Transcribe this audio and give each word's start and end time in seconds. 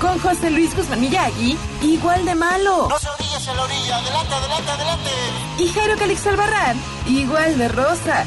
Con 0.00 0.18
José 0.18 0.50
Luis 0.50 0.74
Guzmán 0.74 1.00
Miyagi, 1.00 1.58
igual 1.82 2.24
de 2.24 2.34
malo. 2.34 2.88
No 2.88 2.98
se 2.98 3.08
orillas 3.10 3.48
en 3.48 3.56
la 3.56 3.62
orilla. 3.64 3.96
Adelante, 3.96 4.34
adelante, 4.34 4.70
adelante. 4.70 5.10
Y 5.58 5.68
Jairo 5.68 5.96
Calix 5.98 6.26
Albarrán, 6.26 6.76
igual 7.06 7.58
de 7.58 7.68
rosa. 7.68 8.24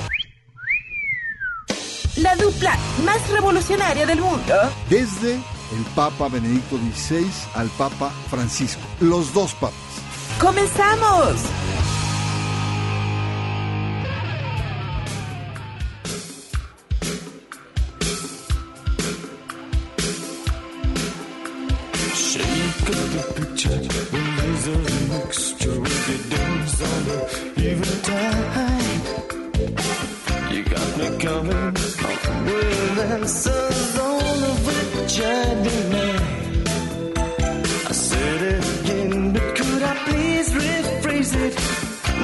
La 2.18 2.36
dupla 2.36 2.78
más 3.04 3.28
revolucionaria 3.32 4.06
del 4.06 4.22
mundo. 4.22 4.54
Desde 4.88 5.34
el 5.34 5.84
Papa 5.96 6.28
Benedicto 6.28 6.78
XVI 6.78 7.28
al 7.56 7.70
Papa 7.70 8.12
Francisco. 8.30 8.84
Los 9.00 9.34
dos 9.34 9.54
papas. 9.56 9.74
¡Comenzamos! 10.40 11.34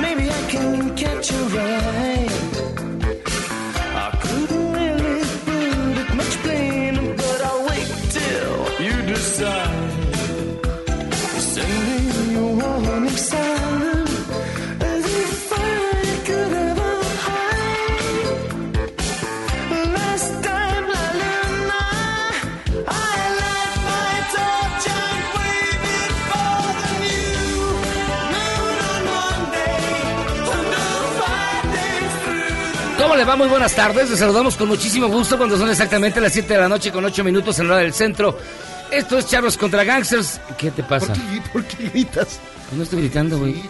Maybe 0.01 0.29
I 0.29 0.41
can 0.49 0.95
catch 0.95 1.31
a 1.31 1.43
ride. 1.55 2.48
Va? 33.29 33.35
Muy 33.35 33.47
buenas 33.47 33.75
tardes. 33.75 34.09
Les 34.09 34.19
saludamos 34.19 34.55
con 34.55 34.67
muchísimo 34.67 35.07
gusto 35.07 35.37
cuando 35.37 35.57
son 35.57 35.69
exactamente 35.69 36.19
las 36.19 36.33
7 36.33 36.51
de 36.51 36.59
la 36.59 36.67
noche 36.67 36.91
con 36.91 37.05
8 37.05 37.23
minutos 37.23 37.59
en 37.59 37.67
la 37.67 37.75
hora 37.75 37.83
del 37.83 37.93
centro. 37.93 38.37
Esto 38.91 39.19
es 39.19 39.27
Charlos 39.27 39.55
contra 39.55 39.83
Gangsters. 39.83 40.41
¿Qué 40.57 40.71
te 40.71 40.81
pasa? 40.81 41.13
¿Por 41.13 41.15
qué, 41.15 41.41
por 41.53 41.63
qué 41.65 41.89
gritas? 41.89 42.39
No 42.71 42.81
estoy 42.81 43.01
gritando, 43.01 43.37
güey. 43.37 43.61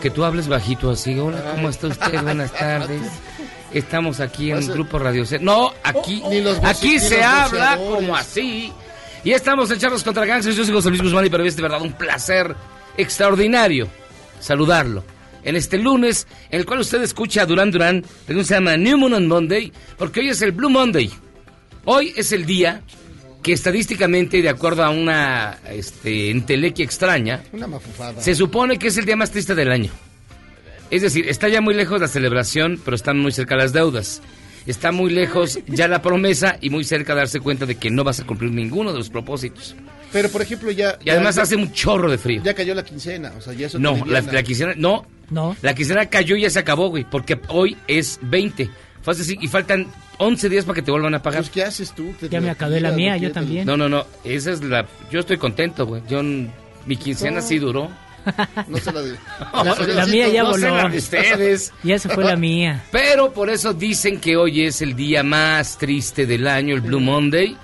Que 0.00 0.10
tú 0.10 0.24
hables 0.24 0.46
bajito 0.46 0.90
así. 0.90 1.18
Hola, 1.18 1.42
¿cómo 1.54 1.68
está 1.68 1.88
usted? 1.88 2.22
Buenas 2.22 2.52
tardes. 2.52 3.02
Estamos 3.72 4.20
aquí 4.20 4.52
en 4.52 4.66
Grupo 4.68 4.98
Radio 4.98 5.26
C. 5.26 5.38
No, 5.40 5.72
aquí, 5.82 6.22
Ni 6.28 6.40
los 6.40 6.62
aquí 6.62 6.98
se 7.00 7.22
habla 7.22 7.76
como 7.76 8.14
así. 8.14 8.72
Y 9.24 9.32
estamos 9.32 9.70
en 9.72 9.78
Charlos 9.78 10.04
contra 10.04 10.24
Gangsters. 10.24 10.56
Yo 10.56 10.64
soy 10.64 10.74
José 10.74 10.88
Luis 10.90 11.02
Guzmán 11.02 11.26
y 11.26 11.30
para 11.30 11.42
mí 11.42 11.48
es 11.48 11.56
de 11.56 11.62
verdad 11.62 11.82
un 11.82 11.92
placer 11.92 12.54
extraordinario 12.96 13.88
saludarlo. 14.38 15.02
En 15.42 15.56
este 15.56 15.78
lunes, 15.78 16.26
en 16.50 16.60
el 16.60 16.66
cual 16.66 16.80
usted 16.80 17.02
escucha 17.02 17.42
a 17.42 17.46
Durán 17.46 17.70
Durán, 17.70 18.04
se 18.26 18.42
llama 18.42 18.76
New 18.76 18.98
Moon 18.98 19.14
on 19.14 19.26
Monday, 19.26 19.72
porque 19.96 20.20
hoy 20.20 20.28
es 20.28 20.42
el 20.42 20.52
Blue 20.52 20.70
Monday. 20.70 21.10
Hoy 21.84 22.12
es 22.16 22.32
el 22.32 22.44
día 22.44 22.82
que 23.42 23.52
estadísticamente, 23.52 24.42
de 24.42 24.48
acuerdo 24.48 24.84
a 24.84 24.90
una 24.90 25.58
este, 25.70 26.30
entelequia 26.30 26.84
extraña, 26.84 27.42
Una 27.52 27.68
se 28.18 28.34
supone 28.34 28.78
que 28.78 28.88
es 28.88 28.98
el 28.98 29.06
día 29.06 29.16
más 29.16 29.30
triste 29.30 29.54
del 29.54 29.72
año. 29.72 29.90
Es 30.90 31.02
decir, 31.02 31.28
está 31.28 31.48
ya 31.48 31.60
muy 31.60 31.74
lejos 31.74 32.00
la 32.00 32.08
celebración, 32.08 32.80
pero 32.84 32.96
están 32.96 33.18
muy 33.18 33.32
cerca 33.32 33.56
las 33.56 33.72
deudas. 33.72 34.20
Está 34.66 34.92
muy 34.92 35.10
lejos 35.10 35.58
ya 35.68 35.88
la 35.88 36.02
promesa 36.02 36.58
y 36.60 36.68
muy 36.68 36.84
cerca 36.84 37.14
darse 37.14 37.40
cuenta 37.40 37.64
de 37.64 37.76
que 37.76 37.90
no 37.90 38.04
vas 38.04 38.20
a 38.20 38.26
cumplir 38.26 38.50
ninguno 38.50 38.92
de 38.92 38.98
los 38.98 39.08
propósitos. 39.08 39.74
Pero 40.12 40.28
por 40.28 40.42
ejemplo 40.42 40.70
ya 40.70 40.98
Y 41.02 41.10
además 41.10 41.36
ya, 41.36 41.42
hace 41.42 41.56
un 41.56 41.72
chorro 41.72 42.10
de 42.10 42.18
frío. 42.18 42.42
ya 42.42 42.52
cayó 42.52 42.74
la 42.74 42.84
quincena, 42.84 43.32
o 43.38 43.40
sea, 43.40 43.52
ya 43.54 43.68
eso 43.68 43.78
No, 43.78 44.04
la 44.04 44.42
quincena, 44.42 44.74
no. 44.76 45.06
No. 45.30 45.56
La 45.62 45.74
quincena 45.74 46.06
cayó 46.06 46.36
y 46.36 46.42
ya 46.42 46.50
se 46.50 46.58
acabó, 46.58 46.88
güey, 46.88 47.04
porque 47.08 47.40
hoy 47.48 47.76
es 47.86 48.18
20. 48.22 48.68
Fue 49.02 49.14
así, 49.14 49.38
y 49.40 49.48
faltan 49.48 49.86
11 50.18 50.48
días 50.50 50.64
para 50.64 50.74
que 50.74 50.82
te 50.82 50.90
vuelvan 50.90 51.14
a 51.14 51.22
pagar. 51.22 51.40
Pues, 51.42 51.50
¿qué 51.50 51.62
haces 51.62 51.92
tú? 51.94 52.12
Te- 52.20 52.28
Ya 52.28 52.40
me 52.40 52.50
acabé 52.50 52.80
la 52.80 52.90
mía, 52.92 53.16
yo 53.16 53.32
también. 53.32 53.64
No, 53.66 53.76
no, 53.76 53.88
no, 53.88 54.04
esa 54.24 54.50
es 54.50 54.62
la... 54.62 54.86
Yo 55.10 55.20
estoy 55.20 55.38
contento, 55.38 55.86
güey. 55.86 56.02
Yo, 56.08 56.22
mi 56.22 56.96
quincena 56.96 57.40
sí 57.40 57.58
duró. 57.58 57.90
No 58.68 58.76
se 58.78 58.92
la 58.92 59.00
de... 59.00 59.12
La- 59.64 59.94
la 59.94 60.06
mía 60.06 60.28
ya 60.28 60.42
No 60.42 60.50
voló. 60.50 60.76
la 60.76 60.88
de 60.90 60.98
ustedes. 60.98 61.72
Ya 61.82 61.98
se 61.98 62.10
fue 62.10 62.22
la 62.24 62.36
mía. 62.36 62.84
Pero 62.92 63.32
por 63.32 63.48
eso 63.48 63.72
dicen 63.72 64.20
que 64.20 64.36
hoy 64.36 64.66
es 64.66 64.82
el 64.82 64.94
día 64.94 65.22
más 65.22 65.78
triste 65.78 66.26
del 66.26 66.46
año, 66.46 66.74
el 66.74 66.82
Blue 66.82 67.00
Monday. 67.00 67.56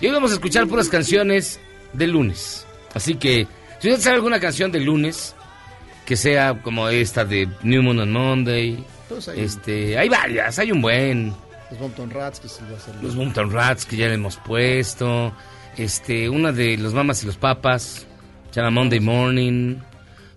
Y 0.00 0.06
hoy 0.06 0.12
vamos 0.12 0.30
a 0.30 0.34
escuchar 0.34 0.68
puras 0.68 0.88
canciones 0.88 1.58
de 1.92 2.06
lunes. 2.06 2.64
Así 2.94 3.16
que, 3.16 3.48
si 3.80 3.88
usted 3.88 4.00
sabe 4.02 4.16
alguna 4.16 4.38
canción 4.38 4.70
de 4.70 4.78
lunes, 4.78 5.34
que 6.04 6.16
sea 6.16 6.60
como 6.62 6.88
esta 6.88 7.24
de 7.24 7.48
New 7.62 7.82
Moon 7.82 7.98
on 8.00 8.12
Monday, 8.12 8.78
ahí. 9.28 9.40
este, 9.40 9.98
hay 9.98 10.08
varias, 10.08 10.58
hay 10.58 10.72
un 10.72 10.82
buen. 10.82 11.32
Los 11.70 11.78
Bompton 11.80 12.10
Rats, 12.10 12.40
que 12.40 12.48
se 12.48 12.62
va 12.64 12.70
a 12.70 12.76
hacer. 12.76 12.94
Los 13.02 13.16
Mountain 13.16 13.50
Rats, 13.50 13.84
que 13.86 13.96
ya 13.96 14.06
le 14.08 14.14
hemos 14.14 14.36
puesto. 14.36 15.32
Este, 15.76 16.28
una 16.28 16.52
de 16.52 16.76
los 16.76 16.94
Mamas 16.94 17.22
y 17.22 17.26
los 17.26 17.36
Papas, 17.36 18.06
se 18.50 18.60
llama 18.60 18.70
Monday 18.70 19.00
Morning. 19.00 19.76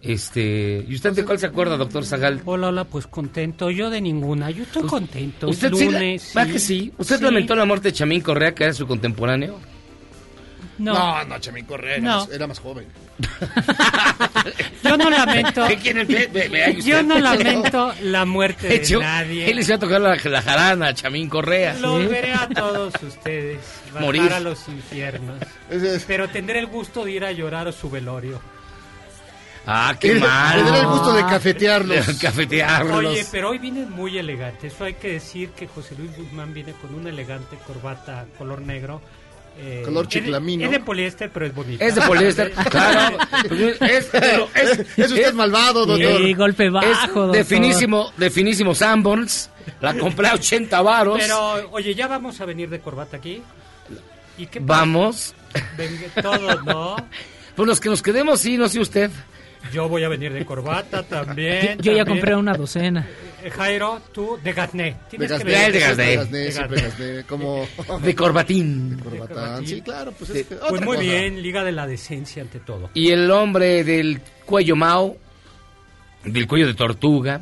Este, 0.02 0.86
¿y 0.88 0.96
usted 0.96 1.12
de 1.14 1.26
cuál 1.26 1.38
se 1.38 1.48
acuerda, 1.48 1.76
doctor 1.76 2.06
Zagal? 2.06 2.42
Hola, 2.46 2.70
hola, 2.70 2.84
pues 2.86 3.08
contento. 3.08 3.70
Yo 3.70 3.90
de 3.90 4.00
ninguna. 4.00 4.50
Yo 4.52 4.64
estoy 4.64 4.84
contento. 4.84 5.50
¿Usted 5.50 5.74
es 5.74 5.80
sí? 5.80 5.86
lunes. 5.86 6.34
¿Va 6.36 6.46
que 6.46 6.60
sí? 6.60 6.94
¿Usted 6.98 7.18
Sí. 7.18 7.24
lamentó 7.24 7.56
la 7.56 7.66
muerte 7.66 7.90
de 7.90 7.94
Chamín 7.94 8.22
Correa, 8.22 8.56
que 8.56 8.64
era 8.64 8.74
su 8.74 8.88
contemporáneo? 8.88 9.60
No, 10.78 10.94
No, 10.94 11.24
no, 11.26 11.40
Chamín 11.40 11.66
Correa 11.66 11.96
era, 11.96 12.04
No. 12.04 12.18
más, 12.20 12.30
era 12.30 12.48
más 12.48 12.60
joven. 12.60 12.86
yo 14.84 14.98
no 14.98 15.10
lamento. 15.10 15.68
Yo 16.84 17.04
no 17.04 17.20
lamento 17.20 17.94
la 18.04 18.26
muerte 18.26 18.68
De 18.68 18.80
de 18.88 18.98
nadie. 19.00 19.50
él 19.50 19.56
les 19.56 19.68
iba 19.68 19.76
a 19.78 19.80
tocar 19.80 20.02
la, 20.02 20.16
la 20.16 20.42
jarana 20.42 20.94
Chamín 20.94 21.30
Correa. 21.30 21.74
Los 21.80 22.08
veré 22.08 22.34
a 22.34 22.48
todos 22.48 22.94
ustedes. 23.02 23.60
Morir. 24.00 24.32
a 24.32 24.40
los 24.40 24.68
infiernos. 24.68 25.40
Pero 26.06 26.30
tendré 26.30 26.60
el 26.60 26.68
gusto 26.68 27.04
de 27.06 27.12
ir 27.12 27.26
a 27.26 27.32
llorar 27.32 27.68
a 27.68 27.72
su 27.72 27.90
velorio. 27.90 28.40
Ah, 29.70 29.96
qué 30.00 30.14
mal. 30.16 30.64
daré 30.64 30.80
el 30.80 30.86
gusto 30.88 31.14
de 31.14 31.24
cafetearlos. 31.24 32.08
Cafetearlos. 32.22 33.06
Oye, 33.06 33.26
pero 33.32 33.50
hoy 33.50 33.58
viene 33.58 33.86
muy 33.86 34.18
elegante. 34.18 34.68
Eso 34.68 34.86
hay 34.86 34.94
que 34.94 35.10
decir 35.14 35.50
que 35.50 35.68
José 35.68 35.96
Luis 35.98 36.16
Guzmán 36.16 36.54
viene 36.54 36.72
con 36.74 36.96
una 36.96 37.10
elegante 37.10 37.58
corbata 37.66 38.26
color 38.38 38.62
negro. 38.62 39.02
Eh, 39.58 39.82
Color 39.86 40.04
es 40.06 40.10
de- 40.10 40.20
chiclamino. 40.20 40.66
Es 40.66 40.72
de 40.72 40.80
poliéster, 40.80 41.30
pero 41.32 41.46
es 41.46 41.54
bonita. 41.56 41.84
Es 41.86 41.96
de 41.96 42.02
poliéster, 42.02 42.52
claro. 42.70 43.18
Pues 43.48 43.82
Es, 43.82 44.06
pero 44.12 44.48
es, 44.54 44.80
Es 44.98 45.12
usted 45.12 45.34
malvado, 45.34 45.86
doctor. 45.86 46.18
Sí, 46.22 46.34
golpe 46.34 46.70
bajo, 46.70 46.86
es 46.88 47.02
doctor. 47.02 47.32
de 47.32 47.44
finísimo, 47.44 48.12
de 48.18 48.30
finísimo 48.30 48.74
Sanborns. 48.76 49.50
La 49.82 49.94
compré 49.98 50.28
a 50.30 50.34
80 50.36 50.82
varos. 50.82 51.18
Pero, 51.20 51.70
oye, 51.72 51.94
ya 51.94 52.08
vamos 52.08 52.40
a 52.40 52.46
venir 52.46 52.70
de 52.70 52.80
corbata 52.80 53.18
aquí. 53.18 53.42
¿Y 54.38 54.46
qué 54.48 54.62
pasa? 54.62 54.80
Vamos. 54.82 55.36
Venga, 55.78 56.22
todos, 56.22 56.64
¿no? 56.66 56.96
Pues 57.56 57.68
los 57.68 57.80
que 57.80 57.90
nos 57.90 58.04
quedemos, 58.04 58.40
sí, 58.40 58.56
no 58.56 58.70
sé 58.70 58.80
usted. 58.80 59.10
Yo 59.74 59.88
voy 59.90 60.04
a 60.04 60.10
venir 60.10 60.32
de 60.34 60.46
corbata 60.46 61.04
también. 61.04 61.78
Yo 61.80 61.92
ya 61.92 62.00
también. 62.04 62.06
compré 62.08 62.36
una 62.36 62.54
docena. 62.54 63.08
Eh, 63.44 63.50
Jairo, 63.50 64.02
tú 64.12 64.38
de 64.44 64.54
Gatné. 64.54 64.96
De 65.12 65.26
el 65.26 65.30
de 65.30 65.36
de 65.38 66.28
De 66.28 66.52
siempre. 66.52 66.82
Gasné, 66.82 67.24
como 67.28 67.66
De 68.04 68.16
corbatín. 68.16 69.00
corbatán. 69.04 69.66
Sí, 69.66 69.82
claro, 69.82 70.12
pues 70.12 70.30
es 70.32 70.48
que 70.48 70.56
Pues 70.56 70.72
otra 70.72 70.86
muy 70.86 70.98
cosa. 70.98 71.10
bien, 71.10 71.42
Liga 71.42 71.64
de 71.64 71.72
la 71.72 71.86
Decencia 71.88 72.42
ante 72.42 72.60
todo. 72.60 72.90
Y 72.94 73.10
el 73.12 73.30
hombre 73.32 73.84
del 73.84 74.22
cuello 74.46 74.76
Mao, 74.76 75.18
del 76.24 76.48
cuello 76.48 76.68
de 76.68 76.74
tortuga. 76.74 77.42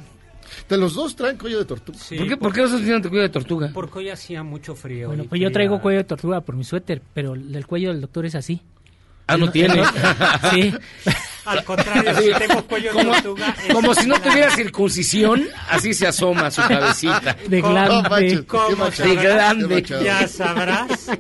De 0.70 0.78
los 0.78 0.94
dos 0.94 1.16
traen 1.16 1.38
cuello 1.38 1.60
de 1.60 1.66
tortuga. 1.66 1.98
Sí, 1.98 2.18
¿Por 2.18 2.28
qué, 2.28 2.38
¿Por 2.38 2.54
qué 2.54 2.62
los 2.62 2.72
dos 2.72 2.82
tienen 2.82 3.02
cuello 3.02 3.22
de 3.24 3.30
tortuga? 3.30 3.72
Porque 3.74 4.00
hoy 4.00 4.10
hacía 4.10 4.44
mucho 4.44 4.76
frío. 4.76 5.08
Bueno, 5.08 5.26
pues 5.28 5.42
yo 5.42 5.52
traigo 5.52 5.82
cuello 5.82 6.00
de 6.00 6.04
tortuga 6.06 6.42
por 6.42 6.56
mi 6.56 6.64
suéter, 6.64 7.02
pero 7.14 7.34
el 7.34 7.66
cuello 7.68 7.90
del 7.90 8.02
doctor 8.02 8.26
es 8.26 8.36
así. 8.36 8.62
Ah, 9.28 9.38
no 9.38 9.50
tiene. 9.52 9.82
Sí. 10.52 10.74
Al 11.46 11.64
contrario, 11.64 12.12
si 12.20 12.32
tengo 12.40 12.64
cuello 12.66 12.92
de 12.92 12.98
Como, 13.04 13.12
tortuga. 13.14 13.56
es 13.68 13.74
como 13.76 13.94
si 13.94 14.08
no 14.08 14.20
tuviera 14.20 14.50
circuncisión, 14.56 15.44
así 15.70 15.94
se 15.94 16.08
asoma 16.08 16.50
su 16.50 16.62
cabecita. 16.64 17.38
De 17.48 17.62
¿Cómo 17.62 18.76
machado. 18.78 19.10
De 19.10 19.16
grande. 19.16 19.84
Ya 19.84 20.28
sabrás. 20.28 21.12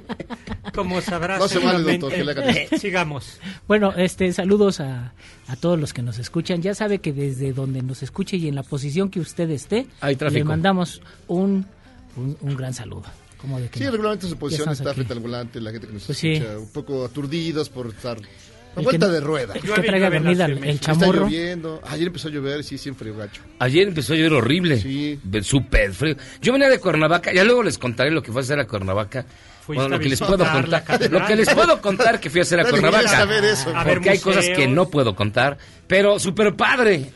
Como 0.73 0.99
sabrás. 1.01 1.37
No 1.39 1.47
se 1.47 1.59
vale, 1.59 1.83
doctor, 1.99 2.11
que 2.11 2.23
le 2.23 2.31
hagan 2.31 2.49
esto. 2.49 2.77
Sigamos. 2.79 3.39
Bueno, 3.67 3.93
este, 3.95 4.33
saludos 4.33 4.79
a, 4.79 5.13
a 5.47 5.55
todos 5.57 5.79
los 5.79 5.93
que 5.93 6.01
nos 6.01 6.17
escuchan. 6.17 6.59
Ya 6.63 6.73
sabe 6.73 6.97
que 6.99 7.13
desde 7.13 7.53
donde 7.53 7.83
nos 7.83 8.01
escuche 8.01 8.37
y 8.37 8.47
en 8.47 8.55
la 8.55 8.63
posición 8.63 9.09
que 9.09 9.19
usted 9.19 9.47
esté, 9.51 9.85
le 10.01 10.43
mandamos 10.43 11.03
un, 11.27 11.67
un, 12.15 12.35
un 12.41 12.55
gran 12.55 12.73
saludo. 12.73 13.03
Como 13.37 13.59
de 13.59 13.69
que 13.69 13.79
Sí, 13.79 13.85
no. 13.85 13.91
regularmente 13.91 14.27
su 14.27 14.37
posición 14.37 14.69
está 14.69 14.89
aquí. 14.89 14.95
frente 14.95 15.13
al 15.13 15.19
volante, 15.19 15.61
la 15.61 15.71
gente 15.71 15.87
que 15.87 15.93
nos 15.93 16.03
Pues 16.03 16.17
sí. 16.17 16.33
escucha, 16.33 16.57
un 16.57 16.69
poco 16.69 17.05
aturdidos 17.05 17.69
por 17.69 17.87
estar 17.87 18.17
a 18.17 18.79
El 18.79 18.83
vuelta 18.83 19.05
que- 19.07 19.11
de 19.13 19.19
rueda. 19.21 19.53
El 19.53 19.61
que 19.61 19.81
traiga 19.81 20.07
el. 20.07 20.63
Está 20.63 20.93
chamorro. 20.93 21.25
lloviendo. 21.25 21.81
Ayer 21.87 22.07
empezó 22.07 22.27
a 22.27 22.31
llover 22.31 22.63
sí, 22.63 22.77
sí, 22.77 22.91
frío 22.91 23.15
gacho. 23.15 23.41
Ayer 23.59 23.87
empezó 23.87 24.13
a 24.13 24.15
llover 24.17 24.33
horrible. 24.33 24.79
Sí. 24.81 25.19
Súper 25.43 25.93
frío. 25.93 26.15
Yo 26.41 26.53
venía 26.53 26.69
de 26.69 26.79
Cuernavaca, 26.79 27.31
ya 27.33 27.43
luego 27.43 27.63
les 27.63 27.77
contaré 27.77 28.11
lo 28.11 28.21
que 28.23 28.31
fue 28.31 28.41
a 28.41 28.43
hacer 28.43 28.59
a 28.59 28.65
Cuernavaca. 28.67 29.25
Bueno, 29.67 29.89
lo 29.89 29.95
a 29.95 29.99
que 29.99 30.09
les 30.09 30.19
puedo 30.19 30.37
contar. 30.45 31.11
Lo 31.11 31.25
que 31.25 31.35
les 31.35 31.51
puedo 31.53 31.81
contar 31.81 32.19
que 32.19 32.29
fui 32.29 32.39
a 32.39 32.43
hacer 32.43 32.59
a 32.59 32.69
Cuernavaca. 32.69 33.07
saber 33.09 33.43
eso. 33.45 33.75
A 33.75 33.83
ver 33.83 33.95
Porque 33.95 34.09
hay 34.11 34.19
cosas 34.19 34.45
que 34.49 34.67
no 34.67 34.89
puedo 34.89 35.15
contar. 35.15 35.57
Pero 35.87 36.19
súper 36.19 36.55
padre. 36.55 37.09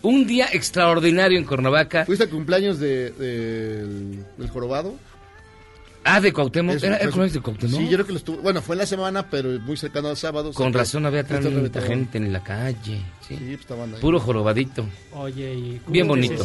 Un 0.00 0.24
día 0.28 0.46
extraordinario 0.52 1.36
en 1.38 1.44
Cuernavaca. 1.44 2.04
¿Fuiste 2.04 2.22
al 2.24 2.30
cumpleaños 2.30 2.78
de, 2.78 3.10
del, 3.10 4.24
del 4.36 4.48
jorobado? 4.50 4.94
Ah, 6.10 6.20
de 6.20 6.32
Cuauhtémoc. 6.32 6.76
Eso, 6.76 6.86
¿Era, 6.86 6.96
era 6.96 7.04
cumpleaños 7.04 7.34
de 7.34 7.40
Cuauhtémoc? 7.40 7.80
Sí, 7.80 7.88
yo 7.88 7.96
creo 7.96 8.06
que 8.06 8.12
lo 8.12 8.18
estuvo. 8.18 8.38
Bueno, 8.38 8.62
fue 8.62 8.74
en 8.74 8.78
la 8.78 8.86
semana, 8.86 9.28
pero 9.28 9.60
muy 9.60 9.76
cercano 9.76 10.08
al 10.08 10.16
sábado. 10.16 10.52
Con 10.52 10.72
razón 10.72 11.06
había 11.06 11.24
tanta 11.24 11.80
gente 11.82 12.18
en 12.18 12.32
la 12.32 12.42
calle. 12.42 13.00
Sí. 13.26 13.36
Sí, 13.36 13.36
pues 13.36 13.60
estaban 13.60 13.94
ahí. 13.94 14.00
Puro 14.00 14.18
jorobadito. 14.18 14.86
Oye, 15.12 15.54
¿y 15.54 15.80
Bien 15.86 16.08
bonito. 16.08 16.44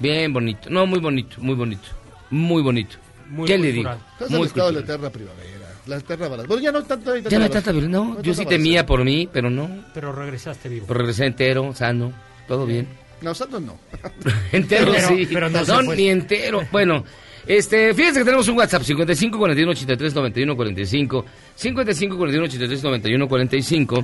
Bien 0.00 0.32
bonito. 0.32 0.68
No, 0.68 0.86
muy 0.86 0.98
bonito, 0.98 1.36
muy 1.38 1.54
bonito. 1.54 1.88
Muy 2.30 2.62
bonito. 2.62 2.96
Muy 3.28 3.46
¿Qué 3.46 3.56
le 3.56 3.72
digo? 3.72 3.90
Estás 3.90 4.30
el 4.30 4.36
Muy 4.36 4.46
estado 4.46 4.68
de 4.68 4.74
la 4.74 4.80
eterna 4.80 5.10
primavera. 5.10 5.72
La 5.86 5.96
eterna 5.96 6.28
balada. 6.28 6.48
Bueno, 6.48 6.62
ya 6.62 6.72
no 6.72 6.82
tanto. 6.82 7.16
Ya 7.16 7.38
no 7.38 7.44
hay 7.44 7.50
tanta 7.50 7.72
violencia. 7.72 7.98
No, 7.98 8.22
yo 8.22 8.34
sí 8.34 8.46
temía 8.46 8.84
por 8.86 9.04
mí, 9.04 9.28
pero 9.32 9.50
no. 9.50 9.68
Pero 9.94 10.12
regresaste 10.12 10.68
vivo. 10.68 10.86
Pero 10.88 11.00
regresé 11.00 11.26
entero, 11.26 11.72
sano, 11.74 12.12
todo 12.48 12.66
bien. 12.66 12.88
No, 13.20 13.34
santo 13.34 13.60
no. 13.60 13.78
entero 14.52 14.92
Pero- 14.92 15.08
sí. 15.08 15.28
pero 15.32 15.50
no 15.50 15.64
no, 15.64 15.82
ni 15.94 16.08
entero. 16.08 16.62
Bueno, 16.72 17.04
este, 17.46 17.92
fíjense 17.94 18.20
que 18.20 18.24
tenemos 18.24 18.48
un 18.48 18.56
WhatsApp 18.58 18.82
55 18.82 19.38
41 19.38 19.70
83 19.72 20.14
91 20.14 20.56
45, 20.56 21.24
55 21.56 22.16
41 22.16 22.44
83 22.46 22.82
91 22.82 23.28
45. 23.28 24.02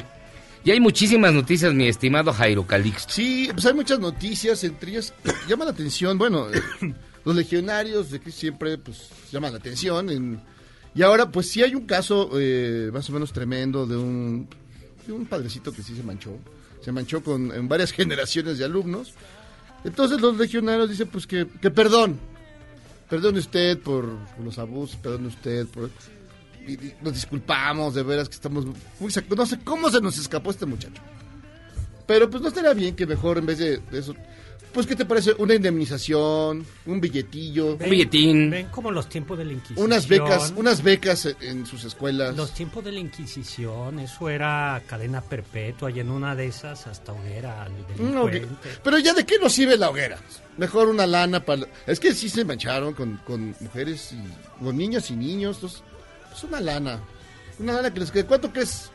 Y 0.62 0.70
hay 0.72 0.80
muchísimas 0.80 1.32
noticias, 1.32 1.72
mi 1.72 1.88
estimado 1.88 2.32
Jairo 2.34 2.66
Calixto. 2.66 3.12
Sí, 3.14 3.48
pues 3.52 3.64
hay 3.64 3.72
muchas 3.72 3.98
noticias, 3.98 4.62
entre 4.64 4.90
ellas 4.90 5.14
llama 5.48 5.64
la 5.64 5.70
atención, 5.70 6.18
bueno, 6.18 6.48
los 7.24 7.34
legionarios 7.36 8.10
de 8.10 8.20
que 8.20 8.30
siempre 8.30 8.76
pues 8.78 9.08
llaman 9.32 9.52
la 9.52 9.58
atención. 9.58 10.10
en- 10.10 10.40
y 10.94 11.02
ahora 11.02 11.30
pues 11.30 11.48
sí 11.48 11.62
hay 11.62 11.74
un 11.76 11.86
caso 11.86 12.30
eh, 12.34 12.90
más 12.92 13.08
o 13.08 13.12
menos 13.12 13.32
tremendo 13.32 13.86
de 13.86 13.96
un, 13.96 14.48
de 15.06 15.12
un 15.12 15.24
padrecito 15.24 15.72
que 15.72 15.82
sí 15.84 15.94
se 15.96 16.02
manchó, 16.02 16.36
se 16.82 16.90
manchó 16.92 17.22
con 17.22 17.54
en 17.54 17.68
varias 17.68 17.92
generaciones 17.92 18.58
de 18.58 18.64
alumnos. 18.64 19.14
Entonces 19.84 20.20
los 20.20 20.36
legionarios 20.36 20.90
dicen 20.90 21.08
pues 21.08 21.26
que, 21.26 21.46
que 21.62 21.70
perdón, 21.70 22.18
perdone 23.10 23.40
usted 23.40 23.78
por, 23.80 24.06
los 24.42 24.58
abusos, 24.58 24.96
perdone 24.96 25.28
usted 25.28 25.66
por... 25.66 25.90
nos 27.02 27.12
disculpamos, 27.12 27.94
de 27.94 28.02
veras 28.02 28.28
que 28.28 28.36
estamos 28.36 28.64
muy... 28.64 29.12
No 29.36 29.46
sé 29.46 29.58
cómo 29.58 29.90
se 29.90 30.00
nos 30.00 30.16
escapó 30.16 30.50
este 30.50 30.64
muchacho. 30.64 31.02
Pero 32.06 32.30
pues 32.30 32.40
no 32.42 32.48
estaría 32.48 32.72
bien 32.72 32.96
que 32.96 33.06
mejor 33.06 33.38
en 33.38 33.46
vez 33.46 33.58
de 33.58 33.82
eso, 33.92 34.14
pues 34.72 34.86
¿qué 34.86 34.96
te 34.96 35.04
parece? 35.04 35.34
Una 35.38 35.54
indemnización, 35.54 36.64
un 36.86 37.00
billetillo, 37.00 37.72
Un 37.74 37.90
billetín. 37.90 38.50
Ven 38.50 38.66
como 38.68 38.90
los 38.90 39.08
tiempos 39.08 39.36
de 39.38 39.44
la 39.44 39.52
Inquisición. 39.52 39.84
unas 39.86 40.06
becas, 40.08 40.52
unas 40.56 40.82
becas 40.82 41.26
en, 41.26 41.36
en 41.40 41.66
sus 41.66 41.84
escuelas. 41.84 42.36
Los 42.36 42.52
tiempos 42.54 42.84
de 42.84 42.92
la 42.92 42.98
Inquisición, 43.00 43.98
eso 43.98 44.28
era 44.28 44.82
cadena 44.86 45.20
perpetua 45.20 45.90
y 45.90 46.00
en 46.00 46.10
una 46.10 46.34
de 46.34 46.46
esas 46.46 46.86
hasta 46.86 47.12
hoguera 47.12 47.62
al 47.62 47.72
No, 47.98 48.28
pero 48.82 48.98
ya 48.98 49.14
de 49.14 49.24
qué 49.24 49.38
nos 49.38 49.52
sirve 49.52 49.76
la 49.76 49.90
hoguera. 49.90 50.18
Mejor 50.56 50.88
una 50.88 51.06
lana 51.06 51.44
para... 51.44 51.66
Es 51.86 51.98
que 52.00 52.14
sí 52.14 52.28
se 52.28 52.44
mancharon 52.44 52.94
con, 52.94 53.16
con 53.26 53.54
mujeres 53.60 54.12
y 54.12 54.62
con 54.64 54.76
niños 54.76 55.10
y 55.10 55.16
niños. 55.16 55.56
Entonces, 55.56 55.82
pues 56.30 56.44
una 56.44 56.60
lana. 56.60 57.00
Una 57.58 57.74
lana 57.74 57.92
que 57.92 58.00
les 58.00 58.10
quede. 58.10 58.24
¿Cuánto 58.26 58.52
crees? 58.52 58.90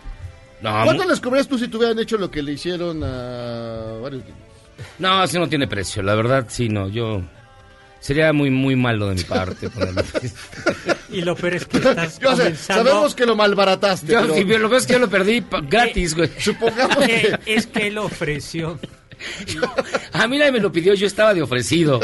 No, 0.61 0.71
¿Cuánto 0.83 1.03
les 1.07 1.19
cobrarías 1.19 1.47
tú 1.47 1.57
si 1.57 1.67
te 1.67 1.77
hubieran 1.77 1.99
hecho 1.99 2.17
lo 2.17 2.31
que 2.31 2.41
le 2.41 2.53
hicieron 2.53 3.03
a 3.03 3.97
varios 4.01 4.23
niños? 4.23 4.44
No, 4.99 5.23
eso 5.23 5.39
no 5.39 5.47
tiene 5.49 5.67
precio. 5.67 6.01
La 6.03 6.15
verdad, 6.15 6.45
sí, 6.49 6.69
no. 6.69 6.87
Yo. 6.89 7.21
Sería 7.99 8.31
muy, 8.33 8.51
muy 8.51 8.75
malo 8.75 9.07
de 9.09 9.15
mi 9.15 9.23
parte. 9.23 9.67
ponerle- 9.69 10.03
Y 11.09 11.21
lo 11.21 11.35
peor 11.35 11.55
es 11.55 11.65
que 11.65 11.77
estás 11.77 12.19
Yo 12.19 12.35
sé, 12.35 12.43
comenzando... 12.43 12.83
sabemos 12.91 13.15
que 13.15 13.25
lo 13.25 13.35
malbarataste, 13.35 14.11
Yo, 14.13 14.21
pero 14.21 14.33
sí, 14.35 14.43
lo 14.43 14.69
que 14.69 14.75
es 14.77 14.85
que 14.85 14.93
yo 14.93 14.99
lo 14.99 15.09
perdí 15.09 15.43
gratis, 15.69 16.13
güey. 16.15 16.29
supongamos 16.39 16.97
que... 16.97 17.15
Eh, 17.15 17.39
es 17.47 17.65
que 17.67 17.87
él 17.87 17.97
ofreció. 17.97 18.77
A 20.13 20.27
mí 20.27 20.37
nadie 20.37 20.51
me 20.51 20.59
lo 20.59 20.71
pidió, 20.71 20.93
yo 20.93 21.07
estaba 21.07 21.33
de 21.33 21.41
ofrecido. 21.41 21.99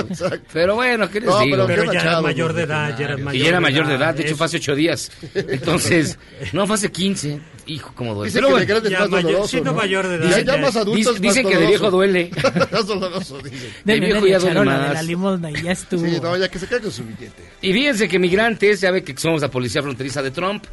Pero 0.53 0.75
bueno, 0.75 1.09
¿qué 1.09 1.19
les 1.21 1.29
No, 1.29 1.39
digo? 1.39 1.65
pero 1.65 1.67
Pero 1.67 1.93
ya 1.93 2.01
era 2.01 2.21
mayor 2.21 2.53
de 2.53 2.63
edad, 2.63 2.97
ya 2.97 3.05
era 3.05 3.17
mayor 3.17 3.35
Y 3.35 3.39
ya 3.39 3.49
era 3.49 3.59
mayor 3.59 3.87
de 3.87 3.95
edad, 3.95 4.13
de 4.15 4.23
hecho 4.23 4.35
fue 4.35 4.45
hace 4.45 4.57
ocho 4.57 4.75
días. 4.75 5.11
Entonces, 5.33 6.17
no, 6.53 6.65
fue 6.67 6.75
hace 6.75 6.91
15. 6.91 7.39
Hijo, 7.67 7.93
como 7.95 8.15
duele. 8.15 8.29
Dice 8.29 8.39
Pero 8.41 8.47
que 8.57 8.65
de 8.65 8.73
bueno, 8.73 8.87
es 8.87 8.91
ya 8.91 8.99
más 9.01 9.09
mayor- 9.09 9.23
doloroso, 9.31 9.47
siendo 9.49 9.71
¿no? 9.71 9.77
mayor 9.77 10.07
de 10.07 10.15
edad, 10.15 10.29
Ya, 10.29 10.37
ya 10.39 10.55
ya- 10.55 10.57
más 10.57 10.75
adultos 10.75 10.95
dice- 10.97 11.11
más 11.11 11.21
dicen 11.21 11.47
que 11.47 11.57
de 11.57 11.67
viejo 11.67 11.91
duele. 11.91 12.31
más 12.71 12.87
doloroso, 12.87 13.37
dicen. 13.39 13.59
De 13.85 13.93
Denle 13.93 14.05
viejo 14.07 14.27
ya 14.27 14.39
duele 14.39 14.53
charola 14.55 14.73
de 14.73 14.79
más. 14.87 14.93
la 14.95 15.03
limosna 15.03 15.51
y 15.51 15.61
ya 15.61 15.71
estuvo. 15.71 16.05
Sí, 16.05 16.19
no, 16.21 16.35
ya 16.37 16.49
que 16.49 16.59
se 16.59 16.67
caiga 16.67 16.83
con 16.83 16.91
su 16.91 17.03
billete. 17.03 17.43
Y 17.61 17.71
fíjense 17.71 18.07
que 18.09 18.19
migrantes, 18.19 18.81
ya 18.81 18.91
ve 18.91 19.03
que 19.03 19.15
somos 19.15 19.41
la 19.41 19.49
policía 19.49 19.81
fronteriza 19.83 20.21
de 20.23 20.31
Trump, 20.31 20.63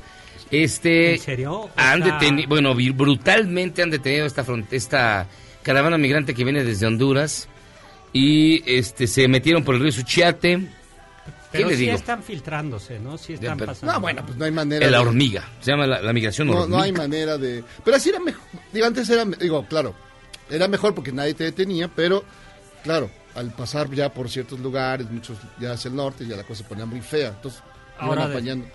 este... 0.51 1.13
¿En 1.15 1.21
serio? 1.21 1.69
Han 1.77 2.01
detenido, 2.01 2.49
bueno, 2.49 2.75
brutalmente 2.75 3.83
han 3.83 3.91
detenido 3.91 4.25
esta, 4.27 4.45
esta 4.71 5.27
caravana 5.69 5.99
migrante 5.99 6.35
que 6.35 6.45
viene 6.45 6.65
desde 6.65 6.87
Honduras 6.87 7.47
y 8.13 8.63
este 8.71 9.07
se 9.07 9.29
metieron 9.29 9.63
por 9.65 9.75
el 9.75 9.83
río 9.83 9.93
Suchiate. 9.93 10.57
¿Qué 10.59 11.59
Pero 11.59 11.69
le 11.69 11.77
sí 11.77 11.83
digo? 11.83 11.95
están 11.97 12.23
filtrándose, 12.23 12.99
¿no? 12.99 13.17
Sí 13.19 13.35
están 13.35 13.57
pero- 13.59 13.73
pasando. 13.73 13.93
No, 13.95 14.01
bueno, 14.01 14.23
pues 14.25 14.37
no 14.39 14.45
hay 14.45 14.51
manera. 14.51 14.87
La 14.91 14.99
de- 14.99 15.07
hormiga, 15.07 15.49
se 15.61 15.71
llama 15.71 15.87
la, 15.87 16.01
la 16.03 16.13
migración 16.13 16.49
No, 16.49 16.55
hormiga. 16.61 16.77
no 16.77 16.83
hay 16.83 16.93
manera 16.93 17.37
de. 17.39 17.63
Pero 17.85 17.97
así 17.97 18.09
era 18.11 18.19
mejor. 18.21 18.43
Digo, 18.73 18.87
antes 18.87 19.09
era. 19.11 19.25
Digo, 19.25 19.67
claro. 19.67 19.95
Era 20.51 20.69
mejor 20.69 20.95
porque 20.95 21.13
nadie 21.13 21.35
te 21.35 21.45
detenía, 21.45 21.89
pero. 21.89 22.25
Claro, 22.83 23.11
al 23.35 23.53
pasar 23.53 23.91
ya 23.91 24.13
por 24.13 24.31
ciertos 24.31 24.59
lugares, 24.61 25.11
muchos 25.11 25.37
ya 25.61 25.73
hacia 25.73 25.89
el 25.91 25.97
norte, 25.97 26.27
ya 26.27 26.37
la 26.37 26.45
cosa 26.45 26.63
se 26.63 26.69
ponía 26.69 26.87
muy 26.87 27.01
fea. 27.03 27.29
Entonces, 27.29 27.63
iban 27.97 28.09
Ahora 28.09 28.27
de- 28.29 28.33
apañando. 28.35 28.67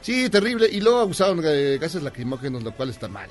Sí, 0.00 0.28
terrible. 0.30 0.68
Y 0.70 0.80
luego 0.80 1.00
abusaron 1.00 1.40
de 1.42 1.76
gases 1.78 2.02
lacrimógenos, 2.02 2.62
lo 2.62 2.72
cual 2.72 2.88
está 2.90 3.08
mal. 3.08 3.28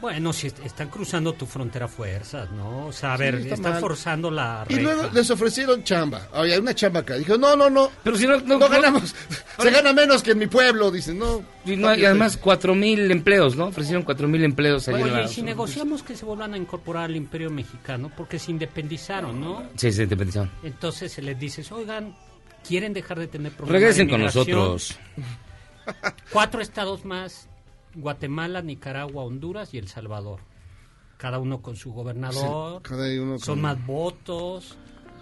Bueno, 0.00 0.32
si 0.32 0.46
est- 0.46 0.58
están 0.64 0.88
cruzando 0.88 1.32
tu 1.34 1.46
frontera 1.46 1.84
a 1.84 1.88
fuerzas, 1.88 2.50
¿no? 2.52 2.86
O 2.86 2.92
sea, 2.92 3.14
a 3.14 3.16
Sí, 3.16 3.22
ver, 3.22 3.34
está 3.36 3.54
están 3.54 3.72
mal. 3.72 3.80
forzando 3.80 4.30
la 4.30 4.64
Y 4.68 4.74
reja. 4.76 4.82
luego 4.82 5.10
les 5.12 5.30
ofrecieron 5.30 5.84
chamba. 5.84 6.28
Oye, 6.34 6.54
hay 6.54 6.58
una 6.58 6.74
chamba 6.74 7.00
acá. 7.00 7.14
Dijo, 7.16 7.36
no, 7.36 7.54
no, 7.56 7.68
no. 7.68 7.90
Pero 8.02 8.16
si 8.16 8.26
no, 8.26 8.38
no, 8.40 8.58
No 8.58 8.68
ganamos. 8.68 9.14
Se 9.58 9.70
gana 9.70 9.92
menos 9.92 10.22
que 10.22 10.30
en 10.32 10.38
mi 10.38 10.46
pueblo. 10.46 10.90
Dicen, 10.90 11.18
no. 11.18 11.42
Y, 11.66 11.76
no, 11.76 11.94
y 11.94 12.04
además 12.04 12.36
cuatro 12.38 12.74
mil 12.74 13.10
empleos, 13.10 13.56
¿no? 13.56 13.66
Ofrecieron 13.66 14.02
cuatro 14.02 14.26
mil 14.26 14.42
empleos 14.42 14.88
allí 14.88 15.02
Oye, 15.02 15.24
y 15.24 15.28
si 15.28 15.42
negociamos 15.42 16.02
que 16.02 16.16
se 16.16 16.24
vuelvan 16.24 16.54
a 16.54 16.56
incorporar 16.56 17.04
al 17.04 17.16
imperio 17.16 17.50
mexicano, 17.50 18.10
porque 18.16 18.38
se 18.38 18.50
independizaron, 18.50 19.38
¿no? 19.38 19.64
Sí, 19.76 19.92
se 19.92 20.04
independizaron. 20.04 20.50
Entonces 20.62 21.12
se 21.12 21.20
les 21.20 21.38
dices, 21.38 21.70
oigan, 21.70 22.16
quieren 22.66 22.94
dejar 22.94 23.18
de 23.18 23.26
tener 23.28 23.52
problemas 23.52 23.80
Regresen 23.82 24.06
de 24.06 24.10
con 24.12 24.22
nosotros. 24.22 24.98
Cuatro 26.32 26.60
estados 26.62 27.04
más, 27.04 27.48
Guatemala, 27.94 28.62
Nicaragua, 28.62 29.24
Honduras 29.24 29.74
y 29.74 29.78
El 29.78 29.88
Salvador. 29.88 30.40
Cada 31.16 31.38
uno 31.38 31.60
con 31.60 31.76
su 31.76 31.92
gobernador. 31.92 32.82
Sí, 32.82 32.88
cada 32.88 33.06
uno 33.22 33.32
con- 33.32 33.38
Son 33.40 33.60
más 33.60 33.84
votos. 33.86 34.76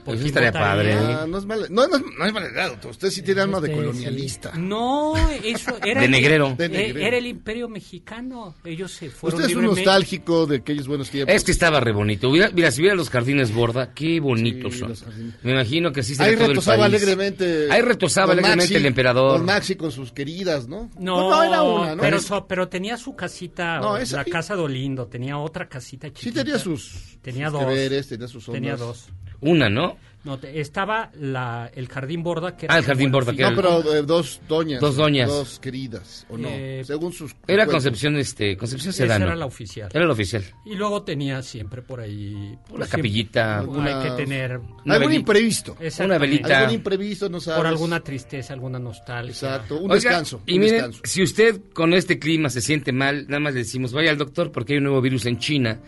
¿Por 0.05 0.15
Eso 0.17 0.27
estaría 0.27 0.53
padre. 0.53 0.95
Ah, 0.95 1.27
no 1.29 1.39
es 1.39 1.45
mal, 1.45 1.67
no, 1.71 1.87
no, 1.87 1.97
es- 1.97 2.03
no 2.03 2.69
doctor. 2.69 2.91
Usted 2.93 3.11
sí 3.11 3.23
tiene 3.23 3.43
alma 3.43 3.61
de 3.61 3.69
Este, 3.69 3.79
colonialista. 3.81 4.53
No, 4.57 5.15
eso 5.45 5.77
era 5.85 6.01
De 6.01 6.07
el- 6.07 6.11
negrero. 6.11 6.55
De 6.57 6.65
eh, 6.67 6.69
negrero. 6.69 7.01
Era 7.07 7.17
el 7.19 7.27
imperio 7.27 7.69
mexicano. 7.69 8.55
Ellos 8.65 8.93
se 8.93 9.11
fueron 9.11 9.41
Usted 9.41 9.51
es 9.51 9.57
un 9.57 9.65
nostálgico 9.67 10.47
de 10.47 10.57
aquellos 10.57 10.89
buenos 10.89 11.11
tiempos. 11.11 11.35
Es 11.35 11.45
que 11.45 11.53
estaba 11.53 11.81
re 11.81 11.93
bonito. 11.93 12.31
Mira, 12.31 12.71
si 12.71 12.81
hubiera 12.81 12.97
los 12.97 13.11
jardines 13.11 13.53
borda, 13.55 13.93
qué 13.93 14.21
bonitos 14.21 14.75
Sí, 14.75 14.79
son. 14.81 14.95
Me 15.43 15.53
imagino 15.53 15.93
que 15.93 16.01
así 16.01 16.15
sería 16.15 16.31
Ahí 16.31 16.37
todo 16.37 16.45
el 16.47 16.51
retosaba 16.53 16.85
alegremente. 16.87 17.69
Ahí 17.71 17.83
retosaba 17.83 18.33
alegremente 18.33 18.77
el 18.77 18.87
emperador. 18.87 19.39
Don 19.39 19.47
Maxi 19.47 19.77
con 19.77 19.93
sus 19.93 20.13
queridas, 20.13 20.69
¿no? 20.69 20.91
No, 20.99 21.29
no 21.31 21.43
era 21.43 21.63
una, 21.63 21.95
¿no? 21.97 22.03
Pero, 22.03 22.21
so- 22.21 22.47
pero 22.47 22.69
tenía 22.69 22.97
su 22.97 23.15
casita, 23.15 23.79
No, 23.81 23.97
esa 23.97 24.19
la 24.19 24.25
sí. 24.25 24.31
casa 24.31 24.57
de 24.57 24.63
Olindo, 24.63 25.07
tenía 25.07 25.37
otra 25.39 25.69
casita 25.69 26.09
sí 26.09 26.15
chiquita. 26.15 26.45
tenía 26.45 26.59
sus, 26.59 27.19
Tenía 27.23 27.47
sus 27.51 27.53
dos. 27.61 27.69
que 27.69 27.75
veres, 27.75 28.09
tenía 28.09 28.29
sus 28.29 28.49
ondas. 28.49 28.61
Tenía 28.61 28.77
dos. 28.77 29.07
Una, 29.41 29.69
¿no? 29.69 29.97
No, 30.25 30.37
te- 30.37 30.61
estaba 30.61 31.11
la, 31.15 31.71
el 31.75 31.89
jardín 31.89 32.23
borda 32.25 32.55
que 32.57 32.67
era 32.67 32.75
Ah, 32.75 32.79
el 32.79 32.85
jardín 32.85 33.11
borda, 33.11 33.33
que 33.33 33.41
No, 33.41 33.49
era- 33.49 33.57
pero 33.57 33.95
eh, 33.95 34.03
dos 34.03 34.41
doñas. 34.49 34.81
Dos 34.81 34.97
doñas. 34.97 35.29
Dos 35.29 35.61
queridas, 35.61 36.27
¿o 36.29 36.37
no? 36.37 36.49
Eh, 36.51 36.83
Según 36.85 37.13
sus... 37.13 37.31
Era 37.47 37.65
cuentos. 37.65 37.75
Concepción, 37.75 38.17
este, 38.17 38.57
Concepción 38.57 38.91
Esa 38.91 39.05
Sedano. 39.05 39.27
era 39.27 39.37
la 39.37 39.47
oficial. 39.47 39.89
Era 39.95 40.05
la 40.05 40.13
oficial. 40.13 40.43
Y 40.67 40.75
luego 40.75 41.03
tenía 41.05 41.41
siempre 41.43 41.83
por 41.83 42.01
ahí... 42.01 42.35
Una 42.35 42.59
pues, 42.59 42.69
siempre- 42.69 42.89
capillita. 42.91 43.59
Alguna- 43.61 44.03
Hay 44.03 44.11
que 44.11 44.17
tener... 44.25 44.59
Una 44.59 44.67
Algún 44.95 44.99
velita. 45.09 45.15
imprevisto. 45.15 45.77
Exactamente. 45.81 46.27
velita. 46.27 46.59
Algún 46.59 46.75
imprevisto, 46.75 47.29
no 47.31 47.41
sabes. 47.41 47.59
Por 47.59 47.67
alguna 47.69 48.01
tristeza, 48.01 48.53
alguna 48.53 48.79
nostalgia. 48.81 49.31
Exacto, 49.31 49.77
un 49.77 49.85
Oiga, 49.93 49.95
descanso. 50.11 50.43
Y 50.47 50.55
un 50.55 50.61
miren, 50.61 50.75
descanso. 50.79 51.01
si 51.05 51.23
usted 51.23 51.61
con 51.73 51.95
este 51.95 52.19
clima 52.19 52.51
se 52.51 52.61
siente 52.61 52.91
mal, 52.93 53.27
nada 53.29 53.41
más 53.41 53.55
le 53.55 53.61
decimos, 53.61 53.93
vaya 53.93 54.11
al 54.11 54.19
doctor 54.19 54.51
porque 54.51 54.73
hay 54.75 54.79
un 54.79 54.85
nuevo 54.85 55.01
virus 55.01 55.25
en 55.27 55.39
China 55.39 55.79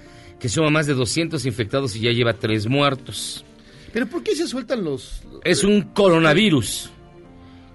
que 0.41 0.49
suma 0.49 0.71
más 0.71 0.87
de 0.87 0.95
200 0.95 1.45
infectados 1.47 1.95
y 1.97 2.01
ya 2.01 2.11
lleva 2.13 2.33
tres 2.33 2.67
muertos. 2.67 3.45
Pero 3.93 4.07
¿por 4.07 4.23
qué 4.23 4.35
se 4.35 4.47
sueltan 4.49 4.83
los... 4.85 5.23
Es 5.45 5.63
un 5.65 5.83
coronavirus 5.83 6.91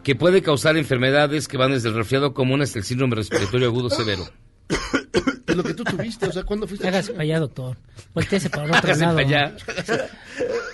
que 0.03 0.15
puede 0.15 0.41
causar 0.41 0.77
enfermedades 0.77 1.47
que 1.47 1.57
van 1.57 1.71
desde 1.71 1.89
el 1.89 1.95
resfriado 1.95 2.33
común 2.33 2.61
hasta 2.61 2.79
el 2.79 2.85
síndrome 2.85 3.15
respiratorio 3.15 3.67
agudo 3.67 3.89
severo. 3.89 4.25
de 5.45 5.55
lo 5.55 5.63
que 5.63 5.73
tú 5.73 5.83
tuviste? 5.83 6.27
O 6.27 6.31
sea, 6.31 6.43
¿cuándo 6.43 6.67
fuiste 6.67 6.87
a 6.87 6.89
Hágase 6.89 7.11
para 7.11 7.23
allá, 7.23 7.39
doctor. 7.39 7.77
Volteese 8.13 8.49
para 8.49 8.63
el 8.65 8.69
otro 8.71 8.79
Hágase 8.83 9.01
lado. 9.01 9.15
para 9.15 9.27
allá. 9.27 9.55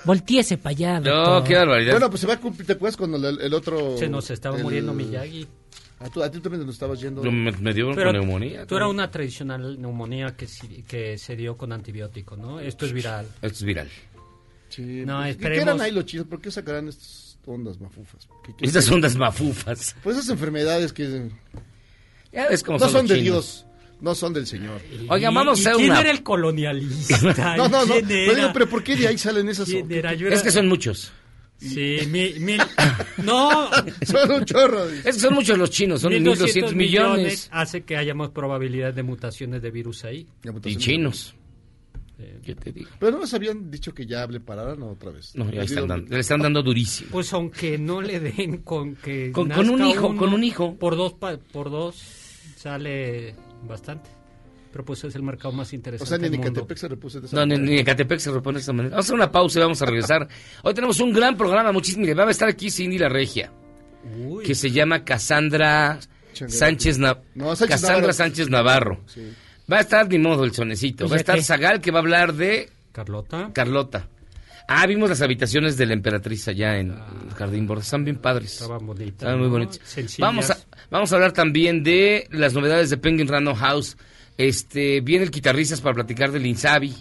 Volteese 0.05 0.57
para 0.57 0.69
allá, 0.71 0.99
No, 0.99 1.43
qué 1.43 1.55
barbaridad. 1.55 1.91
Bueno, 1.93 2.09
pues 2.09 2.21
se 2.21 2.27
va 2.27 2.33
a 2.33 2.39
cumplir, 2.39 2.65
¿te 2.67 2.73
acuerdas 2.73 2.97
cuando 2.97 3.17
el, 3.29 3.41
el 3.41 3.53
otro... 3.53 3.97
Se 3.97 4.07
nos 4.09 4.29
estaba 4.31 4.57
el- 4.57 4.63
muriendo 4.63 4.93
Miyagi. 4.93 5.47
A, 6.03 6.09
tú- 6.09 6.23
a 6.23 6.31
ti 6.31 6.39
también 6.39 6.65
nos 6.65 6.73
estabas 6.75 6.99
yendo... 6.99 7.23
No, 7.23 7.31
me, 7.31 7.51
me 7.51 7.73
dio 7.73 7.93
Pero 7.93 8.11
neumonía. 8.11 8.65
tú 8.65 8.75
era 8.75 8.87
una 8.87 9.11
tradicional 9.11 9.79
neumonía 9.79 10.35
que, 10.35 10.47
que 10.87 11.17
se 11.17 11.35
dio 11.35 11.55
con 11.57 11.71
antibiótico, 11.71 12.35
¿no? 12.35 12.59
Esto 12.59 12.85
es 12.87 12.93
viral. 12.93 13.27
Esto 13.35 13.47
es 13.59 13.63
viral. 13.63 13.87
Sí, 14.69 15.03
No, 15.05 15.19
pues, 15.19 15.35
¿qué- 15.35 15.41
¿Qué 15.41 15.43
esperemos. 15.47 15.67
eran 15.67 15.81
ahí 15.81 15.91
los 15.91 16.05
chinos? 16.05 16.25
¿Por 16.27 16.41
qué 16.41 16.49
sacarán 16.49 16.87
estas 16.87 17.37
ondas 17.45 17.79
mafufas? 17.79 18.27
¿Qué- 18.43 18.53
qué- 18.57 18.65
Estas 18.65 18.89
ondas 18.89 19.15
mafufas. 19.15 19.95
Pues 20.03 20.17
esas 20.17 20.29
enfermedades 20.29 20.91
que 20.93 21.29
Ya 22.31 22.47
ves 22.49 22.63
cómo 22.63 22.77
no 22.79 22.85
son, 22.85 22.91
son 22.93 23.07
de. 23.07 23.15
Dios, 23.21 23.65
no 23.99 24.15
son 24.15 24.33
del 24.33 24.47
Señor. 24.47 24.81
Oigan, 25.09 25.33
vamos 25.33 25.59
a 25.59 25.61
¿Y 25.61 25.65
hacer 25.65 25.75
¿Quién 25.75 25.91
una... 25.91 25.99
era 26.01 26.11
el 26.11 26.23
colonialista? 26.23 27.55
No, 27.57 27.67
no, 27.69 27.85
no. 27.85 27.93
¿Quién 27.93 28.07
Pero, 28.07 28.31
era? 28.31 28.35
digo, 28.41 28.49
pero 28.53 28.69
¿por 28.69 28.83
qué 28.83 28.95
de 28.95 29.07
ahí 29.07 29.17
salen 29.17 29.49
esas 29.49 29.67
¿Quién 29.67 29.83
ondas? 29.83 29.97
era? 29.97 30.13
Yo 30.13 30.27
Es 30.27 30.33
era- 30.35 30.43
que 30.43 30.51
son 30.51 30.67
muchos. 30.67 31.11
Sí, 31.61 31.99
mil, 32.09 32.39
mil- 32.39 32.59
no, 33.23 33.69
Son 34.05 34.31
un 34.31 34.45
chorro. 34.45 34.85
Es 34.89 35.03
que 35.03 35.13
son 35.13 35.35
muchos 35.35 35.57
los 35.57 35.69
chinos, 35.69 36.01
son 36.01 36.11
1.200 36.13 36.73
millones. 36.73 37.49
hace 37.51 37.83
que 37.83 37.97
haya 37.97 38.13
más 38.15 38.29
probabilidad 38.29 38.93
de 38.93 39.03
mutaciones 39.03 39.61
de 39.61 39.69
virus 39.71 40.03
ahí. 40.03 40.25
Y 40.65 40.75
chinos. 40.77 41.35
¿Qué 42.43 42.53
te 42.55 42.71
digo? 42.71 42.89
Pero 42.99 43.11
no 43.13 43.19
nos 43.19 43.33
habían 43.33 43.69
dicho 43.71 43.93
que 43.93 44.05
ya 44.05 44.25
le 44.27 44.39
pararan 44.39 44.81
otra 44.83 45.11
vez. 45.11 45.35
No, 45.35 45.51
ya 45.51 45.63
están 45.63 45.87
dando, 45.87 46.07
le 46.13 46.19
están 46.19 46.39
dando 46.41 46.61
durísimo. 46.63 47.09
Pues 47.11 47.31
aunque 47.33 47.77
no 47.77 48.01
le 48.01 48.19
den 48.19 48.57
con 48.59 48.95
que 48.95 49.31
Con- 49.31 49.49
con 49.49 49.69
un 49.69 49.85
hijo, 49.85 50.07
uno, 50.07 50.19
con 50.19 50.33
un 50.33 50.43
hijo. 50.43 50.75
por 50.77 50.95
dos 50.95 51.13
por 51.13 51.69
dos 51.71 51.95
sale 52.57 53.35
bastante. 53.67 54.09
Pero 54.71 54.85
pues 54.85 55.03
es 55.03 55.15
el 55.15 55.23
mercado 55.23 55.51
más 55.51 55.71
O 55.71 55.75
interesante 55.75 56.09
sea, 56.09 56.17
ni 56.17 56.27
en. 56.35 56.41
Ecatepec 56.41 56.77
se 56.77 56.87
repuso 56.87 57.19
de 57.19 57.27
esa 57.27 57.35
No, 57.35 57.45
ni, 57.45 57.53
manera. 57.55 57.71
ni 57.71 57.79
en 57.79 57.85
Catepec 57.85 58.19
se 58.19 58.31
repone 58.31 58.55
de 58.55 58.59
esta 58.61 58.73
manera. 58.73 58.91
Vamos 58.95 59.05
a 59.05 59.07
hacer 59.07 59.15
una 59.15 59.31
pausa 59.31 59.59
y 59.59 59.61
vamos 59.63 59.81
a 59.81 59.85
regresar. 59.85 60.27
Hoy 60.63 60.73
tenemos 60.73 60.99
un 61.01 61.11
gran 61.11 61.35
programa, 61.37 61.71
muchísimo. 61.71 62.01
Mire, 62.01 62.13
va 62.13 62.25
a 62.25 62.31
estar 62.31 62.47
aquí 62.47 62.71
Cindy 62.71 62.97
La 62.97 63.09
Regia, 63.09 63.51
Uy, 64.27 64.43
que 64.45 64.55
se 64.55 64.71
llama 64.71 65.03
Cassandra. 65.03 65.99
Sánchez, 66.33 66.97
Na- 66.97 67.19
No, 67.35 67.55
Sánchez 67.55 67.67
Cassandra 67.67 67.97
Navarro. 67.97 68.13
Sánchez 68.13 68.49
Navarro. 68.49 69.01
Sí. 69.07 69.33
Va 69.71 69.77
a 69.77 69.81
estar 69.81 70.07
ni 70.07 70.17
modo 70.17 70.43
el 70.45 70.53
sonecito. 70.53 71.07
Va 71.09 71.17
a 71.17 71.19
estar 71.19 71.35
qué. 71.35 71.43
Zagal, 71.43 71.81
que 71.81 71.91
va 71.91 71.99
a 71.99 72.01
hablar 72.01 72.33
de 72.33 72.69
Carlota. 72.93 73.51
Carlota. 73.53 74.07
Ah, 74.67 74.87
vimos 74.87 75.09
las 75.09 75.21
habitaciones 75.21 75.75
de 75.75 75.85
la 75.85 75.93
emperatriz 75.93 76.47
allá 76.47 76.77
en 76.77 76.91
el 76.91 77.33
Jardín 77.35 77.67
Borda. 77.67 77.81
Están 77.83 78.05
bien 78.05 78.17
padres. 78.17 78.53
Estaban 78.53 78.85
bonitas. 78.85 79.09
Estaban 79.13 79.39
muy 79.39 79.47
¿no? 79.47 79.51
bonitas. 79.53 79.79
Sencillas. 79.83 80.19
Vamos 80.19 80.49
a, 80.49 80.57
vamos 80.91 81.11
a 81.11 81.15
hablar 81.15 81.31
también 81.31 81.81
de 81.83 82.27
las 82.29 82.53
novedades 82.53 82.91
de 82.91 82.97
Penguin 82.97 83.27
Random 83.27 83.55
House. 83.55 83.97
Este, 84.37 85.01
viene 85.01 85.23
el 85.25 85.31
guitarristas 85.31 85.81
para 85.81 85.95
platicar 85.95 86.31
del 86.31 86.45
Insabi. 86.45 86.95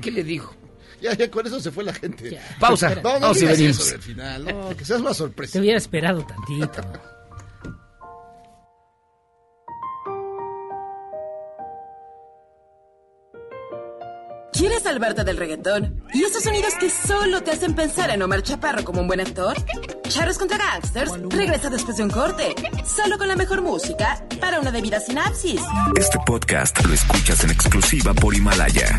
¿Qué 0.00 0.10
le 0.10 0.24
dijo? 0.24 0.56
Ya, 1.00 1.12
ya, 1.14 1.30
con 1.30 1.46
eso 1.46 1.60
se 1.60 1.70
fue 1.70 1.84
la 1.84 1.92
gente. 1.92 2.30
Ya. 2.30 2.42
Pausa. 2.58 2.88
Espera. 2.88 3.02
No, 3.02 3.14
no 3.14 3.20
Vamos 3.20 3.36
y 3.36 3.40
digas 3.40 3.58
venimos. 3.58 3.78
eso 3.80 3.90
del 3.92 4.00
final, 4.02 4.44
no, 4.46 4.76
que 4.76 4.84
seas 4.84 5.00
más 5.02 5.12
Te 5.12 5.18
sorpresa. 5.18 5.60
hubiera 5.60 5.78
esperado 5.78 6.24
tantito. 6.26 6.82
¿Quieres 14.64 14.82
salvarte 14.82 15.24
del 15.24 15.36
reggaetón? 15.36 16.02
¿Y 16.14 16.24
esos 16.24 16.42
sonidos 16.42 16.72
que 16.80 16.88
solo 16.88 17.42
te 17.42 17.50
hacen 17.50 17.74
pensar 17.74 18.08
en 18.08 18.22
Omar 18.22 18.42
Chaparro 18.42 18.82
como 18.82 19.02
un 19.02 19.06
buen 19.06 19.20
actor? 19.20 19.54
Charros 20.08 20.38
contra 20.38 20.56
Gangsters 20.56 21.12
regresa 21.28 21.68
después 21.68 21.98
de 21.98 22.02
un 22.02 22.08
corte, 22.08 22.54
solo 22.86 23.18
con 23.18 23.28
la 23.28 23.36
mejor 23.36 23.60
música 23.60 24.24
para 24.40 24.60
una 24.60 24.70
debida 24.70 25.00
sinapsis. 25.00 25.60
Este 25.98 26.18
podcast 26.24 26.82
lo 26.82 26.94
escuchas 26.94 27.44
en 27.44 27.50
exclusiva 27.50 28.14
por 28.14 28.34
Himalaya. 28.34 28.98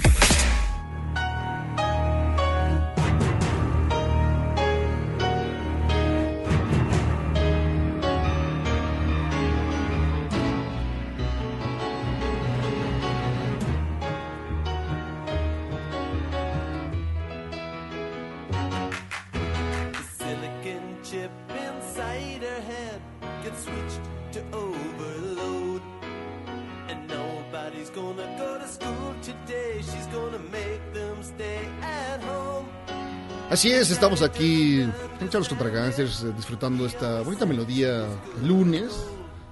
Así 33.56 33.72
es, 33.72 33.90
estamos 33.90 34.22
aquí 34.22 34.82
en 34.82 35.30
Charlos 35.30 35.48
contra 35.48 35.70
Gangsters 35.70 36.24
eh, 36.24 36.34
disfrutando 36.36 36.86
esta 36.86 37.22
bonita 37.22 37.46
melodía 37.46 38.06
lunes. 38.44 38.92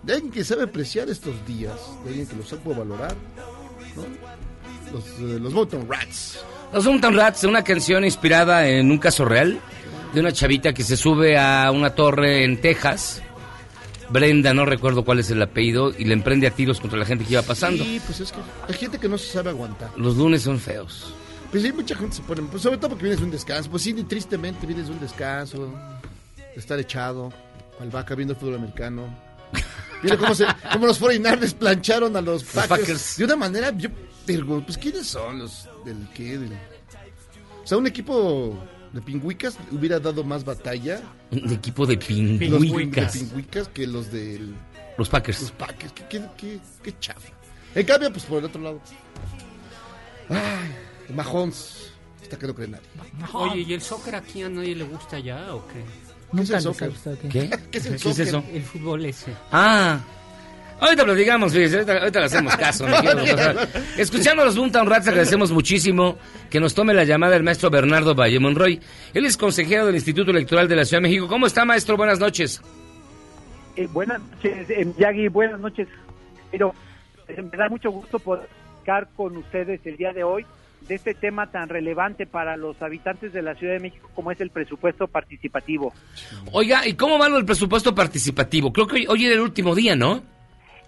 De 0.01 0.15
alguien 0.15 0.29
que 0.29 0.43
sabe 0.43 0.63
apreciar 0.63 1.07
estos 1.09 1.33
días, 1.47 1.79
de 2.03 2.09
alguien 2.09 2.27
que 2.27 2.35
los 2.35 2.49
sabe 2.49 2.61
valorar. 2.75 3.15
¿no? 3.95 4.03
Los, 4.91 5.05
eh, 5.05 5.39
los 5.39 5.53
Mountain 5.53 5.87
Rats. 5.87 6.43
Los 6.73 6.85
Mountain 6.85 7.15
Rats, 7.15 7.45
una 7.45 7.63
canción 7.63 8.03
inspirada 8.03 8.67
en 8.67 8.91
un 8.91 8.97
caso 8.97 9.23
real 9.23 9.61
de 10.13 10.19
una 10.19 10.33
chavita 10.33 10.73
que 10.73 10.83
se 10.83 10.97
sube 10.97 11.37
a 11.37 11.71
una 11.71 11.91
torre 11.95 12.43
en 12.43 12.59
Texas. 12.59 13.21
Brenda, 14.09 14.53
no 14.53 14.65
recuerdo 14.65 15.05
cuál 15.05 15.19
es 15.19 15.31
el 15.31 15.41
apellido, 15.41 15.93
y 15.97 16.03
le 16.03 16.13
emprende 16.13 16.45
a 16.45 16.51
tiros 16.51 16.81
contra 16.81 16.99
la 16.99 17.05
gente 17.05 17.23
que 17.23 17.31
iba 17.31 17.41
pasando. 17.41 17.85
Sí, 17.85 18.01
pues 18.05 18.19
es 18.19 18.33
que 18.33 18.39
hay 18.67 18.73
gente 18.73 18.99
que 18.99 19.07
no 19.07 19.17
se 19.17 19.31
sabe 19.31 19.51
aguantar. 19.51 19.91
Los 19.95 20.17
lunes 20.17 20.41
son 20.41 20.59
feos. 20.59 21.13
Pues 21.53 21.63
hay 21.63 21.71
mucha 21.71 21.95
gente 21.95 22.15
se 22.17 22.21
pone, 22.23 22.41
pues 22.43 22.61
sobre 22.63 22.77
todo 22.77 22.89
porque 22.89 23.03
vienes 23.03 23.19
de 23.19 23.25
un 23.25 23.31
descanso. 23.31 23.69
Pues 23.69 23.83
sí, 23.83 23.93
tristemente 23.93 24.65
vienes 24.67 24.87
de 24.87 24.93
un 24.93 24.99
descanso, 24.99 25.67
de 26.37 26.59
estar 26.59 26.77
echado, 26.79 27.31
al 27.79 27.89
vaca 27.89 28.15
viendo 28.15 28.33
el 28.33 28.39
fútbol 28.39 28.55
americano. 28.55 29.07
Mira 30.01 30.17
cómo, 30.17 30.35
se, 30.35 30.45
cómo 30.73 30.87
los 30.87 30.99
49ers 30.99 31.53
plancharon 31.53 32.17
a 32.17 32.21
los 32.21 32.43
Packers, 32.43 32.67
Packers. 32.67 33.17
de 33.17 33.23
una 33.25 33.35
manera, 33.37 33.71
yo, 33.77 33.87
pero, 34.25 34.65
pues 34.65 34.77
¿quiénes 34.77 35.07
son 35.07 35.39
los 35.39 35.69
del 35.85 36.07
qué? 36.13 36.37
Del- 36.39 36.51
o 37.63 37.67
sea, 37.67 37.77
un 37.77 37.87
equipo 37.87 38.57
de 38.91 39.01
pingüicas 39.01 39.55
hubiera 39.71 39.99
dado 39.99 40.23
más 40.25 40.43
batalla 40.43 41.01
Un 41.31 41.51
equipo 41.53 41.85
de 41.85 41.95
los 41.95 42.03
pingüicas. 42.05 43.13
de 43.13 43.19
pingüicas 43.19 43.67
que 43.69 43.87
los 43.87 44.11
de 44.11 44.39
Los 44.39 44.57
los 44.97 45.09
Packers. 45.09 45.51
Packers. 45.51 45.93
¿Qué, 45.93 46.03
qué, 46.09 46.21
qué, 46.35 46.59
qué 46.83 46.99
chafa. 46.99 47.29
En 47.75 47.85
cambio, 47.85 48.11
pues 48.11 48.25
por 48.25 48.39
el 48.39 48.45
otro 48.45 48.61
lado. 48.61 48.81
Ay, 50.29 50.37
Mahomes. 51.09 51.91
Está 52.21 52.37
que 52.37 52.47
no 52.47 52.55
cree 52.55 52.67
nadie. 52.67 52.85
Oye, 53.33 53.59
¿y 53.61 53.73
el 53.73 53.81
soccer 53.81 54.15
aquí 54.15 54.43
a 54.43 54.49
nadie 54.49 54.75
le 54.75 54.83
gusta 54.85 55.19
ya 55.19 55.53
o 55.53 55.67
qué? 55.67 55.83
Nunca 56.31 56.57
el 56.57 56.61
soccer? 56.61 56.91
¿Qué? 57.31 57.49
¿Qué 57.71 57.77
es 57.77 57.85
el 57.85 57.91
¿Qué 57.91 57.95
es 57.97 58.01
soccer? 58.01 58.27
eso? 58.27 58.43
El 58.51 58.63
fútbol 58.63 59.05
ese. 59.05 59.33
Ah, 59.51 59.99
Ahorita 60.79 61.05
platicamos, 61.05 61.53
fíjese, 61.53 61.75
ahorita, 61.75 61.97
ahorita 61.99 62.19
le 62.19 62.25
hacemos 62.25 62.57
caso. 62.57 62.85
Escuchando 63.97 64.41
a 64.41 64.45
los 64.45 64.57
Boomtown 64.57 64.85
Rats, 64.87 65.07
agradecemos 65.07 65.51
muchísimo 65.51 66.17
que 66.49 66.59
nos 66.59 66.73
tome 66.73 66.93
la 66.93 67.05
llamada 67.05 67.37
el 67.37 67.43
maestro 67.43 67.69
Bernardo 67.69 68.13
Valle 68.15 68.37
Monroy. 68.39 68.81
Él 69.13 69.25
es 69.25 69.37
consejero 69.37 69.85
del 69.85 69.95
Instituto 69.95 70.31
Electoral 70.31 70.67
de 70.67 70.75
la 70.75 70.83
Ciudad 70.83 71.01
de 71.01 71.07
México. 71.07 71.27
¿Cómo 71.29 71.45
está, 71.47 71.63
maestro? 71.63 71.95
Buenas 71.95 72.19
noches. 72.19 72.61
Eh, 73.77 73.87
buenas 73.93 74.19
noches, 74.21 74.69
eh, 74.69 74.93
Yagi, 74.97 75.29
buenas 75.29 75.59
noches. 75.59 75.87
Pero 76.51 76.73
eh, 77.29 77.41
me 77.41 77.57
da 77.57 77.69
mucho 77.69 77.89
gusto 77.89 78.19
poder 78.19 78.49
hablar 78.81 79.07
con 79.15 79.37
ustedes 79.37 79.79
el 79.85 79.95
día 79.95 80.11
de 80.11 80.23
hoy 80.25 80.45
de 80.87 80.95
este 80.95 81.13
tema 81.13 81.47
tan 81.51 81.69
relevante 81.69 82.25
para 82.25 82.57
los 82.57 82.81
habitantes 82.81 83.33
de 83.33 83.41
la 83.41 83.55
Ciudad 83.55 83.73
de 83.73 83.79
México 83.79 84.09
como 84.13 84.31
es 84.31 84.41
el 84.41 84.49
presupuesto 84.49 85.07
participativo. 85.07 85.93
Oiga, 86.51 86.87
¿y 86.87 86.93
cómo 86.95 87.17
va 87.17 87.29
lo 87.29 87.37
del 87.37 87.45
presupuesto 87.45 87.95
participativo? 87.95 88.71
Creo 88.71 88.87
que 88.87 88.95
hoy, 88.95 89.05
hoy 89.07 89.25
era 89.25 89.35
el 89.35 89.41
último 89.41 89.75
día, 89.75 89.95
¿no? 89.95 90.21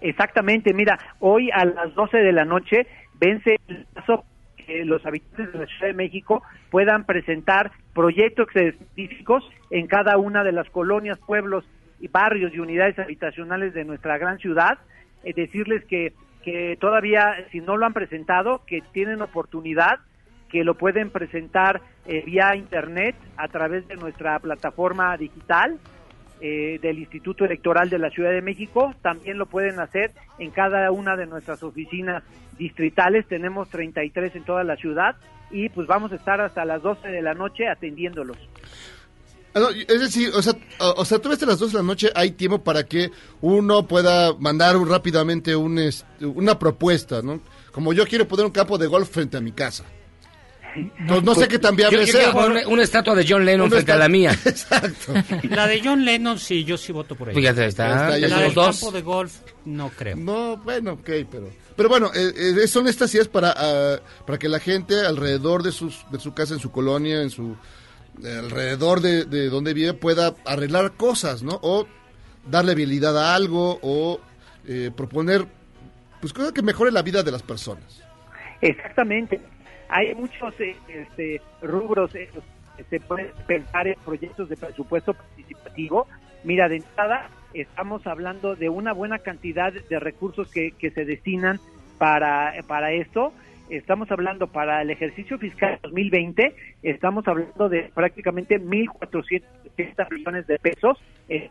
Exactamente, 0.00 0.74
mira, 0.74 0.98
hoy 1.20 1.50
a 1.50 1.64
las 1.64 1.94
12 1.94 2.18
de 2.18 2.32
la 2.32 2.44
noche 2.44 2.86
vence 3.18 3.56
el 3.68 3.86
plazo 3.86 4.24
que 4.66 4.84
los 4.84 5.04
habitantes 5.06 5.52
de 5.52 5.58
la 5.60 5.66
Ciudad 5.66 5.86
de 5.86 5.94
México 5.94 6.42
puedan 6.70 7.04
presentar 7.04 7.72
proyectos 7.94 8.48
específicos 8.54 9.44
en 9.70 9.86
cada 9.86 10.18
una 10.18 10.44
de 10.44 10.52
las 10.52 10.68
colonias, 10.70 11.18
pueblos 11.18 11.64
y 12.00 12.08
barrios 12.08 12.52
y 12.52 12.58
unidades 12.58 12.98
habitacionales 12.98 13.72
de 13.74 13.84
nuestra 13.84 14.18
gran 14.18 14.38
ciudad. 14.38 14.78
Eh, 15.24 15.32
decirles 15.34 15.84
que, 15.84 16.12
que 16.46 16.78
todavía, 16.80 17.44
si 17.50 17.60
no 17.60 17.76
lo 17.76 17.86
han 17.86 17.92
presentado, 17.92 18.62
que 18.68 18.80
tienen 18.92 19.20
oportunidad, 19.20 19.98
que 20.48 20.62
lo 20.62 20.76
pueden 20.76 21.10
presentar 21.10 21.82
eh, 22.06 22.22
vía 22.24 22.54
internet 22.54 23.16
a 23.36 23.48
través 23.48 23.88
de 23.88 23.96
nuestra 23.96 24.38
plataforma 24.38 25.16
digital 25.16 25.76
eh, 26.40 26.78
del 26.80 27.00
Instituto 27.00 27.44
Electoral 27.44 27.90
de 27.90 27.98
la 27.98 28.10
Ciudad 28.10 28.30
de 28.30 28.42
México. 28.42 28.94
También 29.02 29.38
lo 29.38 29.46
pueden 29.46 29.80
hacer 29.80 30.12
en 30.38 30.52
cada 30.52 30.92
una 30.92 31.16
de 31.16 31.26
nuestras 31.26 31.64
oficinas 31.64 32.22
distritales. 32.56 33.26
Tenemos 33.26 33.68
33 33.68 34.36
en 34.36 34.44
toda 34.44 34.62
la 34.62 34.76
ciudad 34.76 35.16
y 35.50 35.68
pues 35.70 35.88
vamos 35.88 36.12
a 36.12 36.14
estar 36.14 36.40
hasta 36.40 36.64
las 36.64 36.80
12 36.80 37.08
de 37.08 37.22
la 37.22 37.34
noche 37.34 37.66
atendiéndolos. 37.66 38.38
Ah, 39.56 39.60
no, 39.60 39.70
Es 39.70 40.00
decir, 40.00 40.30
o 40.34 40.42
sea, 40.42 40.52
o, 40.80 40.94
o 40.98 41.04
sea, 41.06 41.18
tú 41.18 41.30
ves 41.30 41.42
a 41.42 41.46
las 41.46 41.58
2 41.58 41.72
de 41.72 41.78
la 41.78 41.82
noche, 41.82 42.10
hay 42.14 42.32
tiempo 42.32 42.62
para 42.62 42.84
que 42.84 43.10
uno 43.40 43.86
pueda 43.88 44.34
mandar 44.34 44.76
un- 44.76 44.86
rápidamente 44.88 45.56
un, 45.56 45.78
este, 45.78 46.26
una 46.26 46.58
propuesta, 46.58 47.22
¿no? 47.22 47.40
Como 47.72 47.92
yo 47.94 48.06
quiero 48.06 48.28
poner 48.28 48.44
un 48.46 48.52
campo 48.52 48.76
de 48.76 48.86
golf 48.86 49.08
frente 49.10 49.38
a 49.38 49.40
mi 49.40 49.52
casa. 49.52 49.84
No, 50.98 51.22
no 51.22 51.34
sé 51.34 51.48
qué 51.48 51.58
tan 51.58 51.74
viable 51.74 52.04
yo 52.04 52.12
sea. 52.12 52.24
quiero 52.24 52.32
poner 52.34 52.50
una, 52.66 52.68
una 52.74 52.82
estatua 52.82 53.14
de 53.14 53.24
John 53.26 53.46
Lennon 53.46 53.70
frente 53.70 53.92
a 53.92 53.96
la 53.96 54.10
mía. 54.10 54.32
Exacto. 54.44 55.14
La 55.48 55.66
de 55.66 55.80
John 55.82 56.04
Lennon, 56.04 56.38
sí, 56.38 56.64
yo 56.64 56.76
sí 56.76 56.92
voto 56.92 57.14
por 57.14 57.30
ella. 57.30 57.40
Fíjate, 57.40 57.64
está. 57.66 57.86
Está, 57.88 58.18
ya 58.18 58.28
La 58.28 58.36
del 58.36 58.44
los 58.46 58.54
dos. 58.54 58.78
campo 58.80 58.92
de 58.92 59.00
golf, 59.02 59.32
no 59.64 59.88
creo. 59.88 60.16
No, 60.16 60.58
bueno, 60.58 60.92
ok, 60.92 61.10
pero... 61.30 61.48
Pero 61.76 61.88
bueno, 61.90 62.10
eh, 62.14 62.32
eh, 62.62 62.68
son 62.68 62.88
estas 62.88 63.12
ideas 63.14 63.28
para, 63.28 63.54
ah, 63.56 64.00
para 64.26 64.38
que 64.38 64.48
la 64.50 64.58
gente 64.60 65.00
alrededor 65.04 65.62
de, 65.62 65.72
sus, 65.72 66.04
de 66.10 66.18
su 66.20 66.32
casa, 66.34 66.54
en 66.54 66.60
su 66.60 66.70
colonia, 66.70 67.20
en 67.22 67.28
su 67.30 67.54
alrededor 68.24 69.00
de, 69.00 69.24
de 69.24 69.48
donde 69.48 69.74
vive, 69.74 69.94
pueda 69.94 70.34
arreglar 70.44 70.92
cosas, 70.92 71.42
¿no? 71.42 71.58
O 71.62 71.86
darle 72.46 72.72
habilidad 72.72 73.16
a 73.18 73.34
algo, 73.34 73.78
o 73.82 74.20
eh, 74.66 74.90
proponer 74.96 75.46
pues 76.20 76.32
cosas 76.32 76.52
que 76.52 76.62
mejoren 76.62 76.94
la 76.94 77.02
vida 77.02 77.22
de 77.22 77.30
las 77.30 77.42
personas. 77.42 78.02
Exactamente. 78.60 79.40
Hay 79.88 80.14
muchos 80.14 80.58
eh, 80.60 80.76
este, 80.88 81.40
rubros 81.62 82.10
que 82.12 82.84
se 82.90 83.00
pueden 83.00 83.30
pensar 83.46 83.86
en 83.86 83.96
proyectos 84.04 84.48
de 84.48 84.56
presupuesto 84.56 85.14
participativo. 85.14 86.06
Mira, 86.44 86.68
de 86.68 86.76
entrada 86.76 87.30
estamos 87.54 88.06
hablando 88.06 88.56
de 88.56 88.68
una 88.68 88.92
buena 88.92 89.18
cantidad 89.18 89.72
de 89.72 90.00
recursos 90.00 90.50
que, 90.50 90.72
que 90.72 90.90
se 90.90 91.04
destinan 91.04 91.60
para, 91.98 92.54
para 92.66 92.92
esto. 92.92 93.32
Estamos 93.68 94.08
hablando 94.12 94.46
para 94.46 94.80
el 94.82 94.90
ejercicio 94.90 95.38
fiscal 95.38 95.80
2020, 95.82 96.54
estamos 96.84 97.26
hablando 97.26 97.68
de 97.68 97.90
prácticamente 97.92 98.60
1.470 98.60 100.10
millones 100.12 100.46
de 100.46 100.58
pesos 100.60 100.98
en 101.28 101.50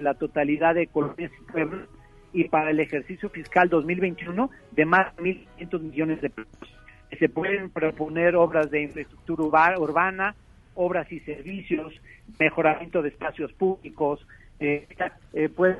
la 0.00 0.14
totalidad 0.14 0.74
de 0.74 0.86
colonias 0.86 1.30
y 1.38 1.52
pueblos 1.52 1.88
y 2.32 2.44
para 2.48 2.70
el 2.70 2.80
ejercicio 2.80 3.28
fiscal 3.28 3.68
2021 3.68 4.50
de 4.70 4.84
más 4.86 5.14
de 5.16 5.22
1.500 5.58 5.80
millones 5.80 6.20
de 6.22 6.30
pesos. 6.30 6.78
Se 7.18 7.28
pueden 7.28 7.68
proponer 7.68 8.34
obras 8.34 8.70
de 8.70 8.84
infraestructura 8.84 9.42
urba- 9.44 9.78
urbana, 9.78 10.34
obras 10.74 11.12
y 11.12 11.20
servicios, 11.20 11.92
mejoramiento 12.40 13.02
de 13.02 13.10
espacios 13.10 13.52
públicos, 13.52 14.26
eh, 14.58 14.86
eh, 15.34 15.50
puede, 15.50 15.76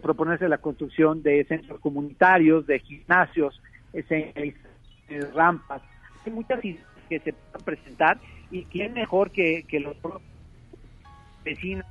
proponerse 0.00 0.48
la 0.48 0.58
construcción 0.58 1.24
de 1.24 1.42
centros 1.46 1.80
comunitarios, 1.80 2.66
de 2.68 2.78
gimnasios, 2.78 3.60
eh, 3.92 4.54
rampas. 5.34 5.82
Hay 6.26 6.32
muchas 6.32 6.60
que 6.60 7.18
se 7.20 7.32
pueden 7.32 7.64
presentar 7.64 8.18
y 8.50 8.64
quién 8.64 8.92
mejor 8.94 9.30
que, 9.30 9.64
los 9.80 9.96
vecinos 11.44 11.84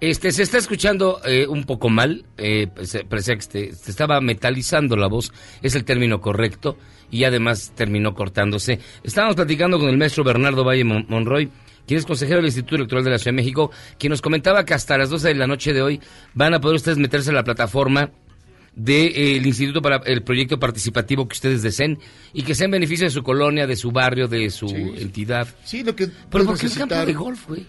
Este, 0.00 0.32
se 0.32 0.42
está 0.44 0.56
escuchando 0.58 1.20
eh, 1.26 1.46
un 1.46 1.64
poco 1.64 1.90
mal, 1.90 2.24
eh, 2.38 2.68
se- 2.84 3.04
parecía 3.04 3.34
que 3.34 3.40
este- 3.40 3.72
se 3.72 3.90
estaba 3.90 4.20
metalizando 4.22 4.96
la 4.96 5.08
voz, 5.08 5.30
es 5.60 5.74
el 5.74 5.84
término 5.84 6.20
correcto, 6.22 6.78
y 7.10 7.24
además 7.24 7.72
terminó 7.76 8.14
cortándose. 8.14 8.78
Estábamos 9.04 9.36
platicando 9.36 9.78
con 9.78 9.88
el 9.90 9.98
maestro 9.98 10.24
Bernardo 10.24 10.64
Valle 10.64 10.84
Mon- 10.84 11.04
Monroy, 11.08 11.50
quien 11.86 11.98
es 11.98 12.06
consejero 12.06 12.36
del 12.38 12.46
Instituto 12.46 12.76
Electoral 12.76 13.04
de 13.04 13.10
la 13.10 13.18
Ciudad 13.18 13.32
de 13.34 13.42
México, 13.42 13.70
quien 13.98 14.10
nos 14.10 14.22
comentaba 14.22 14.64
que 14.64 14.72
hasta 14.74 14.96
las 14.96 15.10
12 15.10 15.28
de 15.28 15.34
la 15.34 15.46
noche 15.46 15.72
de 15.74 15.82
hoy 15.82 16.00
van 16.32 16.54
a 16.54 16.60
poder 16.60 16.76
ustedes 16.76 16.96
meterse 16.98 17.30
a 17.30 17.34
la 17.34 17.44
plataforma 17.44 18.10
del 18.74 19.44
Instituto 19.46 19.82
para 19.82 19.96
el 20.06 20.22
proyecto 20.22 20.58
participativo 20.58 21.26
que 21.28 21.34
ustedes 21.34 21.62
deseen 21.62 21.98
y 22.32 22.42
que 22.42 22.54
sea 22.54 22.66
en 22.66 22.70
beneficio 22.72 23.04
de 23.06 23.10
su 23.10 23.22
colonia, 23.22 23.66
de 23.66 23.76
su 23.76 23.90
barrio, 23.90 24.28
de 24.28 24.50
su 24.50 24.68
Sí. 24.68 24.74
entidad. 24.98 25.48
Sí, 25.64 25.82
lo 25.82 25.94
que... 25.96 26.08
Pero 26.30 26.44
¿por 26.44 26.58
qué 26.58 26.66
un 26.66 26.72
campo 26.72 26.94
de 26.94 27.12
golf, 27.12 27.46
güey? 27.48 27.66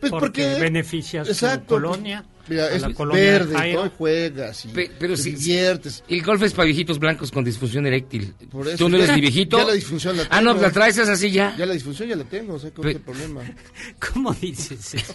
Pues 0.00 0.10
porque, 0.10 0.44
porque... 0.46 0.60
beneficia 0.60 1.20
a 1.22 1.24
su 1.26 1.32
Exacto, 1.32 1.74
colonia, 1.74 2.24
pues, 2.38 2.48
mira, 2.50 2.64
a 2.64 2.70
es 2.70 2.80
la 2.82 2.94
colonia 2.94 3.22
verde, 3.22 3.90
juegas 3.98 4.64
y 4.64 4.68
Pe- 4.68 4.90
pero 4.98 5.14
te 5.14 5.22
si- 5.22 5.32
diviertes. 5.32 6.02
El 6.08 6.22
golf 6.22 6.42
es 6.42 6.54
para 6.54 6.64
viejitos 6.64 6.98
blancos 6.98 7.30
con 7.30 7.44
disfunción 7.44 7.86
eréctil. 7.86 8.34
Por 8.50 8.66
eso, 8.66 8.78
¿Tú 8.78 8.88
no 8.88 8.96
eres 8.96 9.08
ya- 9.08 9.14
ni 9.16 9.20
viejito? 9.20 9.58
ya 9.58 9.64
la 9.66 9.72
disfunción 9.74 10.16
la 10.16 10.26
Ah, 10.30 10.40
no, 10.40 10.52
tengo. 10.52 10.62
la 10.62 10.70
traes 10.72 10.96
es 10.96 11.08
así 11.08 11.30
ya. 11.30 11.54
Ya 11.58 11.66
la 11.66 11.74
disfunción 11.74 12.08
ya 12.08 12.16
la 12.16 12.24
tengo, 12.24 12.54
o 12.54 12.58
sea, 12.58 12.70
¿cuál 12.70 12.88
es 12.88 12.96
el 12.96 13.02
problema? 13.02 13.42
¿Cómo 14.14 14.32
dices 14.32 14.94
eso? 14.94 15.12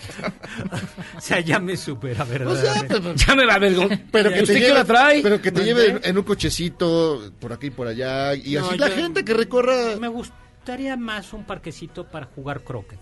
o 1.18 1.22
sea, 1.22 1.40
ya 1.40 1.60
me 1.60 1.76
supera, 1.78 2.24
O 2.24 2.56
sea, 2.56 2.86
pero, 2.88 3.16
Ya 3.28 3.36
me 3.36 3.46
va 3.46 3.56
a 3.56 3.60
ver. 3.60 3.76
pero 4.12 4.32
que 4.32 4.42
¿Usted 4.42 4.54
te 4.54 4.60
qué 4.60 4.66
lleve, 4.68 4.74
la 4.80 4.86
trae? 4.86 5.22
Pero 5.24 5.42
que 5.42 5.52
te 5.52 5.64
lleve 5.64 5.88
en, 5.90 6.02
en 6.04 6.18
un 6.18 6.24
cochecito 6.24 7.32
por 7.40 7.54
aquí 7.54 7.68
y 7.68 7.72
por 7.72 7.88
allá 7.88 8.36
y 8.36 8.54
No, 8.54 8.68
así 8.70 8.78
la 8.78 8.90
yo- 8.90 8.96
gente 8.96 9.26
que 9.26 9.34
recorra 9.34 9.96
Me 10.00 10.08
gustaría 10.10 10.96
más 10.96 11.34
un 11.34 11.44
parquecito 11.44 12.06
para 12.06 12.28
jugar 12.28 12.64
croquet. 12.64 13.00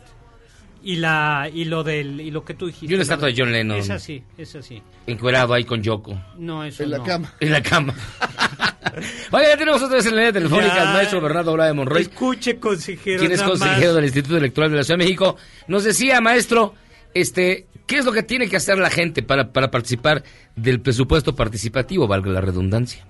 Y 0.86 0.98
la 0.98 1.50
y 1.54 1.64
lo 1.66 1.84
del 1.84 2.20
y 2.20 2.30
lo 2.30 2.44
que 2.44 2.54
tú 2.56 2.68
dijiste. 2.68 2.88
Y 2.88 2.94
una 2.94 3.04
estatua 3.04 3.30
de 3.30 3.36
John 3.38 3.52
Lennon. 3.54 3.78
Es 3.78 3.90
así, 3.90 4.22
es 4.38 4.54
así. 4.56 4.82
Encuerado 5.08 5.54
ahí 5.54 5.64
con 5.64 5.82
Yoko. 5.82 6.20
No, 6.38 6.64
eso 6.64 6.84
en 6.84 6.92
la 6.92 6.98
no. 6.98 7.04
cama. 7.06 7.34
En 7.40 7.52
la 7.52 7.64
cama. 7.64 7.94
Oye, 9.32 9.46
ya 9.48 9.58
tenemos 9.58 9.82
otra 9.82 9.96
vez 9.98 10.06
en 10.06 10.12
la 10.16 10.22
línea 10.22 10.34
telefónica 10.34 10.82
al 10.82 10.94
maestro 10.94 11.22
Bernardo 11.22 11.54
Bla 11.54 11.66
de 11.68 11.74
Monroy, 11.74 12.02
Escuche, 12.02 12.60
consejero. 12.60 13.20
quien 13.20 13.32
es 13.32 13.42
consejero 13.42 13.88
más. 13.88 13.96
del 13.96 14.04
Instituto 14.04 14.38
Electoral 14.38 14.70
de 14.72 14.78
la 14.78 14.84
Ciudad 14.84 15.00
de 15.00 15.06
México. 15.06 15.38
Nos 15.68 15.84
decía, 15.86 16.20
maestro, 16.22 16.76
este, 17.14 17.66
¿qué 17.88 17.98
es 17.98 18.06
lo 18.06 18.12
que 18.12 18.22
tiene 18.24 18.48
que 18.50 18.58
hacer 18.58 18.78
la 18.78 18.90
gente 18.90 19.24
para, 19.24 19.52
para 19.52 19.72
participar 19.72 20.24
del 20.56 20.82
presupuesto 20.82 21.34
participativo, 21.36 22.08
valga 22.08 22.30
la 22.32 22.42
redundancia? 22.42 23.06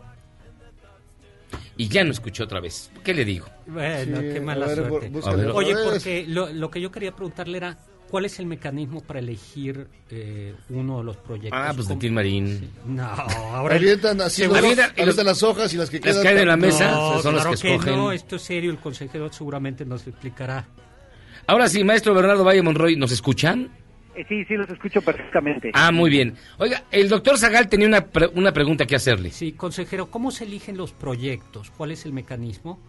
Y 1.78 1.88
ya 1.88 2.04
no 2.04 2.12
escuchó 2.12 2.44
otra 2.44 2.60
vez. 2.60 2.92
¿Qué 3.04 3.14
le 3.14 3.26
digo? 3.26 3.48
Bueno, 3.66 4.20
Sí, 4.22 4.28
qué 4.34 4.40
mala 4.42 4.68
ver, 4.68 4.88
suerte. 4.88 5.10
ver. 5.10 5.50
Oye, 5.52 5.74
porque 5.84 6.26
lo, 6.28 6.50
lo 6.54 6.70
que 6.70 6.80
yo 6.80 6.92
quería 6.92 7.16
preguntarle 7.16 7.58
era, 7.58 7.78
¿cuál 8.12 8.26
es 8.26 8.38
el 8.40 8.46
mecanismo 8.46 9.02
para 9.02 9.20
elegir 9.20 9.88
eh, 10.12 10.54
uno 10.70 11.00
de 11.00 11.04
los 11.04 11.18
proyectos? 11.18 11.60
Ah, 11.60 11.72
pues 11.74 11.88
de 11.88 11.94
¿Cómo- 11.94 12.00
Tim 12.02 12.14
Marín. 12.14 12.70
No, 12.86 13.04
ahora... 13.04 13.76
Avientan 13.76 14.22
así, 14.22 14.46
los- 14.46 14.56
Avientan- 14.56 14.94
los- 15.04 15.18
las 15.24 15.42
hojas 15.42 15.74
y 15.74 15.78
las 15.78 15.90
que 15.90 15.98
las 16.00 16.06
quedan... 16.10 16.24
caen 16.24 16.38
en 16.40 16.48
la 16.48 16.58
mesa. 16.58 16.92
No, 16.92 17.22
son 17.22 17.34
las 17.36 17.44
claro 17.46 17.60
que 17.60 17.74
escogen. 17.74 17.96
no, 17.96 18.12
esto 18.12 18.36
es 18.36 18.42
serio, 18.44 18.70
el 18.70 18.78
consejero 18.78 19.34
seguramente 19.34 19.84
nos 19.84 20.06
explicará. 20.06 20.68
Ahora 21.48 21.68
sí, 21.68 21.84
maestro 21.84 22.14
Bernardo 22.14 22.44
Valle 22.44 22.62
Monroy, 22.62 22.96
¿nos 22.96 23.12
escuchan? 23.12 23.70
Eh, 24.16 24.26
sí, 24.30 24.46
sí, 24.46 24.56
los 24.56 24.70
escucho 24.70 25.02
perfectamente. 25.02 25.72
Ah, 25.74 25.92
muy 25.92 26.10
bien. 26.10 26.36
Oiga, 26.60 26.84
el 26.92 27.10
doctor 27.10 27.38
Zagal 27.38 27.68
tenía 27.68 27.88
una, 27.88 28.02
pre- 28.02 28.28
una 28.36 28.52
pregunta 28.52 28.86
que 28.86 28.96
hacerle. 28.96 29.32
Sí, 29.32 29.54
consejero, 29.54 30.08
¿cómo 30.12 30.30
se 30.32 30.44
eligen 30.46 30.78
los 30.78 30.94
proyectos? 30.94 31.72
¿Cuál 31.72 31.92
es 31.92 32.06
el 32.06 32.14
mecanismo? 32.14 32.80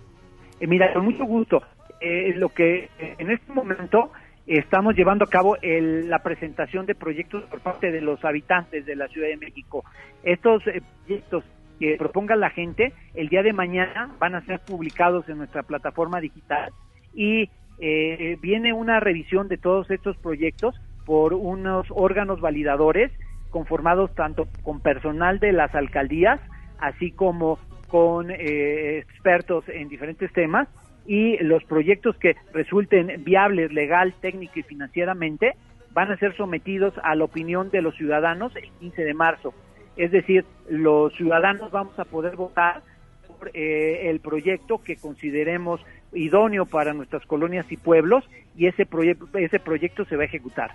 Eh, 0.60 0.66
mira, 0.66 0.92
con 0.92 1.04
mucho 1.04 1.24
gusto. 1.24 1.62
Eh, 2.00 2.34
lo 2.36 2.50
que 2.50 2.90
eh, 2.98 3.14
en 3.18 3.30
este 3.30 3.52
momento 3.52 4.12
estamos 4.46 4.94
llevando 4.94 5.24
a 5.24 5.28
cabo 5.30 5.56
el- 5.62 6.10
la 6.10 6.18
presentación 6.22 6.84
de 6.84 6.94
proyectos 6.94 7.44
por 7.44 7.60
parte 7.60 7.90
de 7.90 8.02
los 8.02 8.22
habitantes 8.24 8.84
de 8.84 8.94
la 8.94 9.08
Ciudad 9.08 9.28
de 9.28 9.38
México. 9.38 9.84
Estos 10.22 10.66
eh, 10.66 10.82
proyectos 11.06 11.44
que 11.80 11.96
proponga 11.96 12.36
la 12.36 12.50
gente 12.50 12.92
el 13.14 13.28
día 13.30 13.42
de 13.42 13.52
mañana 13.54 14.14
van 14.18 14.34
a 14.34 14.44
ser 14.44 14.60
publicados 14.60 15.26
en 15.30 15.38
nuestra 15.38 15.62
plataforma 15.62 16.20
digital 16.20 16.70
y 17.14 17.48
eh, 17.80 18.36
viene 18.40 18.72
una 18.72 19.00
revisión 19.00 19.48
de 19.48 19.56
todos 19.56 19.90
estos 19.90 20.16
proyectos 20.18 20.74
por 21.04 21.34
unos 21.34 21.86
órganos 21.90 22.40
validadores 22.40 23.10
conformados 23.50 24.14
tanto 24.14 24.48
con 24.62 24.80
personal 24.80 25.38
de 25.38 25.52
las 25.52 25.74
alcaldías, 25.74 26.40
así 26.78 27.12
como 27.12 27.58
con 27.88 28.30
eh, 28.30 28.98
expertos 28.98 29.64
en 29.68 29.88
diferentes 29.88 30.32
temas, 30.32 30.68
y 31.06 31.36
los 31.38 31.62
proyectos 31.64 32.16
que 32.16 32.34
resulten 32.52 33.22
viables 33.24 33.72
legal, 33.72 34.14
técnico 34.20 34.58
y 34.58 34.62
financieramente 34.62 35.54
van 35.92 36.10
a 36.10 36.16
ser 36.16 36.36
sometidos 36.36 36.94
a 37.02 37.14
la 37.14 37.24
opinión 37.24 37.70
de 37.70 37.82
los 37.82 37.94
ciudadanos 37.94 38.54
el 38.56 38.68
15 38.80 39.04
de 39.04 39.14
marzo. 39.14 39.54
Es 39.96 40.10
decir, 40.10 40.44
los 40.68 41.14
ciudadanos 41.14 41.70
vamos 41.70 41.96
a 41.98 42.04
poder 42.04 42.34
votar 42.34 42.82
por 43.28 43.50
eh, 43.54 44.10
el 44.10 44.18
proyecto 44.20 44.82
que 44.82 44.96
consideremos 44.96 45.80
idóneo 46.12 46.66
para 46.66 46.92
nuestras 46.92 47.24
colonias 47.26 47.70
y 47.70 47.76
pueblos 47.76 48.28
y 48.56 48.66
ese, 48.66 48.86
proyecto 48.86 49.28
ese 49.38 49.60
proyecto 49.60 50.04
se 50.06 50.16
va 50.16 50.22
a 50.22 50.26
ejecutar. 50.26 50.72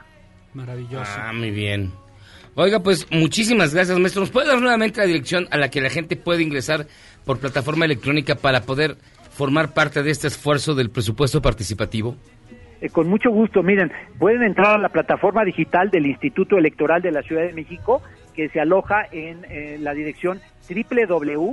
Maravilloso. 0.53 1.12
Ah, 1.17 1.31
muy 1.33 1.51
bien. 1.51 1.91
Oiga, 2.55 2.79
pues 2.81 3.07
muchísimas 3.12 3.73
gracias, 3.73 3.97
maestro. 3.99 4.21
¿Nos 4.21 4.31
puede 4.31 4.47
dar 4.47 4.59
nuevamente 4.59 4.99
la 4.99 5.05
dirección 5.05 5.47
a 5.51 5.57
la 5.57 5.69
que 5.69 5.81
la 5.81 5.89
gente 5.89 6.15
puede 6.15 6.43
ingresar 6.43 6.88
por 7.25 7.39
plataforma 7.39 7.85
electrónica 7.85 8.35
para 8.35 8.62
poder 8.62 8.97
formar 9.31 9.73
parte 9.73 10.03
de 10.03 10.12
este 10.12 10.27
esfuerzo 10.27 10.75
del 10.75 10.89
presupuesto 10.89 11.41
participativo? 11.41 12.15
Eh, 12.81 12.89
con 12.89 13.07
mucho 13.07 13.29
gusto, 13.29 13.62
miren, 13.62 13.91
pueden 14.17 14.43
entrar 14.43 14.75
a 14.75 14.77
la 14.77 14.89
plataforma 14.89 15.43
digital 15.45 15.89
del 15.89 16.05
Instituto 16.05 16.57
Electoral 16.57 17.01
de 17.01 17.12
la 17.12 17.21
Ciudad 17.21 17.43
de 17.43 17.53
México, 17.53 18.01
que 18.35 18.49
se 18.49 18.59
aloja 18.59 19.05
en 19.12 19.45
eh, 19.49 19.77
la 19.79 19.93
dirección 19.93 20.41
www.iecm.mx. 20.69 21.49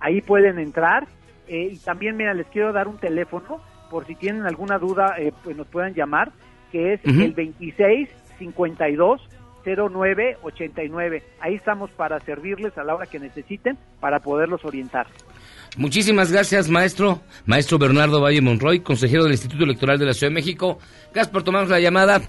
Ahí 0.00 0.20
pueden 0.20 0.58
entrar 0.58 1.08
eh, 1.48 1.70
y 1.72 1.78
también, 1.78 2.16
mira, 2.16 2.34
les 2.34 2.46
quiero 2.48 2.72
dar 2.72 2.88
un 2.88 2.98
teléfono 2.98 3.60
por 3.90 4.06
si 4.06 4.14
tienen 4.14 4.46
alguna 4.46 4.78
duda, 4.78 5.14
eh, 5.18 5.32
pues 5.42 5.56
nos 5.56 5.66
puedan 5.66 5.94
llamar, 5.94 6.32
que 6.70 6.94
es 6.94 7.00
Ujú. 7.04 7.20
el 7.22 7.32
26 7.32 8.08
52 8.38 9.20
09 9.64 10.38
89. 10.42 11.22
Ahí 11.40 11.54
estamos 11.54 11.90
para 11.90 12.20
servirles 12.20 12.76
a 12.78 12.84
la 12.84 12.94
hora 12.94 13.06
que 13.06 13.18
necesiten 13.18 13.76
para 14.00 14.20
poderlos 14.20 14.64
orientar. 14.64 15.06
Muchísimas 15.76 16.32
gracias, 16.32 16.70
maestro. 16.70 17.20
Maestro 17.46 17.78
Bernardo 17.78 18.20
Valle 18.20 18.40
Monroy, 18.40 18.80
consejero 18.80 19.24
del 19.24 19.32
Instituto 19.32 19.64
Electoral 19.64 19.98
de 19.98 20.06
la 20.06 20.14
Ciudad 20.14 20.30
de 20.30 20.34
México. 20.34 20.78
Gracias 21.12 21.28
por 21.28 21.42
tomarnos 21.42 21.70
la 21.70 21.80
llamada. 21.80 22.20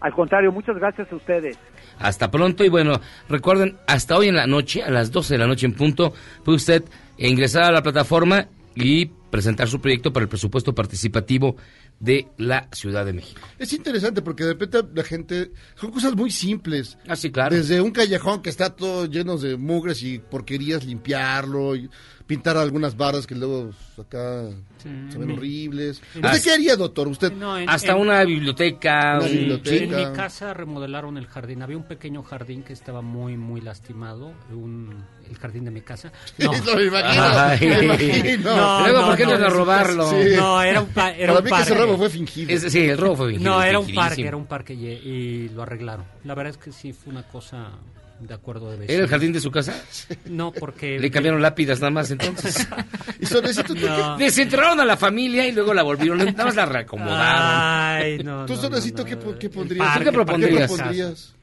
Al 0.00 0.12
contrario, 0.12 0.52
muchas 0.52 0.76
gracias 0.76 1.12
a 1.12 1.16
ustedes. 1.16 1.58
Hasta 1.98 2.30
pronto 2.30 2.64
y 2.64 2.68
bueno, 2.68 3.00
recuerden, 3.28 3.76
hasta 3.86 4.16
hoy 4.16 4.28
en 4.28 4.36
la 4.36 4.46
noche, 4.46 4.82
a 4.82 4.90
las 4.90 5.10
12 5.10 5.34
de 5.34 5.38
la 5.38 5.46
noche 5.46 5.66
en 5.66 5.74
punto, 5.74 6.12
puede 6.44 6.56
usted 6.56 6.84
ingresar 7.16 7.64
a 7.64 7.72
la 7.72 7.82
plataforma 7.82 8.46
y 8.74 9.06
presentar 9.06 9.68
su 9.68 9.80
proyecto 9.80 10.12
para 10.12 10.24
el 10.24 10.28
presupuesto 10.28 10.74
participativo 10.74 11.56
de 12.00 12.28
la 12.36 12.68
Ciudad 12.72 13.04
de 13.04 13.12
México. 13.12 13.40
Es 13.58 13.72
interesante 13.72 14.22
porque 14.22 14.44
de 14.44 14.52
repente 14.52 14.80
la 14.94 15.02
gente... 15.02 15.52
Son 15.74 15.90
cosas 15.90 16.14
muy 16.14 16.30
simples. 16.30 16.96
Ah, 17.06 17.16
sí, 17.16 17.30
claro. 17.30 17.54
Desde 17.54 17.80
un 17.80 17.90
callejón 17.90 18.42
que 18.42 18.50
está 18.50 18.74
todo 18.74 19.06
lleno 19.06 19.36
de 19.36 19.56
mugres 19.56 20.02
y 20.02 20.18
porquerías, 20.18 20.84
limpiarlo, 20.84 21.76
y 21.76 21.90
pintar 22.28 22.56
algunas 22.56 22.96
barras 22.96 23.26
que 23.26 23.34
luego 23.34 23.70
pues, 23.96 24.06
acá 24.06 24.44
se 24.80 24.88
ven 25.18 25.26
mi- 25.26 25.32
horribles. 25.32 26.00
¿Usted 26.14 26.42
qué 26.44 26.50
haría, 26.52 26.76
doctor? 26.76 27.08
Usted... 27.08 27.32
No, 27.32 27.58
en- 27.58 27.68
Hasta 27.68 27.92
en- 27.92 27.98
una 27.98 28.22
biblioteca. 28.22 29.16
Una 29.16 29.24
un- 29.26 29.32
biblioteca. 29.32 30.00
En 30.02 30.10
mi 30.10 30.16
casa 30.16 30.54
remodelaron 30.54 31.16
el 31.18 31.26
jardín. 31.26 31.62
Había 31.62 31.76
un 31.78 31.84
pequeño 31.88 32.22
jardín 32.22 32.62
que 32.62 32.72
estaba 32.74 33.00
muy, 33.02 33.36
muy 33.36 33.60
lastimado. 33.62 34.32
Un, 34.52 34.94
el 35.28 35.36
jardín 35.38 35.64
de 35.64 35.70
mi 35.72 35.80
casa. 35.80 36.12
No. 36.38 36.52
Eso 36.52 36.76
me 36.76 36.84
imagino. 36.84 37.22
Ay. 37.24 37.58
me 37.66 37.78
imagino. 37.84 38.56
No, 38.56 38.80
Luego, 38.86 39.06
¿por 39.06 39.16
qué 39.16 39.24
no, 39.26 39.32
a 39.32 39.48
robarlo? 39.48 40.10
Sí. 40.10 40.36
No, 40.36 40.62
era 40.62 40.80
un, 40.82 40.88
pa- 40.90 41.10
era 41.12 41.32
Para 41.32 41.38
un 41.38 41.44
mí 41.46 41.50
que 41.50 41.56
ese 41.62 41.70
parque. 41.70 41.82
robo 41.86 41.96
fue 41.96 42.10
fingido. 42.10 42.52
Es- 42.52 42.70
sí, 42.72 42.80
el 42.80 42.98
robo 42.98 43.16
fue 43.16 43.28
fingido, 43.30 43.50
No, 43.50 43.62
era 43.62 43.78
un 43.78 43.94
parque, 43.94 44.26
era 44.26 44.36
un 44.36 44.46
parque 44.46 44.74
y, 44.74 44.86
y 44.86 45.48
lo 45.48 45.62
arreglaron. 45.62 46.04
La 46.24 46.34
verdad 46.34 46.50
es 46.52 46.58
que 46.58 46.72
sí 46.72 46.92
fue 46.92 47.10
una 47.10 47.22
cosa 47.22 47.70
de 48.20 48.34
acuerdo 48.34 48.76
de. 48.76 48.84
¿Era 48.92 49.02
el 49.04 49.08
jardín 49.08 49.32
de 49.32 49.40
su 49.40 49.50
casa? 49.50 49.74
No, 50.26 50.52
porque... 50.52 50.98
Le 51.00 51.10
cambiaron 51.10 51.40
lápidas 51.40 51.80
nada 51.80 51.90
más 51.90 52.10
entonces. 52.10 52.66
Y 53.20 53.26
Solecito, 53.26 53.74
¿tú, 53.74 53.86
No. 53.86 54.16
Desenterraron 54.16 54.80
a 54.80 54.84
la 54.84 54.96
familia 54.96 55.46
y 55.46 55.52
luego 55.52 55.74
la 55.74 55.82
volvieron, 55.82 56.18
nada 56.18 56.44
más 56.44 56.54
la 56.54 56.66
reacomodaron. 56.66 58.02
Ay, 58.02 58.18
no, 58.18 58.46
tú 58.46 58.54
no, 58.54 58.60
Solecito, 58.60 59.02
no, 59.02 59.08
¿qué, 59.08 59.38
qué 59.38 59.50
pondrías? 59.50 59.86
parque, 59.86 60.04
¿Tú 60.04 60.04
qué 60.04 60.12
propondrías? 60.12 60.70
¿Qué 60.70 60.76
propondrías? 60.76 61.34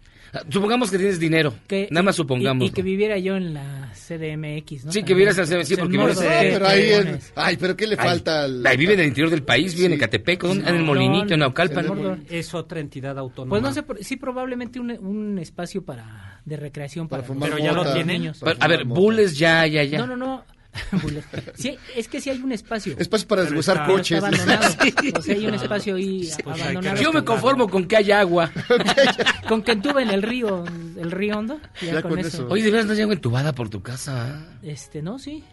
Supongamos 0.50 0.91
que 0.91 0.98
tienes 0.98 1.19
dinero. 1.19 1.54
Que- 1.67 1.88
nada 1.91 2.04
más 2.04 2.15
y- 2.15 2.17
supongamos. 2.17 2.67
Y, 2.67 2.71
que 2.71 2.82
viviera 2.82 3.17
yo 3.17 3.36
en 3.36 3.54
la 3.54 3.91
CDMX, 3.93 4.86
¿no? 4.86 4.91
Sí, 4.91 5.04
que 5.04 5.13
vivieras 5.13 5.38
en 5.38 5.41
la 5.43 5.48
CDMX, 5.48 5.67
Pues, 5.69 5.80
porque 5.80 5.98
vives- 5.98 6.19
de 6.19 6.50
pero 6.54 6.67
ahí... 6.67 6.91
en-. 6.93 7.19
Ay, 7.36 7.58
pero 7.58 7.76
¿qué 7.76 7.88
le 7.88 7.95
Ay, 8.00 8.08
falta 8.08 8.43
al... 8.43 8.65
Ahí 8.65 8.78
vive 8.78 8.93
en 8.93 9.00
el 9.02 9.08
interior 9.08 9.30
del 9.30 9.43
país, 9.43 9.74
vive 9.74 9.86
en 9.86 9.91
Sí. 9.91 9.95
Ecatepec, 9.98 10.43
en 10.45 10.67
el 10.67 10.84
Molinito, 10.84 11.34
en 11.34 11.39
Naucalpan. 11.41 11.86
en. 11.86 12.26
Es 12.30 12.54
otra 12.54 12.80
entidad 12.80 13.17
autónoma. 13.17 13.50
Pues 13.52 13.62
no 13.62 13.71
sé, 13.74 13.84
por- 13.84 14.04
sí 14.04 14.15
probablemente 14.17 14.80
un, 14.80 14.91
un 14.91 15.38
espacio 15.39 15.84
para 15.84 16.41
de 16.45 16.58
recreación 16.58 17.08
para, 17.08 17.24
Para 17.24 17.28
fumar 17.34 17.50
Pero 17.50 17.63
ya 17.63 17.71
lo 17.71 17.80
mota. 17.84 17.93
tienen. 17.93 18.21
niños. 18.21 18.39
Para 18.39 18.58
A 18.63 18.67
ver, 18.67 18.86
mota. 18.86 19.00
Bulles 19.00 19.38
ya, 19.38 19.65
ya, 19.67 19.84
ya. 19.84 19.98
No, 20.00 20.08
no, 20.08 20.15
no. 20.17 20.43
Sí, 21.55 21.77
es 21.95 22.07
que 22.07 22.19
sí 22.21 22.29
hay 22.29 22.39
un 22.41 22.51
espacio. 22.51 22.95
Espacio 22.97 23.27
para 23.27 23.43
deshuesar 23.43 23.85
coches. 23.85 24.23
está 24.23 24.27
abandonado. 24.27 24.75
O 25.17 25.21
sea, 25.21 25.35
hay 25.35 25.47
un 25.47 25.53
espacio 25.53 25.95
ahí 25.95 26.29
Pues 26.43 26.61
abandonado. 26.61 27.01
Yo 27.01 27.13
me 27.13 27.23
conformo 27.23 27.67
con 27.69 27.88
que 27.88 27.97
haya 27.97 28.19
agua. 28.19 28.51
Con 29.47 29.61
que 29.61 29.73
entuba 29.73 30.01
en 30.01 30.09
el 30.09 30.23
río, 30.23 30.65
el 30.97 31.11
río 31.11 31.38
hondo, 31.38 31.59
ya, 31.79 31.93
Ya 31.93 32.01
con, 32.01 32.11
con 32.11 32.19
eso. 32.19 32.27
eso. 32.29 32.47
Oye, 32.49 32.63
de 32.63 32.71
veras 32.71 32.88
no 32.88 32.93
llega 32.95 33.13
entubada 33.13 33.53
por 33.53 33.69
tu 33.69 33.81
casa. 33.83 34.43
Este, 34.63 35.03
no, 35.03 35.19
sí, 35.19 35.43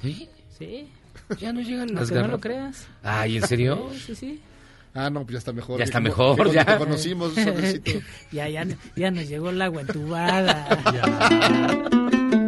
¿Sí? 0.00 0.28
sí. 0.58 0.88
Ya 1.38 1.52
no 1.52 1.60
llegan 1.60 1.92
las 1.94 2.10
Aunque 2.10 2.26
no 2.26 2.28
lo 2.28 2.40
creas. 2.40 2.86
Ay, 3.02 3.36
¿en 3.36 3.46
serio? 3.46 3.90
Sí, 3.92 4.00
sí, 4.06 4.14
sí. 4.14 4.40
Ah, 4.94 5.10
no, 5.10 5.24
pues 5.24 5.32
ya 5.32 5.38
está 5.38 5.52
mejor. 5.52 5.78
Ya 5.78 5.84
está 5.84 6.00
mejor, 6.00 6.50
ya. 6.50 6.64
te 6.64 6.76
conocimos, 6.78 7.34
ya, 8.32 8.48
ya, 8.48 8.66
ya 8.96 9.10
nos 9.10 9.28
llegó 9.28 9.50
el 9.50 9.60
agua 9.60 9.82
entubada. 9.82 10.66
Ahora 10.84 12.45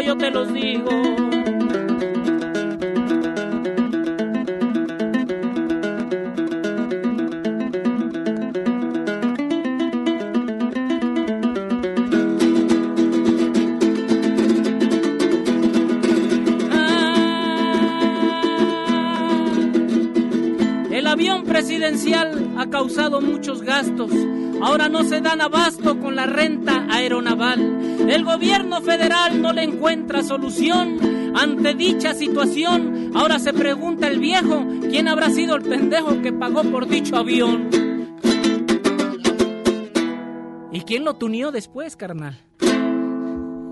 yo 0.00 0.16
te 0.16 0.30
los 0.30 0.52
digo. 0.52 0.90
Ah, 16.72 17.96
presidencial 21.44 22.52
ha 22.56 22.70
causado 22.70 23.20
muchos 23.20 23.62
gastos. 23.62 24.10
Ahora 24.62 24.88
no 24.88 25.04
se 25.04 25.20
dan 25.20 25.40
abasto 25.40 26.00
con 26.00 26.16
la 26.16 26.26
renta 26.26 26.86
aeronaval. 26.90 27.79
El 28.08 28.24
gobierno 28.24 28.80
federal 28.82 29.40
no 29.40 29.52
le 29.52 29.62
encuentra 29.62 30.22
solución 30.22 31.32
ante 31.36 31.74
dicha 31.74 32.14
situación. 32.14 33.12
Ahora 33.14 33.38
se 33.38 33.52
pregunta 33.52 34.08
el 34.08 34.18
viejo 34.18 34.66
quién 34.88 35.08
habrá 35.08 35.30
sido 35.30 35.56
el 35.56 35.62
pendejo 35.62 36.20
que 36.22 36.32
pagó 36.32 36.62
por 36.64 36.88
dicho 36.88 37.16
avión. 37.16 37.70
¿Y 40.72 40.80
quién 40.82 41.04
lo 41.04 41.14
tunió 41.14 41.50
después, 41.50 41.96
carnal? 41.96 42.38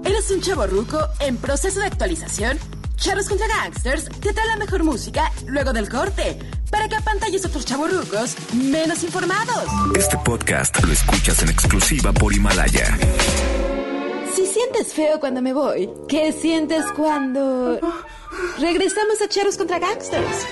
¿Eres 0.05 0.31
un 0.31 0.41
chavo 0.41 0.67
ruco 0.67 0.99
en 1.21 1.37
proceso 1.37 1.81
de 1.81 1.87
actualización? 1.87 2.59
Charros 2.97 3.29
contra 3.29 3.47
Gangsters 3.47 4.09
te 4.21 4.33
trae 4.33 4.47
la 4.49 4.57
mejor 4.57 4.83
música 4.83 5.31
luego 5.47 5.73
del 5.73 5.89
corte 5.89 6.39
para 6.71 6.89
que 6.89 6.97
apantalles 6.97 7.45
a 7.45 7.49
otros 7.49 7.65
chavorrucos 7.65 8.37
menos 8.55 9.05
informados. 9.05 9.65
Este 9.97 10.19
podcast 10.19 10.83
lo 10.85 10.93
escuchas 10.93 11.43
en 11.43 11.51
exclusiva 11.51 12.13
por 12.13 12.35
Himalaya. 12.35 12.99
Si 14.39 14.47
sientes 14.47 14.95
feo 14.95 15.19
cuando 15.19 15.43
me 15.43 15.53
voy, 15.53 15.91
¿qué 16.07 16.31
sientes 16.31 16.85
cuando 16.95 17.81
regresamos 18.61 19.21
a 19.21 19.29
Charros 19.29 19.59
contra 19.59 19.81
Gangsters? 19.81 20.47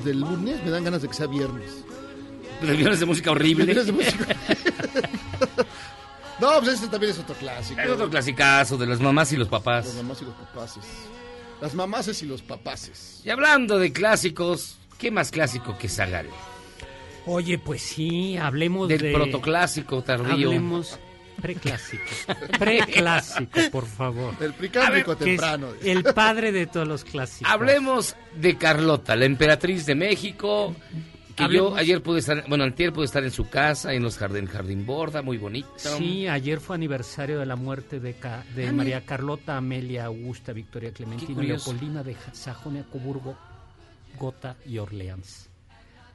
Del 0.00 0.20
lunes, 0.20 0.62
me 0.64 0.70
dan 0.70 0.84
ganas 0.84 1.02
de 1.02 1.08
que 1.08 1.14
sea 1.14 1.26
viernes. 1.26 1.84
De 2.60 2.72
viernes 2.74 3.00
de 3.00 3.06
música 3.06 3.30
horrible. 3.32 3.64
Viernes 3.64 3.86
de 3.86 3.92
música. 3.92 4.36
No, 6.40 6.58
pues 6.58 6.72
este 6.74 6.88
también 6.88 7.12
es 7.12 7.18
otro 7.20 7.36
clásico. 7.36 7.80
Es 7.80 7.88
otro 7.90 8.10
clasicazo 8.10 8.76
de 8.76 8.86
las 8.86 8.98
mamás 9.00 9.30
y 9.32 9.36
los 9.36 9.48
Las 9.48 9.60
papás. 9.62 9.94
mamás 9.94 10.22
y 10.22 10.24
los 10.24 10.34
papaces. 10.34 10.82
Las 11.60 11.74
mamases 11.74 12.22
y 12.22 12.26
los 12.26 12.42
papaces. 12.42 13.20
Y 13.24 13.30
hablando 13.30 13.78
de 13.78 13.92
clásicos, 13.92 14.76
¿qué 14.98 15.12
más 15.12 15.30
clásico 15.30 15.78
que 15.78 15.88
Zagal? 15.88 16.26
Oye, 17.26 17.58
pues 17.60 17.82
sí, 17.82 18.36
hablemos 18.36 18.88
Del 18.88 19.00
de... 19.02 19.12
protoclásico 19.12 20.02
tardío. 20.02 20.48
Hablemos 20.48 20.98
preclásico. 21.42 22.04
Preclásico, 22.58 23.60
por 23.70 23.86
favor. 23.86 24.34
El 24.40 24.54
es 24.54 25.18
temprano. 25.18 25.68
el 25.82 26.02
padre 26.04 26.52
de 26.52 26.66
todos 26.66 26.88
los 26.88 27.04
clásicos. 27.04 27.52
Hablemos 27.52 28.16
de 28.36 28.56
Carlota, 28.56 29.16
la 29.16 29.24
emperatriz 29.26 29.84
de 29.84 29.94
México. 29.94 30.74
Que 31.34 31.48
yo 31.50 31.74
ayer 31.74 32.02
pude 32.02 32.18
estar, 32.18 32.44
bueno, 32.46 32.62
antier 32.64 32.92
pude 32.92 33.06
estar 33.06 33.24
en 33.24 33.30
su 33.30 33.48
casa, 33.48 33.94
en 33.94 34.02
los 34.02 34.18
jardín, 34.18 34.44
jardín 34.46 34.84
borda, 34.84 35.22
muy 35.22 35.38
bonito. 35.38 35.70
Sí, 35.78 36.28
ayer 36.28 36.60
fue 36.60 36.76
aniversario 36.76 37.38
de 37.38 37.46
la 37.46 37.56
muerte 37.56 38.00
de, 38.00 38.12
Ca- 38.12 38.44
de 38.54 38.68
Ah, 38.68 38.72
María 38.72 39.00
Carlota, 39.06 39.56
Amelia, 39.56 40.04
Augusta, 40.04 40.52
Victoria 40.52 40.92
Clementina. 40.92 41.42
Leopoldina 41.42 42.02
de 42.02 42.16
Sajonia, 42.32 42.84
Coburgo, 42.84 43.34
Gotha 44.18 44.56
y 44.66 44.76
Orleans. 44.76 45.48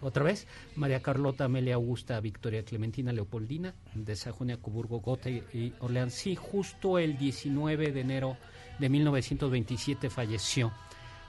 Otra 0.01 0.23
vez, 0.23 0.47
María 0.75 1.01
Carlota, 1.01 1.45
Amelia, 1.45 1.75
Augusta, 1.75 2.19
Victoria 2.19 2.63
Clementina, 2.63 3.11
Leopoldina 3.11 3.73
de 3.95 4.15
Sajonia, 4.15 4.57
Coburgo, 4.57 4.99
Gotha 4.99 5.29
y, 5.29 5.73
Orleans. 5.79 6.13
Sí, 6.13 6.35
justo 6.35 6.99
el 6.99 7.17
19 7.17 7.91
de 7.91 8.01
enero 8.01 8.37
de 8.77 8.89
1927 8.89 10.09
falleció. 10.09 10.71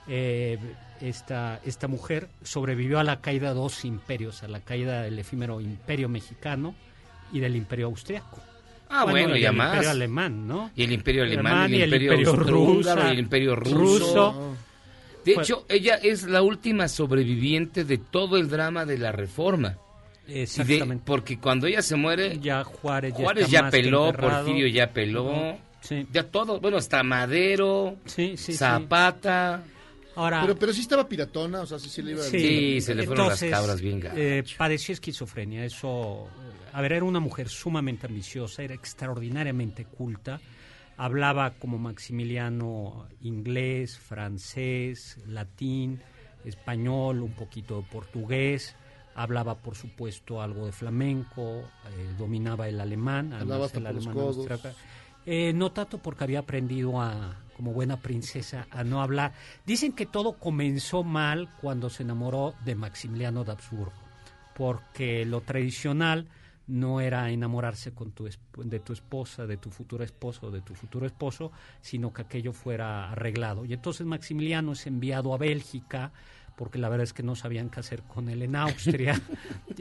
Eh, 0.07 0.59
esta, 1.01 1.61
esta 1.65 1.89
mujer 1.89 2.29
sobrevivió 2.43 2.99
a 2.99 3.05
la 3.05 3.21
caída 3.21 3.49
de 3.49 3.55
dos 3.55 3.85
imperios, 3.85 4.43
a 4.43 4.49
la 4.49 4.61
caída 4.61 5.03
del 5.03 5.19
efímero 5.19 5.61
imperio 5.61 6.09
mexicano 6.09 6.75
y 7.33 7.41
del 7.41 7.57
imperio 7.57 7.87
austriaco. 7.87 8.41
Ah, 8.91 9.05
bueno, 9.05 9.37
y 9.37 9.43
ya 9.43 9.51
el 9.51 9.57
imperio 9.57 9.91
alemán, 9.91 10.49
¿no? 10.49 10.71
Y 10.75 10.85
el 10.85 10.93
imperio 10.93 11.23
alemán, 11.23 11.47
Alemán 11.47 11.75
y 11.75 11.83
el 11.83 11.93
imperio, 11.93 12.13
y 12.13 13.11
el 13.11 13.19
imperio 13.19 13.57
ruso. 13.57 13.77
ruso. 13.77 14.57
De 15.29 15.35
Fue- 15.35 15.43
hecho, 15.43 15.67
ella 15.69 15.95
es 15.97 16.23
la 16.25 16.43
última 16.43 16.89
sobreviviente 16.89 17.85
de 17.85 17.99
todo 17.99 18.37
el 18.39 18.49
drama 18.49 18.85
de 18.85 18.99
la 18.99 19.13
reforma. 19.13 19.77
De- 20.27 20.43
Exactamente. 20.43 21.03
porque 21.07 21.39
cuando 21.39 21.67
ella 21.67 21.83
se 21.83 21.97
muere, 21.97 22.39
Ya 22.41 22.65
Juárez 22.65 23.13
ya, 23.17 23.25
Juárez 23.25 23.49
ya 23.51 23.71
peló. 23.71 24.13
Porfirio 24.13 24.67
ya 24.67 24.91
peló, 24.93 25.57
Sí, 25.81 26.07
ya 26.13 26.25
todo, 26.25 26.61
bueno, 26.61 26.77
hasta 26.77 27.03
Madero, 27.03 27.97
sí, 28.05 28.37
sí. 28.37 28.53
sí. 28.53 28.55
Zapata. 28.55 29.63
Ahora, 30.17 30.41
Pero, 30.43 30.59
pero 30.59 30.73
sí 30.73 30.81
estaba 30.81 31.09
piratona, 31.09 31.61
o 31.61 31.67
sea, 31.67 31.79
sí, 31.79 31.89
sí 31.89 32.03
le 32.03 32.11
iba 32.13 32.23
Sí, 32.25 32.81
se 32.81 32.95
le 32.95 33.07
fueron 33.07 33.29
las 33.29 33.41
cabras 33.43 33.81
bien 33.81 34.01
gadas. 34.01 34.19
eh, 34.19 34.43
padeció 34.57 34.93
esquizofrenia. 34.93 35.65
Eso, 35.65 36.27
eh, 36.27 36.71
a 36.73 36.81
ver, 36.83 36.93
era 36.95 37.05
una 37.05 37.21
mujer 37.21 37.49
sumamente 37.49 38.07
ambiciosa, 38.09 38.63
era 38.65 38.75
extraordinariamente 38.75 39.85
culta. 39.85 40.41
Hablaba 40.99 41.55
como 41.55 41.79
Maximiliano 41.79 43.07
inglés, 43.21 43.99
francés, 43.99 45.17
latín, 45.27 46.01
español, 46.45 47.23
un 47.23 47.33
poquito 47.33 47.77
de 47.77 47.83
portugués. 47.85 48.75
Hablaba, 49.15 49.55
por 49.55 49.77
supuesto, 49.77 50.43
algo 50.43 50.67
de 50.67 50.73
flamenco, 50.73 51.63
eh, 51.87 52.15
dominaba 52.19 52.69
el 52.69 52.81
alemán. 52.81 53.33
Hablaba 53.33 53.69
el 53.73 53.87
alemán. 53.87 54.17
Eh, 55.25 55.53
no 55.53 55.71
tanto 55.73 55.99
porque 55.99 56.25
había 56.25 56.41
aprendido 56.41 57.01
a, 57.01 57.37
como 57.57 57.73
buena 57.73 58.01
princesa, 58.01 58.67
a 58.71 58.83
no 58.83 59.03
hablar. 59.03 59.35
Dicen 59.67 59.93
que 59.93 60.07
todo 60.07 60.39
comenzó 60.39 61.05
mal 61.05 61.49
cuando 61.61 61.91
se 61.91 62.03
enamoró 62.03 62.55
de 62.65 62.75
Maximiliano 62.75 63.45
de 63.45 63.53
Habsburgo, 63.53 63.93
porque 64.57 65.25
lo 65.25 65.43
tradicional 65.43 66.27
no 66.69 67.01
era 67.01 67.31
enamorarse 67.31 67.93
con 67.93 68.13
tu 68.13 68.29
de 68.59 68.81
tu 68.81 68.93
esposa, 68.93 69.47
de 69.47 69.57
tu 69.57 69.71
futura 69.71 70.05
esposa 70.05 70.47
o 70.47 70.51
de 70.51 70.61
tu 70.61 70.75
futuro 70.75 71.07
esposo, 71.07 71.51
sino 71.81 72.13
que 72.13 72.23
aquello 72.23 72.53
fuera 72.53 73.11
arreglado. 73.11 73.65
Y 73.65 73.73
entonces 73.73 74.07
Maximiliano 74.07 74.73
es 74.73 74.87
enviado 74.87 75.35
a 75.35 75.39
Bélgica, 75.39 76.13
porque 76.59 76.77
la 76.79 76.89
verdad 76.91 77.05
es 77.05 77.13
que 77.15 77.23
no 77.23 77.35
sabían 77.37 77.71
qué 77.71 77.81
hacer 77.81 78.03
con 78.03 78.29
él 78.29 78.43
en 78.43 78.57
Austria. 78.57 79.19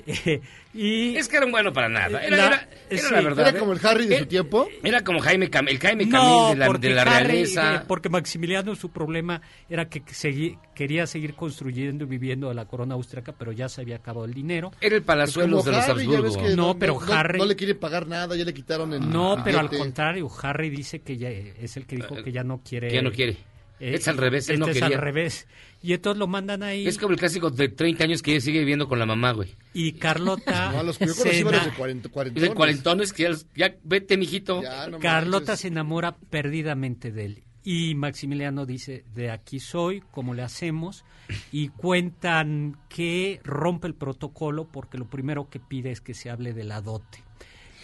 Eh, 0.05 0.39
y 0.73 1.15
Es 1.17 1.27
que 1.27 1.35
era 1.37 1.45
un 1.45 1.51
bueno 1.51 1.73
para 1.73 1.89
nada. 1.89 2.21
Era, 2.23 2.37
La- 2.37 2.45
era- 2.47 2.69
era 2.89 3.01
sí. 3.01 3.13
la 3.13 3.21
verdad. 3.21 3.47
Era 3.49 3.59
como 3.59 3.73
el 3.73 3.79
Harry 3.85 4.07
de 4.07 4.19
su 4.19 4.25
tiempo. 4.27 4.67
Era 4.83 5.03
como 5.03 5.19
Jaime 5.19 5.49
Cam- 5.51 5.67
el 5.69 5.79
Jaime 5.79 6.05
No, 6.05 6.11
Camil 6.11 6.49
de 6.51 6.55
la, 6.59 6.65
porque 6.67 6.87
de 6.89 6.93
la 6.93 7.01
Harry, 7.01 7.25
realeza. 7.27 7.75
eh, 7.75 7.81
porque 7.87 8.07
Maximiliano 8.09 8.75
su 8.75 8.89
problema 8.89 9.41
era 9.69 9.89
que 9.89 10.01
segui- 10.05 10.57
quería 10.75 11.07
seguir 11.07 11.33
construyendo 11.33 12.05
y 12.05 12.07
viviendo 12.07 12.47
de 12.47 12.55
la 12.55 12.65
corona 12.65 12.93
austriaca, 12.93 13.33
pero 13.37 13.51
ya 13.51 13.67
se 13.67 13.81
había 13.81 13.97
acabado 13.97 14.25
el 14.25 14.33
dinero. 14.33 14.71
Era 14.79 14.95
el 14.95 15.03
palazuelos 15.03 15.65
de 15.65 15.71
los 15.71 15.89
Habsburgo. 15.89 16.37
que 16.43 16.55
No, 16.55 16.77
pero 16.77 16.99
Harry- 17.11 17.39
No 17.39 17.45
le 17.45 17.55
quiere 17.57 17.75
pagar 17.75 18.07
nada, 18.07 18.35
ya 18.37 18.45
le 18.45 18.53
quitaron 18.53 18.93
el. 18.93 19.09
No, 19.09 19.41
pero 19.43 19.59
al 19.59 19.69
contrario, 19.69 20.29
Harry 20.41 20.69
dice 20.69 21.01
que 21.01 21.17
ya 21.17 21.29
es 21.29 21.75
el 21.75 21.85
que 21.85 21.97
dijo 21.97 22.15
que 22.23 22.31
ya 22.31 22.43
no 22.43 22.61
quiere. 22.63 22.87
Que 22.89 22.95
ya 22.95 23.01
no 23.01 23.11
quiere. 23.11 23.35
Eh, 23.79 23.95
es 23.95 24.07
al 24.07 24.17
revés, 24.17 24.49
él 24.49 24.55
este 24.55 24.59
no 24.59 24.67
es 24.67 24.79
quería. 24.79 24.97
al 24.97 25.03
revés. 25.03 25.47
Y 25.83 25.93
entonces 25.93 26.17
lo 26.17 26.27
mandan 26.27 26.63
ahí. 26.63 26.87
Es 26.87 26.97
como 26.97 27.13
el 27.13 27.19
clásico 27.19 27.49
de 27.51 27.69
30 27.69 28.03
años 28.03 28.21
que 28.23 28.31
ella 28.31 28.41
sigue 28.41 28.59
viviendo 28.59 28.87
con 28.87 28.97
la 28.99 29.05
mamá, 29.05 29.31
güey. 29.31 29.55
Y 29.73 29.93
Carlota. 29.93 30.71
No, 30.75 30.83
los 30.83 30.97
que 30.97 31.05
yo 31.07 31.15
conocí 31.15 31.37
de 31.37 31.71
40, 31.77 32.07
Es 32.07 32.13
40 32.13 32.41
de 32.41 32.53
cuarentones 32.53 33.13
que 33.13 33.23
ya, 33.23 33.31
ya 33.55 33.75
vete, 33.83 34.17
mijito. 34.17 34.61
Ya, 34.63 34.87
no 34.87 34.99
Carlota 34.99 35.39
manches. 35.51 35.59
se 35.59 35.67
enamora 35.67 36.15
perdidamente 36.29 37.11
de 37.11 37.25
él. 37.25 37.43
Y 37.63 37.95
Maximiliano 37.95 38.65
dice, 38.65 39.03
de 39.13 39.29
aquí 39.29 39.59
soy, 39.59 40.01
¿cómo 40.11 40.33
le 40.33 40.41
hacemos? 40.41 41.03
Y 41.51 41.67
cuentan 41.67 42.77
que 42.87 43.41
rompe 43.43 43.87
el 43.87 43.93
protocolo 43.93 44.69
porque 44.71 44.97
lo 44.97 45.05
primero 45.09 45.49
que 45.49 45.59
pide 45.59 45.91
es 45.91 45.99
que 45.99 46.13
se 46.13 46.29
hable 46.29 46.53
de 46.53 46.63
la 46.63 46.79
dote. 46.81 47.23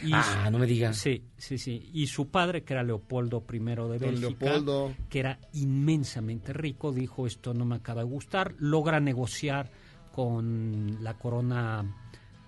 Y 0.03 0.11
Ah, 0.13 0.49
no 0.51 0.59
me 0.59 0.65
digas. 0.65 0.97
Sí, 0.97 1.23
sí, 1.37 1.57
sí. 1.57 1.89
Y 1.93 2.07
su 2.07 2.29
padre, 2.29 2.63
que 2.63 2.73
era 2.73 2.83
Leopoldo 2.83 3.43
I 3.51 3.59
de 3.59 3.97
Bélgica, 3.99 4.19
Leopoldo. 4.45 4.93
que 5.09 5.19
era 5.19 5.39
inmensamente 5.53 6.53
rico, 6.53 6.91
dijo 6.91 7.25
esto 7.25 7.53
no 7.53 7.65
me 7.65 7.75
acaba 7.75 8.03
de 8.03 8.09
gustar, 8.09 8.55
logra 8.59 8.99
negociar 8.99 9.71
con 10.13 10.97
la 11.01 11.15
corona, 11.15 11.83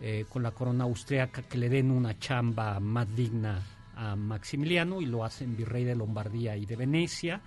eh, 0.02 0.26
con 0.30 0.44
la 0.44 0.52
corona 0.52 0.84
austriaca 0.84 1.42
que 1.44 1.58
le 1.58 1.70
den 1.70 1.92
una 1.92 2.18
chamba 2.20 2.80
más 2.80 3.14
digna 3.16 3.62
a 3.96 4.16
Maximiliano 4.16 5.02
y 5.02 5.06
lo 5.06 5.24
hacen 5.24 5.56
virrey 5.56 5.84
de 5.84 5.96
Lombardía 5.96 6.58
y 6.58 6.66
de 6.66 6.76
Venecia, 6.76 7.42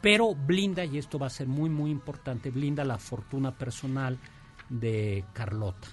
pero 0.00 0.34
blinda, 0.34 0.84
y 0.84 0.98
esto 0.98 1.18
va 1.18 1.26
a 1.26 1.30
ser 1.30 1.46
muy 1.46 1.70
muy 1.70 1.90
importante, 1.90 2.50
blinda 2.50 2.84
la 2.84 2.98
fortuna 2.98 3.56
personal 3.56 4.18
de 4.68 5.24
Carlota. 5.32 5.88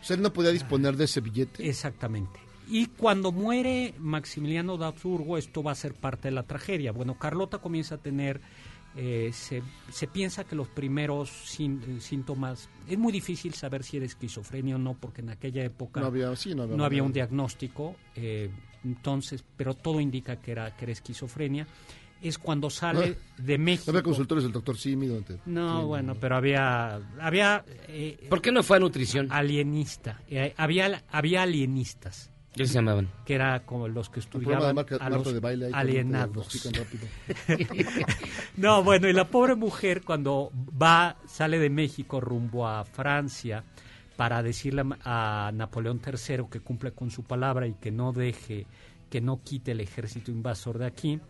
O 0.00 0.04
sea, 0.06 0.16
él 0.16 0.22
no 0.22 0.32
podía 0.32 0.50
disponer 0.50 0.96
de 0.96 1.04
ese 1.04 1.20
billete. 1.20 1.66
Exactamente. 1.68 2.40
Y 2.68 2.86
cuando 2.86 3.30
muere 3.32 3.94
Maximiliano 3.98 4.76
de 4.78 4.86
Habsburgo, 4.86 5.36
esto 5.38 5.62
va 5.62 5.72
a 5.72 5.74
ser 5.74 5.94
parte 5.94 6.28
de 6.28 6.32
la 6.32 6.44
tragedia. 6.44 6.92
Bueno, 6.92 7.18
Carlota 7.18 7.58
comienza 7.58 7.96
a 7.96 7.98
tener 7.98 8.40
eh, 8.96 9.30
se, 9.32 9.60
se 9.90 10.06
piensa 10.06 10.44
que 10.44 10.54
los 10.54 10.68
primeros 10.68 11.30
eh, 11.58 11.96
síntomas, 12.00 12.70
es 12.86 12.96
muy 12.96 13.12
difícil 13.12 13.52
saber 13.54 13.82
si 13.82 13.96
era 13.96 14.06
esquizofrenia 14.06 14.76
o 14.76 14.78
no, 14.78 14.94
porque 14.94 15.20
en 15.20 15.30
aquella 15.30 15.64
época 15.64 16.00
No 16.00 16.06
había- 16.06 16.34
sí, 16.36 16.54
no 16.54 16.62
había 16.84 17.00
no 17.00 17.06
un 17.06 17.12
diagnóstico, 17.12 17.96
eh, 18.14 18.50
entonces, 18.84 19.44
pero 19.56 19.74
todo 19.74 19.98
indica 20.00 20.36
que 20.36 20.52
era, 20.52 20.76
que 20.76 20.84
era 20.84 20.92
esquizofrenia. 20.92 21.66
Es 22.22 22.38
cuando 22.38 22.70
sale 22.70 23.18
de 23.36 23.58
México. 23.58 23.90
No 23.92 23.98
había 23.98 24.02
consultores 24.04 24.44
del 24.44 24.52
doctor 24.52 24.78
Simi 24.78 25.06
donde... 25.08 25.40
No, 25.44 25.80
Sí, 25.80 25.86
bueno, 25.86 26.14
pero 26.18 26.36
había, 26.36 26.94
había 27.20 27.64
eh, 27.88 28.26
¿Por 28.30 28.40
qué 28.40 28.50
no 28.52 28.62
fue 28.62 28.76
a 28.78 28.80
nutrición? 28.80 29.26
alienista, 29.30 30.22
eh, 30.28 30.54
había, 30.56 31.02
había 31.10 31.42
alienistas. 31.42 32.30
¿Qué 32.54 32.66
se 32.66 32.74
llamaban? 32.74 33.08
Que 33.24 33.34
era 33.34 33.64
como 33.64 33.88
los 33.88 34.08
que 34.08 34.16
de 34.16 34.20
estudiaban 34.20 34.74
Marca- 34.74 34.96
a 34.96 34.98
Marta 35.10 35.16
los 35.16 35.32
de 35.34 35.40
baile 35.40 35.70
alienados. 35.72 36.48
no, 38.56 38.82
bueno, 38.84 39.08
y 39.08 39.12
la 39.12 39.28
pobre 39.28 39.54
mujer 39.54 40.02
cuando 40.02 40.50
va, 40.80 41.16
sale 41.26 41.58
de 41.58 41.70
México 41.70 42.20
rumbo 42.20 42.66
a 42.68 42.84
Francia 42.84 43.64
para 44.16 44.42
decirle 44.42 44.82
a 45.02 45.48
a 45.48 45.52
Napoleón 45.52 46.00
III 46.06 46.44
que 46.50 46.60
cumple 46.60 46.92
con 46.92 47.10
su 47.10 47.24
palabra 47.24 47.66
y 47.66 47.74
que 47.74 47.90
no 47.90 48.12
deje, 48.12 48.66
que 49.10 49.20
no 49.20 49.42
quite 49.42 49.72
el 49.72 49.80
ejército 49.80 50.30
invasor 50.30 50.78
de 50.78 50.86
aquí, 50.86 51.20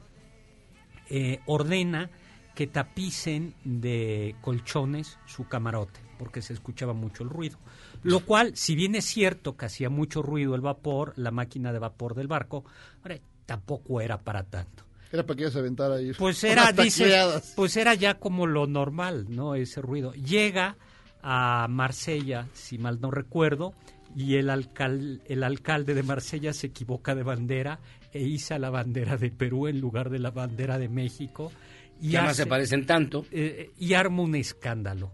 eh, 1.08 1.40
ordena 1.46 2.10
que 2.54 2.66
tapicen 2.66 3.54
de 3.64 4.36
colchones 4.42 5.18
su 5.26 5.48
camarote, 5.48 6.00
porque 6.24 6.40
se 6.40 6.54
escuchaba 6.54 6.94
mucho 6.94 7.22
el 7.22 7.28
ruido. 7.28 7.58
Lo 8.02 8.20
cual, 8.20 8.56
si 8.56 8.74
bien 8.74 8.94
es 8.94 9.04
cierto 9.04 9.58
que 9.58 9.66
hacía 9.66 9.90
mucho 9.90 10.22
ruido 10.22 10.54
el 10.54 10.62
vapor, 10.62 11.12
la 11.16 11.30
máquina 11.30 11.70
de 11.70 11.78
vapor 11.78 12.14
del 12.14 12.28
barco, 12.28 12.64
hombre, 12.96 13.20
tampoco 13.44 14.00
era 14.00 14.16
para 14.22 14.42
tanto. 14.44 14.84
Era 15.12 15.22
para 15.26 15.36
que 15.36 15.42
ella 15.42 15.52
se 15.52 15.58
aventara 15.58 15.96
ahí. 15.96 16.12
Pues 16.18 16.42
era, 16.44 16.72
dice, 16.72 17.14
pues 17.54 17.76
era 17.76 17.92
ya 17.92 18.14
como 18.14 18.46
lo 18.46 18.66
normal, 18.66 19.26
¿no? 19.28 19.54
Ese 19.54 19.82
ruido. 19.82 20.14
Llega 20.14 20.78
a 21.22 21.66
Marsella, 21.68 22.48
si 22.54 22.78
mal 22.78 22.98
no 23.02 23.10
recuerdo, 23.10 23.74
y 24.16 24.36
el, 24.36 24.48
alcal- 24.48 25.20
el 25.26 25.42
alcalde 25.44 25.92
de 25.92 26.02
Marsella 26.04 26.54
se 26.54 26.68
equivoca 26.68 27.14
de 27.14 27.22
bandera 27.22 27.80
e 28.14 28.22
iza 28.22 28.58
la 28.58 28.70
bandera 28.70 29.18
de 29.18 29.30
Perú 29.30 29.68
en 29.68 29.78
lugar 29.78 30.08
de 30.08 30.20
la 30.20 30.30
bandera 30.30 30.78
de 30.78 30.88
México. 30.88 31.52
Y 32.00 32.12
Que 32.12 32.16
además 32.16 32.32
hace- 32.32 32.42
se 32.44 32.48
parecen 32.48 32.86
tanto. 32.86 33.26
eh, 33.30 33.72
y 33.78 33.92
arma 33.92 34.22
un 34.22 34.34
escándalo 34.36 35.12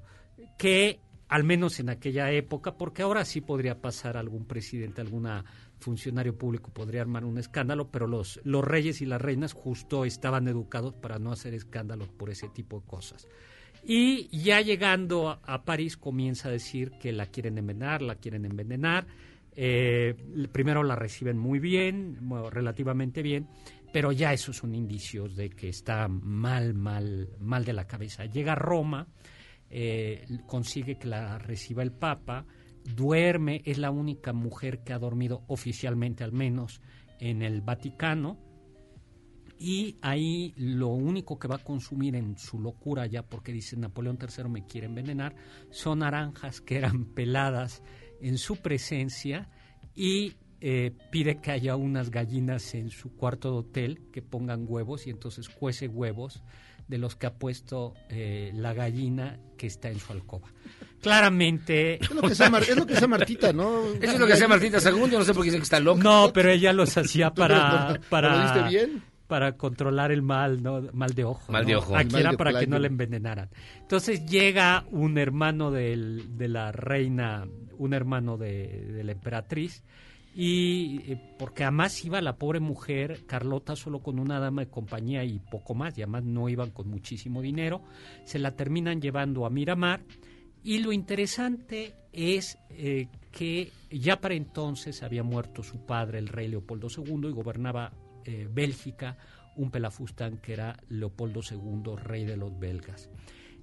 que 0.61 1.01
al 1.29 1.43
menos 1.43 1.81
en 1.81 1.89
aquella 1.89 2.31
época, 2.33 2.77
porque 2.77 3.01
ahora 3.01 3.25
sí 3.25 3.41
podría 3.41 3.81
pasar 3.81 4.19
algún 4.19 4.45
presidente, 4.45 5.01
alguna 5.01 5.43
funcionario 5.79 6.37
público 6.37 6.71
podría 6.71 7.01
armar 7.01 7.25
un 7.25 7.39
escándalo, 7.39 7.91
pero 7.91 8.07
los, 8.07 8.41
los 8.45 8.63
reyes 8.63 9.01
y 9.01 9.07
las 9.07 9.23
reinas 9.23 9.55
justo 9.55 10.05
estaban 10.05 10.49
educados 10.49 10.93
para 10.93 11.19
no 11.19 11.33
hacer 11.33 11.55
escándalos 11.55 12.11
por 12.11 12.29
ese 12.29 12.51
tipo 12.51 12.81
de 12.81 12.87
cosas. 12.87 13.27
Y 13.83 14.29
ya 14.37 14.61
llegando 14.61 15.41
a, 15.43 15.65
París 15.65 15.97
comienza 15.97 16.51
a 16.51 16.53
decir 16.53 16.91
que 17.01 17.11
la 17.11 17.25
quieren 17.25 17.57
envenenar, 17.57 18.03
la 18.03 18.17
quieren 18.17 18.45
envenenar. 18.45 19.07
Eh, 19.57 20.15
primero 20.53 20.83
la 20.83 20.95
reciben 20.95 21.39
muy 21.39 21.59
bien, 21.59 22.19
relativamente 22.51 23.23
bien, 23.23 23.49
pero 23.95 24.13
ya 24.13 24.35
esos 24.35 24.59
son 24.59 24.75
indicios 24.75 25.37
de 25.37 25.49
que 25.49 25.71
está 25.71 26.07
mal, 26.09 26.75
mal, 26.75 27.31
mal 27.41 27.65
de 27.65 27.73
la 27.73 27.87
cabeza. 27.87 28.27
Llega 28.27 28.53
a 28.53 28.57
Roma, 28.57 29.07
eh, 29.71 30.27
consigue 30.47 30.99
que 30.99 31.09
la 31.09 31.39
reciba 31.39 31.83
el 31.83 31.93
Papa, 31.93 32.47
duerme, 32.85 33.63
es 33.65 33.79
la 33.79 33.91
única 33.91 34.33
mujer 34.33 34.83
que 34.83 34.93
ha 34.93 34.99
dormido 34.99 35.45
oficialmente 35.47 36.25
al 36.25 36.33
menos 36.33 36.81
en 37.19 37.43
el 37.43 37.61
Vaticano, 37.61 38.39
y 39.63 39.99
ahí 40.01 40.55
lo 40.57 40.89
único 40.89 41.39
que 41.39 41.47
va 41.47 41.57
a 41.57 41.63
consumir 41.63 42.17
en 42.17 42.39
su 42.39 42.59
locura 42.59 43.07
ya 43.07 43.23
porque 43.23 43.53
dice 43.53 43.77
Napoleón 43.77 44.19
III 44.19 44.49
me 44.49 44.65
quiere 44.65 44.87
envenenar 44.87 45.37
son 45.69 45.99
naranjas 45.99 46.63
que 46.63 46.79
eran 46.79 47.05
peladas 47.05 47.83
en 48.23 48.39
su 48.39 48.57
presencia 48.57 49.51
y 49.95 50.33
eh, 50.63 50.93
pide 51.11 51.43
que 51.43 51.51
haya 51.51 51.77
unas 51.77 52.11
gallinas 52.11 52.75
en 52.75 52.89
su 52.89 53.15
cuarto 53.15 53.51
de 53.51 53.59
hotel 53.59 54.11
que 54.11 54.23
pongan 54.23 54.65
huevos 54.67 55.07
y 55.07 55.11
entonces 55.11 55.51
cuece 55.51 55.89
huevos 55.89 56.43
de 56.91 56.99
los 56.99 57.17
que 57.17 57.27
ha 57.27 57.35
puesto 57.35 57.95
eh, 58.11 58.51
la 58.55 58.75
gallina 58.75 59.39
que 59.57 59.67
está 59.69 59.89
en 59.91 59.99
su 60.01 60.13
alcoba. 60.13 60.49
Claramente... 61.01 61.95
Es 62.03 62.11
lo 62.11 62.23
que 62.23 62.35
sea, 62.35 62.51
Mar- 62.51 62.63
es 62.63 62.77
lo 62.77 62.87
que 62.87 62.97
sea 62.97 63.09
Martita, 63.09 63.53
¿no? 63.53 63.85
Eso 64.01 64.13
es 64.13 64.19
lo 64.21 64.27
que 64.27 64.35
hacía 64.35 64.49
Martita 64.49 64.81
Según, 64.81 65.11
yo 65.11 65.19
no 65.19 65.25
sé 65.25 65.33
por 65.33 65.43
qué 65.43 65.47
dicen 65.47 65.61
que 65.61 65.65
está 65.65 65.81
loca. 65.81 66.03
No, 66.03 66.31
pero 66.33 66.51
ella 66.51 66.73
los 66.73 66.97
hacía 66.97 67.31
¿Tú 67.31 67.41
lo- 67.43 67.49
para 67.49 67.93
lo- 67.95 68.01
para 68.11 68.37
lo 68.37 68.43
viste 68.43 68.69
bien? 68.69 69.03
para 69.27 69.53
controlar 69.57 70.11
el 70.11 70.23
mal, 70.23 70.61
no 70.63 70.83
mal 70.93 71.15
de 71.15 71.25
ojo. 71.25 71.53
Mal 71.53 71.63
¿no? 71.63 71.69
de 71.69 71.77
ojo. 71.77 71.97
Aquí 71.97 72.11
Mal 72.13 72.21
era 72.23 72.33
para 72.33 72.59
que 72.59 72.67
no 72.67 72.79
le 72.81 72.89
envenenaran. 72.89 73.49
Entonces 73.81 74.27
llega 74.27 74.85
un 74.91 75.19
hermano 75.19 75.71
del- 75.71 76.37
de 76.37 76.49
la 76.49 76.73
reina, 76.73 77.47
un 77.79 77.95
hermano 77.95 78.37
de, 78.37 78.87
de 78.93 79.05
la 79.05 79.13
emperatriz 79.13 79.85
y 80.35 81.01
eh, 81.11 81.35
porque 81.39 81.65
además 81.65 82.05
iba 82.05 82.21
la 82.21 82.37
pobre 82.37 82.61
mujer 82.61 83.25
Carlota 83.27 83.75
solo 83.75 84.01
con 84.01 84.19
una 84.19 84.39
dama 84.39 84.63
de 84.63 84.71
compañía 84.71 85.25
y 85.25 85.39
poco 85.39 85.75
más, 85.75 85.97
y 85.99 86.03
además 86.03 86.25
no 86.25 86.49
iban 86.49 86.71
con 86.71 86.89
muchísimo 86.89 87.43
dinero, 87.43 87.83
se 88.25 88.39
la 88.39 88.55
terminan 88.55 89.01
llevando 89.01 89.47
a 89.47 89.51
Miramar. 89.51 90.03
Y 90.63 90.79
lo 90.79 90.93
interesante 90.93 91.95
es 92.13 92.59
eh, 92.71 93.09
que 93.33 93.71
ya 93.91 94.21
para 94.21 94.35
entonces 94.35 95.03
había 95.03 95.23
muerto 95.23 95.63
su 95.63 95.87
padre, 95.87 96.19
el 96.19 96.29
rey 96.29 96.49
Leopoldo 96.49 96.89
II, 96.95 97.29
y 97.29 97.33
gobernaba 97.33 97.93
eh, 98.25 98.47
Bélgica 98.51 99.17
un 99.57 99.71
pelafustán 99.71 100.39
que 100.39 100.53
era 100.53 100.77
Leopoldo 100.89 101.41
II, 101.49 101.97
rey 101.97 102.25
de 102.25 102.37
los 102.37 102.59
belgas, 102.59 103.11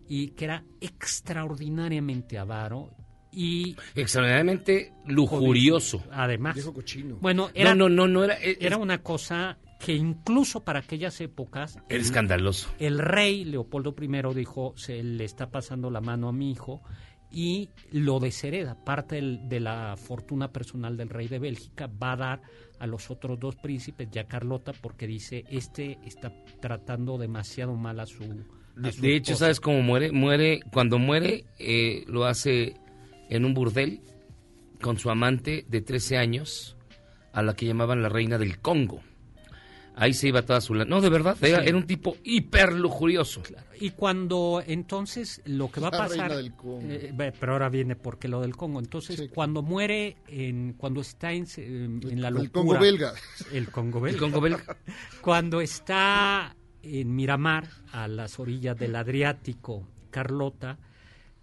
y 0.07 0.29
que 0.29 0.45
era 0.45 0.63
extraordinariamente 0.81 2.37
avaro 2.37 2.91
y 3.39 3.75
Extraordinariamente 3.95 4.91
lujurioso. 5.05 6.03
además 6.11 6.55
Viejo 6.55 6.73
cochino. 6.73 7.17
bueno 7.21 7.49
era, 7.53 7.75
no, 7.75 7.87
no, 7.89 8.07
no 8.07 8.23
era. 8.23 8.33
es- 8.35 8.57
era 8.59 8.77
una 8.77 9.03
cosa 9.03 9.57
que 9.79 9.93
incluso 9.93 10.63
para 10.63 10.79
aquellas 10.79 11.21
épocas 11.21 11.75
Era 11.75 11.85
el- 11.89 12.01
escandaloso. 12.01 12.73
el 12.79 12.97
rey 12.97 13.45
Leopoldo 13.45 13.95
I 14.01 14.33
dijo, 14.33 14.73
se 14.75 15.03
le 15.03 15.23
está 15.23 15.51
pasando 15.51 15.91
la 15.91 16.01
mano 16.01 16.29
a 16.29 16.33
mi 16.33 16.49
hijo 16.51 16.81
y 17.29 17.69
lo 17.91 18.19
deshereda. 18.19 18.83
Parte 18.83 19.15
del- 19.15 19.47
de 19.47 19.59
la 19.59 19.95
fortuna 19.97 20.51
personal 20.51 20.97
del 20.97 21.09
rey 21.09 21.27
de 21.27 21.37
Bélgica 21.39 21.87
va 22.01 22.13
a 22.13 22.17
dar 22.17 22.41
a 22.79 22.87
los 22.87 23.11
otros 23.11 23.39
dos 23.39 23.55
príncipes, 23.55 24.07
ya 24.11 24.23
Carlota, 24.27 24.71
porque 24.81 25.05
dice, 25.07 25.43
este 25.51 25.99
está 26.05 26.31
tratando 26.59 27.17
demasiado 27.17 27.75
mal 27.75 27.99
a 27.99 28.05
su... 28.05 28.23
a 28.23 28.79
De, 28.81 28.91
su 28.93 29.01
de 29.01 29.15
hecho, 29.15 29.31
esposa". 29.33 29.45
¿sabes 29.45 29.59
cómo 29.59 29.81
muere? 29.81 30.11
Muere, 30.11 30.61
cuando 30.71 30.97
muere, 30.99 31.45
eh, 31.59 32.03
lo 32.07 32.25
hace 32.25 32.75
en 33.29 33.45
un 33.45 33.53
burdel 33.53 34.01
con 34.81 34.97
su 34.99 35.09
amante 35.09 35.65
de 35.67 35.81
13 35.81 36.17
años, 36.17 36.75
a 37.33 37.41
la 37.41 37.55
que 37.55 37.65
llamaban 37.65 38.01
la 38.01 38.09
reina 38.09 38.37
del 38.37 38.59
Congo. 38.59 39.01
Ahí 39.99 40.13
se 40.13 40.27
iba 40.27 40.43
toda 40.43 40.61
su... 40.61 40.75
la- 40.75 40.85
No, 40.85 41.01
de 41.01 41.09
verdad, 41.09 41.35
era, 41.41 41.61
Sí. 41.63 41.69
era 41.69 41.75
un 41.77 41.87
tipo 41.87 42.15
hiper 42.23 42.71
lujurioso. 42.73 43.41
Y 43.79 43.89
cuando 43.91 44.61
entonces 44.65 45.41
lo 45.45 45.71
que 45.71 45.79
va 45.81 45.87
a 45.87 45.91
La 45.91 45.97
pasar, 45.97 46.17
reina 46.29 46.35
del 46.35 46.53
Congo. 46.53 46.81
eh, 46.87 47.33
pero 47.39 47.53
ahora 47.53 47.69
viene 47.69 47.95
porque 47.95 48.27
lo 48.27 48.41
del 48.41 48.55
Congo. 48.55 48.79
Entonces, 48.79 49.15
Sí. 49.19 49.27
cuando 49.29 49.63
muere, 49.63 50.17
en, 50.27 50.73
cuando 50.77 51.01
está 51.01 51.33
en, 51.33 51.47
en- 51.57 51.99
en 52.07 52.21
la 52.21 52.29
locura, 52.29 52.45
El 52.45 52.51
Congo 52.51 52.77
belga. 52.79 53.13
el 53.51 53.69
Congo 53.71 53.99
belga, 54.01 54.15
El 54.15 54.21
Congo 54.21 54.41
belga. 54.41 54.63
cuando 55.21 55.61
está 55.61 56.55
en 56.83 57.15
Miramar, 57.15 57.67
a 57.91 58.07
las 58.07 58.39
orillas 58.39 58.77
del 58.77 58.95
Adriático, 58.95 59.83
Carlota, 60.11 60.77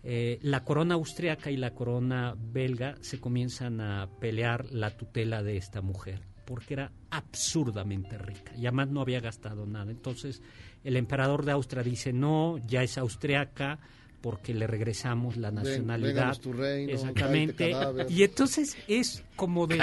eh, 0.07 0.39
la 0.43 0.65
corona 0.65 0.95
austriaca 0.95 1.51
y 1.51 1.57
la 1.57 1.71
corona 1.71 2.37
belga 2.39 2.97
se 3.01 3.19
comienzan 3.21 3.81
a 3.81 4.07
pelear 4.21 4.67
la 4.71 4.91
tutela 4.91 5.43
de 5.43 5.57
esta 5.57 5.81
mujer, 5.81 6.21
porque 6.45 6.75
era 6.75 6.93
absurdamente 7.11 8.19
rica 8.19 8.53
y 8.55 8.67
además 8.67 8.89
no 8.91 9.01
había 9.01 9.21
gastado 9.21 9.65
nada. 9.67 9.91
Entonces 9.91 10.43
el 10.85 10.99
emperador 10.99 11.47
de 11.47 11.53
Austria 11.53 11.83
dice, 11.83 12.13
no, 12.13 12.59
ya 12.67 12.83
es 12.83 12.99
austriaca 12.99 13.79
porque 14.21 14.53
le 14.53 14.67
regresamos 14.67 15.39
la 15.39 15.51
nacionalidad. 15.51 16.15
vénganos 16.15 16.41
tu 16.41 16.53
reino, 16.53 16.93
Exactamente. 16.93 17.73
Y 18.09 18.23
entonces 18.23 18.77
es 18.87 19.23
como 19.37 19.67
de... 19.67 19.81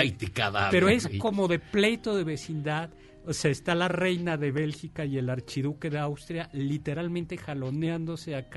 Pero 0.71 0.87
es 0.89 1.09
como 1.19 1.47
de 1.47 1.57
pleito 1.57 2.15
de 2.15 2.23
vecindad. 2.23 2.91
O 3.25 3.33
sea, 3.33 3.51
está 3.51 3.75
la 3.75 3.87
reina 3.87 4.35
de 4.37 4.51
Bélgica 4.51 5.05
y 5.05 5.17
el 5.17 5.29
archiduque 5.29 5.89
de 5.91 5.99
Austria 5.99 6.49
literalmente 6.53 7.37
jaloneándose 7.37 8.35
a, 8.35 8.47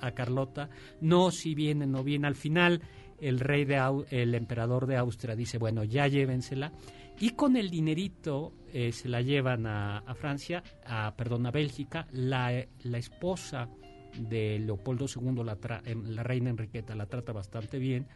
a, 0.00 0.10
Carlota. 0.12 0.68
No, 1.00 1.30
si 1.30 1.54
viene, 1.54 1.86
no 1.86 2.04
viene. 2.04 2.26
Al 2.26 2.34
final, 2.34 2.82
el 3.18 3.40
rey 3.40 3.64
de 3.64 3.80
el 4.10 4.34
emperador 4.34 4.86
de 4.86 4.96
Austria 4.98 5.34
dice, 5.34 5.56
bueno, 5.56 5.84
ya 5.84 6.06
llévensela. 6.06 6.72
Y 7.18 7.30
con 7.30 7.56
el 7.56 7.70
dinerito 7.70 8.52
eh, 8.72 8.92
se 8.92 9.08
la 9.08 9.22
llevan 9.22 9.66
a, 9.66 9.98
a 9.98 10.14
Francia, 10.14 10.62
a, 10.84 11.14
perdón, 11.16 11.46
a 11.46 11.50
Bélgica. 11.50 12.06
La, 12.12 12.52
la 12.82 12.98
esposa 12.98 13.70
de 14.18 14.58
Leopoldo 14.58 15.06
II, 15.06 15.42
la, 15.44 15.58
tra- 15.58 15.80
em, 15.86 16.04
la 16.10 16.22
reina 16.22 16.50
Enriqueta, 16.50 16.94
la 16.94 17.06
trata 17.06 17.32
bastante 17.32 17.78
bien, 17.78 18.06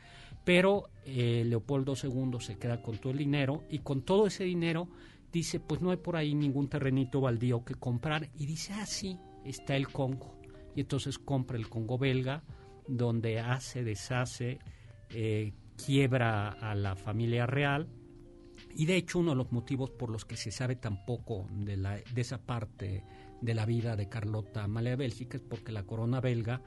pero 0.44 0.90
eh, 1.04 1.44
Leopoldo 1.46 1.94
II 2.00 2.40
se 2.40 2.56
queda 2.58 2.82
con 2.82 2.98
todo 2.98 3.12
el 3.12 3.18
dinero 3.18 3.64
y 3.70 3.78
con 3.80 4.02
todo 4.02 4.26
ese 4.26 4.44
dinero 4.44 4.88
dice, 5.32 5.60
pues 5.60 5.80
no 5.80 5.90
hay 5.90 5.96
por 5.98 6.16
ahí 6.16 6.34
ningún 6.34 6.68
terrenito 6.68 7.20
baldío 7.20 7.64
que 7.64 7.74
comprar 7.74 8.30
y 8.36 8.46
dice, 8.46 8.72
ah, 8.74 8.86
sí, 8.86 9.18
está 9.44 9.76
el 9.76 9.88
Congo. 9.88 10.38
Y 10.74 10.80
entonces 10.80 11.18
compra 11.18 11.56
el 11.56 11.68
Congo 11.68 11.98
belga, 11.98 12.44
donde 12.86 13.40
hace, 13.40 13.84
deshace, 13.84 14.58
eh, 15.10 15.52
quiebra 15.76 16.50
a 16.50 16.74
la 16.74 16.96
familia 16.96 17.46
real. 17.46 17.88
Y 18.74 18.86
de 18.86 18.96
hecho 18.96 19.20
uno 19.20 19.30
de 19.30 19.36
los 19.36 19.52
motivos 19.52 19.90
por 19.90 20.10
los 20.10 20.24
que 20.24 20.36
se 20.36 20.50
sabe 20.50 20.76
tan 20.76 21.04
poco 21.04 21.46
de, 21.52 21.76
la, 21.76 21.96
de 21.96 22.20
esa 22.20 22.38
parte 22.38 23.04
de 23.40 23.54
la 23.54 23.66
vida 23.66 23.96
de 23.96 24.08
Carlota 24.08 24.64
Amalia 24.64 24.90
de 24.90 24.96
Bélgica 24.96 25.36
es 25.36 25.42
porque 25.42 25.72
la 25.72 25.84
corona 25.84 26.20
belga 26.20 26.62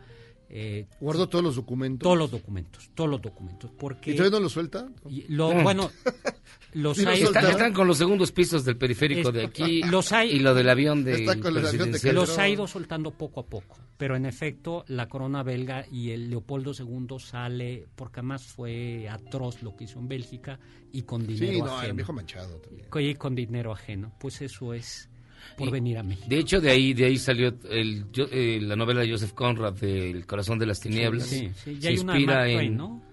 eh, 0.54 0.86
Guardo 0.99 1.30
todos 1.30 1.43
los 1.43 1.56
documentos. 1.56 2.04
todos 2.04 2.18
los 2.18 2.30
documentos, 2.30 2.89
todos 2.93 3.10
los 3.10 3.22
documentos, 3.22 3.72
porque 3.78 4.12
¿Y 4.12 4.16
todavía 4.16 4.38
no 4.39 4.43
los 4.43 4.52
suelta? 4.52 4.88
y 5.10 5.24
lo, 5.34 5.54
Mm. 5.54 5.64
bueno, 5.64 5.89
los 6.74 6.97
Sí, 6.97 7.06
hay, 7.06 7.22
suelta. 7.22 7.39
Están, 7.39 7.52
están 7.54 7.74
con 7.74 7.88
los 7.88 7.97
segundos 7.97 8.32
pisos 8.32 8.66
del 8.66 8.78
periférico 8.78 9.30
Es- 9.30 9.34
de 9.36 9.45
aquí 9.45 9.82
los 9.89 10.12
hay- 10.12 10.32
y 10.32 10.39
lo 10.39 10.54
del 10.54 10.70
avión 10.70 11.04
de 11.04 11.14
Está 11.16 11.38
con 11.39 11.56
el 11.58 11.66
avión 11.66 11.72
de 11.72 11.99
presidencial. 11.99 12.16
los 12.16 12.38
ha 12.38 12.49
ido 12.49 12.68
soltando 12.68 13.12
poco 13.12 13.39
a 13.39 13.45
poco, 13.45 13.78
pero 13.97 14.16
en 14.16 14.26
efecto 14.26 14.84
la 14.88 15.08
corona 15.08 15.41
belga 15.43 15.86
y 15.91 16.12
el 16.12 16.30
Leopoldo 16.30 16.72
II 16.78 17.18
sale, 17.20 17.88
porque 17.95 18.20
además 18.20 18.43
fue 18.43 19.08
atroz 19.10 19.64
lo 19.64 19.76
que 19.76 19.86
hizo 19.86 19.99
en 19.99 20.08
Bélgica 20.08 20.60
y 20.91 21.04
con 21.04 21.26
dinero 21.26 21.54
Sí, 21.54 21.60
no, 21.62 21.78
ajeno. 21.78 21.91
un 21.91 21.97
viejo 21.97 22.14
manchado 22.14 22.58
también. 22.58 22.88
Y 22.99 23.16
con 23.16 23.36
dinero 23.36 23.72
ajeno, 23.72 24.14
pues 24.20 24.41
eso 24.41 24.74
es 24.74 25.10
por 25.58 25.68
Y- 25.68 25.72
venir 25.72 25.98
a 25.98 26.04
México. 26.04 26.28
De 26.30 26.38
hecho, 26.39 26.60
de 26.62 26.70
ahí, 26.72 26.94
de 26.94 27.06
ahí 27.06 27.18
salió 27.18 27.54
el, 27.70 28.06
yo- 28.12 28.28
eh, 28.32 28.60
la 28.62 28.76
novela 28.76 29.02
de 29.02 29.12
Joseph 29.12 29.34
Conrad 29.34 29.74
de 29.74 30.12
El 30.12 30.26
corazón 30.26 30.58
de 30.60 30.66
las 30.66 30.80
tinieblas. 30.80 31.28
Sí, 31.28 31.52
sí, 31.64 31.76
ya 31.76 31.82
Se 31.82 31.88
hay 31.89 31.98
una 32.00 32.14
de 32.14 32.20
inspira 32.20 32.36
Mark 32.38 32.50
en... 32.50 32.56
Twain, 32.58 32.78
¿no? 32.78 33.04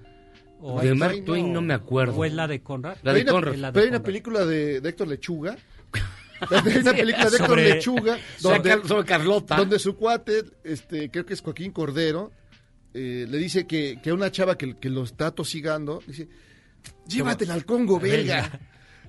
O 0.60 0.80
De 0.80 0.94
Mark 0.94 1.12
Twain, 1.12 1.24
Twain 1.24 1.46
no. 1.48 1.52
no 1.60 1.62
me 1.62 1.74
acuerdo. 1.74 2.16
¿O 2.16 2.24
es 2.24 2.32
la 2.32 2.48
de 2.48 2.60
Conrad? 2.62 2.96
La 3.02 3.12
de 3.12 3.14
Pero 3.14 3.16
hay 3.16 3.22
una- 3.22 3.32
Conrad. 3.32 3.54
Es 3.54 3.60
la 3.60 3.68
de 3.68 3.72
Pero 3.72 3.82
hay 3.84 3.88
una 3.88 3.98
Conrad. 3.98 4.06
película 4.06 4.44
de, 4.44 4.80
de 4.80 4.88
Héctor 4.88 5.08
Lechuga. 5.08 5.56
Hay 6.40 6.76
una 6.78 6.92
película 6.92 7.24
de 7.30 7.36
Héctor 7.36 7.48
Sobre- 7.48 7.68
Lechuga 7.74 8.18
Sobre, 8.38 8.54
donde, 8.56 8.68
Car- 8.70 8.86
sobre 8.88 9.04
Carlota. 9.06 9.56
donde 9.56 9.78
su 9.80 9.96
cuate, 9.96 10.44
este, 10.62 11.10
creo 11.10 11.26
que 11.26 11.34
es 11.34 11.40
Joaquín 11.40 11.72
Cordero, 11.72 12.30
eh, 12.94 13.26
le 13.28 13.38
dice 13.38 13.66
que, 13.66 13.98
que 14.00 14.10
a 14.10 14.14
una 14.14 14.30
chava 14.30 14.56
que, 14.56 14.76
que 14.76 14.88
lo 14.88 15.02
está 15.02 15.32
tosigando, 15.32 16.00
dice, 16.06 16.28
llévatela 17.08 17.54
al 17.54 17.64
Congo 17.64 17.98
belga. 17.98 18.60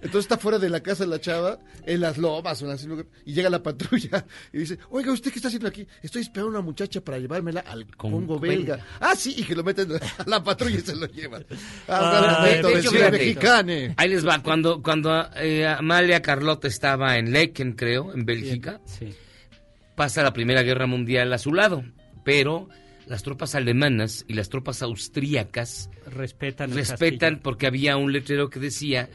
Entonces 0.01 0.21
está 0.21 0.37
fuera 0.37 0.57
de 0.59 0.69
la 0.69 0.81
casa 0.81 1.03
de 1.03 1.09
la 1.09 1.19
chava, 1.19 1.59
en 1.85 1.99
las 2.01 2.17
lomas, 2.17 2.61
o 2.61 2.65
en 2.65 2.71
así 2.71 2.87
y 3.25 3.33
llega 3.33 3.49
la 3.49 3.61
patrulla 3.61 4.25
y 4.53 4.59
dice, 4.59 4.77
oiga, 4.89 5.11
¿usted 5.11 5.31
qué 5.31 5.39
está 5.39 5.49
haciendo 5.49 5.67
aquí? 5.67 5.85
Estoy 6.01 6.21
esperando 6.21 6.47
a 6.55 6.59
una 6.59 6.65
muchacha 6.65 7.01
para 7.01 7.19
llevármela 7.19 7.61
al 7.61 7.85
Congo 7.97 8.17
Congo 8.17 8.39
belga. 8.39 8.75
belga. 8.77 8.85
Ah, 8.99 9.15
sí, 9.15 9.35
y 9.37 9.43
que 9.43 9.55
lo 9.55 9.63
meten 9.63 9.91
a 9.93 10.23
la 10.25 10.43
patrulla 10.43 10.77
y 10.77 10.81
se 10.81 10.95
lo 10.95 11.05
llevan. 11.07 11.45
Ah, 11.87 12.37
Ah, 12.41 12.45
de 12.45 12.79
hecho, 12.79 12.91
mexicano. 13.11 13.73
Ahí 13.97 14.09
les 14.09 14.25
va. 14.27 14.41
Cuando, 14.41 14.81
cuando 14.81 15.27
eh, 15.35 15.65
Amalia 15.67 16.21
Carlota 16.21 16.67
estaba 16.67 17.17
en 17.17 17.33
Laeken, 17.33 17.73
creo, 17.73 18.13
en 18.13 18.25
Bélgica, 18.25 18.79
Sí. 18.85 19.13
pasa 19.95 20.23
la 20.23 20.33
Primera 20.33 20.63
Guerra 20.63 20.87
Mundial 20.87 21.31
a 21.33 21.37
su 21.37 21.53
lado. 21.53 21.83
Pero 22.23 22.69
las 23.07 23.23
tropas 23.23 23.55
alemanas 23.55 24.23
y 24.27 24.33
las 24.33 24.49
tropas 24.49 24.81
austríacas 24.81 25.89
Respetan 26.05 26.71
respetan 26.73 27.19
castillo. 27.35 27.43
porque 27.43 27.67
había 27.67 27.97
un 27.97 28.11
letrero 28.13 28.49
que 28.49 28.59
decía 28.59 29.09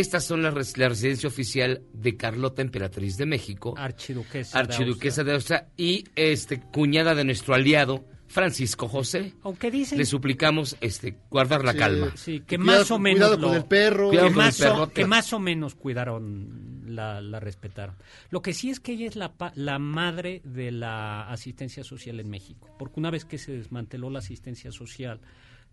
estas 0.00 0.24
son 0.24 0.42
las 0.42 0.52
res- 0.54 0.76
la 0.76 0.88
residencia 0.88 1.28
oficial 1.28 1.82
de 1.92 2.16
Carlota 2.16 2.62
Emperatriz 2.62 3.16
de 3.16 3.26
México, 3.26 3.74
Archiduquesa. 3.76 4.58
de 4.58 4.64
archiduquesa 4.72 5.20
Austria. 5.22 5.24
de 5.24 5.32
Austria 5.34 5.68
y 5.76 6.04
este 6.16 6.60
cuñada 6.60 7.14
de 7.14 7.24
nuestro 7.24 7.54
aliado 7.54 8.04
Francisco 8.26 8.88
José. 8.88 9.34
Aunque 9.42 9.70
dicen 9.70 9.96
Le 9.98 10.04
suplicamos 10.06 10.76
este 10.80 11.16
guardar 11.30 11.64
la 11.64 11.72
Sí, 11.72 11.78
calma. 11.78 12.12
sí, 12.16 12.40
que 12.40 12.56
Cuidado- 12.56 12.78
más 12.80 12.90
o 12.90 12.98
menos 12.98 13.18
Cuidado 13.20 13.36
lo- 13.36 13.48
con 13.48 13.56
el 13.56 13.64
perro. 13.66 14.08
Cuidado 14.08 14.26
que, 14.28 14.34
con 14.34 14.42
el 14.42 14.46
más 14.46 14.60
o, 14.62 14.88
que 14.92 15.06
más 15.06 15.32
o 15.32 15.38
menos 15.38 15.74
cuidaron, 15.76 16.82
la, 16.86 17.20
la 17.20 17.38
respetaron. 17.38 17.94
Lo 18.30 18.42
que 18.42 18.52
sí 18.52 18.70
es 18.70 18.80
que 18.80 18.92
ella 18.92 19.06
es 19.06 19.14
la, 19.14 19.32
pa- 19.34 19.52
la 19.54 19.78
madre 19.78 20.40
de 20.44 20.72
la 20.72 21.28
asistencia 21.30 21.84
social 21.84 22.18
en 22.18 22.28
México, 22.30 22.74
porque 22.78 22.98
una 22.98 23.10
vez 23.10 23.24
que 23.24 23.38
se 23.38 23.52
desmanteló 23.52 24.10
la 24.10 24.18
asistencia 24.18 24.72
social 24.72 25.20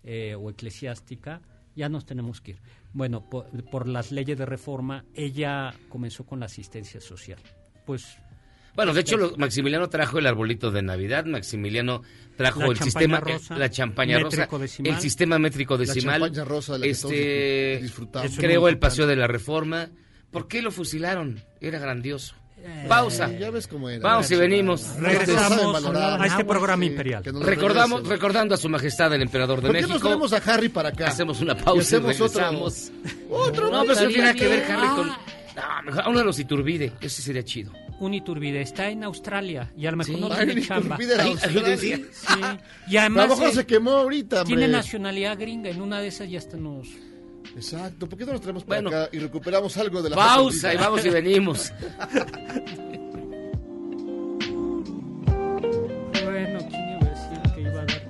eh, 0.04 0.36
o 0.36 0.50
eclesiástica, 0.50 1.42
ya 1.76 1.90
nos 1.90 2.06
tenemos 2.06 2.42
que 2.42 2.52
ir. 2.52 2.62
Bueno, 2.94 3.30
por, 3.30 3.46
por 3.70 3.88
las 3.88 4.12
leyes 4.12 4.38
de 4.38 4.46
reforma, 4.46 5.06
ella 5.14 5.74
comenzó 5.90 6.26
con 6.26 6.40
la 6.40 6.48
asistencia 6.48 7.00
social. 7.02 7.40
Pues 7.86 8.06
Bueno, 8.76 8.94
de 8.94 9.02
hecho, 9.02 9.18
lo- 9.18 9.36
Maximiliano 9.38 9.90
trajo 9.90 10.20
el 10.20 10.28
arbolito 10.28 10.72
de 10.72 10.82
Navidad, 10.82 11.26
Maximiliano 11.26 12.02
trajo 12.38 12.62
La 12.62 12.68
el 12.68 12.78
sistema, 12.78 13.20
rosa, 13.20 13.58
la 13.58 13.70
champaña 13.70 14.20
rosa, 14.20 14.38
métrico 14.38 14.60
decimal. 14.60 14.94
el 14.94 15.00
sistema 15.02 15.40
métrico 15.40 15.78
decimal, 15.78 16.22
champaña 16.22 16.46
rosa 16.46 16.78
la 16.78 16.86
este, 16.86 17.82
creó 18.38 18.68
el 18.68 18.78
paseo 18.80 19.08
de 19.08 19.16
la 19.16 19.28
Reforma. 19.28 19.90
¿Por 20.32 20.48
qué 20.48 20.62
lo 20.62 20.72
fusilaron? 20.72 21.42
Era 21.60 21.80
grandioso. 21.80 22.36
Eh, 22.64 22.86
Pausa. 22.88 23.32
Ya 23.38 23.49
ves 23.51 23.68
cómo 23.68 23.89
era. 23.89 24.01
Vamos 24.03 24.30
y 24.32 24.36
venimos. 24.36 24.95
regresamos 24.99 25.86
a 25.95 26.26
este 26.26 26.41
Ah, 26.43 26.47
programa 26.47 26.84
sí, 26.84 26.89
imperial. 26.91 27.24
que 27.24 27.32
Recordamos, 27.32 28.07
recordando 28.07 28.53
a 28.55 28.57
su 28.57 28.70
majestad 28.70 29.14
el 29.14 29.22
emperador 29.22 29.62
de 29.62 29.68
¿Por 29.68 29.76
qué 29.76 29.82
México. 29.88 30.09
nos 30.18 30.34
a 30.34 30.38
Harry 30.38 30.70
para 30.70 30.89
acá? 30.89 31.07
Hacemos 31.07 31.41
una 31.41 31.53
Y 31.53 31.55
pausa 31.64 31.78
y, 31.95 31.99
hacemos 31.99 32.22
otro- 32.22 32.41
regresamos. 32.41 32.91
Otro. 33.30 33.72
No, 33.72 33.82
pero 33.82 33.93
eso 33.93 34.03
no 34.03 34.09
tiene 34.09 34.36
que 34.36 34.47
ver 34.47 34.66
Ah. 34.70 34.74
Harry 34.78 34.88
con... 34.95 35.07
No, 35.07 35.84
mejor 35.86 36.01
a 36.05 36.09
uno 36.09 36.20
de 36.20 36.26
los 36.26 36.39
Iturbide. 36.39 36.93
Eso 37.01 37.16
sí 37.18 37.22
sería 37.24 37.43
chido. 37.43 37.72
Un 37.99 38.14
Iturbide 38.14 38.62
está 38.62 38.89
en 38.89 39.03
Australia 39.03 39.72
y 39.78 39.86
a 39.86 39.91
lo 39.91 39.97
mejor 39.97 40.16
Sí. 40.16 40.22
no 40.22 40.28
Ay, 40.32 40.38
tiene 40.45 40.55
ni 40.55 40.66
chamba. 40.68 40.95
Australia. 40.95 41.78
Sí. 41.78 42.05
Y 42.88 42.97
A 42.97 43.01
además 43.01 43.28
lo 43.28 43.36
mejor 43.36 43.49
eh, 43.49 43.55
se 43.55 43.66
quemó 43.66 43.91
ahorita, 43.91 44.41
hombre. 44.41 44.55
tiene 44.57 44.72
nacionalidad 44.72 45.38
gringa. 45.38 45.70
En 45.70 45.82
una 45.82 45.99
de 45.99 46.07
esas 46.07 46.30
ya 46.30 46.38
hasta 46.39 46.57
nos... 46.57 46.88
Exacto. 47.56 48.08
¿Por 48.08 48.18
qué 48.18 48.26
no 48.26 48.32
nos 48.34 48.41
traemos 48.41 48.64
para 48.64 48.82
Bueno. 48.82 48.97
acá 48.97 49.10
y 49.12 49.20
recuperamos 49.20 49.76
algo 49.78 50.02
de 50.02 50.10
la 50.10 50.16
Pausa 50.16 50.74
y 50.74 50.78
vamos 50.78 51.06
y 51.06 51.10
venimos. 51.10 51.72
Bueno, 56.24 56.60
¿quién 56.70 56.89
iba 56.89 56.99
a 57.02 57.10
decir 57.10 57.54
que 57.54 57.62
iba 57.62 57.72
a 57.82 57.86
dar? 57.86 58.02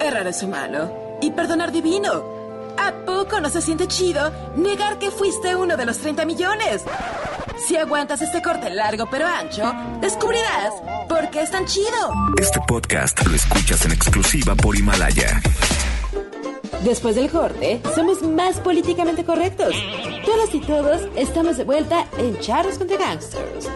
Errar 0.00 0.26
es 0.26 0.42
humano 0.42 1.18
y 1.20 1.30
perdonar 1.30 1.72
divino. 1.72 2.34
¿A 2.76 2.92
poco 3.06 3.40
no 3.40 3.48
se 3.48 3.60
siente 3.62 3.86
chido 3.86 4.32
negar 4.56 4.98
que 4.98 5.10
fuiste 5.10 5.54
uno 5.54 5.76
de 5.76 5.86
los 5.86 5.98
30 5.98 6.24
millones? 6.24 6.82
Si 7.58 7.76
aguantas 7.76 8.20
este 8.20 8.42
corte 8.42 8.68
largo 8.70 9.06
pero 9.10 9.26
ancho, 9.26 9.72
descubrirás 10.00 10.72
por 11.08 11.30
qué 11.30 11.42
es 11.42 11.50
tan 11.50 11.64
chido. 11.66 12.12
Este 12.40 12.60
podcast 12.66 13.24
lo 13.26 13.34
escuchas 13.34 13.84
en 13.84 13.92
exclusiva 13.92 14.54
por 14.54 14.76
Himalaya. 14.76 15.40
Después 16.82 17.14
del 17.16 17.30
corte, 17.30 17.80
somos 17.94 18.22
más 18.22 18.60
políticamente 18.60 19.24
correctos. 19.24 19.74
Todas 20.26 20.54
y 20.54 20.60
todos 20.60 21.02
estamos 21.16 21.56
de 21.56 21.64
vuelta 21.64 22.06
en 22.18 22.38
Charros 22.40 22.76
contra 22.76 22.98
Gangsters. 22.98 23.70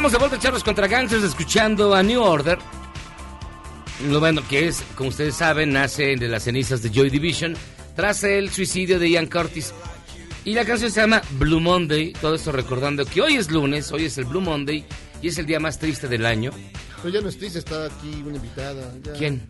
Estamos 0.00 0.12
de 0.12 0.18
vuelta, 0.18 0.38
Charlos 0.38 0.64
contra 0.64 0.88
Gangsters, 0.88 1.24
escuchando 1.24 1.94
a 1.94 2.02
New 2.02 2.22
Order. 2.22 2.58
Lo 4.08 4.18
bueno 4.18 4.40
que 4.48 4.66
es, 4.66 4.82
como 4.94 5.10
ustedes 5.10 5.34
saben, 5.34 5.74
nace 5.74 6.16
de 6.16 6.26
las 6.26 6.44
cenizas 6.44 6.82
de 6.82 6.88
Joy 6.88 7.10
Division 7.10 7.54
tras 7.94 8.24
el 8.24 8.48
suicidio 8.48 8.98
de 8.98 9.10
Ian 9.10 9.26
Curtis. 9.26 9.74
Y 10.46 10.54
la 10.54 10.64
canción 10.64 10.90
se 10.90 11.02
llama 11.02 11.20
Blue 11.32 11.60
Monday, 11.60 12.14
todo 12.14 12.34
esto 12.34 12.50
recordando 12.50 13.04
que 13.04 13.20
hoy 13.20 13.34
es 13.34 13.50
lunes, 13.50 13.92
hoy 13.92 14.06
es 14.06 14.16
el 14.16 14.24
Blue 14.24 14.40
Monday 14.40 14.86
y 15.20 15.28
es 15.28 15.36
el 15.36 15.44
día 15.44 15.60
más 15.60 15.78
triste 15.78 16.08
del 16.08 16.24
año. 16.24 16.50
Pero 17.02 17.16
ya 17.16 17.20
no 17.20 17.28
estés, 17.28 17.56
está 17.56 17.84
aquí 17.84 18.22
una 18.24 18.36
invitada. 18.36 18.94
ya. 19.04 19.12
¿Quién? 19.12 19.46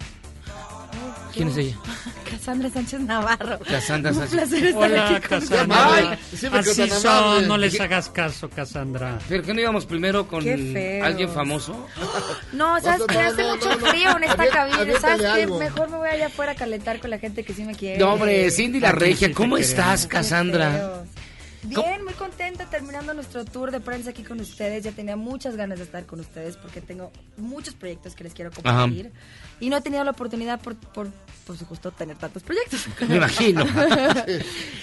¿Quién 1.32 1.49
es 1.49 1.57
ella? 1.57 1.76
Cassandra 2.30 2.70
Sánchez 2.70 3.01
Navarro. 3.01 3.59
Cassandra 3.61 4.11
Un 4.12 4.16
Sánchez. 4.18 4.36
placer 4.36 4.64
estar 4.66 4.91
Hola, 4.91 5.05
aquí 5.05 5.28
con 5.28 5.41
Cassandra. 5.41 5.95
Ay, 5.95 6.18
Así 6.32 6.88
son, 6.88 7.11
amable. 7.12 7.47
no 7.47 7.59
les 7.59 7.80
hagas 7.80 8.09
caso, 8.09 8.49
Cassandra. 8.49 9.18
¿Pero 9.28 9.43
qué 9.43 9.55
no 9.55 9.61
íbamos 9.61 9.86
primero 9.86 10.26
con 10.26 10.47
alguien 10.47 11.28
famoso? 11.32 11.86
No, 12.53 12.80
¿sabes 12.80 13.01
no, 13.01 13.20
Hace 13.20 13.45
mucho 13.45 13.78
frío 13.78 14.16
en 14.16 14.24
esta 14.24 14.47
cabina. 14.49 15.01
¿Sabes 15.01 15.26
qué? 15.34 15.47
Mejor 15.47 15.91
me 15.91 15.97
voy 15.99 16.09
allá 16.09 16.26
afuera 16.26 16.53
a 16.53 16.55
calentar 16.55 17.01
con 17.01 17.11
la 17.11 17.18
gente 17.18 17.45
que 17.45 17.53
sí 17.55 17.62
me 17.62 17.74
quiere. 17.74 17.99
No, 17.99 18.14
hombre, 18.14 18.51
Cindy 18.51 18.80
la 18.80 18.93
Regia, 18.93 19.32
¿cómo 19.32 19.57
estás, 19.57 20.09
feos. 20.09 21.20
Bien, 21.63 22.03
muy 22.05 22.15
contenta 22.15 22.65
terminando 22.67 23.13
nuestro 23.13 23.45
tour 23.45 23.71
de 23.71 23.81
prensa 23.81 24.11
aquí 24.11 24.23
con 24.23 24.41
ustedes. 24.41 24.85
Ya 24.85 24.93
tenía 24.93 25.17
muchas 25.17 25.57
ganas 25.57 25.79
de 25.79 25.85
estar 25.85 26.07
con 26.07 26.21
ustedes 26.21 26.57
porque 26.57 26.81
tengo 26.81 27.13
muchos 27.37 27.75
proyectos 27.75 28.15
que 28.15 28.25
les 28.25 28.33
quiero 28.33 28.51
compartir. 28.51 29.13
Y 29.61 29.69
no 29.69 29.77
he 29.77 29.81
tenido 29.81 30.03
la 30.05 30.13
oportunidad 30.13 30.61
por, 30.61 30.77
por, 30.77 31.09
por 31.51 31.59
supuesto, 31.59 31.90
tener 31.90 32.16
tantos 32.16 32.44
proyectos. 32.44 32.86
Me 33.09 33.16
imagino. 33.16 33.66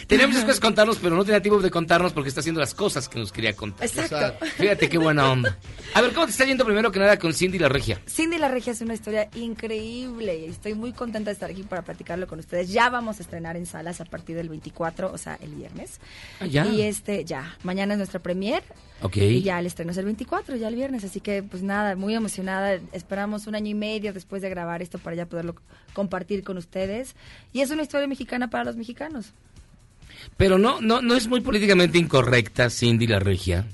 Tenía 0.06 0.28
muchas 0.28 0.44
cosas 0.44 0.60
que 0.60 0.66
contarnos, 0.66 0.98
pero 0.98 1.16
no 1.16 1.24
tenía 1.24 1.42
tiempo 1.42 1.62
de 1.62 1.72
contarnos 1.72 2.12
porque 2.12 2.28
está 2.28 2.42
haciendo 2.42 2.60
las 2.60 2.74
cosas 2.74 3.08
que 3.08 3.18
nos 3.18 3.32
quería 3.32 3.56
contar. 3.56 3.88
Exacto. 3.88 4.46
Fíjate 4.58 4.90
qué 4.90 4.98
buena 4.98 5.32
onda. 5.32 5.58
A 5.94 6.02
ver, 6.02 6.12
¿cómo 6.12 6.26
te 6.26 6.34
está 6.34 6.44
yendo 6.44 6.66
primero 6.66 6.92
que 6.92 7.00
nada 7.00 7.18
con 7.18 7.34
Cindy 7.34 7.58
la 7.58 7.70
Regia? 7.70 8.02
Cindy 8.06 8.38
la 8.38 8.50
Regia 8.50 8.74
es 8.74 8.82
una 8.82 8.96
historia 8.96 9.30
increíble 9.36 10.40
y 10.40 10.46
estoy 10.50 10.74
muy 10.74 10.92
contenta 10.92 11.30
de 11.30 11.36
estar 11.36 11.50
aquí 11.50 11.64
para 11.64 11.84
platicarlo 11.84 12.28
con 12.28 12.40
ustedes. 12.40 12.70
Ya 12.70 12.90
vamos 12.90 13.20
a 13.20 13.22
estrenar 13.22 13.56
en 13.56 13.66
salas 13.66 14.02
a 14.02 14.06
partir 14.06 14.36
del 14.36 14.50
24, 14.50 15.10
o 15.10 15.18
sea, 15.18 15.40
el 15.42 15.56
viernes. 15.56 16.02
Ah, 16.42 16.48
ya. 16.48 16.66
Y 16.66 16.82
este, 16.82 17.24
ya, 17.24 17.56
mañana 17.64 17.94
es 17.94 17.98
nuestra 17.98 18.20
premier. 18.20 18.62
Ok. 19.02 19.18
Y 19.18 19.42
ya 19.42 19.60
el 19.60 19.66
estreno 19.66 19.92
es 19.92 19.98
el 19.98 20.06
24, 20.06 20.56
ya 20.56 20.68
el 20.68 20.76
viernes. 20.76 21.04
Así 21.04 21.20
que, 21.20 21.44
pues 21.44 21.64
nada, 21.64 21.96
muy 21.96 22.16
emocionada. 22.16 22.80
Esperamos 22.92 23.48
un 23.48 23.56
año 23.56 23.70
y 23.70 23.76
medio 23.76 24.14
después 24.14 24.42
de 24.42 24.50
grabar 24.50 24.82
esto 24.82 24.98
para 24.98 25.16
ya 25.16 25.26
poderlo 25.26 25.56
compartir 25.94 26.44
con 26.44 26.58
ustedes. 26.58 27.16
Y 27.54 27.62
es 27.62 27.70
una 27.70 27.84
historia 27.84 28.08
mexicana 28.08 28.50
para 28.50 28.64
los 28.64 28.76
mexicanos. 28.76 29.34
Pero 30.36 30.58
no, 30.58 30.82
no, 30.82 31.02
no 31.02 31.16
es 31.16 31.28
muy 31.28 31.42
políticamente 31.42 31.98
incorrecta 31.98 32.70
Cindy 32.70 33.08
la 33.08 33.20
Regia. 33.20 33.66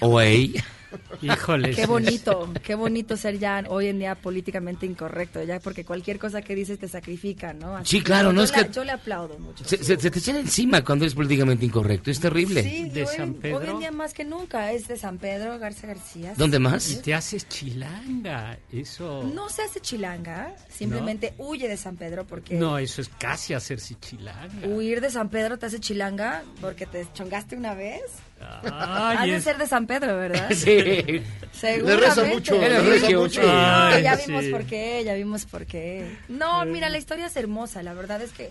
O 0.00 0.20
ella. 0.20 0.64
Híjole. 1.22 1.70
Qué 1.74 1.86
bonito, 1.86 2.52
qué 2.62 2.74
bonito 2.74 3.16
ser 3.16 3.38
ya 3.38 3.64
hoy 3.68 3.88
en 3.88 3.98
día 3.98 4.14
políticamente 4.14 4.86
incorrecto, 4.86 5.42
ya 5.42 5.60
porque 5.60 5.84
cualquier 5.84 6.18
cosa 6.18 6.42
que 6.42 6.54
dices 6.54 6.78
te 6.78 6.88
sacrifica, 6.88 7.52
¿no? 7.52 7.76
Así 7.76 7.98
Sí, 7.98 8.02
claro, 8.02 8.28
yo 8.30 8.32
no 8.34 8.42
es 8.42 8.52
la- 8.52 8.64
que- 8.64 8.72
Yo 8.72 8.84
le 8.84 8.92
aplaudo 8.92 9.38
mucho. 9.38 9.64
Se, 9.64 9.76
se- 9.82 9.98
se 9.98 10.10
te 10.10 10.18
echan 10.18 10.36
encima 10.36 10.84
cuando 10.84 11.04
es 11.04 11.14
políticamente 11.14 11.64
incorrecto. 11.66 12.10
Es 12.10 12.20
terrible. 12.20 12.62
Sí, 12.62 12.88
¿De 12.90 13.02
hoy, 13.04 13.16
San 13.16 13.34
Pedro? 13.34 13.58
hoy 13.58 13.66
en 13.68 13.78
día 13.80 13.90
más 13.90 14.14
que 14.14 14.24
nunca 14.24 14.72
es 14.72 14.88
de 14.88 14.96
San 14.96 15.18
Pedro 15.18 15.58
Garza 15.58 15.86
García. 15.86 16.34
¿Dónde 16.36 16.58
más? 16.58 16.90
Y 16.90 16.96
te 17.02 17.14
haces 17.14 17.48
chilanga. 17.48 18.58
Eso. 18.72 19.22
No 19.34 19.48
se 19.48 19.62
hace 19.62 19.80
chilanga, 19.80 20.54
simplemente 20.68 21.34
huye 21.38 21.68
de 21.68 21.76
San 21.76 21.96
Pedro 21.96 22.26
porque 22.26 22.54
No, 22.54 22.78
eso 22.78 23.00
es 23.02 23.08
casi 23.18 23.54
hacerse 23.54 23.96
chilanga. 24.00 24.66
huir 24.68 25.00
de 25.00 25.10
San 25.10 25.28
Pedro 25.28 25.58
te 25.58 25.66
hace 25.66 25.80
chilanga 25.80 26.42
porque 26.60 26.86
te 26.86 27.06
chongaste 27.14 27.56
una 27.56 27.74
vez. 27.74 28.02
Ay, 28.40 29.16
Has 29.18 29.26
de 29.26 29.36
es- 29.36 29.44
ser 29.44 29.58
de 29.58 29.66
San 29.66 29.86
Pedro, 29.86 30.16
¿verdad? 30.16 30.48
Sí. 30.54 31.22
Seguramente. 31.52 32.06
reza 32.06 32.24
mucho, 32.24 32.58
le 32.58 32.68
le 32.68 32.80
reza 32.80 33.06
mucho. 33.06 33.20
mucho. 33.20 33.42
No, 33.42 33.48
Ay, 33.50 34.02
ya 34.02 34.16
sí. 34.16 34.24
vimos 34.28 34.44
por 34.46 34.64
qué, 34.64 35.02
ya 35.04 35.14
vimos 35.14 35.44
por 35.46 35.66
qué. 35.66 36.16
No, 36.28 36.64
mira, 36.64 36.88
la 36.88 36.98
historia 36.98 37.26
es 37.26 37.36
hermosa. 37.36 37.82
La 37.82 37.94
verdad 37.94 38.22
es 38.22 38.30
que 38.32 38.50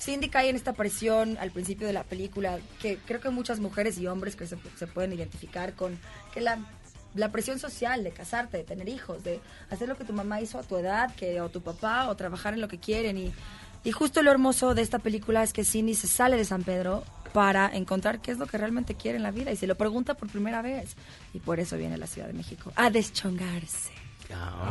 Cindy 0.00 0.28
cae 0.28 0.48
en 0.48 0.56
esta 0.56 0.72
presión 0.72 1.36
al 1.40 1.50
principio 1.52 1.86
de 1.86 1.92
la 1.92 2.02
película, 2.02 2.58
que 2.80 2.98
creo 3.06 3.20
que 3.20 3.30
muchas 3.30 3.60
mujeres 3.60 3.96
y 3.98 4.06
hombres 4.08 4.34
que 4.34 4.46
se, 4.46 4.56
se 4.76 4.86
pueden 4.88 5.12
identificar 5.12 5.74
con 5.74 5.96
que 6.34 6.40
la, 6.40 6.58
la 7.14 7.30
presión 7.30 7.60
social 7.60 8.02
de 8.02 8.10
casarte, 8.10 8.56
de 8.56 8.64
tener 8.64 8.88
hijos, 8.88 9.22
de 9.22 9.38
hacer 9.70 9.88
lo 9.88 9.96
que 9.96 10.04
tu 10.04 10.12
mamá 10.12 10.40
hizo 10.40 10.58
a 10.58 10.62
tu 10.64 10.76
edad, 10.76 11.14
que 11.14 11.40
o 11.40 11.48
tu 11.48 11.60
papá, 11.60 12.08
o 12.08 12.16
trabajar 12.16 12.54
en 12.54 12.60
lo 12.60 12.66
que 12.68 12.78
quieren. 12.78 13.16
Y, 13.18 13.32
y 13.84 13.92
justo 13.92 14.22
lo 14.22 14.32
hermoso 14.32 14.74
de 14.74 14.82
esta 14.82 14.98
película 14.98 15.44
es 15.44 15.52
que 15.52 15.62
Cindy 15.64 15.94
se 15.94 16.08
sale 16.08 16.36
de 16.36 16.44
San 16.44 16.64
Pedro 16.64 17.04
para 17.32 17.74
encontrar 17.74 18.20
qué 18.20 18.30
es 18.32 18.38
lo 18.38 18.46
que 18.46 18.58
realmente 18.58 18.94
quiere 18.94 19.16
en 19.16 19.22
la 19.22 19.30
vida 19.30 19.50
y 19.52 19.56
se 19.56 19.66
lo 19.66 19.74
pregunta 19.76 20.14
por 20.14 20.28
primera 20.28 20.62
vez. 20.62 20.94
Y 21.34 21.38
por 21.38 21.60
eso 21.60 21.76
viene 21.76 21.94
a 21.94 21.98
la 21.98 22.06
Ciudad 22.06 22.26
de 22.28 22.34
México, 22.34 22.72
a 22.76 22.90
deschongarse. 22.90 23.90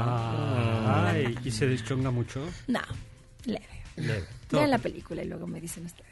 Ah, 0.06 1.10
Ay, 1.12 1.36
¿y 1.44 1.52
se 1.52 1.68
deschonga 1.68 2.12
mucho? 2.12 2.42
No, 2.68 2.80
leve. 3.46 3.66
Leve. 3.98 4.26
Vean 4.52 4.70
la 4.72 4.78
película 4.80 5.24
y 5.24 5.28
luego 5.28 5.48
me 5.48 5.60
dicen 5.62 5.86
ustedes. 5.86 6.08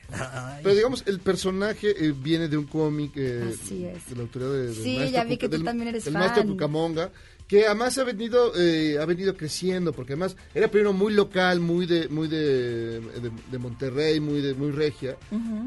Pero 0.64 0.76
digamos, 0.76 1.04
el 1.08 1.20
personaje 1.20 2.06
eh, 2.06 2.14
viene 2.16 2.48
de 2.48 2.58
un 2.58 2.66
cómic 2.66 3.12
eh, 3.16 3.54
Así 3.54 3.86
es. 3.86 4.10
de 4.10 4.16
la 4.16 4.22
autoridad 4.24 4.52
de, 4.52 4.66
del 4.68 4.76
Sí, 4.76 5.12
ya 5.12 5.24
vi 5.24 5.38
que 5.38 5.48
tú 5.50 5.58
del- 5.58 5.64
también 5.66 5.90
eres 5.90 6.06
del 6.06 6.14
fan. 6.14 6.22
maestro 6.22 6.46
Cucamonga, 6.46 7.10
que 7.50 7.66
además 7.66 7.98
ha 7.98 8.04
venido 8.04 8.54
eh, 8.56 8.98
ha 9.02 9.06
venido 9.06 9.36
creciendo, 9.36 9.92
porque 9.92 10.14
además 10.14 10.38
era 10.54 10.70
primero 10.70 10.94
muy 10.94 11.12
local, 11.14 11.60
muy 11.60 11.86
de 11.88 12.08
muy 12.08 12.28
de, 12.30 13.00
de, 13.02 13.32
de 13.52 13.58
Monterrey, 13.58 14.20
muy 14.20 14.40
de 14.40 14.54
muy 14.54 14.70
regia, 14.72 15.18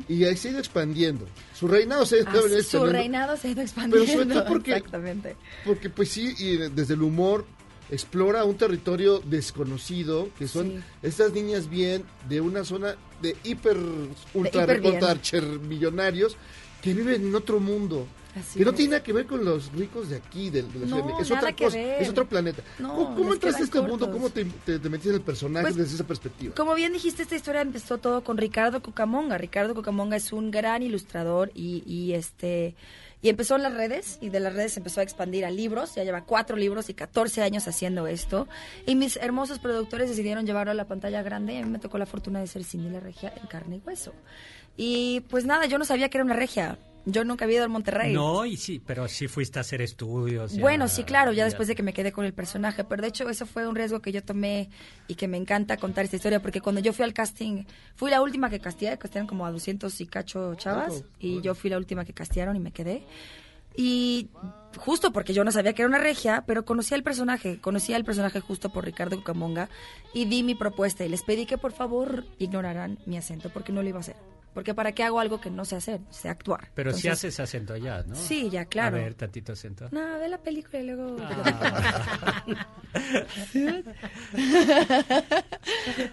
y 0.08 0.22
ahí 0.24 0.36
se 0.36 0.48
ha 0.48 0.50
ido 0.52 0.60
expandiendo. 0.60 1.26
Su 1.52 1.66
reinado 1.66 2.06
se 2.06 2.16
ha 2.16 2.18
ido 2.20 2.28
Ah, 2.30 2.32
su 2.40 2.46
expandiendo, 2.54 2.92
reinado 2.92 3.36
se 3.36 3.48
ha 3.48 3.50
ido 3.50 3.62
expandiendo. 3.62 4.06
Pero 4.06 4.18
sobre 4.22 4.34
todo 4.34 4.46
porque- 4.46 4.72
Exactamente. 4.76 5.36
porque 5.66 5.90
pues 5.90 6.08
sí, 6.08 6.32
y 6.38 6.56
desde 6.56 6.94
el 6.94 7.02
humor 7.02 7.44
explora 7.90 8.44
un 8.44 8.56
territorio 8.56 9.18
desconocido, 9.18 10.28
que 10.38 10.46
son 10.48 10.68
Sí. 10.70 10.80
estas 11.02 11.32
niñas 11.32 11.68
bien 11.68 12.04
de 12.28 12.40
una 12.40 12.64
zona 12.64 12.94
de 13.20 13.36
hiper, 13.44 13.76
ultra, 14.34 14.66
millonarios 15.68 16.36
que 16.80 16.94
viven 16.94 17.26
en 17.26 17.34
otro 17.34 17.60
mundo. 17.60 18.06
Así 18.34 18.58
que 18.58 18.64
no 18.64 18.70
es. 18.70 18.76
tiene 18.76 18.90
nada 18.92 19.02
que 19.02 19.12
ver 19.12 19.26
con 19.26 19.44
los 19.44 19.72
ricos 19.72 20.08
de 20.08 20.16
aquí, 20.16 20.50
de, 20.50 20.62
de 20.62 20.78
la 20.80 20.86
No. 20.86 21.20
Es 21.20 21.28
nada 21.30 21.40
otra 21.40 21.52
que 21.52 21.64
cosa, 21.64 21.76
ver. 21.76 22.02
es 22.02 22.08
otro 22.08 22.26
planeta. 22.28 22.62
No, 22.78 22.94
¿Cómo, 22.94 23.14
cómo 23.14 23.32
entraste 23.34 23.62
a 23.62 23.64
este 23.64 23.80
mundo? 23.80 24.10
¿Cómo 24.10 24.30
te, 24.30 24.44
te, 24.44 24.78
te 24.78 24.88
metiste 24.88 25.10
en 25.10 25.16
el 25.16 25.20
personaje 25.20 25.64
Pues, 25.64 25.76
desde 25.76 25.94
esa 25.96 26.04
perspectiva? 26.06 26.54
Como 26.54 26.74
bien 26.74 26.92
dijiste, 26.92 27.22
esta 27.22 27.36
historia 27.36 27.60
empezó 27.60 27.98
todo 27.98 28.24
con 28.24 28.38
Ricardo 28.38 28.82
Cucamonga. 28.82 29.36
Ricardo 29.38 29.74
Cucamonga 29.74 30.16
es 30.16 30.32
un 30.32 30.50
gran 30.50 30.82
ilustrador 30.82 31.50
y, 31.54 31.82
y 31.86 32.14
este 32.14 32.74
y 33.24 33.28
empezó 33.28 33.54
en 33.54 33.62
las 33.62 33.72
redes 33.72 34.18
y 34.20 34.30
de 34.30 34.40
las 34.40 34.52
redes 34.52 34.76
empezó 34.76 34.98
a 34.98 35.04
expandir 35.04 35.44
a 35.44 35.50
libros. 35.50 35.94
Ya 35.94 36.02
lleva 36.02 36.24
cuatro 36.24 36.56
libros 36.56 36.88
y 36.90 36.94
14 36.94 37.42
años 37.42 37.68
haciendo 37.68 38.08
esto. 38.08 38.48
Y 38.84 38.96
mis 38.96 39.16
hermosos 39.16 39.60
productores 39.60 40.08
decidieron 40.08 40.44
llevarlo 40.44 40.72
a 40.72 40.74
la 40.74 40.88
pantalla 40.88 41.22
grande 41.22 41.52
y 41.54 41.58
a 41.58 41.64
mí 41.64 41.70
me 41.70 41.78
tocó 41.78 41.98
la 41.98 42.06
fortuna 42.06 42.40
de 42.40 42.48
ser 42.48 42.64
Cindy 42.64 42.90
la 42.90 42.98
Regia 42.98 43.32
en 43.40 43.46
carne 43.46 43.76
y 43.76 43.82
hueso. 43.86 44.12
Y 44.76 45.20
pues 45.30 45.44
nada, 45.44 45.66
yo 45.66 45.78
no 45.78 45.84
sabía 45.84 46.08
que 46.08 46.18
era 46.18 46.24
una 46.24 46.34
regia. 46.34 46.78
Yo 47.04 47.24
nunca 47.24 47.44
había 47.44 47.56
ido 47.56 47.64
al 47.64 47.70
Monterrey. 47.70 48.12
No, 48.14 48.44
y 48.46 48.56
sí, 48.56 48.80
pero 48.84 49.08
sí 49.08 49.26
fuiste 49.26 49.58
a 49.58 49.62
hacer 49.62 49.82
estudios. 49.82 50.52
ya- 50.54 50.60
Bueno, 50.60 50.86
sí, 50.86 51.02
claro, 51.02 51.32
ya 51.32 51.44
después 51.44 51.66
de 51.68 51.74
que 51.74 51.82
me 51.82 51.92
quedé 51.92 52.12
con 52.12 52.24
el 52.24 52.32
personaje, 52.32 52.84
pero 52.84 53.02
de 53.02 53.08
hecho 53.08 53.28
eso 53.28 53.44
fue 53.44 53.66
un 53.66 53.74
riesgo 53.74 54.00
que 54.00 54.12
yo 54.12 54.22
tomé 54.22 54.70
y 55.08 55.16
que 55.16 55.26
me 55.26 55.36
encanta 55.36 55.76
contar 55.78 56.04
esta 56.04 56.16
historia, 56.16 56.40
porque 56.40 56.60
cuando 56.60 56.80
yo 56.80 56.92
fui 56.92 57.04
al 57.04 57.12
casting, 57.12 57.64
fui 57.96 58.10
la 58.10 58.22
última 58.22 58.50
que 58.50 58.60
casteé, 58.60 58.96
castearon 58.98 59.26
como 59.26 59.44
a 59.46 59.50
200 59.50 60.00
y 60.00 60.06
cacho 60.06 60.54
chavas, 60.54 61.02
y 61.18 61.40
yo 61.42 61.54
fui 61.56 61.70
la 61.70 61.76
última 61.78 62.04
que 62.04 62.12
castearon 62.12 62.54
y 62.56 62.60
me 62.60 62.70
quedé. 62.72 63.02
Y 63.74 64.28
justo 64.76 65.12
porque 65.12 65.32
yo 65.32 65.44
no 65.44 65.50
sabía 65.50 65.72
que 65.72 65.82
era 65.82 65.88
una 65.88 65.98
regia, 65.98 66.44
pero 66.46 66.64
conocía 66.64 66.96
el 66.96 67.02
personaje, 67.02 67.58
conocía 67.58 67.96
el 67.96 68.04
personaje 68.04 68.38
justo 68.40 68.70
por 68.70 68.84
Ricardo 68.84 69.16
Cucamonga 69.16 69.70
y 70.12 70.26
di 70.26 70.42
mi 70.42 70.54
propuesta 70.54 71.04
y 71.04 71.08
les 71.08 71.22
pedí 71.22 71.46
que 71.46 71.56
por 71.58 71.72
favor 71.72 72.26
ignoraran 72.38 72.98
mi 73.06 73.16
acento 73.16 73.48
porque 73.50 73.72
no 73.72 73.82
lo 73.82 73.88
iba 73.88 73.98
a 73.98 74.02
hacer. 74.02 74.16
Porque 74.54 74.74
para 74.74 74.92
qué 74.92 75.02
hago 75.04 75.18
algo 75.20 75.40
que 75.40 75.50
no 75.50 75.64
sé 75.64 75.76
hacer, 75.76 76.00
sé 76.10 76.28
actuar. 76.28 76.68
Pero 76.74 76.90
Entonces, 76.90 77.12
haces 77.12 77.40
acento 77.40 77.72
allá, 77.74 78.02
¿no? 78.06 78.14
Sí, 78.14 78.50
ya, 78.50 78.64
claro. 78.66 78.96
A 78.96 79.00
ver, 79.00 79.14
tantito 79.14 79.52
acento. 79.52 79.88
No, 79.90 80.18
ve 80.18 80.28
la 80.28 80.38
película 80.38 80.80
y 80.80 80.86
luego... 80.86 81.16
Ah. 81.20 82.44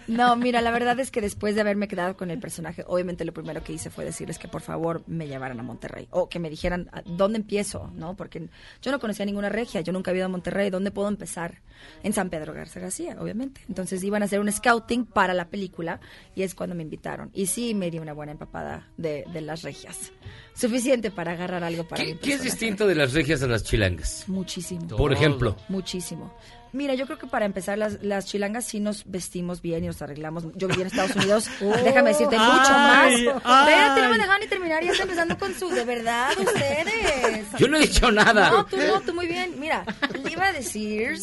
No, 0.06 0.36
mira, 0.36 0.60
la 0.60 0.70
verdad 0.70 0.98
es 1.00 1.10
que 1.10 1.20
después 1.20 1.54
de 1.54 1.60
haberme 1.60 1.88
quedado 1.88 2.16
con 2.16 2.30
el 2.30 2.38
personaje, 2.38 2.84
obviamente 2.86 3.24
lo 3.24 3.32
primero 3.32 3.62
que 3.62 3.72
hice 3.72 3.90
fue 3.90 4.04
decirles 4.04 4.38
que 4.38 4.48
por 4.48 4.60
favor 4.62 5.02
me 5.06 5.26
llevaran 5.26 5.58
a 5.60 5.62
Monterrey 5.62 6.08
o 6.10 6.28
que 6.28 6.38
me 6.38 6.50
dijeran 6.50 6.88
"¿A 6.92 7.02
dónde 7.04 7.38
empiezo, 7.38 7.90
¿no? 7.94 8.14
Porque 8.16 8.48
yo 8.82 8.90
no 8.92 8.98
conocía 9.00 9.24
ninguna 9.26 9.48
regia, 9.48 9.80
yo 9.80 9.92
nunca 9.92 10.10
había 10.10 10.20
ido 10.20 10.26
a 10.26 10.30
Monterrey, 10.30 10.70
¿dónde 10.70 10.90
puedo 10.90 11.08
empezar? 11.08 11.60
En 12.02 12.12
San 12.12 12.28
Pedro 12.28 12.52
Garza 12.52 12.78
García, 12.78 13.16
obviamente. 13.18 13.62
Entonces 13.68 14.02
iban 14.04 14.20
a 14.22 14.26
hacer 14.26 14.38
un 14.40 14.52
scouting 14.52 15.06
para 15.06 15.32
la 15.32 15.48
película 15.48 15.98
y 16.34 16.42
es 16.42 16.54
cuando 16.54 16.74
me 16.76 16.82
invitaron. 16.82 17.30
Y 17.32 17.46
sí 17.46 17.74
me 17.74 17.90
di 17.90 17.98
una 17.98 18.12
buena 18.12 18.29
empapada 18.32 18.88
de, 18.96 19.24
de 19.32 19.40
las 19.40 19.62
regias. 19.62 20.12
Suficiente 20.54 21.10
para 21.10 21.32
agarrar 21.32 21.64
algo 21.64 21.86
para 21.86 22.02
mi 22.04 22.14
¿Qué, 22.14 22.18
qué 22.18 22.32
es 22.34 22.42
distinto 22.42 22.86
de 22.86 22.94
las 22.94 23.12
regias 23.12 23.42
a 23.42 23.46
las 23.46 23.64
chilangas? 23.64 24.24
Muchísimo. 24.28 24.96
Por 24.96 25.12
ejemplo. 25.12 25.56
Muchísimo. 25.68 26.34
Mira, 26.72 26.94
yo 26.94 27.06
creo 27.06 27.18
que 27.18 27.26
para 27.26 27.46
empezar, 27.46 27.78
las, 27.78 28.00
las 28.02 28.26
chilangas 28.26 28.64
sí 28.64 28.78
nos 28.78 29.04
vestimos 29.10 29.60
bien 29.60 29.82
y 29.82 29.88
nos 29.88 30.00
arreglamos. 30.02 30.44
Yo 30.54 30.68
viví 30.68 30.82
en 30.82 30.86
Estados 30.86 31.16
Unidos, 31.16 31.50
déjame 31.84 32.10
decirte, 32.10 32.38
mucho 32.38 32.48
más. 32.48 33.06
ay. 33.06 33.26
Espérate, 33.26 34.02
no 34.02 34.08
me 34.10 34.18
dejan 34.18 34.40
ni 34.40 34.46
terminar, 34.46 34.84
ya 34.84 34.92
está 34.92 35.02
empezando 35.02 35.36
con 35.36 35.52
su, 35.54 35.68
de 35.68 35.84
verdad, 35.84 36.30
ustedes. 36.38 37.46
Yo 37.58 37.66
no 37.66 37.76
he 37.76 37.80
dicho 37.80 38.10
nada. 38.12 38.50
No, 38.50 38.66
tú 38.66 38.76
no, 38.76 39.00
tú 39.00 39.14
muy 39.14 39.26
bien. 39.26 39.58
Mira, 39.58 39.84
le 40.22 40.30
iba 40.30 40.46
a 40.46 40.52
decir, 40.52 41.14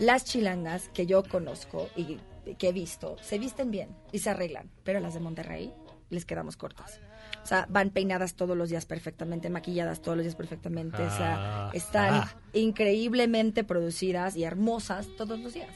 las 0.00 0.24
chilangas 0.24 0.88
que 0.88 1.06
yo 1.06 1.22
conozco 1.22 1.88
y 1.96 2.18
que 2.58 2.68
he 2.68 2.72
visto, 2.72 3.16
se 3.20 3.38
visten 3.38 3.70
bien 3.70 3.90
y 4.10 4.18
se 4.18 4.30
arreglan, 4.30 4.70
pero 4.82 4.98
las 5.00 5.14
de 5.14 5.20
Monterrey 5.20 5.72
les 6.10 6.24
quedamos 6.24 6.56
cortas. 6.56 7.00
O 7.42 7.46
sea, 7.48 7.66
van 7.68 7.90
peinadas 7.90 8.34
todos 8.34 8.56
los 8.56 8.68
días 8.68 8.84
perfectamente, 8.86 9.48
maquilladas 9.50 10.00
todos 10.02 10.16
los 10.16 10.24
días 10.24 10.34
perfectamente. 10.34 11.02
o 11.02 11.10
sea, 11.10 11.68
Ah, 11.68 11.70
están 11.72 12.14
ah. 12.14 12.34
increíblemente 12.52 13.64
producidas 13.64 14.36
y 14.36 14.44
hermosas 14.44 15.08
todos 15.16 15.38
los 15.40 15.54
días. 15.54 15.68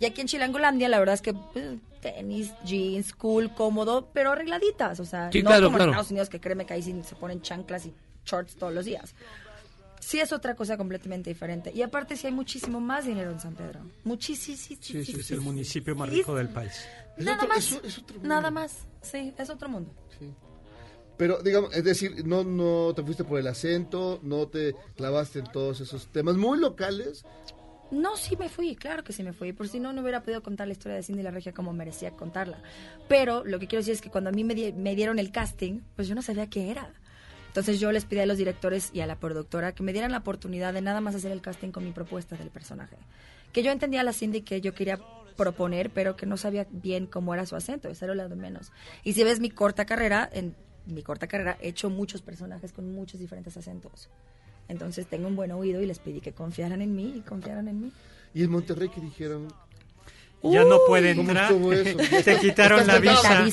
Y 0.00 0.06
aquí 0.06 0.20
en 0.20 0.26
Chilangolandia, 0.26 0.88
la 0.88 0.98
verdad 0.98 1.14
es 1.14 1.22
que 1.22 1.34
pues, 1.34 1.76
tenis, 2.00 2.52
jeans, 2.64 3.12
cool, 3.14 3.54
cómodo, 3.54 4.08
pero 4.12 4.32
arregladitas. 4.32 4.98
O 5.00 5.04
sea, 5.04 5.30
Sí, 5.32 5.42
no 5.42 5.50
claro, 5.50 5.66
como 5.66 5.76
claro. 5.76 5.90
en 5.90 5.94
Estados 5.94 6.10
Unidos 6.10 6.28
que 6.28 6.40
créeme 6.40 6.66
que 6.66 6.74
ahí 6.74 6.82
sí 6.82 7.00
se 7.04 7.14
ponen 7.14 7.40
chanclas 7.42 7.86
y 7.86 7.94
shorts 8.24 8.56
todos 8.56 8.72
los 8.72 8.84
días. 8.84 9.14
Sí 10.04 10.20
es 10.20 10.32
otra 10.32 10.54
cosa 10.54 10.76
completamente 10.76 11.30
diferente. 11.30 11.72
Y 11.74 11.80
aparte 11.80 12.14
sí 12.16 12.26
hay 12.26 12.32
muchísimo 12.32 12.78
más 12.78 13.06
dinero 13.06 13.30
en 13.30 13.40
San 13.40 13.54
Pedro. 13.54 13.80
Muchísimo. 14.04 14.58
Sí, 14.58 14.76
sí, 15.04 15.16
es 15.18 15.30
el 15.30 15.40
municipio 15.40 15.96
más 15.96 16.10
rico 16.10 16.34
del 16.34 16.50
país. 16.50 16.72
Es 17.16 17.24
Nada 17.24 17.38
otro- 17.38 17.48
más. 17.48 17.72
es- 17.72 17.80
es 17.84 17.98
otro 17.98 18.14
mundo. 18.16 18.28
Nada 18.28 18.50
más. 18.50 18.86
Sí, 19.00 19.32
es 19.38 19.48
otro 19.50 19.68
mundo. 19.68 19.90
Pero, 21.16 21.42
digamos, 21.42 21.74
es 21.74 21.84
decir, 21.84 22.26
no, 22.26 22.42
no 22.44 22.92
te 22.94 23.02
fuiste 23.02 23.22
por 23.24 23.38
el 23.38 23.46
acento, 23.46 24.18
no 24.22 24.48
te 24.48 24.74
clavaste 24.96 25.38
en 25.38 25.46
todos 25.52 25.80
esos 25.80 26.08
temas 26.08 26.36
muy 26.36 26.58
locales. 26.58 27.24
No, 27.92 28.16
sí 28.16 28.36
me 28.36 28.48
fui, 28.48 28.74
claro 28.74 29.04
que 29.04 29.12
sí 29.12 29.22
me 29.22 29.32
fui. 29.32 29.52
Por 29.52 29.68
si 29.68 29.78
no, 29.78 29.92
no 29.92 30.02
hubiera 30.02 30.22
podido 30.22 30.42
contar 30.42 30.66
la 30.66 30.72
historia 30.72 30.96
de 30.96 31.02
Cindy 31.04 31.22
la 31.22 31.30
Regia 31.30 31.52
como 31.54 31.72
merecía 31.72 32.10
contarla. 32.10 32.58
Pero 33.08 33.44
lo 33.44 33.58
que 33.60 33.68
quiero 33.68 33.80
decir 33.80 33.94
es 33.94 34.00
que 34.00 34.10
cuando 34.10 34.30
a 34.30 34.32
mí 34.32 34.42
me, 34.42 34.54
di- 34.54 34.72
me 34.72 34.96
dieron 34.96 35.18
el 35.20 35.30
casting, 35.30 35.80
pues 35.94 36.08
yo 36.08 36.14
no 36.16 36.22
sabía 36.22 36.48
qué 36.48 36.70
era. 36.70 36.92
Entonces 37.54 37.78
yo 37.78 37.92
les 37.92 38.04
pedí 38.04 38.18
a 38.18 38.26
los 38.26 38.36
directores 38.36 38.90
y 38.92 38.98
a 38.98 39.06
la 39.06 39.14
productora 39.14 39.76
que 39.76 39.84
me 39.84 39.92
dieran 39.92 40.10
la 40.10 40.18
oportunidad 40.18 40.74
de 40.74 40.82
nada 40.82 41.00
más 41.00 41.14
hacer 41.14 41.30
el 41.30 41.40
casting 41.40 41.70
con 41.70 41.84
mi 41.84 41.92
propuesta 41.92 42.34
del 42.34 42.50
personaje. 42.50 42.96
Que 43.52 43.62
yo 43.62 43.70
entendía 43.70 44.00
a 44.00 44.02
la 44.02 44.12
Cindy 44.12 44.40
que 44.40 44.60
yo 44.60 44.74
quería 44.74 44.98
proponer, 45.36 45.90
pero 45.90 46.16
que 46.16 46.26
no 46.26 46.36
sabía 46.36 46.66
bien 46.72 47.06
cómo 47.06 47.32
era 47.32 47.46
su 47.46 47.54
acento, 47.54 47.88
eso 47.88 48.06
era 48.06 48.16
lo 48.16 48.28
de 48.28 48.34
menos. 48.34 48.72
Y 49.04 49.12
si 49.12 49.22
ves 49.22 49.38
mi 49.38 49.50
corta 49.50 49.84
carrera, 49.84 50.28
en 50.32 50.56
mi 50.86 51.04
corta 51.04 51.28
carrera 51.28 51.56
he 51.60 51.68
hecho 51.68 51.90
muchos 51.90 52.22
personajes 52.22 52.72
con 52.72 52.92
muchos 52.92 53.20
diferentes 53.20 53.56
acentos. 53.56 54.08
Entonces 54.66 55.06
tengo 55.06 55.28
un 55.28 55.36
buen 55.36 55.52
oído 55.52 55.80
y 55.80 55.86
les 55.86 56.00
pedí 56.00 56.20
que 56.20 56.32
confiaran 56.32 56.82
en 56.82 56.96
mí 56.96 57.14
y 57.18 57.20
confiaran 57.20 57.68
en 57.68 57.82
mí. 57.82 57.92
Y 58.34 58.42
en 58.42 58.50
Monterrey 58.50 58.88
que 58.88 59.00
dijeron, 59.00 59.46
Ya 60.42 60.64
no 60.64 60.80
puede 60.88 61.14
¿Cómo 61.14 61.30
entrar. 61.30 61.52
eso? 61.52 61.98
Te 62.24 62.36
quitaron 62.40 62.84
la 62.84 62.98
visa. 62.98 63.44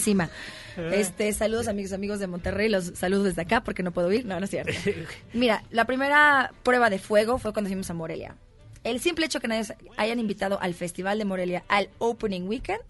Este, 0.78 1.32
saludos 1.34 1.68
amigos 1.68 1.94
amigos 1.94 2.20
de 2.20 2.28
Monterrey, 2.28 2.70
los 2.70 2.92
saludos 2.96 3.26
desde 3.26 3.42
acá 3.42 3.64
porque 3.64 3.84
no 3.84 3.92
puedo 3.92 4.12
ir, 4.12 4.26
no, 4.26 4.40
no 4.40 4.46
es 4.46 4.50
cierto. 4.50 4.74
Mira, 5.34 5.64
la 5.72 5.86
primera 5.86 6.54
prueba 6.64 6.90
de 6.90 7.00
fuego 7.00 7.38
fue 7.38 7.54
cuando 7.54 7.70
fuimos 7.70 7.90
a 7.90 7.94
Morelia. 7.94 8.36
El 8.84 9.00
simple 9.00 9.26
hecho 9.26 9.40
que 9.40 9.48
nos 9.48 9.74
hayan 9.98 10.20
invitado 10.20 10.60
al 10.60 10.74
Festival 10.74 11.20
de 11.20 11.26
Morelia 11.26 11.64
al 11.68 11.90
Opening 12.00 12.48
Weekend, 12.48 12.82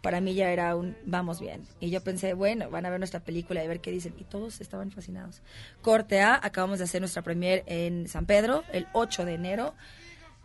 para 0.00 0.20
mí 0.20 0.34
ya 0.34 0.50
era 0.50 0.76
un 0.76 0.96
vamos 1.04 1.40
bien. 1.40 1.66
Y 1.80 1.90
yo 1.90 2.00
pensé, 2.00 2.32
bueno, 2.32 2.70
van 2.70 2.86
a 2.86 2.90
ver 2.90 3.00
nuestra 3.00 3.20
película 3.20 3.64
y 3.64 3.68
ver 3.68 3.80
qué 3.80 3.90
dicen. 3.90 4.14
Y 4.18 4.24
todos 4.24 4.60
estaban 4.60 4.92
fascinados. 4.92 5.42
Corte 5.82 6.20
A, 6.20 6.38
acabamos 6.42 6.78
de 6.78 6.84
hacer 6.84 7.00
nuestra 7.00 7.22
premier 7.22 7.64
en 7.66 8.08
San 8.08 8.24
Pedro 8.24 8.62
el 8.72 8.86
8 8.92 9.24
de 9.24 9.34
enero. 9.34 9.74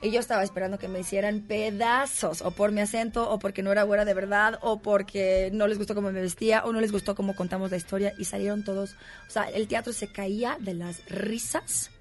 Y 0.04 0.10
yo 0.12 0.20
estaba 0.20 0.44
esperando 0.44 0.80
que 0.80 0.88
me 0.88 1.00
hicieran 1.00 1.42
pedazos, 1.42 2.42
o 2.42 2.52
por 2.52 2.72
mi 2.72 2.82
acento, 2.82 3.30
o 3.30 3.38
porque 3.38 3.62
no 3.62 3.72
era 3.72 3.84
buena 3.84 4.04
de 4.04 4.14
verdad, 4.16 4.58
o 4.62 4.82
porque 4.82 5.52
no 5.54 5.68
les 5.68 5.78
gustó 5.78 5.94
cómo 5.94 6.12
me 6.12 6.22
vestía, 6.22 6.64
o 6.66 6.74
no 6.74 6.82
les 6.82 6.92
gustó 6.92 7.14
cómo 7.14 7.36
contamos 7.36 7.70
la 7.70 7.78
historia, 7.78 8.14
y 8.18 8.26
salieron 8.26 8.64
todos. 8.64 8.96
O 9.28 9.32
sea, 9.32 9.44
el 9.44 9.68
teatro 9.68 9.94
se 9.94 10.08
caía 10.08 10.58
de 10.60 10.74
las 10.74 11.06
risas 11.08 11.92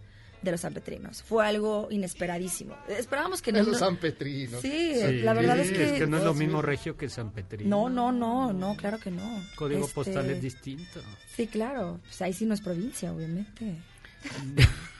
de 0.41 0.51
los 0.53 0.63
sanpetrinos. 0.63 1.23
Fue 1.23 1.47
algo 1.47 1.89
inesperadísimo. 1.91 2.75
Esperábamos 2.89 3.43
que 3.43 3.53
no. 3.53 3.59
esos 3.59 3.75
no- 3.75 3.79
San 3.79 3.97
Petrino. 3.99 4.59
Sí, 4.63 4.95
Sí, 4.95 5.19
la 5.21 5.35
verdad 5.35 5.59
es 5.59 5.71
que. 5.71 6.07
no 6.07 6.17
es 6.17 6.25
lo 6.25 6.33
mismo 6.33 6.63
regio 6.63 6.97
que 6.97 7.11
San 7.11 7.31
Petrino. 7.33 7.69
No, 7.69 7.91
no, 7.91 8.11
no, 8.13 8.55
no, 8.55 8.75
claro 8.77 8.99
que 8.99 9.11
no. 9.11 9.43
Código 9.57 9.83
Este, 9.83 9.95
postal 9.95 10.31
es 10.31 10.41
distinto. 10.41 11.03
Sí, 11.37 11.47
claro. 11.47 12.01
Pues 12.05 12.23
ahí 12.23 12.33
sí 12.33 12.47
no 12.47 12.55
es 12.55 12.63
provincia, 12.63 13.13
obviamente. 13.13 13.77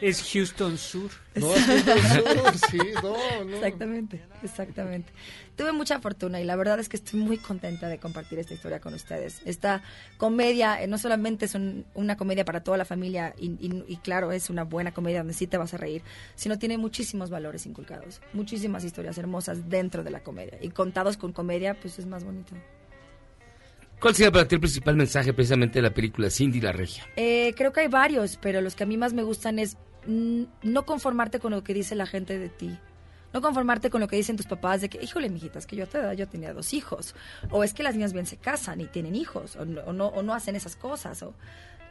Es 0.00 0.22
Houston 0.32 0.78
Sur. 0.78 1.10
No, 1.34 1.54
sí, 1.54 1.84
no, 1.86 2.52
sí, 2.70 2.78
no, 3.02 3.44
no. 3.44 3.56
Exactamente, 3.56 4.20
exactamente. 4.42 5.12
Tuve 5.56 5.72
mucha 5.72 6.00
fortuna 6.00 6.40
y 6.40 6.44
la 6.44 6.56
verdad 6.56 6.78
es 6.80 6.88
que 6.88 6.96
estoy 6.96 7.20
muy 7.20 7.38
contenta 7.38 7.88
de 7.88 7.98
compartir 7.98 8.38
esta 8.38 8.54
historia 8.54 8.80
con 8.80 8.94
ustedes. 8.94 9.40
Esta 9.44 9.82
comedia 10.16 10.82
eh, 10.82 10.86
no 10.86 10.98
solamente 10.98 11.46
es 11.46 11.54
un- 11.54 11.84
una 11.94 12.16
comedia 12.16 12.44
para 12.44 12.62
toda 12.62 12.76
la 12.76 12.84
familia 12.84 13.34
y, 13.38 13.46
y- 13.64 13.84
y 13.88 13.96
claro, 13.98 14.32
es 14.32 14.50
una 14.50 14.64
buena 14.64 14.92
comedia 14.92 15.18
donde 15.18 15.34
sí 15.34 15.46
te 15.46 15.56
vas 15.58 15.74
a 15.74 15.76
reír, 15.76 16.02
sino 16.34 16.58
tiene 16.58 16.78
muchísimos 16.78 17.30
valores 17.30 17.66
inculcados, 17.66 18.20
muchísimas 18.32 18.84
historias 18.84 19.18
hermosas 19.18 19.68
dentro 19.68 20.02
de 20.04 20.10
la 20.10 20.20
comedia 20.22 20.58
y 20.60 20.70
contados 20.70 21.16
con 21.16 21.32
comedia, 21.32 21.74
pues 21.80 21.98
es 21.98 22.06
más 22.06 22.24
bonito. 22.24 22.54
¿Cuál 24.00 24.14
sería 24.14 24.30
para 24.30 24.46
ti 24.46 24.54
el 24.54 24.60
principal 24.60 24.94
mensaje 24.94 25.32
precisamente 25.32 25.80
de 25.80 25.82
la 25.82 25.92
película 25.92 26.30
Cindy 26.30 26.60
la 26.60 26.70
Regia? 26.70 27.04
Eh, 27.16 27.52
creo 27.56 27.72
que 27.72 27.80
hay 27.80 27.88
varios, 27.88 28.38
pero 28.40 28.60
los 28.60 28.76
que 28.76 28.84
a 28.84 28.86
mí 28.86 28.96
más 28.96 29.12
me 29.12 29.24
gustan 29.24 29.58
es 29.58 29.76
mm, 30.06 30.44
no 30.62 30.86
conformarte 30.86 31.40
con 31.40 31.50
lo 31.50 31.64
que 31.64 31.74
dice 31.74 31.96
la 31.96 32.06
gente 32.06 32.38
de 32.38 32.48
ti. 32.48 32.78
No 33.32 33.42
conformarte 33.42 33.90
con 33.90 34.00
lo 34.00 34.06
que 34.06 34.16
dicen 34.16 34.36
tus 34.36 34.46
papás 34.46 34.80
de 34.80 34.88
que, 34.88 35.02
híjole, 35.02 35.28
mijitas, 35.28 35.66
que 35.66 35.74
yo 35.74 35.84
a 35.84 35.86
tu 35.86 35.98
edad 35.98 36.12
yo 36.12 36.28
tenía 36.28 36.54
dos 36.54 36.72
hijos. 36.72 37.14
O 37.50 37.64
es 37.64 37.74
que 37.74 37.82
las 37.82 37.94
niñas 37.94 38.12
bien 38.12 38.24
se 38.24 38.36
casan 38.36 38.80
y 38.80 38.86
tienen 38.86 39.16
hijos, 39.16 39.56
o 39.56 39.64
no, 39.64 39.80
o 39.82 39.92
no, 39.92 40.06
o 40.06 40.22
no 40.22 40.32
hacen 40.32 40.54
esas 40.54 40.76
cosas. 40.76 41.22
O 41.22 41.34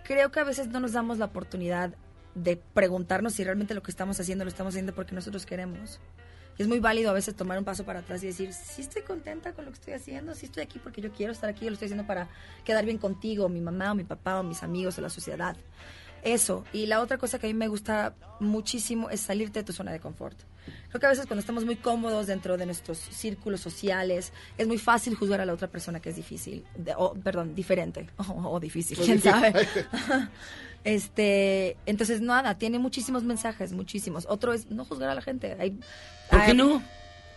creo 0.03 0.32
que 0.32 0.39
a 0.39 0.45
veces 0.45 0.70
no 0.70 0.80
nos 0.80 0.93
damos 0.93 1.18
la 1.18 1.26
oportunidad 1.26 1.93
de 2.36 2.55
preguntarnos 2.55 3.34
si 3.34 3.43
realmente 3.43 3.74
lo 3.74 3.84
que 3.84 3.91
estamos 3.91 4.20
haciendo 4.20 4.45
lo 4.45 4.49
estamos 4.49 4.74
haciendo 4.74 4.95
porque 4.95 5.14
nosotros 5.14 5.45
queremos. 5.45 5.99
Y 6.58 6.64
es 6.64 6.68
muy 6.68 6.80
válido 6.80 7.12
a 7.12 7.14
veces 7.14 7.36
tomar 7.36 7.58
un 7.58 7.66
paso 7.66 7.86
para 7.86 7.99
atrás 7.99 8.24
y 8.24 8.28
decir, 8.28 8.51
sí 8.51 8.82
estoy 8.82 9.03
contenta 9.03 9.53
con 9.53 9.66
lo 9.66 9.72
que 9.72 9.76
estoy 9.76 9.93
haciendo, 9.93 10.34
sí 10.34 10.47
estoy 10.47 10.64
aquí 10.64 10.80
porque 10.80 11.01
yo 11.01 11.12
quiero 11.12 11.32
estar 11.32 11.49
aquí, 11.49 11.66
yo 11.66 11.70
lo 11.70 11.74
estoy 11.74 11.88
haciendo 11.88 12.08
para 12.08 12.30
quedar 12.64 12.84
bien 12.86 12.97
contigo, 12.97 13.47
mi 13.47 13.62
mamá 13.62 13.91
o 13.91 13.95
mi 13.95 14.03
papá 14.03 14.39
o 14.39 14.43
mis 14.43 14.64
amigos 14.64 14.97
o 14.97 15.01
la 15.01 15.10
sociedad. 15.10 15.55
Eso. 16.24 16.66
Y 16.74 16.88
la 16.88 17.01
otra 17.01 17.18
cosa 17.18 17.38
que 17.38 17.47
a 17.47 17.49
mí 17.49 17.53
me 17.53 17.68
gusta 17.68 18.16
muchísimo 18.39 19.10
es 19.10 19.22
salirte 19.22 19.60
de 19.60 19.66
tu 19.66 19.74
zona 19.74 19.91
de 19.91 19.99
confort. 19.99 20.38
Creo 20.89 20.99
que 20.99 21.05
a 21.05 21.09
veces 21.09 21.26
cuando 21.26 21.41
estamos 21.41 21.65
muy 21.65 21.76
cómodos 21.76 22.28
dentro 22.28 22.57
de 22.57 22.65
nuestros 22.65 22.97
círculos 22.97 23.59
sociales, 23.61 24.32
es 24.57 24.68
muy 24.68 24.78
fácil 24.78 25.15
juzgar 25.15 25.41
a 25.41 25.45
la 25.45 25.53
otra 25.53 25.68
persona 25.68 25.99
que 25.99 26.09
es 26.09 26.15
difícil, 26.15 26.65
de- 26.78 26.93
o, 26.97 27.13
perdón, 27.13 27.53
diferente, 27.55 28.07
o, 28.18 28.24
o 28.51 28.59
difícil, 28.59 28.97
quién 28.97 29.22
sabe. 29.22 29.53
Este, 30.84 31.76
entonces 31.86 32.22
nada, 32.22 32.57
tiene 32.57 32.80
muchísimos 32.80 33.24
mensajes, 33.24 33.74
muchísimos. 33.74 34.26
Otro 34.30 34.53
es 34.53 34.70
no 34.72 34.86
juzgar 34.86 35.09
a 35.09 35.15
la 35.15 35.22
gente. 35.22 35.57
Hay- 35.59 35.78
¿Por 36.30 36.45
qué 36.45 36.53
no? 36.53 36.82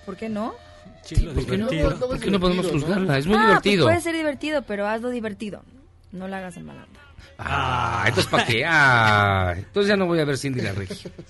¿Por 0.06 0.16
qué 0.16 0.28
no? 0.28 0.54
Sí, 1.02 1.16
lo 1.16 1.32
¿Por 1.32 1.46
qué 1.46 1.58
no? 1.58 1.66
¿Por 1.98 2.20
qué 2.20 2.30
no 2.30 2.38
podemos 2.38 2.68
juzgarla? 2.70 3.18
Es 3.18 3.26
muy 3.26 3.36
Ah, 3.36 3.40
pues 3.40 3.62
divertido. 3.64 3.86
puede 3.86 4.00
ser 4.02 4.14
divertido, 4.14 4.62
pero 4.62 4.86
hazlo 4.86 5.08
divertido. 5.10 5.64
No 6.12 6.28
la 6.28 6.38
hagas 6.38 6.56
en 6.58 6.66
mala 6.66 6.84
onda. 6.84 7.00
Ah, 7.38 8.04
entonces 8.06 8.30
¿para 8.30 8.44
qué? 8.44 8.64
Ah, 8.66 9.54
entonces 9.56 9.88
ya 9.88 9.96
no 9.96 10.06
voy 10.06 10.20
a 10.20 10.24
ver 10.24 10.38
Cindy 10.38 10.60
la 10.60 10.72
Regia. 10.72 11.10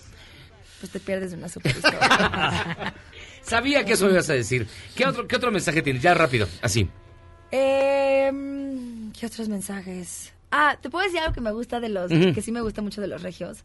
Pues 0.80 0.90
te 0.90 0.98
pierdes 1.00 1.30
de 1.32 1.36
una 1.36 1.48
super 1.48 1.76
historia. 1.76 2.00
Sabía 3.42 3.84
que 3.84 3.92
eso 3.92 4.06
me 4.06 4.12
ibas 4.12 4.28
a 4.30 4.32
decir. 4.34 4.66
¿Qué 4.96 5.06
otro, 5.06 5.28
qué 5.28 5.36
otro 5.36 5.50
mensaje 5.52 5.82
tienes? 5.82 6.02
Ya 6.02 6.14
rápido, 6.14 6.48
así. 6.62 6.88
Eh, 7.50 8.30
¿Qué 9.18 9.26
otros 9.26 9.48
mensajes? 9.48 10.32
Ah, 10.50 10.76
te 10.80 10.90
puedo 10.90 11.04
decir 11.04 11.20
algo 11.20 11.32
que 11.32 11.40
me 11.40 11.52
gusta 11.52 11.78
de 11.80 11.88
los, 11.88 12.10
que 12.10 12.42
sí 12.42 12.50
me 12.50 12.60
gusta 12.60 12.82
mucho 12.82 13.00
de 13.00 13.06
los 13.06 13.22
regios. 13.22 13.58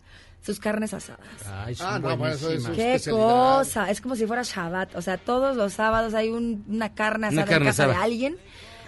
Sus 0.45 0.59
carnes 0.59 0.93
asadas. 0.93 1.26
Ay, 1.51 1.74
son 1.74 1.88
Ah, 1.88 1.97
no, 1.99 2.16
bueno, 2.18 2.36
eso 2.36 2.51
es 2.51 2.63
Qué 2.68 3.01
cosa, 3.09 3.89
es 3.89 3.99
como 4.01 4.16
si 4.16 4.28
fuera 4.28 4.43
Shabbat. 4.43 4.95
O 4.95 5.01
sea, 5.01 5.18
todos 5.18 5.55
los 5.55 5.74
sábados 5.74 6.13
hay 6.13 6.30
un- 6.30 6.63
una 6.68 6.93
carne 6.93 7.30
Una 7.30 7.41
asada 7.41 7.45
carne 7.47 7.66
en 7.66 7.70
casa 7.72 7.86
de 7.86 7.91
asada. 7.93 8.05
alguien. 8.05 8.38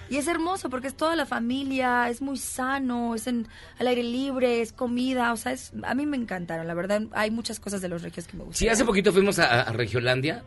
Y 0.09 0.17
es 0.17 0.27
hermoso 0.27 0.69
porque 0.69 0.87
es 0.87 0.95
toda 0.95 1.15
la 1.15 1.25
familia, 1.25 2.09
es 2.09 2.21
muy 2.21 2.37
sano, 2.37 3.15
es 3.15 3.27
en, 3.27 3.47
al 3.79 3.87
aire 3.87 4.03
libre, 4.03 4.61
es 4.61 4.71
comida. 4.73 5.33
O 5.33 5.37
sea, 5.37 5.51
es, 5.51 5.71
a 5.83 5.93
mí 5.95 6.05
me 6.05 6.17
encantaron. 6.17 6.67
La 6.67 6.73
verdad, 6.73 7.01
hay 7.13 7.31
muchas 7.31 7.59
cosas 7.59 7.81
de 7.81 7.89
los 7.89 8.01
regios 8.01 8.27
que 8.27 8.37
me 8.37 8.43
gustan. 8.43 8.57
Sí, 8.57 8.67
hace 8.69 8.85
poquito 8.85 9.11
fuimos 9.13 9.39
a, 9.39 9.61
a 9.63 9.71
Regiolandia. 9.73 10.43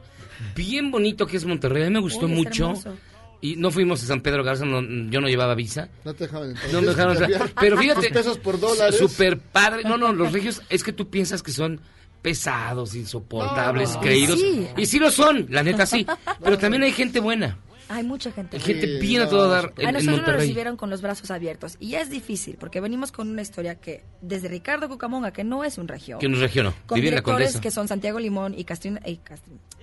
Bien 0.54 0.90
bonito 0.90 1.26
que 1.26 1.36
es 1.36 1.44
Monterrey. 1.44 1.82
A 1.82 1.86
mí 1.86 1.92
me 1.92 2.00
gustó 2.00 2.26
Uy, 2.26 2.32
mucho. 2.32 2.64
hermoso. 2.70 2.96
Y 3.42 3.56
no 3.56 3.70
fuimos 3.70 4.02
a 4.02 4.06
San 4.06 4.20
Pedro 4.20 4.44
Garza, 4.44 4.66
no- 4.66 4.82
yo 5.11 5.20
no 5.20 5.26
llevaba 5.28 5.54
visa. 5.54 5.88
No 6.04 6.12
te 6.12 6.24
dejaban 6.24 6.50
entrar. 6.50 6.72
No 6.72 6.80
me 6.82 6.86
dejaron 6.88 7.22
entrar. 7.22 7.50
Pero 7.58 7.78
fíjate. 7.78 8.11
Pesos 8.11 8.36
por 8.38 8.61
dólares. 8.61 8.98
Super 8.98 9.38
padre. 9.38 9.82
No, 9.84 9.96
no, 9.96 10.12
los 10.12 10.32
regios 10.32 10.61
es 10.68 10.82
que 10.84 10.92
tú 10.92 11.08
piensas 11.08 11.42
que 11.42 11.50
son 11.52 11.80
pesados, 12.20 12.94
insoportables, 12.94 13.94
No, 13.94 14.00
creídos. 14.00 14.38
sí. 14.38 14.66
Y 14.76 14.84
sí 14.86 14.98
lo 14.98 15.11
son, 15.11 15.46
la 15.48 15.62
neta 15.62 15.86
sí. 15.86 16.06
Pero 16.44 16.58
también 16.58 16.82
hay 16.82 16.92
gente 16.92 17.18
buena. 17.18 17.56
Hay 17.93 18.05
mucha 18.05 18.30
gente. 18.30 18.57
Hay 18.57 18.62
gente 18.62 18.99
bien 18.99 19.22
a 19.22 19.24
no, 19.24 19.30
todo 19.30 19.49
dar 19.49 19.72
en, 19.76 19.86
a 19.86 19.88
en 19.88 19.95
nosotros 19.97 20.20
nos 20.26 20.36
recibieron 20.36 20.76
con 20.76 20.91
los 20.91 21.03
brazos 21.03 21.30
abiertos. 21.30 21.76
Y 21.80 21.97
es 21.97 22.09
difícil, 22.09 22.57
porque 22.59 22.80
venimos 22.80 23.11
con 23.11 23.28
una 23.28 23.43
historia 23.43 23.74
que, 23.74 24.05
desde 24.22 24.47
Ricardo 24.49 24.88
Cucamonga, 24.88 25.32
que 25.32 25.43
no 25.45 25.64
es 25.64 25.76
un 25.76 25.88
regio, 25.88 26.18
Que 26.18 26.28
nos 26.28 26.38
regionó. 26.38 26.72
con 26.86 26.97
Vivir 26.97 27.12
la 27.12 27.20
directores 27.20 27.61
que 27.61 27.70
son 27.72 27.88
Santiago 27.88 28.20
Limón 28.20 28.55
y 28.57 28.64
Castrina- 28.64 29.01
y 29.05 29.18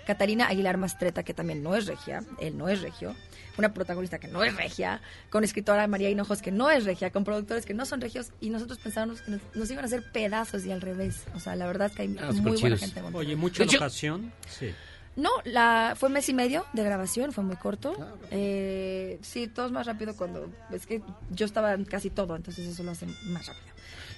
Catarina 0.06 0.48
Aguilar 0.48 0.78
Mastreta, 0.78 1.24
que 1.24 1.34
también 1.34 1.62
no 1.62 1.76
es 1.76 1.86
regia, 1.86 2.24
él 2.40 2.58
no 2.58 2.70
es 2.70 2.82
regio, 2.82 3.14
una 3.58 3.74
protagonista 3.74 4.20
que 4.20 4.30
no 4.30 4.42
es 4.44 4.56
regia, 4.56 5.02
con 5.30 5.44
escritora 5.44 5.86
María 5.88 6.10
Hinojos 6.10 6.42
que 6.42 6.52
no 6.52 6.70
es 6.70 6.86
regia, 6.86 7.12
con 7.12 7.26
productores 7.26 7.66
que 7.66 7.74
no 7.74 7.86
son 7.86 8.00
regios, 8.00 8.32
y 8.40 8.50
nosotros 8.50 8.80
pensábamos 8.80 9.22
que 9.22 9.32
nos, 9.32 9.42
nos 9.54 9.70
iban 9.70 9.84
a 9.84 9.88
hacer 9.88 10.04
pedazos 10.14 10.66
y 10.66 10.72
al 10.72 10.80
revés. 10.80 11.26
O 11.36 11.42
sea, 11.42 11.58
la 11.58 11.66
verdad 11.68 11.88
es 11.90 11.96
que 11.98 12.04
hay 12.04 12.16
Ah, 12.22 12.32
muy 12.32 12.58
buena 12.58 12.78
chidos. 12.78 12.80
gente. 12.94 13.02
Oye, 13.18 13.36
mucha 13.36 13.58
De 13.58 13.64
hecho- 13.66 13.74
locación. 13.78 14.32
Sí. 14.48 14.74
No, 15.18 15.30
la, 15.46 15.96
fue 15.98 16.10
mes 16.10 16.30
y 16.30 16.34
medio 16.34 16.66
de 16.74 16.84
grabación, 16.84 17.34
fue 17.34 17.44
muy 17.44 17.56
corto. 17.58 17.96
Ah, 18.00 18.14
Eh, 18.32 19.18
sí, 19.22 19.48
todo 19.48 19.66
es 19.66 19.72
más 19.72 19.86
rápido 19.88 20.16
cuando... 20.16 20.48
Es 20.72 20.86
que 20.86 21.02
yo 21.32 21.46
estaba 21.46 21.74
en 21.74 21.86
casi 21.86 22.10
todo, 22.12 22.36
entonces 22.36 22.68
eso 22.68 22.84
lo 22.84 22.92
hace 22.92 23.08
más 23.26 23.48
rápido. 23.48 23.66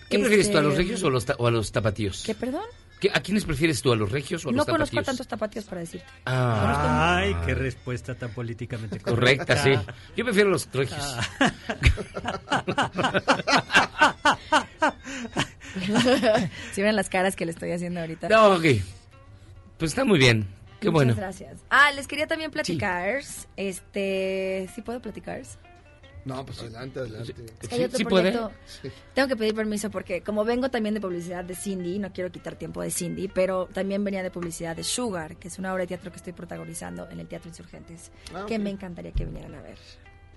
¿Qué 0.09 0.19
prefieres 0.19 0.51
tú, 0.51 0.57
a 0.57 0.61
los 0.61 0.73
Este, 0.73 0.83
regios 0.83 1.03
o 1.03 1.07
a 1.07 1.11
los, 1.11 1.25
ta- 1.25 1.35
o 1.39 1.47
a 1.47 1.51
los 1.51 1.71
tapatíos? 1.71 2.23
¿Qué, 2.25 2.35
perdón? 2.35 2.63
¿Qué- 2.99 3.11
¿A 3.13 3.21
quiénes 3.21 3.45
prefieres 3.45 3.81
tú, 3.81 3.93
a 3.93 3.95
los 3.95 4.11
regios 4.11 4.45
o 4.45 4.49
a 4.49 4.51
No 4.51 4.57
los 4.57 4.65
conozco 4.65 4.81
a 4.81 4.85
tapatíos? 5.01 5.05
tantos 5.05 5.27
tapatíos 5.27 5.65
para 5.65 5.81
decirte. 5.81 6.07
Ah, 6.25 7.17
Ay, 7.19 7.33
qué 7.45 7.55
respuesta 7.55 8.15
tan 8.15 8.31
políticamente 8.31 8.99
correcta, 9.03 9.55
sí. 9.63 9.71
Yo 10.17 10.25
prefiero 10.25 10.49
a 10.49 10.53
los 10.53 10.67
regios. 10.73 10.99
si 16.73 16.81
ven 16.81 16.95
las 16.95 17.09
caras 17.09 17.35
que 17.35 17.45
le 17.45 17.51
estoy 17.51 17.71
haciendo 17.71 17.99
ahorita. 18.01 18.29
No, 18.29 18.53
ok. 18.55 18.65
Pues 19.77 19.91
está 19.91 20.03
muy 20.05 20.19
bien. 20.19 20.47
Qué 20.79 20.89
Muchas 20.89 20.93
bueno. 20.93 21.15
gracias. 21.15 21.61
Ah, 21.69 21.91
les 21.91 22.07
quería 22.07 22.27
también 22.27 22.51
platicar. 22.51 23.21
Este, 23.55 24.69
¿sí 24.73 24.81
puedo 24.81 25.01
platicar? 25.01 25.41
No, 26.25 26.45
pues 26.45 26.59
adelante, 26.59 26.99
adelante. 26.99 27.33
Es 27.61 27.67
que 27.69 27.75
hay 27.75 27.83
otro 27.85 28.05
proyecto. 28.07 28.51
Tengo 29.13 29.27
que 29.27 29.35
pedir 29.35 29.55
permiso 29.55 29.89
porque 29.89 30.21
como 30.21 30.43
vengo 30.45 30.69
también 30.69 30.93
de 30.93 31.01
publicidad 31.01 31.43
de 31.43 31.55
Cindy, 31.55 31.97
no 31.97 32.11
quiero 32.11 32.31
quitar 32.31 32.55
tiempo 32.55 32.81
de 32.81 32.91
Cindy, 32.91 33.29
pero 33.29 33.67
también 33.67 34.03
venía 34.03 34.21
de 34.21 34.29
publicidad 34.29 34.75
de 34.75 34.83
Sugar, 34.83 35.37
que 35.37 35.47
es 35.47 35.57
una 35.59 35.73
obra 35.73 35.83
de 35.83 35.87
teatro 35.87 36.11
que 36.11 36.17
estoy 36.17 36.33
protagonizando 36.33 37.09
en 37.09 37.19
el 37.19 37.27
Teatro 37.27 37.49
Insurgentes, 37.49 38.11
Ah, 38.33 38.45
que 38.47 38.59
me 38.59 38.69
encantaría 38.69 39.11
que 39.11 39.25
vinieran 39.25 39.55
a 39.55 39.61
ver. 39.61 39.77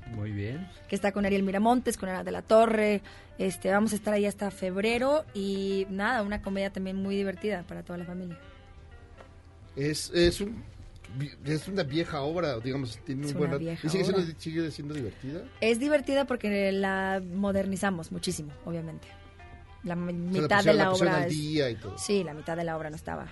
Muy 0.07 0.31
bien. 0.33 0.69
Que 0.89 0.95
está 0.97 1.13
con 1.13 1.27
Ariel 1.27 1.43
Miramontes, 1.43 1.97
con 1.97 2.09
Ana 2.09 2.25
de 2.25 2.31
la 2.33 2.43
Torre. 2.43 3.03
Este, 3.39 3.71
vamos 3.71 3.93
a 3.93 3.97
estar 3.97 4.13
ahí 4.15 4.27
hasta 4.27 4.51
febrero 4.51 5.25
y 5.35 5.87
nada, 5.91 6.23
una 6.23 6.43
comedia 6.43 6.71
también 6.73 6.97
muy 6.97 7.17
divertida 7.17 7.63
para 7.65 7.83
toda 7.83 7.99
la 7.99 8.05
familia. 8.05 8.39
Es, 9.77 10.11
es, 10.15 10.41
un, 10.41 10.63
es 11.45 11.69
una 11.69 11.83
vieja 11.83 12.21
obra, 12.23 12.59
digamos, 12.61 12.99
tiene 13.05 13.27
Es 13.27 13.33
un 13.33 13.39
buen 13.39 13.63
¿Y 13.63 13.77
sigue 13.77 14.05
siendo, 14.05 14.23
obra. 14.23 14.35
sigue 14.39 14.71
siendo 14.71 14.95
divertida? 14.95 15.43
Es 15.61 15.79
divertida 15.81 16.27
porque 16.27 16.73
la 16.73 17.23
modernizamos 17.35 18.13
muchísimo, 18.13 18.53
obviamente. 18.65 19.09
La 19.85 19.97
mi- 19.97 20.13
mitad 20.13 20.59
pusieron- 20.59 20.65
de 20.65 20.75
la, 20.75 20.93
obra 20.93 21.17
al 21.17 21.25
es- 21.25 21.31
día 21.33 21.71
y 21.71 21.77
todo. 21.77 21.97
Sí, 21.99 22.23
la 22.23 22.35
mitad 22.35 22.57
de 22.57 22.65
la 22.65 22.77
obra 22.77 22.91
no 22.91 22.97
estaba. 22.97 23.27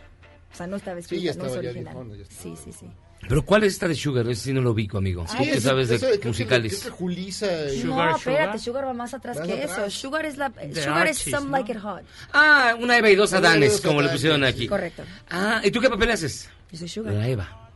O 0.52 0.56
sea, 0.56 0.66
no 0.66 0.76
estaba 0.76 0.96
Sí, 0.96 1.14
escrita, 1.16 1.24
no 1.24 1.30
es 1.30 1.36
estaba 1.36 1.62
ya 1.62 1.68
original. 1.70 1.94
viejona, 1.94 2.16
ya 2.16 2.22
estaba. 2.22 2.42
Sí, 2.42 2.56
sí, 2.64 2.72
sí. 2.72 2.86
Pero 3.28 3.44
¿cuál 3.44 3.62
es 3.64 3.74
esta 3.74 3.86
de 3.86 3.94
Sugar? 3.94 4.26
Ese 4.28 4.44
sí 4.44 4.52
no 4.52 4.60
lo 4.60 4.72
ubico, 4.72 4.98
amigo. 4.98 5.24
Ay, 5.28 5.36
Tú 5.50 5.52
ese- 5.52 5.60
sabes 5.60 5.88
de 5.88 6.20
musicales. 6.24 6.80
creo 6.80 6.92
que 6.92 6.98
Julisa 6.98 7.46
y- 7.72 7.84
no, 7.84 8.16
espérate, 8.16 8.58
Sugar 8.58 8.86
va 8.86 8.92
más 8.92 9.14
atrás 9.14 9.38
Más 9.38 9.46
que 9.46 9.54
atrás. 9.62 9.78
eso. 9.78 9.90
Sugar 9.90 10.24
es 10.26 10.36
la 10.36 10.50
The 10.50 10.82
Sugar 10.82 11.06
es 11.06 11.18
Archies, 11.18 11.34
Some 11.36 11.46
¿no? 11.50 11.56
Like 11.58 11.72
It 11.72 11.78
Hot. 11.78 12.02
Ah, 12.32 12.74
una 12.80 12.96
Eva 12.98 13.10
y 13.10 13.14
dos 13.14 13.32
Adanes, 13.32 13.80
como 13.80 14.00
le 14.02 14.08
pusieron 14.08 14.40
sí. 14.40 14.46
aquí. 14.46 14.66
Correcto. 14.66 15.04
Ah, 15.30 15.60
¿y 15.62 15.70
tú 15.70 15.80
qué 15.80 15.88
papel 15.90 16.10
haces? 16.10 16.48
Yo 16.72 16.78
soy 16.78 16.88
Sugar. 16.88 17.14
La 17.14 17.28
Eva. 17.28 17.70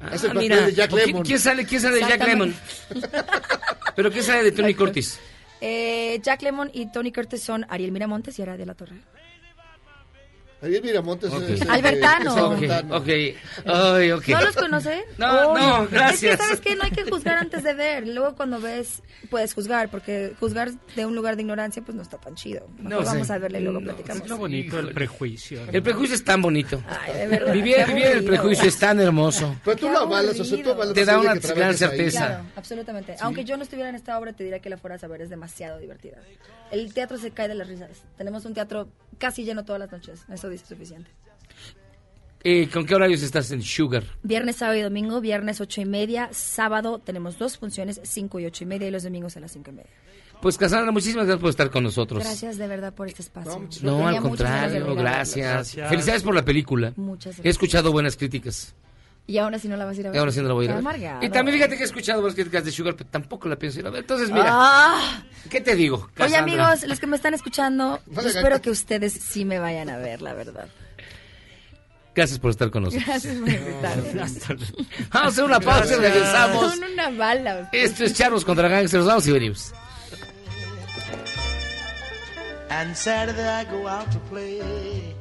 Ah, 0.00 0.10
Es 0.12 0.22
el 0.24 0.28
papel 0.30 0.42
mira, 0.42 0.60
de 0.66 0.74
Jack 0.74 0.90
¿quién- 0.90 1.06
Lemmon. 1.06 1.22
¿Quién 1.24 1.38
sale, 1.38 1.64
quién 1.66 1.80
sale 1.80 1.94
de 1.96 2.00
Jack 2.02 2.26
Lemon? 2.26 2.54
Exactamente. 2.90 3.32
¿Pero 3.96 4.12
quién 4.12 4.24
sale 4.24 4.42
de 4.44 4.52
Tony 4.52 4.74
Curtis? 4.74 5.18
Eh, 5.60 6.20
Jack 6.22 6.42
Lemon 6.42 6.70
y 6.72 6.92
Tony 6.92 7.10
Curtis 7.10 7.42
son 7.42 7.66
Ariel 7.68 7.90
Miramontes 7.90 8.38
y 8.38 8.42
Ara 8.42 8.56
de 8.56 8.66
la 8.66 8.74
Torre. 8.74 8.96
Ariel 10.60 10.82
Miramontes 10.82 11.32
Ok. 11.32 11.42
es 11.50 11.62
Albertano. 11.68 12.36
es 12.36 12.42
Albertano. 12.42 12.96
ok. 12.96 13.08
Ay, 13.66 14.10
ok. 14.12 14.28
¿No 14.28 14.40
los 14.42 14.56
conocen? 14.56 15.00
No, 15.16 15.52
Oye, 15.52 15.60
no, 15.62 15.84
Es 15.84 15.90
gracias. 15.90 16.36
que, 16.36 16.42
¿sabes 16.44 16.60
qué? 16.60 16.74
No 16.76 16.82
hay 16.84 16.90
que 16.90 17.04
juzgar 17.04 17.36
antes 17.38 17.62
de 17.62 17.74
ver. 17.74 18.08
Luego 18.08 18.34
cuando 18.34 18.60
ves, 18.60 19.02
puedes 19.30 19.54
juzgar, 19.54 19.88
porque 19.88 20.32
juzgar 20.40 20.72
de 20.96 21.06
un 21.06 21.14
lugar 21.14 21.36
de 21.36 21.42
ignorancia, 21.42 21.82
pues 21.82 21.94
no 21.94 22.02
está 22.02 22.18
tan 22.18 22.34
chido. 22.34 22.66
Mejor 22.78 22.90
No, 22.90 23.04
vamos 23.04 23.26
sí. 23.28 23.32
a 23.32 23.38
verle 23.38 23.60
y 23.60 23.62
luego 23.62 23.78
No, 23.80 23.84
platicamos. 23.86 24.22
Es 24.24 24.28
lo 24.28 24.36
bonito 24.38 24.78
el 24.80 24.92
prejuicio. 24.92 25.60
El 25.72 25.82
prejuicio 25.82 26.16
es 26.16 26.24
tan 26.24 26.42
bonito. 26.42 26.82
Ay, 26.88 27.14
de 27.14 27.26
verdad. 27.28 27.52
Vivir, 27.52 27.76
vivir 27.86 28.06
el 28.06 28.24
prejuicio 28.24 28.66
es 28.68 28.78
tan 28.78 28.98
hermoso. 29.00 29.54
Pero 29.64 29.76
tú 29.76 29.88
lo 29.88 29.98
avalas, 30.00 30.38
o 30.40 30.44
sea, 30.44 30.62
tú 30.62 30.70
avalas 30.72 30.94
Te 30.94 31.04
da 31.04 31.18
una 31.20 31.34
gran 31.34 31.76
certeza. 31.76 32.26
Claro, 32.26 32.44
absolutamente. 32.56 33.14
Aunque 33.20 33.44
yo 33.44 33.56
no 33.56 33.62
estuviera 33.62 33.88
en 33.90 33.94
esta 33.94 34.18
obra, 34.18 34.32
te 34.32 34.42
diría 34.44 34.58
que 34.58 34.70
la 34.70 34.76
fueras 34.76 35.04
a 35.04 35.06
ver, 35.08 35.22
es 35.22 35.30
demasiado 35.30 35.78
divertida. 35.78 36.16
El 36.70 36.92
teatro 36.92 37.16
se 37.16 37.30
cae 37.30 37.48
de 37.48 37.54
las 37.54 37.66
risas. 37.68 37.90
Tenemos 38.18 38.44
un 38.44 38.52
teatro 38.54 38.88
casi 39.18 39.44
lleno 39.44 39.64
todas 39.64 39.78
las 39.80 39.90
noches. 39.90 40.20
Eso 40.30 40.47
dice 40.48 40.66
suficiente. 40.66 41.10
Eh, 42.44 42.68
¿Con 42.72 42.86
qué 42.86 42.94
horarios 42.94 43.22
estás 43.22 43.50
en 43.50 43.62
Sugar? 43.62 44.04
Viernes, 44.22 44.56
sábado 44.56 44.78
y 44.78 44.82
domingo. 44.82 45.20
Viernes, 45.20 45.60
ocho 45.60 45.80
y 45.80 45.84
media. 45.86 46.28
Sábado 46.32 46.98
tenemos 47.00 47.36
dos 47.36 47.58
funciones, 47.58 48.00
cinco 48.04 48.38
y 48.38 48.46
ocho 48.46 48.62
y 48.64 48.66
media. 48.66 48.88
Y 48.88 48.90
los 48.92 49.02
domingos 49.02 49.36
a 49.36 49.40
las 49.40 49.52
cinco 49.52 49.70
y 49.70 49.74
media. 49.74 49.90
Pues 50.40 50.56
Cassandra, 50.56 50.92
muchísimas 50.92 51.26
gracias 51.26 51.40
por 51.40 51.50
estar 51.50 51.68
con 51.68 51.82
nosotros. 51.82 52.22
Gracias 52.22 52.56
de 52.58 52.68
verdad 52.68 52.94
por 52.94 53.08
este 53.08 53.22
espacio. 53.22 53.58
No, 53.82 53.96
Tenía 53.96 54.08
al 54.10 54.20
contrario, 54.22 54.94
gracias. 54.94 55.74
verlos. 55.74 55.90
Felicidades 55.90 56.22
por 56.22 56.34
la 56.34 56.44
película. 56.44 56.92
Muchas 56.96 57.32
He 57.34 57.42
gracias. 57.42 57.54
escuchado 57.56 57.90
buenas 57.90 58.16
críticas. 58.16 58.74
Y 59.28 59.36
aún 59.36 59.54
así 59.54 59.68
no 59.68 59.76
la 59.76 59.84
vas 59.84 59.96
a 59.96 60.00
ir 60.00 60.06
a 60.06 60.10
ver. 60.10 60.16
Y 60.16 60.18
ahora 60.18 60.32
sí 60.32 60.40
no 60.40 60.48
la 60.48 60.54
voy 60.54 60.64
a 60.64 60.64
ir 60.64 60.70
a 60.70 60.74
ver. 60.76 60.80
amargado. 60.80 61.22
Y 61.22 61.28
también 61.28 61.58
fíjate 61.58 61.76
que 61.76 61.82
he 61.82 61.86
escuchado 61.86 62.22
buenas 62.22 62.34
críticas 62.34 62.64
de 62.64 62.72
Sugar, 62.72 62.96
pero 62.96 63.10
tampoco 63.10 63.46
la 63.48 63.56
pienso 63.56 63.78
ir 63.78 63.86
a 63.86 63.90
ver. 63.90 64.00
Entonces, 64.00 64.30
mira, 64.30 64.46
Ah. 64.50 65.22
¿qué 65.50 65.60
te 65.60 65.76
digo? 65.76 66.08
Oye 66.18 66.34
amigos, 66.36 66.84
los 66.86 66.98
que 66.98 67.06
me 67.06 67.14
están 67.16 67.34
escuchando, 67.34 68.00
yo 68.06 68.20
espero 68.22 68.60
que 68.62 68.70
ustedes 68.70 69.12
sí 69.12 69.44
me 69.44 69.58
vayan 69.58 69.90
a 69.90 69.98
ver, 69.98 70.22
la 70.22 70.32
verdad. 70.32 70.66
Gracias 72.14 72.38
por 72.40 72.50
estar 72.50 72.70
con 72.70 72.84
nosotros. 72.84 73.06
Gracias 73.06 73.36
por 73.36 73.48
invitarme. 73.48 74.12
Vamos 75.12 75.12
a 75.12 75.26
hacer 75.26 75.44
una 75.44 75.60
pausa 75.60 75.94
y 75.94 75.98
regresamos. 76.00 76.74
Son 76.74 76.84
una 76.90 77.10
bala. 77.10 77.68
Esto 77.70 78.04
es 78.04 78.14
Charlos 78.14 78.44
contra 78.46 78.66
Gangsters. 78.66 79.04
Vamos 79.04 79.26
y 79.28 79.32
venimos. 79.32 79.72
And 82.70 82.94
Saturday 82.96 83.44
I 83.46 83.64
go 83.70 83.86
out 83.86 84.10
to 84.10 84.18
play. 84.30 85.14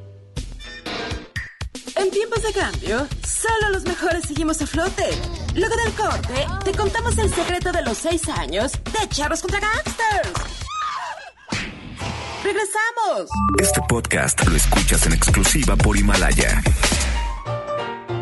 En 1.99 2.11
tiempos 2.11 2.43
de 2.43 2.53
cambio, 2.53 3.07
solo 3.25 3.69
los 3.71 3.83
mejores 3.83 4.25
seguimos 4.25 4.61
a 4.61 4.67
flote. 4.67 5.03
Luego 5.55 5.75
del 5.83 5.93
corte, 5.93 6.45
te 6.63 6.71
contamos 6.77 7.17
el 7.17 7.33
secreto 7.33 7.71
de 7.71 7.81
los 7.81 7.97
seis 7.97 8.27
años 8.29 8.71
de 8.71 9.09
Charros 9.09 9.41
contra 9.41 9.59
Gangsters. 9.59 10.33
¡Regresamos! 12.43 13.29
Este 13.59 13.81
podcast 13.89 14.45
lo 14.47 14.55
escuchas 14.55 15.07
en 15.07 15.13
exclusiva 15.13 15.75
por 15.75 15.97
Himalaya. 15.97 16.61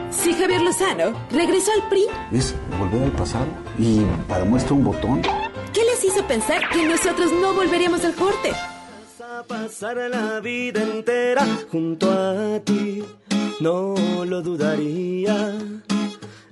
Si 0.10 0.34
Javier 0.34 0.62
Lozano 0.62 1.28
regresó 1.30 1.72
al 1.74 1.90
PRI, 1.90 2.08
Es 2.32 2.56
volver 2.80 3.04
al 3.04 3.12
pasado 3.12 3.48
y 3.78 4.02
para 4.30 4.46
muestra 4.46 4.74
un 4.74 4.86
botón. 4.86 5.22
¿qué 5.74 5.84
les 5.84 6.04
hizo 6.06 6.26
pensar 6.26 6.70
que 6.70 6.88
nosotros 6.88 7.32
no 7.34 7.54
volveríamos 7.54 8.06
al 8.06 8.16
corte? 8.16 8.54
a 9.38 9.44
pasar 9.44 9.98
la 10.10 10.40
vida 10.40 10.82
entera 10.82 11.46
junto 11.70 12.10
a 12.10 12.60
ti, 12.62 13.04
no 13.60 13.96
lo 14.26 14.42
dudaría. 14.42 15.58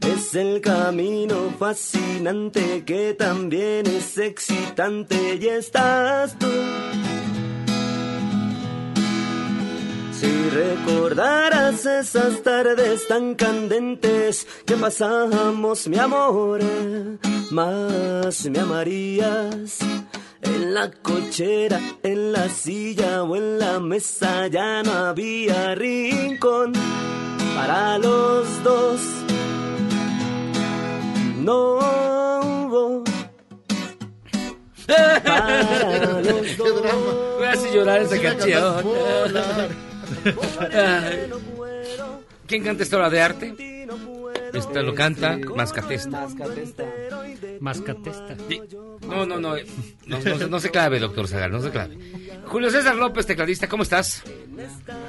Es 0.02 0.36
el 0.36 0.62
camino 0.62 1.54
fascinante 1.58 2.84
que 2.86 3.14
también 3.14 3.88
es 3.88 4.18
excitante 4.18 5.40
y 5.42 5.48
estás 5.48 6.38
tú. 6.38 6.48
Si 10.12 10.50
recordaras 10.50 11.86
esas 11.86 12.42
tardes 12.44 13.08
tan 13.08 13.36
candentes 13.36 14.48
que 14.66 14.76
pasamos, 14.76 15.88
mi 15.88 15.98
amor, 15.98 16.62
más 17.52 18.46
me 18.50 18.60
amarías. 18.60 19.80
En 20.44 20.74
la 20.74 20.92
cochera, 20.92 21.80
en 22.04 22.32
la 22.32 22.50
silla 22.50 23.24
o 23.24 23.36
en 23.36 23.60
la 23.60 23.80
mesa 23.80 24.48
ya 24.48 24.84
no 24.84 24.92
había 24.92 25.76
rincón 25.76 26.74
para 27.56 27.98
los 27.98 28.64
dos. 28.64 29.02
No 31.40 31.78
hubo 31.78 33.04
para 34.88 36.22
los 36.22 36.58
dos. 36.58 36.84
Me 37.40 37.48
hace 37.48 37.74
llorar 37.74 38.02
esa 38.02 38.22
canción. 38.22 38.84
¿Quién 42.48 42.64
canta 42.64 42.84
esta 42.84 42.98
obra 42.98 43.10
de 43.10 43.22
arte? 43.22 43.73
Esta 44.54 44.82
lo 44.82 44.94
canta 44.94 45.38
Mascatesta. 45.56 46.28
Mascatesta. 47.60 48.36
Sí. 48.50 48.62
No, 49.08 49.26
no, 49.26 49.40
no, 49.40 49.56
no, 49.56 49.56
no 50.06 50.22
se- 50.22 50.48
no 50.50 50.60
se 50.60 50.70
clave, 50.70 51.00
doctor 51.00 51.28
Zagar, 51.28 51.52
no 51.52 51.62
se 51.62 51.70
clave. 51.72 51.98
Julio 52.46 52.70
César 52.70 52.96
López, 52.96 53.26
tecladista, 53.26 53.68
¿cómo 53.68 53.84
estás? 53.84 54.24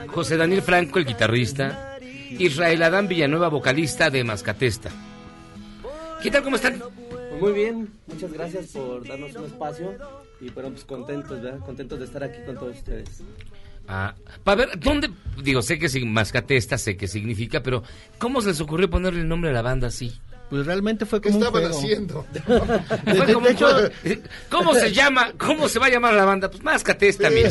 José 0.08 0.36
Daniel 0.36 0.62
Franco, 0.62 0.98
el 0.98 1.04
guitarrista. 1.04 1.98
Israel 2.30 2.82
Adán 2.82 3.06
Villanueva, 3.06 3.48
vocalista 3.48 4.10
de 4.10 4.24
Mascatesta. 4.24 4.90
¿Qué 6.22 6.30
tal, 6.30 6.42
cómo 6.42 6.56
están? 6.56 6.78
Pues 7.10 7.40
muy 7.40 7.52
bien, 7.52 7.88
muchas 8.06 8.32
gracias 8.32 8.66
por 8.68 9.06
darnos 9.06 9.34
un 9.36 9.44
espacio 9.44 9.92
y 10.40 10.48
bueno, 10.50 10.70
pues 10.70 10.84
contentos, 10.84 11.42
¿verdad? 11.42 11.58
Contentos 11.60 11.98
de 11.98 12.04
estar 12.06 12.24
aquí 12.24 12.38
con 12.46 12.56
todos 12.56 12.76
ustedes. 12.76 13.22
Ah, 13.88 14.14
para 14.44 14.66
ver, 14.66 14.80
¿dónde? 14.80 15.10
Digo, 15.42 15.60
sé 15.62 15.78
que 15.78 15.86
sig- 15.88 16.06
Mascatesta, 16.06 16.78
sé 16.78 16.96
qué 16.96 17.06
significa, 17.08 17.62
pero 17.62 17.82
¿cómo 18.18 18.40
se 18.40 18.48
les 18.48 18.60
ocurrió 18.60 18.88
ponerle 18.88 19.20
el 19.20 19.28
nombre 19.28 19.50
a 19.50 19.52
la 19.52 19.62
banda 19.62 19.88
así? 19.88 20.12
Pues 20.50 20.66
realmente 20.66 21.06
fue 21.06 21.20
¿Qué 21.22 21.30
como 21.30 21.38
un 21.40 21.44
estaban 21.46 21.72
juego. 21.72 21.78
haciendo? 21.78 22.26
Fue 23.16 23.32
como 23.32 23.48
un 23.48 23.56
juego. 23.56 23.88
¿Cómo 24.50 24.74
se 24.74 24.92
llama? 24.92 25.32
¿Cómo 25.38 25.68
se 25.70 25.78
va 25.78 25.86
a 25.86 25.90
llamar 25.90 26.12
la 26.14 26.26
banda? 26.26 26.50
Pues 26.50 26.62
Mascatesta, 26.62 27.30
mira. 27.30 27.50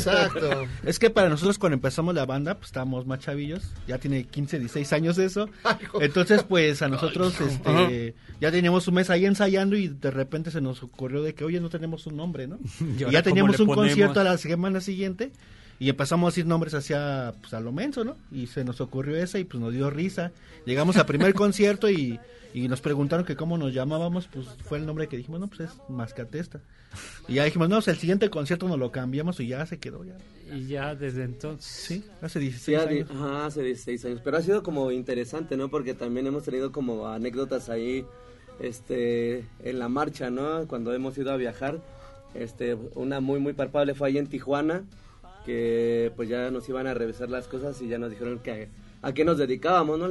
Es 0.85 0.99
que 0.99 1.09
para 1.09 1.27
nosotros 1.27 1.57
cuando 1.57 1.73
empezamos 1.73 2.13
la 2.13 2.25
banda, 2.25 2.53
pues 2.53 2.67
estábamos 2.67 3.05
más 3.07 3.19
chavillos, 3.19 3.63
ya 3.87 3.97
tiene 3.97 4.23
15, 4.25 4.59
16 4.59 4.93
años 4.93 5.17
eso. 5.17 5.49
Entonces, 5.99 6.43
pues 6.43 6.81
a 6.83 6.87
nosotros 6.87 7.33
este 7.41 8.13
ya 8.39 8.51
teníamos 8.51 8.87
un 8.87 8.93
mes 8.93 9.09
ahí 9.09 9.25
ensayando 9.25 9.75
y 9.75 9.87
de 9.87 10.11
repente 10.11 10.51
se 10.51 10.61
nos 10.61 10.83
ocurrió 10.83 11.23
de 11.23 11.33
que, 11.33 11.43
oye, 11.43 11.59
no 11.59 11.69
tenemos 11.69 12.05
un 12.05 12.15
nombre, 12.15 12.47
¿no? 12.47 12.59
¿Y 12.97 13.11
ya 13.11 13.23
teníamos 13.23 13.59
un 13.59 13.67
ponemos? 13.67 13.87
concierto 13.89 14.19
a 14.21 14.23
la 14.23 14.37
semana 14.37 14.79
siguiente 14.81 15.31
y 15.83 15.89
empezamos 15.89 16.27
a 16.27 16.31
decir 16.31 16.45
nombres 16.45 16.73
hacia 16.73 17.33
pues, 17.41 17.53
a 17.53 17.59
lo 17.59 17.71
menso, 17.71 18.03
¿no? 18.03 18.15
Y 18.31 18.47
se 18.47 18.63
nos 18.63 18.79
ocurrió 18.81 19.17
esa 19.17 19.39
y 19.39 19.43
pues 19.43 19.61
nos 19.61 19.73
dio 19.73 19.89
risa. 19.89 20.31
Llegamos 20.65 20.97
al 20.97 21.05
primer 21.05 21.33
concierto 21.35 21.89
y, 21.89 22.19
y 22.53 22.67
nos 22.67 22.81
preguntaron 22.81 23.25
que 23.25 23.35
cómo 23.35 23.57
nos 23.57 23.73
llamábamos, 23.73 24.27
pues 24.27 24.47
fue 24.65 24.77
el 24.77 24.85
nombre 24.85 25.07
que 25.07 25.17
dijimos, 25.17 25.39
no, 25.39 25.47
pues 25.47 25.61
es 25.61 25.71
Mascatesta. 25.89 26.61
Y 27.27 27.35
ya 27.35 27.43
dijimos, 27.43 27.69
no, 27.69 27.77
pues, 27.77 27.87
el 27.87 27.97
siguiente 27.97 28.29
concierto 28.29 28.67
nos 28.67 28.77
lo 28.77 28.91
cambiamos 28.91 29.39
y 29.39 29.47
ya 29.47 29.65
se 29.65 29.79
quedó 29.79 30.03
ya. 30.03 30.15
Y 30.53 30.67
ya 30.67 30.93
desde 30.93 31.23
entonces. 31.23 31.65
Sí, 31.71 32.05
hace 32.21 32.39
16 32.39 32.63
Sí, 32.65 32.75
ha- 32.75 32.87
años. 32.89 33.09
ajá, 33.11 33.45
hace 33.47 33.63
16 33.63 34.05
años. 34.05 34.21
Pero 34.23 34.37
ha 34.37 34.41
sido 34.41 34.61
como 34.63 34.91
interesante, 34.91 35.57
¿no? 35.57 35.69
Porque 35.69 35.93
también 35.95 36.27
hemos 36.27 36.43
tenido 36.43 36.71
como 36.71 37.07
anécdotas 37.07 37.69
ahí 37.69 38.05
este, 38.59 39.45
en 39.63 39.79
la 39.79 39.89
marcha, 39.89 40.29
¿no? 40.29 40.67
Cuando 40.67 40.93
hemos 40.93 41.17
ido 41.17 41.31
a 41.31 41.37
viajar, 41.37 41.81
este, 42.35 42.75
una 42.95 43.19
muy, 43.19 43.39
muy 43.39 43.53
palpable 43.53 43.95
fue 43.95 44.09
ahí 44.09 44.17
en 44.17 44.27
Tijuana, 44.27 44.83
que 45.45 46.11
pues 46.15 46.29
ya 46.29 46.49
nos 46.51 46.67
iban 46.69 46.87
a 46.87 46.93
revisar 46.93 47.29
las 47.29 47.47
cosas 47.47 47.81
y 47.81 47.87
ya 47.87 47.97
nos 47.97 48.09
dijeron 48.09 48.39
que 48.39 48.69
a 49.01 49.11
qué 49.13 49.25
nos 49.25 49.37
dedicábamos, 49.37 49.99
¿no? 49.99 50.07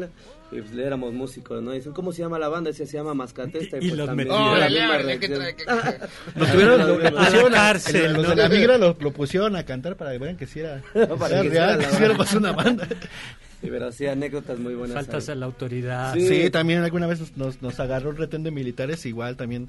Y 0.51 0.61
pues 0.61 0.73
le 0.75 0.85
éramos 0.87 1.15
músicos, 1.15 1.63
¿no? 1.63 1.73
Y 1.73 1.79
dicen, 1.79 1.93
¿cómo 1.95 2.13
se 2.13 2.21
llama 2.21 2.39
la 2.39 2.49
banda? 2.49 2.71
Decía, 2.71 2.85
se 2.85 2.99
llama 2.99 3.15
Mascatesta. 3.15 3.79
Y, 3.79 3.87
Y 3.87 3.89
pues 3.89 3.99
los 3.99 4.07
también 4.07 4.29
metieron. 4.29 4.51
fue 4.51 4.59
la 4.61 4.67
Órale, 4.67 4.81
misma 4.81 4.95
órale, 4.95 5.19
¿qué 5.19 5.29
reacción. 5.29 5.79
trae, 5.79 5.99
Lo 6.37 6.47
tuvieron, 6.47 6.79
lo, 6.81 6.99
lo 6.99 7.07
A 7.07 7.11
la 7.11 7.25
pusieron 7.25 7.55
a- 7.55 7.57
cárcel, 7.57 8.13
los 8.13 8.29
de 8.29 8.37
la 8.37 8.49
migra 8.51 8.77
lo, 8.79 8.97
lo 9.01 9.11
pusieron 9.13 9.57
a 9.57 9.65
cantar 9.65 9.97
para 9.97 10.13
que 10.13 10.19
vean 10.19 10.37
que 10.37 10.47
sí 10.47 10.61
era, 10.61 10.83
Para 11.19 11.41
era 11.41 11.43
que 11.43 11.49
real, 11.49 11.79
que 11.79 11.87
sí 11.87 12.05
éramos 12.05 12.35
una 12.35 12.53
banda. 12.53 12.87
Sí, 13.63 13.69
pero 13.71 13.93
sí, 13.93 14.07
anécdotas 14.07 14.59
muy 14.59 14.75
buenas. 14.75 14.95
Faltas 14.95 15.29
ahí. 15.29 15.33
a 15.33 15.37
la 15.37 15.47
autoridad. 15.47 16.15
Sí, 16.15 16.51
también 16.51 16.83
alguna 16.83 17.07
vez 17.07 17.21
nos- 17.21 17.37
nos, 17.39 17.63
nos 17.63 17.81
agarró 17.81 18.11
un 18.11 18.17
retén 18.19 18.43
de 18.43 18.51
militares, 18.51 19.07
igual 19.07 19.39
también 19.39 19.69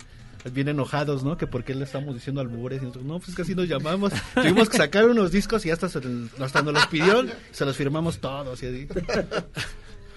bien 0.52 0.68
enojados, 0.68 1.24
¿no? 1.24 1.38
Que 1.38 1.48
por 1.48 1.64
qué 1.64 1.74
le 1.76 1.86
estamos 1.86 2.14
diciendo 2.16 2.42
albures 2.42 2.82
y 2.82 2.86
nosotros, 2.86 3.06
no, 3.06 3.20
pues 3.20 3.40
así 3.40 3.56
nos 3.56 3.68
llamamos. 3.68 4.12
Tuvimos 4.36 4.70
que 4.70 4.78
sacar 4.78 5.06
unos 5.08 5.32
discos 5.32 5.66
y 5.66 5.72
hasta, 5.72 5.88
se, 5.90 6.00
hasta 6.40 6.62
nos 6.62 6.74
los 6.74 6.88
pidieron, 6.88 7.30
se 7.52 7.66
los 7.66 7.78
firmamos 7.78 8.20
todos 8.20 8.62
y 8.64 8.68
así. 8.68 8.88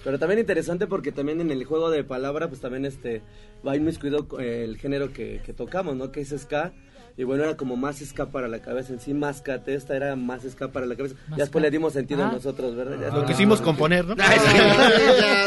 Pero 0.03 0.19
también 0.19 0.39
interesante 0.39 0.87
porque 0.87 1.11
también 1.11 1.41
en 1.41 1.51
el 1.51 1.63
juego 1.65 1.89
de 1.89 2.03
palabra, 2.03 2.47
pues 2.49 2.61
también 2.61 2.85
este 2.85 3.21
va 3.65 3.75
inmiscuido 3.75 4.27
eh, 4.39 4.63
el 4.63 4.77
género 4.77 5.11
que, 5.11 5.41
que 5.45 5.53
tocamos, 5.53 5.95
¿no? 5.95 6.11
Que 6.11 6.21
es 6.21 6.33
ska. 6.37 6.73
Y 7.19 7.23
bueno, 7.23 7.43
era 7.43 7.57
como 7.57 7.75
más 7.75 7.97
ska 7.97 8.27
para 8.27 8.47
la 8.47 8.61
cabeza 8.61 8.93
en 8.93 8.99
sí, 8.99 9.13
más 9.15 9.41
esta 9.65 9.95
era 9.95 10.15
más 10.15 10.43
ska 10.43 10.71
para 10.71 10.85
la 10.85 10.95
cabeza. 10.95 11.15
Ya 11.31 11.37
después 11.37 11.63
le 11.63 11.71
dimos 11.71 11.93
sentido 11.93 12.23
Ah. 12.23 12.31
nosotros, 12.31 12.75
¿verdad? 12.75 12.95
Ya 13.01 13.17
Lo 13.17 13.25
quisimos 13.25 13.59
componer, 13.59 14.05
¿no? 14.05 14.15
Ah, 14.19 14.33
sí. 14.37 14.57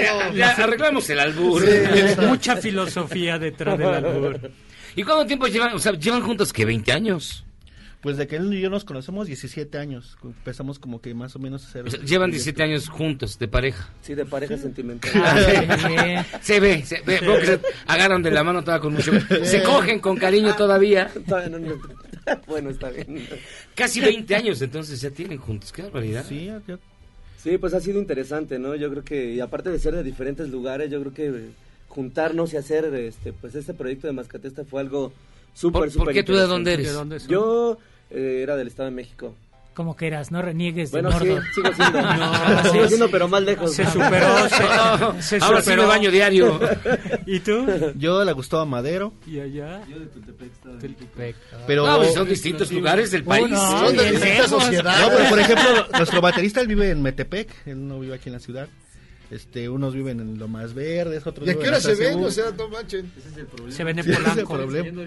Ya, 0.05 0.33
ya, 0.33 0.51
arreglamos 0.65 1.09
el 1.11 1.21
albur. 1.21 1.63
Mucha 2.27 2.57
filosofía 2.57 3.39
detrás 3.39 3.79
del 3.79 3.87
albur. 3.89 4.41
¿Y 4.97 5.03
cuánto 5.03 5.27
tiempo 5.27 5.47
llevan? 5.47 5.75
O 5.75 5.79
sea, 5.79 5.93
llevan 5.93 6.23
juntos 6.23 6.53
que 6.53 6.65
20 6.65 6.93
años. 6.93 7.45
Pues 8.03 8.17
de 8.17 8.27
que 8.27 8.37
él 8.37 8.53
y 8.55 8.61
yo 8.63 8.71
nos 8.71 8.85
conocemos 8.85 9.27
17 9.27 9.77
años, 9.77 10.17
empezamos 10.25 10.79
como 10.79 11.03
que 11.03 11.13
más 11.13 11.37
o 11.37 11.39
menos 11.39 11.65
a 11.65 11.69
hacer... 11.69 11.87
O 11.87 11.91
sea, 11.91 12.01
llevan 12.01 12.31
17 12.31 12.63
años 12.63 12.89
juntos, 12.89 13.39
de 13.39 13.47
pareja. 13.47 13.91
Sí, 14.01 14.15
de 14.15 14.25
pareja 14.25 14.57
sentimental. 14.57 15.11
Ah, 15.23 16.25
se 16.41 16.61
ve, 16.61 16.83
se 16.83 17.03
ve, 17.03 17.21
veo 17.21 17.39
que 17.39 17.47
se 17.47 17.61
agarran 17.87 18.23
de 18.23 18.31
la 18.31 18.43
mano 18.43 18.65
toda 18.65 18.81
con 18.81 18.95
mucho... 18.95 19.13
Se 19.45 19.63
cogen 19.63 19.99
con 20.01 20.17
cariño 20.17 20.57
todavía. 20.57 21.11
Todavía 21.27 21.51
no, 21.51 21.59
no. 21.59 21.79
bueno, 22.47 22.71
está 22.71 22.89
bien. 22.89 23.29
Casi 23.75 24.01
20 24.01 24.35
años 24.35 24.63
entonces 24.63 24.99
ya 24.99 25.11
tienen 25.11 25.37
juntos, 25.37 25.71
qué 25.71 25.83
barbaridad. 25.83 26.25
Sí, 26.27 26.51
Sí, 27.43 27.57
pues 27.57 27.73
ha 27.73 27.81
sido 27.81 27.99
interesante, 27.99 28.59
¿no? 28.59 28.75
Yo 28.75 28.91
creo 28.91 29.03
que, 29.03 29.33
y 29.33 29.41
aparte 29.41 29.71
de 29.71 29.79
ser 29.79 29.95
de 29.95 30.03
diferentes 30.03 30.51
lugares, 30.51 30.91
yo 30.91 31.01
creo 31.01 31.15
que 31.15 31.27
eh, 31.29 31.51
juntarnos 31.91 32.53
y 32.55 32.57
hacer 32.57 32.87
este 32.95 33.33
pues 33.35 33.55
este 33.55 33.75
proyecto 33.75 34.07
de 34.07 34.15
Mascatesta 34.15 34.65
fue 34.65 34.81
algo 34.81 35.13
súper, 35.53 35.81
¿Por- 35.83 35.91
súper 35.91 36.05
por 36.07 36.15
qué 36.15 36.23
tú 36.23 36.35
de 36.35 36.47
dónde 36.47 36.73
eres? 36.73 36.87
¿De 36.87 36.93
dónde? 36.93 37.19
Yo 37.29 37.77
eh, 38.11 38.41
era 38.43 38.57
del 38.57 38.69
Estado 38.69 38.89
de 38.89 38.95
México. 38.97 39.35
Como 39.75 39.97
que 39.97 40.09
eras, 40.09 40.31
no 40.33 40.43
reniegues 40.43 40.91
de 40.91 41.01
Bueno, 41.01 41.17
sí, 41.19 41.27
sigo 41.55 41.73
siendo. 41.73 42.03
No, 42.03 42.63
sigo 42.65 42.83
sí, 42.83 42.89
siendo, 42.89 43.07
sí. 43.07 43.13
pero 43.13 43.29
más 43.29 43.43
lejos. 43.43 43.73
Se 43.73 43.87
superó, 43.87 44.49
se, 45.21 45.23
se 45.39 45.45
Ahora 45.45 45.59
sí 45.61 45.65
superó. 45.71 45.83
me 45.83 45.89
baño 45.89 46.11
diario. 46.11 46.61
¿Y 47.25 47.39
tú? 47.41 47.67
Yo 47.97 48.23
le 48.25 48.33
gustaba 48.33 48.65
Madero, 48.67 49.13
¿Y 49.27 49.39
allá? 49.39 49.81
Yo 49.89 50.01
de 50.01 50.07
Tultepec, 50.07 50.53
Estado 50.53 50.75
de 50.77 50.81
Tultepec. 50.89 51.37
pero... 51.67 51.87
No, 51.87 51.97
pues 51.99 52.13
son 52.15 52.29
distintos 52.29 52.71
lugares 52.73 53.11
del 53.13 53.23
país. 53.25 53.47
Uno, 53.47 53.57
Son 53.57 53.97
de 53.97 54.11
distintas 54.11 54.51
sociedades. 54.51 55.01
No, 55.09 55.17
pero 55.17 55.31
por 55.31 55.39
ejemplo, 55.39 55.87
nuestro 55.99 56.21
baterista 56.21 56.61
él 56.61 56.67
vive 56.67 56.91
en 56.91 57.01
Metepec, 57.01 57.49
él 57.67 57.87
no 57.89 58.01
vive 58.01 58.15
aquí 58.17 58.29
en 58.29 58.33
la 58.35 58.41
ciudad. 58.41 58.69
Este, 59.31 59.69
unos 59.69 59.95
viven 59.95 60.19
en 60.19 60.39
lo 60.39 60.49
más 60.49 60.75
verdes, 60.75 61.25
otros 61.25 61.47
¿Y 61.47 61.53
a 61.53 61.59
qué 61.59 61.69
hora 61.69 61.81
se 61.81 61.95
ven? 61.95 62.23
O 62.25 62.31
sea, 62.31 62.51
no 62.51 62.69
manchen. 62.69 63.11
Se 63.69 63.85
ven 63.85 63.99
en 64.01 64.05
Sí, 64.05 64.11
ese 64.13 64.21
es 64.23 64.37
el 64.39 64.45
Polanco. 64.45 64.55
problema. 64.55 65.05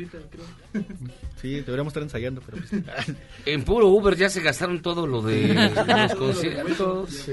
Sí, 1.42 1.56
deberíamos 1.56 1.92
estar 1.92 2.04
ensayando, 2.04 2.42
pero 2.46 2.58
pues, 2.58 3.18
En 3.46 3.64
puro 3.64 3.88
Uber 3.90 4.16
ya 4.16 4.30
se 4.30 4.42
gastaron 4.42 4.82
todo 4.82 5.06
lo 5.08 5.22
de 5.22 5.54
los 5.54 6.16
conciertos. 6.18 7.10
Sí. 7.10 7.32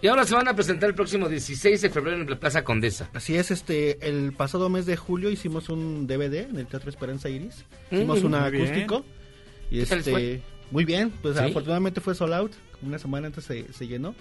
Y 0.00 0.08
ahora 0.08 0.24
se 0.24 0.34
van 0.34 0.48
a 0.48 0.56
presentar 0.56 0.88
el 0.88 0.96
próximo 0.96 1.28
16 1.28 1.80
de 1.80 1.88
febrero 1.90 2.20
en 2.20 2.28
la 2.28 2.36
Plaza 2.40 2.64
Condesa. 2.64 3.08
Así 3.14 3.36
es, 3.36 3.52
este, 3.52 4.08
el 4.08 4.32
pasado 4.32 4.68
mes 4.68 4.84
de 4.86 4.96
julio 4.96 5.30
hicimos 5.30 5.68
un 5.68 6.08
DVD 6.08 6.48
en 6.50 6.56
el 6.58 6.66
Teatro 6.66 6.90
Esperanza 6.90 7.28
Iris. 7.28 7.64
Hicimos 7.92 8.20
Mm, 8.24 8.26
muy 8.26 8.50
bien. 8.50 8.62
acústico. 8.64 9.04
Y 9.70 9.78
¿Qué 9.78 9.86
tal 9.86 9.98
les 9.98 10.06
este, 10.08 10.10
fue? 10.10 10.42
muy 10.72 10.84
bien, 10.84 11.12
pues 11.22 11.36
¿Sí? 11.36 11.44
afortunadamente 11.44 12.00
fue 12.00 12.16
sold 12.16 12.32
out. 12.34 12.52
Una 12.82 12.98
semana 12.98 13.28
antes 13.28 13.44
se, 13.44 13.72
se 13.72 13.86
llenó. 13.86 14.16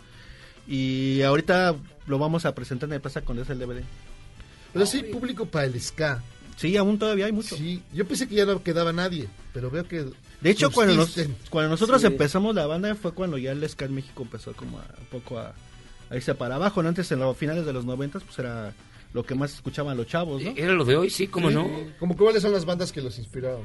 Y 0.67 1.21
ahorita 1.21 1.75
lo 2.07 2.19
vamos 2.19 2.45
a 2.45 2.53
presentar 2.55 2.89
en 2.89 2.93
el 2.93 3.01
Plaza 3.01 3.21
Condesa 3.21 3.53
el 3.53 3.59
DVD. 3.59 3.81
Pero 4.73 4.85
sí, 4.85 5.03
público 5.03 5.45
para 5.45 5.65
el 5.65 5.79
ska. 5.81 6.23
Sí, 6.55 6.77
aún 6.77 6.99
todavía 6.99 7.25
hay 7.25 7.31
mucho. 7.31 7.57
Sí, 7.57 7.81
yo 7.93 8.05
pensé 8.07 8.27
que 8.27 8.35
ya 8.35 8.45
no 8.45 8.61
quedaba 8.61 8.93
nadie, 8.93 9.27
pero 9.53 9.69
veo 9.71 9.87
que. 9.87 10.05
De 10.41 10.49
hecho, 10.49 10.71
cuando, 10.71 10.95
nos- 10.95 11.15
cuando 11.49 11.69
nosotros 11.71 12.01
Sí. 12.01 12.07
empezamos 12.07 12.53
la 12.55 12.67
banda 12.67 12.93
fue 12.95 13.13
cuando 13.13 13.37
ya 13.37 13.51
el 13.51 13.67
ska 13.67 13.85
en 13.85 13.95
México 13.95 14.23
empezó 14.23 14.53
como 14.53 14.77
a, 14.79 14.85
un 14.99 15.05
poco 15.07 15.39
a, 15.39 15.53
a 16.09 16.15
irse 16.15 16.35
para 16.35 16.55
abajo. 16.55 16.81
¿no? 16.83 16.89
Antes, 16.89 17.11
en 17.11 17.19
los 17.19 17.35
finales 17.35 17.65
de 17.65 17.73
los 17.73 17.85
noventas, 17.85 18.23
pues 18.23 18.37
era 18.39 18.73
lo 19.13 19.23
que 19.25 19.33
más 19.35 19.53
escuchaban 19.55 19.97
los 19.97 20.07
chavos, 20.07 20.41
¿no? 20.43 20.53
Era 20.55 20.73
lo 20.73 20.85
de 20.85 20.95
hoy, 20.95 21.09
sí, 21.09 21.27
cómo 21.27 21.49
Sí. 21.49 21.55
no. 21.55 21.69
Como 21.99 22.15
cuáles 22.15 22.41
son 22.43 22.53
las 22.53 22.65
bandas 22.65 22.91
que 22.91 23.01
los 23.01 23.17
inspiraron. 23.17 23.63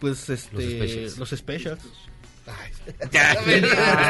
Pues 0.00 0.28
este, 0.30 0.56
Specials. 0.78 1.18
los 1.18 1.28
specials. 1.30 1.80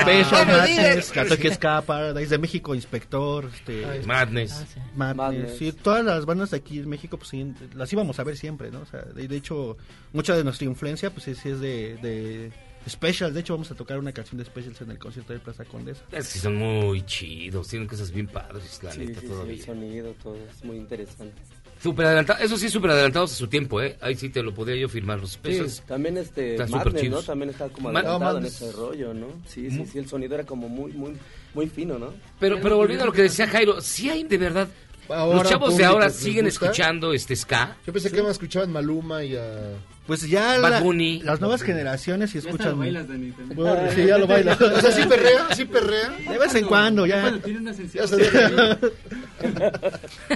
Special, 0.03 0.47
Madness, 0.47 1.13
Ska, 1.55 1.83
Paradise 1.83 2.31
de 2.31 2.39
México, 2.39 2.75
Inspector, 2.75 3.51
este, 3.53 4.03
Madness. 4.07 4.53
Ah. 4.53 4.81
Madness. 4.95 5.17
Madness. 5.17 5.59
Sí, 5.59 5.73
todas 5.73 6.05
las 6.05 6.25
bandas 6.27 6.51
de 6.51 6.59
aquí 6.59 6.79
en 6.79 6.89
México, 6.89 7.17
pues 7.19 7.31
sí, 7.31 7.53
las 7.75 7.93
íbamos 7.93 8.19
a 8.19 8.25
ver 8.25 8.37
siempre, 8.37 8.71
¿no? 8.71 8.81
O 8.81 8.87
sea, 8.87 9.03
de, 9.03 9.29
de 9.29 9.37
hecho, 9.37 9.77
mucha 10.13 10.37
de 10.37 10.45
nuestra 10.45 10.67
influencia, 10.67 11.11
pues 11.11 11.25
sí, 11.25 11.35
sí 11.35 11.51
es 11.51 11.61
de, 11.61 11.97
de 11.97 12.53
Specials. 12.89 13.35
De 13.35 13.41
hecho, 13.41 13.55
vamos 13.55 13.71
a 13.71 13.75
tocar 13.75 13.99
una 13.99 14.13
canción 14.13 14.39
de 14.39 14.45
Specials 14.45 14.81
en 14.81 14.91
el 14.91 14.99
concierto 14.99 15.33
de 15.33 15.39
Plaza 15.41 15.65
Condesa. 15.65 16.03
Es 16.13 16.33
que 16.33 16.39
son 16.39 16.57
muy 16.57 17.03
chidos, 17.05 17.69
tienen 17.69 17.89
cosas 17.89 18.11
bien 18.11 18.27
padres, 18.27 18.81
la 18.83 18.93
Sí, 18.93 19.01
neta, 19.01 19.15
sí, 19.21 19.21
sí, 19.21 19.27
el 19.27 19.33
todavía. 19.33 19.65
sonido, 19.65 20.13
todo 20.23 20.37
es 20.37 20.65
muy 20.65 20.77
interesante. 20.77 21.41
Súper 21.83 22.07
adelantados, 22.07 22.43
eso 22.43 22.57
sí, 22.59 22.69
súper 22.69 22.91
adelantados 22.91 23.33
a 23.33 23.35
su 23.37 23.47
tiempo, 23.49 23.81
¿eh? 23.81 23.97
Ahí 24.03 24.15
sí 24.15 24.29
te 24.29 24.43
lo 24.43 24.53
podría 24.53 24.77
yo 24.77 24.89
firmar, 24.89 25.19
los 25.19 25.33
Sí, 25.33 25.39
pesos. 25.43 25.83
también 25.87 26.19
este 26.19 26.59
súper 26.67 26.71
Madness, 26.93 27.11
¿no? 27.11 27.23
También 27.23 27.51
estaba 27.51 27.73
como 27.73 27.89
adelantado 27.89 28.33
No, 28.33 28.39
en 28.39 28.45
ese 28.45 28.71
rollo, 28.73 29.15
¿no? 29.15 29.29
Sí, 29.49 29.71
sí, 29.71 29.87
sí, 29.91 29.99
el 29.99 30.07
sonido 30.07 30.35
era 30.35 30.45
como 30.45 30.69
muy, 30.69 30.93
muy, 30.93 31.13
muy 31.55 31.69
fino, 31.69 31.99
¿no? 31.99 32.13
Pero, 32.39 32.59
pero 32.61 32.77
volviendo 32.77 33.05
a 33.05 33.07
lo 33.07 33.13
que 33.13 33.23
decía 33.23 33.47
Jairo, 33.47 33.81
sí 33.81 34.11
hay 34.11 34.25
de 34.25 34.37
verdad. 34.37 34.69
Ahora 35.09 35.39
los 35.41 35.49
chavos 35.51 35.77
de 35.77 35.85
ahora 35.85 36.09
siguen 36.11 36.45
gusta. 36.45 36.67
escuchando 36.67 37.13
este 37.13 37.35
ska. 37.35 37.77
Yo 37.87 37.93
pensé 37.93 38.13
que 38.13 38.23
me 38.23 38.31
escuchaban 38.31 38.71
Maluma 38.71 39.25
y 39.25 39.35
a. 39.37 39.73
Pues 40.07 40.29
ya 40.29 40.59
la- 40.59 40.81
las 40.81 41.41
nuevas 41.41 41.63
generaciones 41.63 42.31
sí 42.31 42.39
escuchan. 42.39 42.79
Dani. 42.79 43.33
Bueno, 43.55 43.91
sí, 43.95 44.07
ya 44.07 44.19
lo 44.19 44.27
baila. 44.27 44.53
O 44.61 44.81
sea, 44.81 44.93
sí 44.93 45.03
perrea, 45.09 45.49
sí 45.55 45.65
perrea. 45.65 46.11
De 46.31 46.39
vez 46.39 46.55
en 46.55 46.67
cuando, 46.67 47.07
ya. 47.07 47.39
tiene 47.43 47.59
una 47.61 47.73
Ya 47.73 48.07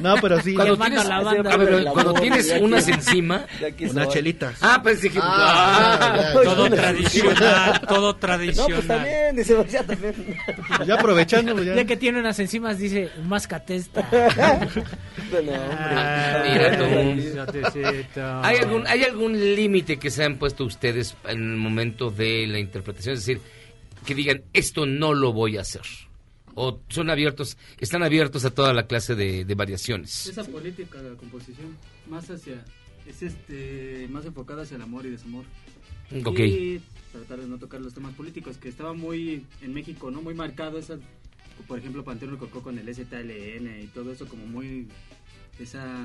No, 0.03 0.15
pero 0.21 0.41
sí. 0.41 0.55
Cuando 0.55 0.77
tienes, 0.77 1.07
la 1.07 1.21
banda. 1.23 1.53
a 1.53 1.57
ver, 1.57 1.69
El 1.75 1.85
cuando 1.87 2.15
tienes 2.15 2.55
unas 2.61 2.89
encima. 2.89 3.47
Unas 3.91 4.09
chelitas. 4.09 4.59
Ah, 4.61 4.81
pensé 4.83 5.11
que. 5.11 5.19
Ah, 5.23 5.99
Ah, 6.01 6.17
ya, 6.17 6.23
ya. 6.23 6.43
Todo 6.45 6.71
tradicional, 6.71 7.81
todo 7.89 8.01
No, 8.13 8.17
tradicional. 8.17 8.75
pues 8.75 8.87
también, 8.89 9.37
dice, 9.37 9.57
ya 9.71 9.83
también. 9.85 10.15
Ya 10.87 10.95
aprovechando, 10.95 11.53
pues 11.55 11.67
ya. 11.67 11.75
Ya 11.77 11.85
que 11.85 11.97
tiene 11.97 12.21
unas 12.21 12.39
enzimas, 12.39 12.79
dice 12.79 13.11
mascatesta. 13.25 14.09
No, 15.33 15.53
hombre. 15.53 16.53
Mira 16.53 17.47
tú. 17.47 18.21
¿Hay 18.43 18.55
¿Hay 18.55 18.57
algún, 18.59 18.87
¿Hay 18.87 19.03
algún 19.05 19.33
límite 19.55 19.99
que 19.99 20.11
se 20.11 20.25
han 20.25 20.37
puesto 20.37 20.65
ustedes 20.65 21.17
en 21.25 21.39
el 21.53 21.57
momento 21.57 22.11
de 22.11 22.47
la 22.47 22.59
interpretación? 22.59 23.15
Es 23.15 23.21
decir, 23.27 23.41
que 24.07 24.15
digan, 24.15 24.43
esto 24.53 24.87
no 24.87 25.15
lo 25.15 25.33
voy 25.33 25.57
a 25.59 25.63
hacer. 25.63 25.83
O 26.55 26.81
son 26.89 27.11
abiertos, 27.11 27.57
están 27.79 28.03
abiertos 28.03 28.45
a 28.45 28.51
toda 28.51 28.73
la 28.73 28.87
clase 28.87 29.15
de, 29.15 29.45
de 29.45 29.55
variaciones. 29.55 30.27
Esa 30.27 30.45
política 30.45 31.03
de 31.03 31.11
la 31.11 31.17
composición, 31.17 31.77
más 32.09 32.31
hacia, 32.31 32.65
es 33.07 33.23
este, 33.23 34.09
más 34.11 34.25
enfocada 34.25 34.63
hacia 34.63 34.77
el 34.77 34.83
amor 34.83 35.07
y 35.07 35.11
desamor. 35.11 35.45
Ok. 36.25 36.39
Y 36.41 36.81
tratar 37.13 37.41
de 37.41 37.47
no 37.47 37.59
tocar 37.59 37.81
los 37.81 37.95
temas 37.95 38.15
políticos, 38.15 38.57
que 38.59 38.69
estaba 38.69 38.93
muy, 38.93 39.45
en 39.63 39.73
México, 39.73 40.11
¿no? 40.11 40.23
Muy 40.23 40.35
marcado 40.35 40.79
esa, 40.79 40.99
por 41.67 41.79
ejemplo, 41.79 42.05
Panteón 42.05 42.33
Rococó 42.33 42.63
con 42.63 42.79
el 42.79 42.93
STLN 42.93 43.83
y 43.83 43.87
todo 43.93 44.13
eso 44.13 44.27
como 44.27 44.47
muy, 44.47 44.89
esa, 45.59 46.05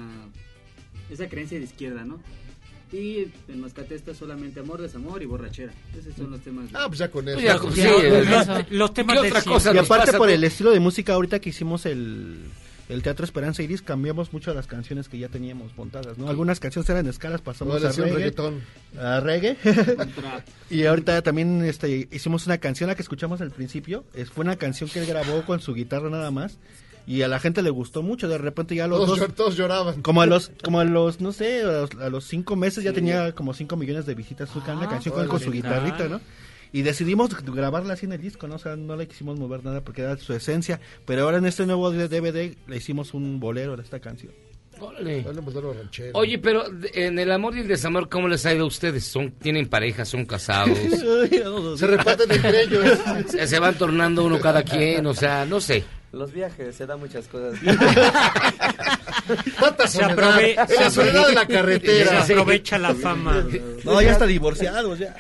esa 1.10 1.28
creencia 1.28 1.58
de 1.58 1.66
izquierda, 1.66 2.06
¿no? 2.06 2.22
Y 2.92 3.28
en 3.48 3.62
Mascatesta 3.62 4.16
solamente 4.16 4.60
amor, 4.62 4.82
desamor 4.82 5.22
y 5.22 5.26
borrachera. 5.28 5.72
Esos 5.98 6.16
son 6.16 6.32
los 6.32 6.42
temas. 6.42 6.72
de- 6.72 6.78
Ah, 6.78 6.86
pues 6.88 7.00
ya 7.00 7.10
con 7.12 7.28
eso. 7.28 7.36
Pues 7.38 7.46
ya, 7.46 7.58
Con- 7.60 7.74
sí, 7.74 7.82
los- 7.84 8.72
los 8.72 8.94
temas 8.94 9.16
¿Qué 9.18 9.22
de 9.24 9.28
otra 9.30 9.42
cosa 9.44 9.74
Y 9.74 9.78
aparte 9.78 10.14
por 10.14 10.30
el 10.30 10.44
estilo 10.44 10.72
de 10.72 10.80
música 10.80 11.14
ahorita 11.14 11.40
que 11.40 11.50
hicimos 11.50 11.86
el, 11.86 12.40
el 12.90 13.04
Teatro 13.04 13.26
Esperanza 13.26 13.62
Iris, 13.62 13.84
cambiamos 13.84 14.34
mucho 14.34 14.52
las 14.56 14.66
canciones 14.66 15.08
que 15.08 15.20
ya 15.20 15.28
teníamos 15.30 15.78
montadas, 15.78 16.18
¿no? 16.18 16.28
Algunas 16.30 16.60
canciones 16.60 16.90
eran 16.90 17.06
escalas, 17.06 17.42
pasamos 17.42 17.76
Ahora 17.76 17.90
a 17.90 17.92
reggae, 17.92 18.14
reggaetón. 18.16 18.62
a 19.00 19.20
reggae. 19.20 19.56
Contra- 19.96 20.44
y 20.72 20.86
ahorita 20.86 21.22
también 21.22 21.64
este, 21.64 22.08
hicimos 22.12 22.48
una 22.48 22.58
canción, 22.58 22.88
la 22.88 22.96
que 22.96 23.04
escuchamos 23.04 23.40
al 23.42 23.52
principio, 23.52 24.04
es, 24.16 24.32
fue 24.32 24.44
una 24.44 24.56
canción 24.56 24.90
que 24.90 25.00
él 25.00 25.06
grabó 25.06 25.44
con 25.46 25.60
su 25.60 25.76
guitarra 25.76 26.10
nada 26.10 26.32
más, 26.32 26.58
y 27.08 27.22
a 27.24 27.28
la 27.28 27.40
gente 27.40 27.62
le 27.62 27.70
gustó 27.70 28.02
mucho. 28.04 28.28
De 28.28 28.38
repente 28.38 28.76
ya 28.76 28.88
los 28.88 29.00
Todos, 29.00 29.20
dos, 29.20 29.30
llor- 29.30 29.34
todos 29.34 29.56
lloraban. 29.58 30.02
como 30.02 30.22
a 30.22 30.26
los, 30.26 30.52
como 30.64 30.80
a 30.80 30.84
los, 30.86 31.22
no 31.22 31.32
sé, 31.32 31.62
a 31.62 31.66
los, 31.82 31.92
a 32.00 32.10
los 32.10 32.26
cinco 32.26 32.56
meses 32.56 32.84
ya 32.84 32.94
tenía 32.94 33.34
como 33.34 33.54
cinco 33.54 33.76
millones 33.78 34.06
de 34.06 34.16
visitas 34.16 34.50
su 34.50 34.62
canal, 34.62 34.82
la 34.82 34.86
Ah, 34.86 34.90
canción 34.90 35.14
con, 35.16 35.28
con 35.28 35.40
su 35.40 35.52
guitarrita, 35.52 36.08
¿no? 36.08 36.22
Y 36.72 36.84
decidimos 36.84 37.30
grabarla 37.44 37.94
así 37.94 38.06
en 38.06 38.12
el 38.14 38.22
disco, 38.22 38.48
¿no? 38.48 38.56
O 38.56 38.60
sea, 38.60 38.76
no 38.76 38.96
le 38.96 39.08
quisimos 39.08 39.40
mover 39.40 39.66
nada 39.66 39.82
porque 39.82 40.04
era 40.04 40.16
su 40.18 40.34
esencia. 40.34 40.80
Pero 41.06 41.24
ahora 41.24 41.38
en 41.40 41.46
este 41.48 41.66
nuevo 41.66 41.90
DVD 41.92 42.56
le 42.68 42.78
hicimos 42.78 43.16
un 43.16 43.40
bolero 43.40 43.76
de 43.76 43.82
esta 43.82 44.00
canción. 44.00 44.32
Oye, 46.14 46.40
pero 46.40 46.64
en 46.94 47.20
el 47.20 47.32
amor 47.32 47.56
y 47.56 47.62
el 47.62 47.68
desamor, 47.68 48.10
¿cómo 48.10 48.28
les 48.28 48.46
ha 48.46 48.54
ido 48.54 48.64
a 48.64 48.68
ustedes? 48.68 49.06
¿Son, 49.06 49.32
¿Tienen 49.32 49.68
pareja? 49.68 50.06
¿Son 50.06 50.26
casados? 50.26 50.78
Se 51.78 51.88
reparten 51.88 52.32
entre 52.32 52.64
ellos. 52.64 53.00
se, 53.28 53.48
se 53.48 53.60
van 53.60 53.76
tornando 53.76 54.24
uno 54.24 54.40
cada 54.40 54.64
quien, 54.64 55.06
o 55.06 55.14
sea, 55.14 55.46
no 55.46 55.62
sé. 55.62 55.84
Los 56.12 56.34
viajes, 56.34 56.76
se 56.76 56.88
dan 56.88 57.00
muchas 57.00 57.28
cosas. 57.28 57.60
Tanta 59.60 59.88
Se 59.88 60.00
soledad. 60.00 60.62
En 60.62 60.68
se 60.68 60.76
la 60.76 60.90
soledad 60.90 61.28
de 61.28 61.36
la 61.36 61.46
carretera. 61.46 62.26
Se 62.26 62.34
aprovecha 62.34 62.80
la 62.80 62.96
fama. 62.96 63.46
No, 63.84 64.02
ya 64.02 64.12
está 64.12 64.26
divorciados, 64.26 64.98
ya. 64.98 65.16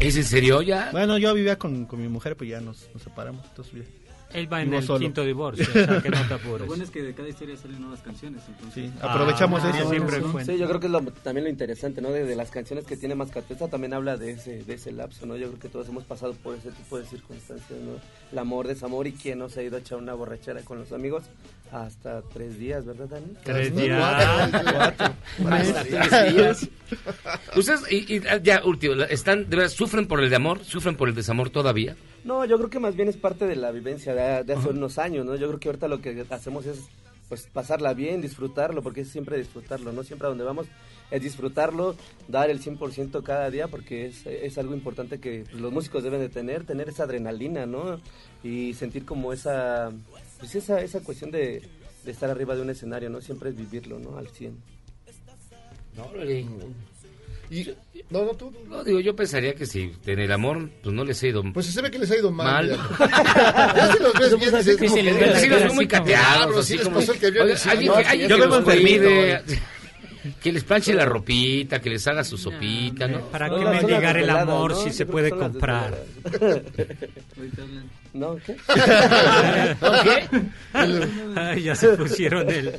¿Es 0.00 0.16
en 0.16 0.24
serio 0.24 0.60
ya? 0.62 0.88
Bueno, 0.90 1.18
yo 1.18 1.32
vivía 1.34 1.56
con, 1.56 1.86
con 1.86 2.00
mi 2.00 2.08
mujer, 2.08 2.36
pues 2.36 2.50
ya 2.50 2.60
nos, 2.60 2.88
nos 2.92 3.02
separamos. 3.02 3.44
Entonces, 3.48 3.74
ya. 3.74 4.07
Él 4.34 4.52
va 4.52 4.60
en 4.62 4.74
el 4.74 4.82
solo. 4.82 4.98
quinto 5.00 5.24
divorcio, 5.24 5.66
o 5.68 5.72
sea, 5.72 6.02
que 6.02 6.10
no 6.10 6.20
te 6.22 6.28
Lo 6.28 6.34
apures. 6.34 6.66
bueno 6.66 6.84
es 6.84 6.90
que 6.90 7.02
de 7.02 7.14
cada 7.14 7.28
historia 7.28 7.56
salen 7.56 7.80
nuevas 7.80 8.00
canciones. 8.00 8.42
Entonces. 8.46 8.84
Sí, 8.90 8.92
aprovechamos 9.00 9.62
Ah, 9.64 9.70
eso. 9.78 9.88
siempre 9.90 10.20
Sí, 10.44 10.58
yo 10.58 10.66
creo 10.68 10.80
que 10.80 10.86
es 10.86 10.92
lo- 10.92 11.00
también 11.00 11.44
lo 11.44 11.50
interesante, 11.50 12.00
¿no? 12.02 12.10
De, 12.10 12.24
de 12.24 12.36
las 12.36 12.50
canciones 12.50 12.84
que 12.84 12.96
tiene 12.96 13.14
Mascatesta 13.14 13.68
también 13.68 13.94
habla 13.94 14.16
de 14.16 14.32
ese, 14.32 14.62
de 14.64 14.74
ese 14.74 14.92
lapso, 14.92 15.24
¿no? 15.26 15.36
Yo 15.36 15.48
creo 15.48 15.58
que 15.60 15.68
todos 15.68 15.88
hemos 15.88 16.04
pasado 16.04 16.34
por 16.34 16.54
ese 16.56 16.70
tipo 16.72 16.98
de 16.98 17.06
circunstancias, 17.06 17.78
¿no? 17.80 17.92
El 18.30 18.38
amor, 18.38 18.66
desamor 18.68 19.06
y 19.06 19.12
quién 19.12 19.38
no 19.38 19.48
se 19.48 19.60
ha 19.60 19.62
ido 19.62 19.76
a 19.76 19.80
echar 19.80 19.98
una 19.98 20.12
borrachera 20.14 20.60
con 20.62 20.78
los 20.78 20.92
amigos 20.92 21.24
hasta 21.72 22.22
tres 22.22 22.58
días, 22.58 22.84
¿verdad, 22.86 23.06
Dani? 23.08 23.26
Tres 23.44 23.74
días. 23.76 24.50
cuatro. 24.72 25.14
Hasta 25.50 25.84
tres 25.84 26.34
días. 26.34 26.68
Ustedes, 27.56 27.80
y, 27.90 28.16
y, 28.16 28.22
ya, 28.42 28.62
último, 28.64 28.94
¿están, 29.04 29.48
de 29.50 29.56
verdad, 29.56 29.70
sufren 29.70 30.06
por 30.06 30.22
el 30.22 30.30
de 30.30 30.36
amor? 30.36 30.64
¿Sufren 30.64 30.96
por 30.96 31.08
el 31.10 31.14
desamor 31.14 31.50
todavía? 31.50 31.94
No, 32.28 32.44
yo 32.44 32.58
creo 32.58 32.68
que 32.68 32.78
más 32.78 32.94
bien 32.94 33.08
es 33.08 33.16
parte 33.16 33.46
de 33.46 33.56
la 33.56 33.70
vivencia 33.70 34.14
de, 34.14 34.44
de 34.44 34.52
hace 34.52 34.68
unos 34.68 34.98
años, 34.98 35.24
¿no? 35.24 35.34
Yo 35.34 35.48
creo 35.48 35.58
que 35.58 35.68
ahorita 35.70 35.88
lo 35.88 36.02
que 36.02 36.26
hacemos 36.28 36.66
es 36.66 36.90
pues 37.26 37.48
pasarla 37.50 37.94
bien, 37.94 38.20
disfrutarlo, 38.20 38.82
porque 38.82 39.00
es 39.00 39.08
siempre 39.08 39.38
disfrutarlo, 39.38 39.92
¿no? 39.92 40.04
Siempre 40.04 40.26
a 40.26 40.28
donde 40.28 40.44
vamos 40.44 40.66
es 41.10 41.22
disfrutarlo, 41.22 41.96
dar 42.28 42.50
el 42.50 42.60
100% 42.60 43.22
cada 43.22 43.50
día, 43.50 43.68
porque 43.68 44.08
es, 44.08 44.26
es 44.26 44.58
algo 44.58 44.74
importante 44.74 45.20
que 45.20 45.46
pues, 45.48 45.58
los 45.58 45.72
músicos 45.72 46.02
deben 46.02 46.20
de 46.20 46.28
tener, 46.28 46.64
tener 46.64 46.90
esa 46.90 47.04
adrenalina, 47.04 47.64
¿no? 47.64 47.98
Y 48.44 48.74
sentir 48.74 49.06
como 49.06 49.32
esa, 49.32 49.90
pues 50.38 50.54
esa, 50.54 50.82
esa 50.82 51.00
cuestión 51.00 51.30
de, 51.30 51.62
de 52.04 52.10
estar 52.10 52.28
arriba 52.28 52.54
de 52.54 52.60
un 52.60 52.68
escenario, 52.68 53.08
¿no? 53.08 53.22
Siempre 53.22 53.48
es 53.48 53.56
vivirlo, 53.56 53.98
¿no? 53.98 54.18
Al 54.18 54.28
100. 54.28 54.54
Y, 57.50 57.66
no, 58.10 58.24
no, 58.24 58.30
tú. 58.34 58.52
No, 58.68 58.82
digo, 58.84 59.00
yo 59.00 59.14
pensaría 59.16 59.54
que 59.54 59.66
si 59.66 59.92
en 60.06 60.18
el 60.18 60.32
amor, 60.32 60.68
pues 60.82 60.94
no 60.94 61.04
les 61.04 61.22
ha 61.22 61.26
ido 61.28 61.42
Pues 61.52 61.66
se 61.66 61.80
ve 61.82 61.90
que 61.90 61.98
les 61.98 62.10
ha 62.10 62.16
ido 62.16 62.30
mal. 62.30 62.68
mal. 62.68 62.78
ya. 62.98 63.92
Si 63.96 64.02
los 64.02 64.12
ves 64.14 64.38
bien, 64.38 64.54
dices, 64.56 64.76
Sí, 64.78 64.88
se 64.88 65.02
les 65.02 65.14
que- 65.14 65.20
ve 65.20 65.26
la 65.30 65.38
Sí, 65.40 65.48
los 65.48 65.74
muy 65.74 65.86
cateados, 65.86 66.66
sí 66.66 66.74
así 66.74 66.84
les 66.84 66.88
pasó 66.94 67.12
el 67.12 67.18
que 67.18 67.30
vio 67.30 67.44
No, 67.44 67.54
yo 67.54 68.28
que 68.28 68.34
vengo 68.42 68.56
enfermito. 68.58 69.08
que 70.42 70.52
les 70.52 70.64
planche 70.64 70.92
la 70.94 71.04
ropita, 71.06 71.80
que 71.80 71.90
les 71.90 72.06
haga 72.06 72.22
su 72.24 72.36
sopita, 72.36 73.08
¿no? 73.08 73.20
¿Para 73.30 73.48
qué 73.48 73.64
mendigar 73.64 74.16
el 74.18 74.28
amor 74.28 74.72
¿no? 74.72 74.76
si 74.82 74.90
se 74.90 75.06
puede 75.06 75.30
comprar? 75.30 75.96
Ahorita 76.40 77.62
hablan. 77.62 77.90
¿No? 78.14 78.36
¿Qué? 78.36 78.56
Ay, 81.36 81.62
ya 81.62 81.74
se 81.74 81.88
pusieron 81.90 82.48
el... 82.50 82.72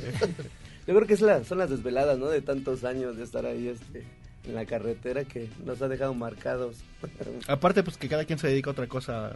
Yo 0.86 0.94
creo 0.94 1.06
que 1.06 1.14
es 1.14 1.20
la, 1.20 1.44
son 1.44 1.58
las 1.58 1.70
desveladas, 1.70 2.18
¿no? 2.18 2.26
De 2.28 2.40
tantos 2.42 2.84
años 2.84 3.16
de 3.16 3.22
estar 3.24 3.46
ahí 3.46 3.68
este, 3.68 4.04
en 4.44 4.54
la 4.54 4.64
carretera 4.64 5.24
que 5.24 5.48
nos 5.64 5.80
ha 5.82 5.88
dejado 5.88 6.14
marcados. 6.14 6.76
Aparte, 7.48 7.82
pues 7.82 7.96
que 7.96 8.08
cada 8.08 8.24
quien 8.24 8.38
se 8.38 8.48
dedica 8.48 8.70
a 8.70 8.72
otra 8.72 8.86
cosa 8.86 9.32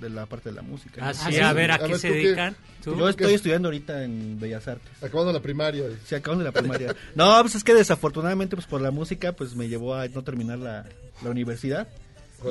de 0.00 0.10
la 0.10 0.26
parte 0.26 0.50
de 0.50 0.56
la 0.56 0.62
música. 0.62 1.08
Ah, 1.08 1.14
sí, 1.14 1.38
a 1.38 1.52
ver, 1.52 1.70
¿a 1.70 1.78
qué 1.78 1.98
se 1.98 2.10
dedican? 2.10 2.56
¿Tú? 2.82 2.96
Yo 2.96 3.08
estoy 3.08 3.34
estudiando 3.34 3.68
ahorita 3.68 4.04
en 4.04 4.38
Bellas 4.38 4.66
Artes. 4.68 4.90
Acabando 5.02 5.32
la 5.32 5.40
primaria. 5.40 5.84
Sí, 6.04 6.14
acabando 6.14 6.44
la 6.44 6.52
primaria. 6.52 6.94
No, 7.14 7.40
pues 7.40 7.54
es 7.54 7.64
que 7.64 7.74
desafortunadamente, 7.74 8.56
pues 8.56 8.66
por 8.66 8.80
la 8.80 8.90
música, 8.90 9.32
pues 9.32 9.54
me 9.54 9.68
llevó 9.68 9.94
a 9.94 10.08
no 10.08 10.22
terminar 10.22 10.58
la, 10.58 10.86
la 11.22 11.30
universidad. 11.30 11.88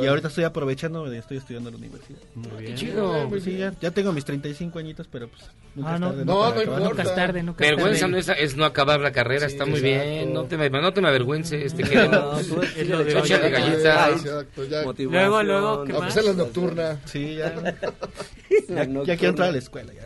Y 0.01 0.05
ahorita 0.05 0.27
estoy 0.27 0.43
aprovechando, 0.43 1.09
de- 1.09 1.17
estoy 1.17 1.37
estudiando 1.37 1.71
la 1.71 1.77
universidad. 1.77 2.19
Muy 2.35 2.63
bien. 2.63 2.75
chido. 2.75 3.27
Pues 3.29 3.43
sí, 3.43 3.57
ya, 3.57 3.73
ya 3.81 3.91
tengo 3.91 4.11
mis 4.13 4.23
35 4.25 4.79
añitos, 4.79 5.07
pero 5.11 5.27
pues 5.27 5.41
nunca 5.75 5.91
Ah, 5.91 5.95
es 5.95 5.99
no, 6.01 6.07
tarde. 6.09 6.25
no, 6.25 6.33
no 6.33 6.43
acabar. 6.43 6.63
importa. 6.63 6.85
Nunca 6.89 7.01
es 7.03 7.15
tarde, 7.15 7.43
nunca 7.43 7.63
es 7.65 7.71
Vergüenza 7.71 7.99
tarde. 8.01 8.11
no 8.11 8.17
es, 8.17 8.29
es 8.29 8.55
no 8.55 8.65
acabar 8.65 8.99
la 8.99 9.11
carrera, 9.11 9.47
Sí, 9.47 9.53
está 9.53 9.65
muy 9.65 9.79
exacto. 9.79 10.09
bien, 10.09 10.33
no 10.33 10.43
te, 10.45 10.57
me- 10.57 10.69
no 10.69 10.93
te 10.93 11.01
me 11.01 11.07
avergüences, 11.09 11.73
te 11.73 11.83
No, 11.83 11.89
queremos. 11.89 12.47
tú 12.47 12.61
Es 12.61 12.87
lo 12.89 13.03
de 13.03 13.19
Échale 13.19 13.45
hoy. 13.45 13.51
galleta. 13.51 14.09
Exacto, 14.11 14.63
ya. 14.65 14.83
motivación. 14.83 15.11
Luego, 15.31 15.43
luego, 15.43 15.83
¿qué 15.85 15.93
más? 15.93 16.25
la 16.25 16.33
nocturna. 16.33 16.99
Sí, 17.05 17.35
ya. 17.35 17.53
La 18.69 18.85
ya, 18.85 19.03
ya 19.03 19.17
quiero 19.17 19.29
entrar 19.29 19.49
a 19.49 19.51
la 19.53 19.57
escuela. 19.57 19.93
ya. 19.93 20.01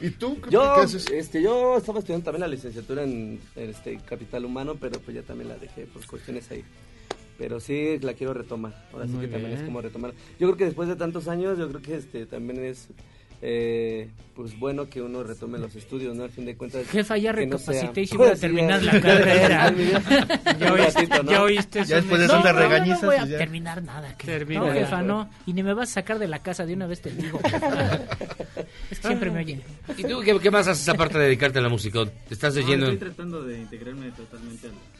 ¿Y 0.00 0.10
tú? 0.10 0.40
¿Qué, 0.40 0.50
Yo, 0.50 0.74
qué 0.74 0.80
haces? 0.82 1.06
este, 1.10 1.40
yo 1.42 1.76
estaba 1.78 1.98
estudiando 2.00 2.24
también 2.24 2.40
la 2.42 2.48
licenciatura 2.48 3.02
en, 3.04 3.40
en, 3.56 3.70
este 3.70 3.96
capital 4.04 4.44
humano, 4.44 4.76
pero 4.78 4.98
pues 5.00 5.14
ya 5.14 5.22
también 5.22 5.48
la 5.48 5.56
dejé 5.56 5.86
por 5.86 6.04
cuestiones 6.06 6.50
ahí. 6.50 6.62
Pero 7.38 7.58
sí 7.60 7.98
la 8.00 8.14
quiero 8.14 8.32
retomar. 8.34 8.72
Ahora 8.92 9.06
sí 9.06 9.14
que 9.20 9.28
también 9.28 9.52
es 9.52 9.62
como 9.62 9.80
retomar. 9.80 10.12
Yo 10.38 10.46
creo 10.46 10.56
que 10.56 10.64
después 10.66 10.88
de 10.88 10.96
tantos 10.96 11.26
años, 11.28 11.58
yo 11.58 11.68
creo 11.68 11.82
que 11.82 11.96
este 11.96 12.26
también 12.26 12.64
es 12.64 12.88
eh, 13.46 14.08
pues 14.34 14.58
bueno 14.58 14.88
que 14.88 15.02
uno 15.02 15.22
retome 15.22 15.58
los 15.58 15.74
estudios, 15.74 16.16
¿no? 16.16 16.24
Al 16.24 16.30
fin 16.30 16.46
de 16.46 16.56
cuentas. 16.56 16.86
Jefa, 16.86 17.18
ya 17.18 17.34
que 17.34 17.44
no 17.46 17.58
sea- 17.58 17.74
recapacité 17.74 18.00
y 18.02 18.06
sí 18.06 18.16
voy 18.16 18.26
a 18.26 18.30
Pues, 18.30 18.40
terminar 18.40 18.82
la 18.82 19.00
carrera. 19.00 19.74
¿Ya 20.60 20.72
oíste, 20.72 21.00
ratito, 21.00 21.22
¿no? 21.24 21.30
ya 21.30 21.42
oíste 21.42 21.78
Ya 21.80 21.82
eso? 21.84 21.94
después 21.96 22.20
de 22.20 22.26
No, 22.28 22.32
tanta 22.34 22.52
no, 22.52 22.58
no, 22.60 22.68
regañiza, 22.68 23.00
No 23.02 23.06
voy 23.08 23.16
a 23.16 23.18
pues 23.20 23.30
ya. 23.32 23.38
terminar 23.38 23.82
nada. 23.82 24.16
que- 24.16 24.26
Termina. 24.26 24.60
No, 24.60 24.72
jefa, 24.72 24.96
Bueno. 24.98 25.24
no. 25.24 25.30
Y 25.46 25.52
ni 25.52 25.62
me 25.62 25.74
vas 25.74 25.90
a 25.90 25.92
sacar 25.94 26.18
de 26.18 26.28
la 26.28 26.38
casa 26.38 26.64
de 26.64 26.72
una 26.74 26.86
vez, 26.86 27.00
te 27.02 27.10
digo. 27.10 27.38
es 28.90 28.98
que 29.00 29.06
siempre 29.08 29.30
me 29.30 29.40
oyen. 29.40 29.62
¿Y 29.98 30.04
tú 30.04 30.20
qué, 30.24 30.38
qué 30.40 30.50
más 30.50 30.66
haces 30.68 30.88
aparte 30.88 31.18
de 31.18 31.24
dedicarte 31.24 31.58
a 31.58 31.62
la 31.62 31.68
música? 31.68 32.04
¿Te 32.28 32.34
estás 32.34 32.54
No, 32.54 32.60
leyendo? 32.60 32.86
estoy 32.86 33.08
tratando 33.08 33.42
de 33.42 33.58
integrarme 33.58 34.10
totalmente 34.12 34.68
a 34.68 34.70
la, 34.70 34.76
a 34.76 34.78
la 34.78 34.93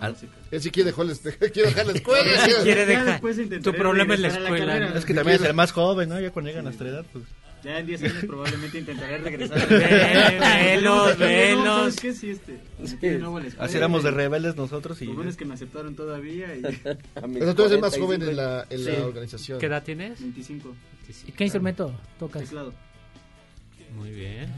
Al- 0.00 0.12
música. 0.12 0.32
Él 0.50 0.62
sí 0.62 0.70
quiere 0.70 0.90
dejar, 0.90 1.06
la- 1.06 1.14
quiere 1.52 1.68
dejar 1.70 1.86
la 1.86 1.92
escuela. 1.92 2.44
Si 2.44 2.52
quiere 2.62 2.86
dejar. 2.86 3.20
Tu 3.62 3.72
problema 3.74 4.14
es 4.14 4.20
la 4.20 4.28
la 4.28 4.34
escuela. 4.34 4.66
carrera. 4.74 4.98
Es 4.98 5.04
que 5.04 5.14
también 5.14 5.36
es 5.36 5.44
el 5.46 5.54
más 5.54 5.72
joven, 5.72 6.08
¿no? 6.08 6.20
Ya 6.20 6.30
cuando 6.30 6.48
llegan 6.50 6.66
a 6.66 6.68
nuestra 6.70 6.88
edad, 6.88 7.04
pues. 7.12 7.24
Ya 7.64 7.80
en 7.80 7.86
10 7.86 8.02
años 8.04 8.24
probablemente 8.24 8.78
intentaré 8.78 9.18
regresar. 9.18 9.68
Ve- 9.68 10.38
velos, 10.76 11.18
velos. 11.18 11.64
¿Sabes 11.66 11.96
qué? 11.96 12.12
Sí, 12.12 12.30
este. 12.30 12.60
la 12.78 12.84
escuela. 12.84 13.48
Así 13.58 13.76
éramos 13.76 14.04
de 14.04 14.12
rebeldes 14.12 14.54
nosotros 14.54 15.02
y. 15.02 15.06
Lo 15.06 15.14
bueno 15.14 15.28
es 15.30 15.36
que 15.36 15.44
me 15.44 15.54
aceptaron 15.54 15.96
todavía 15.96 16.54
y 16.54 16.62
tú 17.56 17.62
eres 17.62 17.72
el 17.72 17.80
más 17.80 17.96
45 17.96 18.06
joven 18.06 18.22
en 18.22 18.36
la, 18.36 18.64
en 18.70 18.84
la 18.84 18.90
Sí. 18.94 19.00
organización. 19.00 19.58
¿Qué 19.58 19.66
edad 19.66 19.82
tienes? 19.82 20.20
25. 20.20 20.76
¿Y 21.26 21.32
qué 21.32 21.44
instrumento 21.44 21.92
tocas? 22.20 22.42
Teclado. 22.44 22.72
Muy 23.96 24.10
bien. 24.10 24.52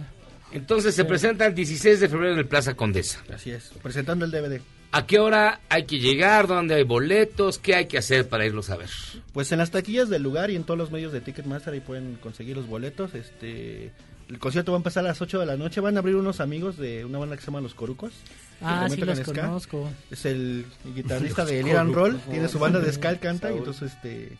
Entonces 0.52 0.94
se 0.94 1.04
presenta 1.06 1.46
el 1.46 1.54
16 1.54 2.00
de 2.00 2.08
febrero 2.08 2.32
en 2.34 2.38
el 2.40 2.48
Plaza 2.48 2.74
Condesa. 2.74 3.22
Así 3.32 3.50
es, 3.50 3.70
presentando 3.82 4.24
el 4.26 4.30
DVD. 4.30 4.60
¿A 4.92 5.06
qué 5.06 5.20
hora 5.20 5.60
hay 5.68 5.84
que 5.84 5.98
llegar? 6.00 6.48
¿Dónde 6.48 6.74
hay 6.74 6.82
boletos? 6.82 7.58
¿Qué 7.58 7.76
hay 7.76 7.86
que 7.86 7.98
hacer 7.98 8.28
para 8.28 8.44
irlos 8.44 8.70
a 8.70 8.76
ver? 8.76 8.90
Pues 9.32 9.52
en 9.52 9.58
las 9.58 9.70
taquillas 9.70 10.08
del 10.08 10.22
lugar 10.22 10.50
y 10.50 10.56
en 10.56 10.64
todos 10.64 10.78
los 10.78 10.90
medios 10.90 11.12
de 11.12 11.20
Ticketmaster 11.20 11.72
ahí 11.74 11.80
pueden 11.80 12.16
conseguir 12.16 12.56
los 12.56 12.66
boletos. 12.66 13.14
Este, 13.14 13.92
el 14.28 14.38
concierto 14.40 14.72
va 14.72 14.78
a 14.78 14.80
empezar 14.80 15.04
a 15.04 15.08
las 15.08 15.20
8 15.22 15.38
de 15.38 15.46
la 15.46 15.56
noche. 15.56 15.80
Van 15.80 15.94
a 15.96 16.00
abrir 16.00 16.16
unos 16.16 16.40
amigos 16.40 16.76
de 16.76 17.04
una 17.04 17.18
banda 17.18 17.36
que 17.36 17.42
se 17.42 17.46
llama 17.46 17.60
Los 17.60 17.74
Corucos. 17.74 18.10
que 18.58 18.64
Ah, 18.64 18.80
también 18.88 19.00
sí 19.00 19.06
los 19.06 19.18
ska. 19.20 19.42
conozco. 19.46 19.90
Es 20.10 20.24
el 20.24 20.66
guitarrista 20.94 21.42
Los 21.44 21.50
de 21.52 21.62
Roll. 21.84 22.20
Tiene 22.28 22.48
su 22.48 22.58
banda 22.58 22.80
de 22.80 22.92
ska, 22.92 23.16
canta. 23.18 23.52
Y 23.52 23.58
entonces, 23.58 23.92
este, 23.92 24.32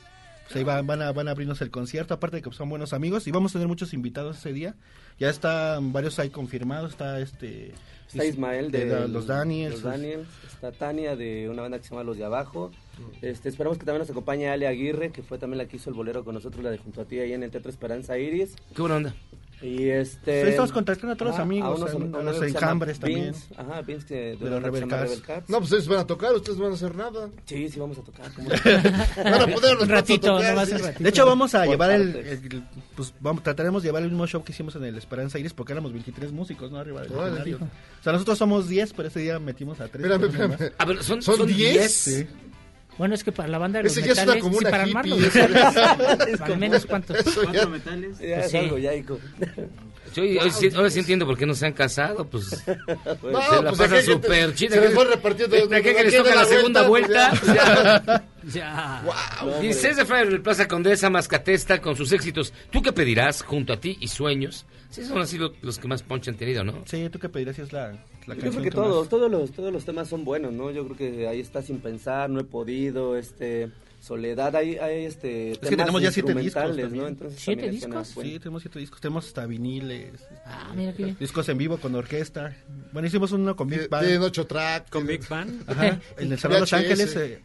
pues 0.46 0.57
ahí 0.57 0.64
van, 0.64 0.84
van, 0.84 1.01
a, 1.03 1.12
van 1.12 1.28
a 1.28 1.30
abrirnos 1.30 1.61
el 1.61 1.70
concierto. 1.70 2.12
Aparte 2.14 2.38
de 2.38 2.42
que 2.42 2.51
son 2.53 2.68
buenos 2.68 2.92
amigos. 2.92 3.28
Y 3.28 3.30
vamos 3.30 3.53
a 3.53 3.55
tener 3.55 3.68
muchos 3.68 3.94
invitados 3.94 4.38
ese 4.38 4.53
día. 4.53 4.74
Ya 5.20 5.30
están 5.30 5.92
varios 5.92 6.18
ahí 6.18 6.30
confirmados. 6.30 6.90
Está 6.90 7.20
este... 7.20 7.72
Está 8.12 8.24
Ismael 8.24 8.70
de, 8.70 8.86
de 8.86 9.08
los 9.08 9.26
Daniels. 9.26 9.74
Los 9.74 9.82
Daniels. 9.84 10.28
Está 10.52 10.72
Tania 10.72 11.16
de 11.16 11.48
una 11.48 11.62
banda 11.62 11.78
que 11.78 11.84
se 11.84 11.90
llama 11.90 12.02
Los 12.02 12.18
de 12.18 12.24
Abajo. 12.24 12.70
Este, 13.22 13.48
esperamos 13.48 13.78
que 13.78 13.86
también 13.86 14.00
nos 14.00 14.11
acompañe 14.11 14.48
Ale 14.48 14.66
Aguirre, 14.66 15.11
que 15.11 15.22
fue 15.22 15.38
también 15.38 15.58
la 15.58 15.66
que 15.66 15.76
hizo 15.76 15.90
el 15.90 15.96
bolero 15.96 16.24
con 16.24 16.34
nosotros, 16.34 16.62
la 16.62 16.70
de 16.70 16.78
Junto 16.78 17.00
a 17.00 17.04
ti, 17.04 17.18
ahí 17.18 17.32
en 17.32 17.42
el 17.42 17.50
Teatro 17.50 17.70
Esperanza 17.70 18.18
Iris. 18.18 18.56
¿Qué 18.74 18.82
buena 18.82 18.96
onda? 18.96 19.14
Y 19.62 19.90
este... 19.90 20.42
Sí, 20.42 20.48
estamos 20.50 20.72
contactando 20.72 21.12
a 21.12 21.16
todos 21.16 21.28
los 21.32 21.34
Ajá, 21.34 21.42
amigos, 21.42 21.78
unos- 21.78 21.90
a- 21.90 21.92
a 21.92 21.96
un 21.96 22.11
los 22.12 22.14
amigo 22.14 22.30
que 22.40 22.46
se 22.48 22.52
llama 22.54 22.58
enjambres 22.66 22.98
también. 23.00 23.24
Vince, 23.32 23.54
Ajá, 23.58 23.82
Vince 23.82 24.06
que- 24.06 24.14
de, 24.14 24.36
De 24.36 24.50
los 24.50 24.62
Rebel 24.62 24.90
Rebel 24.90 25.22
Cats. 25.22 25.50
No, 25.50 25.58
pues 25.58 25.70
ustedes 25.70 25.88
van 25.88 25.98
a 25.98 26.06
tocar, 26.06 26.32
ustedes 26.34 26.58
van 26.58 26.70
a 26.70 26.74
hacer 26.74 26.94
nada. 26.94 27.28
Sí, 27.44 27.68
sí 27.68 27.78
vamos 27.78 27.98
a 27.98 28.02
tocar. 28.02 28.32
¿cómo 28.32 28.48
Van 29.24 29.42
a 29.42 29.46
poder 29.54 29.76
Un 29.78 29.88
ratito, 29.88 30.26
no 30.28 30.54
va 30.56 30.62
a 30.62 30.66
ser 30.66 30.80
ratito. 30.80 31.02
De 31.02 31.08
hecho, 31.11 31.26
vamos 31.26 31.54
a 31.54 31.66
llevar 31.66 31.90
el, 31.90 32.16
el- 32.16 32.64
pues 32.96 33.12
vamos, 33.20 33.42
trataremos 33.42 33.82
de 33.82 33.88
llevar 33.88 34.02
el 34.02 34.08
mismo 34.11 34.26
show 34.26 34.42
que 34.42 34.52
hicimos 34.52 34.74
en 34.76 34.84
el 34.84 34.96
Esperanza 34.96 35.38
Iris 35.38 35.52
porque 35.52 35.72
éramos 35.72 35.92
23 35.92 36.32
músicos, 36.32 36.70
¿no? 36.70 36.78
Arriba 36.78 37.02
del 37.02 37.12
escenario. 37.12 37.56
O 37.58 38.02
sea, 38.02 38.12
nosotros 38.14 38.38
somos 38.38 38.66
10, 38.68 38.92
pero 38.94 39.08
ese 39.08 39.20
día 39.20 39.38
metimos 39.38 39.78
a 39.80 39.88
3. 39.88 39.96
Espérame, 40.04 40.24
espérame. 40.24 40.72
A 40.78 40.84
ver, 40.86 41.02
¿son, 41.04 41.20
¿Son 41.22 41.36
son 41.36 41.46
10? 41.46 41.58
10? 41.74 41.92
Sí. 41.92 42.26
Bueno, 42.99 43.14
es 43.14 43.24
que 43.24 43.32
para 43.32 43.49
la 43.49 43.59
banda 43.59 43.78
de 43.78 43.84
los 43.84 43.93
Ese 43.97 44.03
ya 44.07 44.12
es 44.12 44.18
una 44.18 44.34
metales, 44.34 44.59
sí, 44.59 44.64
para 44.64 44.82
armarlo. 44.82 45.16
al 46.45 46.59
menos 46.59 46.86
cuántos. 46.86 47.16
Eso 47.18 47.43
ya- 47.45 47.51
Cuatro 47.51 47.68
metales. 47.70 48.18
Ya 48.18 48.34
Pues 48.34 48.45
es 48.47 48.51
sí. 48.51 48.57
algo 48.59 48.78
yaico. 48.78 49.18
Yo, 50.14 50.22
hoy 50.24 50.51
sí- 50.51 50.70
ahora 50.74 50.91
sí 50.91 50.99
entiendo 50.99 51.24
por 51.24 51.38
qué 51.38 51.47
no 51.47 51.55
se 51.55 51.66
han 51.66 51.72
casado, 51.72 52.26
pues 52.28 52.47
se 52.64 52.76
la 53.62 53.72
pues, 53.76 53.91
que 53.91 54.03
súper 54.03 54.55
chida. 54.55 54.74
se 54.74 54.80
les 54.80 54.93
fue 54.95 55.05
repartiendo 55.05 55.57
De 55.57 55.82
que 55.82 55.93
les 55.95 56.12
de 56.12 56.18
toca 56.18 56.30
la 56.34 56.43
la 56.43 56.45
segunda 56.49 56.82
vuelta, 56.88 57.30
vuelta. 57.30 58.05
pues, 58.05 58.20
ya. 58.53 59.03
Ya. 59.45 59.61
16 59.61 59.97
de 59.97 60.05
febrero, 60.05 60.30
el 60.30 60.43
Plaza 60.43 60.66
Condesa 60.68 61.11
Mascatesta 61.11 61.80
con 61.80 61.97
sus 61.97 62.12
éxitos. 62.12 62.53
¿Tú 62.70 62.82
qué 62.82 62.93
pedirás 62.93 63.43
junto 63.43 63.72
a 63.72 63.80
ti 63.80 63.97
y 64.01 64.09
sueños? 64.09 64.66
Sí, 64.91 65.05
son 65.05 65.18
así 65.20 65.38
lo- 65.38 65.53
los 65.62 65.78
que 65.78 65.86
más 65.88 66.03
ponche 66.03 66.30
han 66.30 66.36
tenido, 66.36 66.64
¿no? 66.64 66.82
Sí, 66.86 67.09
¿tú 67.11 67.18
qué 67.18 67.28
pedirás 67.28 67.57
si 67.57 67.62
es 67.62 67.72
la, 67.72 67.93
la 68.26 68.34
Yo 68.34 68.51
creo 68.51 68.62
que 68.62 68.70
todos, 68.70 69.09
todos 69.09 69.30
los, 69.30 69.53
todos 69.53 69.72
los 69.72 69.84
temas 69.84 70.09
son 70.09 70.24
buenos, 70.24 70.53
¿no? 70.53 70.70
Yo 70.70 70.84
creo 70.84 70.97
que 70.97 71.28
ahí 71.28 71.41
está 71.41 71.62
sin 71.62 71.78
pensar, 71.80 72.28
no 72.30 72.41
he 72.41 72.45
podido, 72.45 73.16
este, 73.16 73.70
soledad, 74.01 74.57
hay, 74.57 74.76
hay 74.76 75.05
este, 75.05 75.53
Es 75.53 75.59
que 75.59 75.66
temas 75.68 75.84
tenemos 75.86 76.03
ya 76.03 76.11
siete 76.11 76.34
discos. 76.34 76.76
¿no? 76.92 77.07
Entonces 77.07 77.40
¿Siete 77.40 77.62
también 77.62 77.80
suena 77.80 77.98
discos? 78.01 78.14
bueno. 78.14 78.30
Sí, 78.30 78.38
tenemos 78.38 78.62
siete 78.62 78.78
discos. 78.78 79.01
Tenemos 79.01 79.26
hasta 79.26 79.46
viniles. 79.46 80.26
Ah, 80.46 80.72
mira 80.74 80.92
qué 80.92 81.05
bien. 81.05 81.16
Discos 81.20 81.48
en 81.48 81.59
vivo 81.59 81.76
con 81.78 81.94
orquesta. 81.94 82.57
Bueno, 82.92 83.07
hicimos 83.09 83.30
uno 83.32 83.55
con 83.55 83.68
Big 83.68 83.88
Band. 83.88 84.07
Tienen 84.07 84.22
ocho 84.22 84.46
tracks. 84.46 84.90
Con 84.90 85.07
Big 85.07 85.28
Band. 85.28 85.62
Ajá, 85.70 86.01
en 86.18 86.32
el 86.32 86.38
Salón 86.38 86.61
Los. 86.61 86.72
Ángeles, 86.72 87.14
eh, 87.16 87.40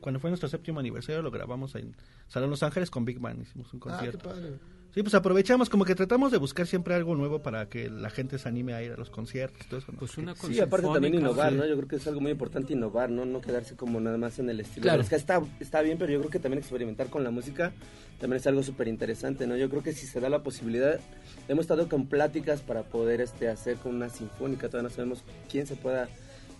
cuando 0.00 0.20
fue 0.20 0.30
nuestro 0.30 0.48
séptimo 0.48 0.80
aniversario, 0.80 1.22
lo 1.22 1.30
grabamos 1.30 1.74
en 1.74 1.96
Salón 2.28 2.50
Los 2.50 2.62
Ángeles 2.62 2.90
con 2.90 3.04
Big 3.04 3.18
Band, 3.18 3.42
hicimos 3.42 3.72
un 3.72 3.78
Ah, 3.78 3.80
qué 3.82 3.88
concierto. 4.12 4.28
padre. 4.28 4.52
Sí, 4.98 5.02
pues 5.04 5.14
aprovechamos, 5.14 5.70
como 5.70 5.84
que 5.84 5.94
tratamos 5.94 6.32
de 6.32 6.38
buscar 6.38 6.66
siempre 6.66 6.92
algo 6.92 7.14
nuevo 7.14 7.40
para 7.40 7.68
que 7.68 7.88
la 7.88 8.10
gente 8.10 8.36
se 8.36 8.48
anime 8.48 8.74
a 8.74 8.82
ir 8.82 8.90
a 8.90 8.96
los 8.96 9.10
conciertos 9.10 9.64
y 9.64 9.68
todo 9.68 9.78
eso. 9.78 9.92
¿no? 9.92 9.98
Pues 9.98 10.18
una 10.18 10.34
Sí, 10.34 10.58
aparte 10.58 10.88
también 10.92 11.14
innovar, 11.14 11.52
sí. 11.52 11.58
¿no? 11.58 11.66
Yo 11.66 11.76
creo 11.76 11.88
que 11.88 11.96
es 11.96 12.06
algo 12.08 12.20
muy 12.20 12.32
importante 12.32 12.72
innovar, 12.72 13.08
¿no? 13.08 13.24
No 13.24 13.40
quedarse 13.40 13.76
como 13.76 14.00
nada 14.00 14.18
más 14.18 14.40
en 14.40 14.50
el 14.50 14.58
estilo. 14.58 14.82
Claro. 14.82 15.00
Es 15.00 15.08
que 15.08 15.14
está, 15.14 15.40
está 15.60 15.82
bien, 15.82 15.98
pero 15.98 16.12
yo 16.12 16.18
creo 16.18 16.30
que 16.32 16.40
también 16.40 16.58
experimentar 16.58 17.08
con 17.10 17.22
la 17.22 17.30
música 17.30 17.72
también 18.18 18.40
es 18.40 18.46
algo 18.48 18.64
súper 18.64 18.88
interesante, 18.88 19.46
¿no? 19.46 19.56
Yo 19.56 19.70
creo 19.70 19.84
que 19.84 19.92
si 19.92 20.04
se 20.04 20.18
da 20.18 20.28
la 20.28 20.42
posibilidad, 20.42 20.98
hemos 21.46 21.62
estado 21.62 21.88
con 21.88 22.08
pláticas 22.08 22.60
para 22.62 22.82
poder 22.82 23.20
este, 23.20 23.48
hacer 23.48 23.76
con 23.76 23.94
una 23.94 24.08
sinfónica, 24.08 24.68
todavía 24.68 24.88
no 24.88 24.94
sabemos 24.94 25.22
quién 25.48 25.68
se 25.68 25.76
pueda 25.76 26.08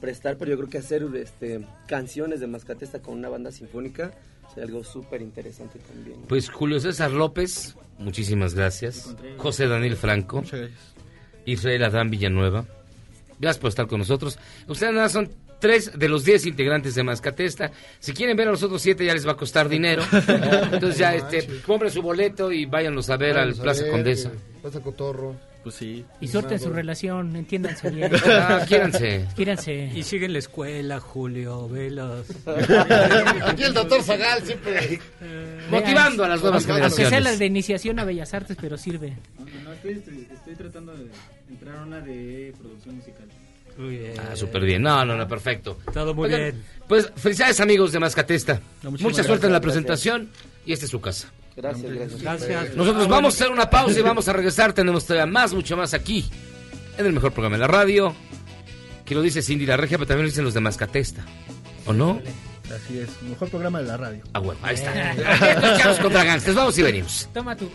prestar, 0.01 0.36
pero 0.39 0.53
yo 0.53 0.57
creo 0.59 0.68
que 0.68 0.78
hacer 0.78 1.05
este, 1.16 1.66
canciones 1.89 2.39
de 2.39 2.47
Mascatesta 2.47 3.01
con 3.01 3.14
una 3.14 3.28
banda 3.28 3.51
sinfónica 3.51 4.12
algo 4.57 4.82
súper 4.84 5.22
interesante 5.22 5.78
también. 5.78 6.20
Pues 6.28 6.49
Julio 6.51 6.80
César 6.80 7.11
López, 7.11 7.76
muchísimas 7.99 8.55
gracias. 8.55 9.14
José 9.36 9.68
Daniel 9.68 9.96
Franco, 9.96 10.38
Muchas 10.38 10.61
gracias. 10.61 10.80
Israel 11.46 11.84
Adán 11.84 12.11
Villanueva. 12.11 12.64
Gracias 13.38 13.59
por 13.61 13.68
estar 13.68 13.86
con 13.86 14.01
nosotros. 14.01 14.38
Ustedes 14.66 14.92
nada 14.92 15.09
son 15.09 15.30
tres 15.61 15.96
de 15.96 16.09
los 16.09 16.24
diez 16.24 16.44
integrantes 16.46 16.94
de 16.96 17.03
Mascatesta. 17.05 17.70
Si 18.01 18.12
quieren 18.12 18.36
ver 18.36 18.49
a 18.49 18.51
los 18.51 18.62
otros 18.62 18.82
siete 18.82 19.05
ya 19.05 19.14
les 19.14 19.26
va 19.26 19.32
a 19.32 19.36
costar 19.36 19.68
dinero. 19.70 20.03
Entonces 20.12 20.99
ya 20.99 21.14
este, 21.14 21.46
compren 21.66 21.90
su 21.92 22.03
boleto 22.03 22.51
y 22.53 22.66
váyanlos 22.66 23.11
a 23.11 23.16
ver 23.16 23.38
al 23.38 23.53
a 23.53 23.62
Plaza 23.62 23.82
ver, 23.84 23.92
Condesa. 23.92 24.30
que 24.30 24.61
Plaza 24.62 24.80
Cotorro. 24.80 25.36
Pues 25.69 25.77
sí. 25.81 26.03
Y 26.23 26.29
suelten 26.29 26.59
su 26.59 26.71
relación, 26.71 27.37
entiéndanse 27.37 27.91
bien. 27.91 28.11
Ah, 28.25 28.64
quiéranse. 28.66 29.27
Quiéranse. 29.37 29.93
Y 29.95 30.03
sigue 30.03 30.25
en 30.25 30.33
la 30.33 30.39
escuela, 30.39 30.99
Julio, 30.99 31.69
velas. 31.69 32.25
Aquí 33.45 33.64
el 33.64 33.75
doctor 33.75 34.03
Zagal 34.03 34.43
siempre. 34.47 34.99
Motivando 35.71 36.25
a 36.25 36.29
las 36.29 36.41
nuevas 36.41 36.66
Aunque 36.66 36.73
sea 36.73 36.81
la 36.81 36.91
generaciones. 37.11 37.39
de 37.39 37.45
iniciación 37.47 37.99
a 37.99 38.05
Bellas 38.05 38.33
Artes, 38.33 38.57
pero 38.59 38.79
sirve. 38.79 39.14
No, 39.39 39.45
no, 39.45 39.61
no, 39.64 39.73
estoy, 39.75 39.93
estoy, 39.93 40.27
estoy 40.33 40.55
tratando 40.55 40.95
de 40.97 41.09
entrar 41.51 41.77
a 41.77 41.83
una 41.83 42.01
de 42.01 42.55
producción 42.59 42.97
musical. 42.97 43.27
Muy 43.77 43.99
bien. 43.99 44.14
Ah, 44.19 44.35
súper 44.37 44.64
bien. 44.64 44.81
No, 44.81 45.05
no, 45.05 45.16
no, 45.16 45.29
perfecto. 45.29 45.79
Todo 45.93 46.14
muy 46.14 46.27
Oigan, 46.29 46.41
bien. 46.41 46.62
Pues 46.89 47.12
felicidades 47.14 47.61
amigos 47.61 47.93
de 47.93 47.99
Mascatesta. 48.01 48.59
No, 48.83 48.91
Mucha 48.93 49.23
suerte 49.23 49.45
en 49.47 49.53
la 49.53 49.59
gracias, 49.59 49.85
presentación 49.85 50.31
y 50.64 50.73
esta 50.73 50.87
es 50.87 50.91
su 50.91 51.01
casa. 51.03 51.31
Gracias, 51.59 51.92
gracias. 51.92 52.22
Gracias. 52.22 52.76
Nosotros 52.76 53.06
Ah, 53.06 53.11
vamos 53.11 53.34
a 53.34 53.36
hacer 53.36 53.52
una 53.52 53.68
pausa 53.68 53.98
y 53.98 54.02
vamos 54.02 54.28
a 54.28 54.32
regresar. 54.32 54.72
Tenemos 54.72 55.04
todavía 55.04 55.26
más, 55.26 55.52
mucho 55.52 55.76
más 55.76 55.92
aquí, 55.92 56.24
en 56.96 57.04
el 57.06 57.12
mejor 57.12 57.32
programa 57.32 57.56
de 57.56 57.61
la 57.62 57.66
radio. 57.66 58.14
Que 59.04 59.14
lo 59.16 59.22
dice 59.22 59.42
Cindy 59.42 59.66
la 59.66 59.76
Regia, 59.76 59.98
pero 59.98 60.06
también 60.06 60.26
lo 60.26 60.30
dicen 60.30 60.44
los 60.44 60.54
de 60.54 60.61
Mascatesta. 60.61 61.24
¿O 61.86 61.92
no? 61.92 62.20
Así 62.66 62.98
es, 62.98 63.09
mejor 63.22 63.48
programa 63.48 63.80
de 63.80 63.86
la 63.88 63.96
radio. 63.96 64.22
Ah, 64.34 64.38
bueno, 64.38 64.61
ahí 64.62 64.74
está. 64.74 64.90
Aquí 65.11 65.20
escuchamos 65.66 65.98
contra 65.98 66.24
gangsters. 66.24 66.56
Vamos 66.56 66.78
y 66.78 66.82
venimos. 66.82 67.28
Toma 67.34 67.56
tu. 67.56 67.68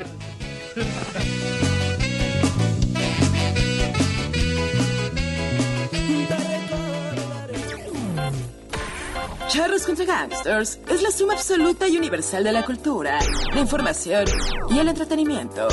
Charros 9.53 9.83
contra 9.83 10.03
Gangsters 10.03 10.79
es 10.89 11.03
la 11.03 11.11
suma 11.11 11.33
absoluta 11.33 11.87
y 11.87 11.95
universal 11.95 12.43
de 12.43 12.51
la 12.51 12.65
cultura, 12.65 13.19
la 13.53 13.59
información 13.59 14.25
y 14.71 14.79
el 14.79 14.89
entretenimiento. 14.89 15.67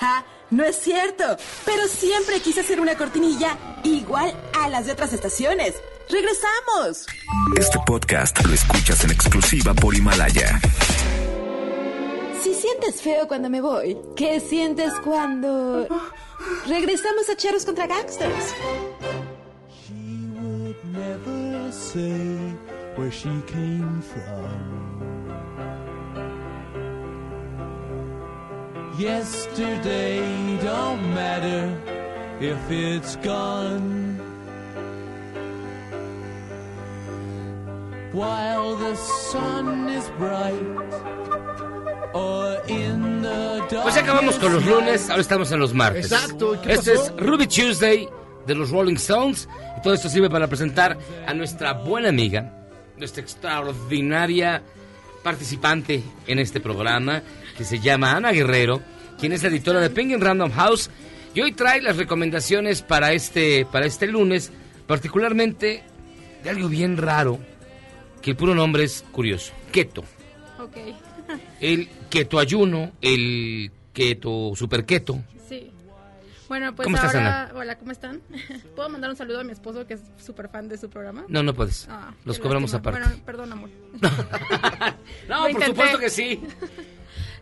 ¡Ja! 0.00 0.24
No 0.50 0.64
es 0.64 0.80
cierto, 0.80 1.22
pero 1.64 1.86
siempre 1.86 2.40
quise 2.40 2.62
hacer 2.62 2.80
una 2.80 2.96
cortinilla 2.96 3.56
igual 3.84 4.34
a 4.60 4.68
las 4.68 4.86
de 4.86 4.92
otras 4.94 5.12
estaciones. 5.12 5.76
¡Regresamos! 6.10 7.06
Este 7.56 7.78
podcast 7.86 8.44
lo 8.44 8.52
escuchas 8.52 9.04
en 9.04 9.12
exclusiva 9.12 9.74
por 9.74 9.94
Himalaya. 9.94 10.58
Si 12.42 12.52
sientes 12.52 13.00
feo 13.00 13.28
cuando 13.28 13.48
me 13.48 13.60
voy, 13.60 13.96
¿qué 14.16 14.40
sientes 14.40 14.92
cuando... 15.04 15.86
Regresamos 16.66 17.30
a 17.30 17.36
Charros 17.36 17.64
contra 17.64 17.86
Gangsters? 17.86 18.54
would 20.40 20.84
never 20.84 21.72
say 21.72 22.67
where 22.98 23.12
she 23.12 23.30
came 23.46 24.02
from. 24.02 25.28
Yesterday 28.98 30.18
don't 30.60 31.14
matter 31.14 31.80
if 32.40 32.58
it's 32.70 33.14
gone. 33.16 34.18
While 38.12 38.74
the 38.76 38.96
sun 38.96 39.88
is 39.90 40.08
bright 40.18 40.54
or 42.14 42.56
in 42.66 43.22
the 43.22 43.64
dark. 43.70 43.82
Pues 43.84 43.94
ya 43.94 44.00
acabamos 44.00 44.36
con 44.38 44.52
los 44.54 44.64
lunes, 44.66 45.08
ahora 45.10 45.20
estamos 45.22 45.52
en 45.52 45.60
los 45.60 45.72
martes. 45.74 46.10
Exacto, 46.10 46.54
¿y 46.56 46.58
qué 46.58 46.72
Este 46.72 46.96
pasó? 46.96 47.04
es 47.16 47.24
Ruby 47.24 47.46
Tuesday 47.46 48.08
de 48.46 48.54
los 48.56 48.70
Rolling 48.70 48.96
Stones. 48.96 49.48
Y 49.76 49.82
todo 49.82 49.94
esto 49.94 50.08
sirve 50.08 50.28
para 50.28 50.48
presentar 50.48 50.98
a 51.26 51.34
nuestra 51.34 51.74
buena 51.74 52.08
amiga, 52.08 52.52
nuestra 52.98 53.22
extraordinaria 53.22 54.62
participante 55.22 56.02
en 56.26 56.38
este 56.38 56.60
programa, 56.60 57.22
que 57.56 57.64
se 57.64 57.80
llama 57.80 58.12
Ana 58.12 58.32
Guerrero, 58.32 58.82
quien 59.18 59.32
es 59.32 59.42
la 59.42 59.48
editora 59.48 59.80
de 59.80 59.90
Penguin 59.90 60.20
Random 60.20 60.50
House. 60.50 60.90
Y 61.34 61.40
hoy 61.40 61.52
trae 61.52 61.82
las 61.82 61.96
recomendaciones 61.96 62.82
para 62.82 63.12
este, 63.12 63.66
para 63.66 63.86
este 63.86 64.06
lunes, 64.06 64.50
particularmente 64.86 65.82
de 66.42 66.50
algo 66.50 66.68
bien 66.68 66.96
raro, 66.96 67.38
que 68.22 68.30
el 68.30 68.36
puro 68.36 68.54
nombre 68.54 68.84
es 68.84 69.04
curioso, 69.12 69.52
keto. 69.72 70.04
Ok, 70.60 70.76
El 71.60 71.88
keto 72.10 72.38
ayuno, 72.38 72.92
el 73.00 73.70
keto, 73.92 74.52
super 74.56 74.84
keto. 74.84 75.20
Bueno, 76.48 76.74
pues 76.74 76.86
¿Cómo 76.86 76.96
estás, 76.96 77.14
ahora, 77.14 77.50
hola, 77.54 77.78
¿cómo 77.78 77.92
están? 77.92 78.22
¿Puedo 78.76 78.88
mandar 78.88 79.10
un 79.10 79.16
saludo 79.16 79.40
a 79.40 79.44
mi 79.44 79.52
esposo 79.52 79.86
que 79.86 79.94
es 79.94 80.02
súper 80.16 80.48
fan 80.48 80.68
de 80.68 80.78
su 80.78 80.88
programa? 80.88 81.24
No, 81.28 81.42
no 81.42 81.52
puedes. 81.54 81.86
Ah, 81.90 82.14
Los 82.24 82.38
cobramos 82.38 82.72
lástima. 82.72 82.96
aparte. 82.96 83.08
Bueno, 83.08 83.24
perdón, 83.24 83.52
amor. 83.52 83.70
No, 85.28 85.42
por 85.50 85.64
supuesto 85.64 85.98
que 85.98 86.10
sí. 86.10 86.40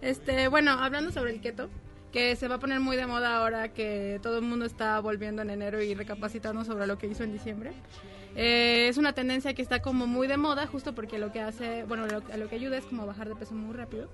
Este, 0.02 0.46
bueno, 0.48 0.72
hablando 0.72 1.10
sobre 1.10 1.32
el 1.32 1.40
keto, 1.40 1.70
que 2.12 2.36
se 2.36 2.48
va 2.48 2.56
a 2.56 2.58
poner 2.58 2.80
muy 2.80 2.96
de 2.96 3.06
moda 3.06 3.38
ahora 3.38 3.72
que 3.72 4.20
todo 4.22 4.36
el 4.38 4.44
mundo 4.44 4.64
está 4.66 5.00
volviendo 5.00 5.42
en 5.42 5.50
enero 5.50 5.82
y 5.82 5.94
recapacitando 5.94 6.64
sobre 6.64 6.86
lo 6.86 6.98
que 6.98 7.06
hizo 7.06 7.24
en 7.24 7.32
diciembre. 7.32 7.72
Eh, 8.36 8.88
es 8.88 8.98
una 8.98 9.14
tendencia 9.14 9.54
que 9.54 9.62
está 9.62 9.80
como 9.80 10.06
muy 10.06 10.28
de 10.28 10.36
moda, 10.36 10.66
justo 10.66 10.94
porque 10.94 11.18
lo 11.18 11.32
que 11.32 11.40
hace, 11.40 11.84
bueno, 11.84 12.06
lo, 12.06 12.20
lo 12.36 12.48
que 12.48 12.54
ayuda 12.56 12.76
es 12.76 12.84
como 12.84 13.06
bajar 13.06 13.28
de 13.28 13.36
peso 13.36 13.54
muy 13.54 13.74
rápido. 13.74 14.08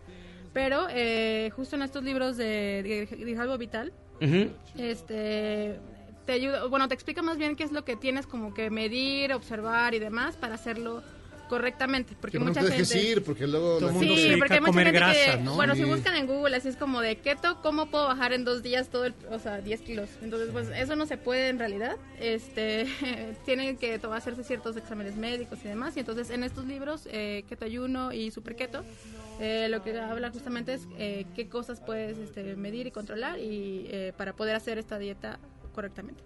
Pero 0.53 0.87
eh, 0.91 1.51
justo 1.57 1.77
en 1.77 1.83
estos 1.83 2.05
libros 2.05 2.37
de, 2.37 3.09
Grijalvo 3.11 3.57
Vital, 3.59 3.93
este 4.77 5.79
te 6.27 6.33
ayuda, 6.33 6.67
bueno, 6.67 6.87
te 6.87 6.95
explica 6.95 7.23
más 7.23 7.37
bien 7.37 7.57
qué 7.57 7.65
es 7.65 7.73
lo 7.73 7.85
que 7.85 7.97
tienes 7.97 8.27
como 8.27 8.55
que 8.55 8.71
medir, 8.71 9.33
observar 9.33 9.95
y 9.95 9.99
demás 9.99 10.37
para 10.37 10.55
hacerlo 10.55 11.03
correctamente, 11.53 12.15
porque 12.19 12.39
Que 12.39 12.45
no 12.45 12.47
mucha 12.49 12.61
te 12.63 12.71
dejes 12.71 12.91
gente 12.91 13.07
ir, 13.11 13.23
porque 13.23 13.47
luego... 13.47 13.77
Todo 13.79 13.89
la 13.89 13.93
mundo 13.93 14.15
se 14.15 14.21
Sí, 14.23 14.29
dedica 14.29 14.39
porque 14.39 14.53
a 14.53 14.57
hay 14.57 14.61
mucha 14.63 14.71
comer 14.71 14.87
gente 14.87 14.99
grasa, 14.99 15.37
que, 15.37 15.43
¿no? 15.43 15.55
bueno, 15.55 15.75
si 15.75 15.85
buscan 15.85 16.17
en 16.17 16.27
Google 16.27 16.57
así 16.57 16.69
es 16.69 16.77
como 16.77 17.03
de 17.03 17.17
keto, 17.17 17.61
¿cómo 17.61 17.91
puedo 17.91 18.07
bajar 18.07 18.33
en 18.33 18.45
dos 18.45 18.63
días 18.63 18.89
todo 18.89 19.05
el, 19.05 19.15
o 19.31 19.39
sea, 19.39 19.61
10 19.61 19.83
kilos? 19.83 20.09
Entonces, 20.23 20.49
pues 20.51 20.69
eso 20.75 20.97
no 20.97 21.05
se 21.05 21.19
puede 21.19 21.51
en 21.51 21.59
realidad. 21.59 21.97
Este, 22.19 22.87
tienen 23.45 23.77
que 23.77 23.99
to- 23.99 24.15
hacerse 24.15 24.45
ciertos 24.45 24.79
exámenes 24.79 25.17
médicos 25.17 25.59
y 25.63 25.69
demás. 25.69 25.95
Y 25.99 26.01
entonces 26.01 26.31
en 26.31 26.43
estos 26.43 26.65
libros, 26.65 27.07
eh, 27.13 27.45
keto 27.51 27.67
ayuno 27.67 28.13
y 28.15 28.31
super 28.31 28.57
keto, 28.57 28.83
eh, 29.39 29.67
lo 29.69 29.83
que 29.83 30.01
habla 30.01 30.31
justamente 30.31 30.73
es 30.73 30.89
eh, 30.97 31.27
qué 31.35 31.51
cosas 31.51 31.81
puedes 31.81 32.17
este, 32.17 32.57
medir 32.57 32.87
y 32.87 32.91
controlar 32.93 33.39
y 33.39 33.87
eh, 33.91 34.15
para 34.17 34.33
poder 34.35 34.57
hacer 34.57 34.79
esta 34.79 34.99
dieta 34.99 35.39
correctamente. 35.75 36.23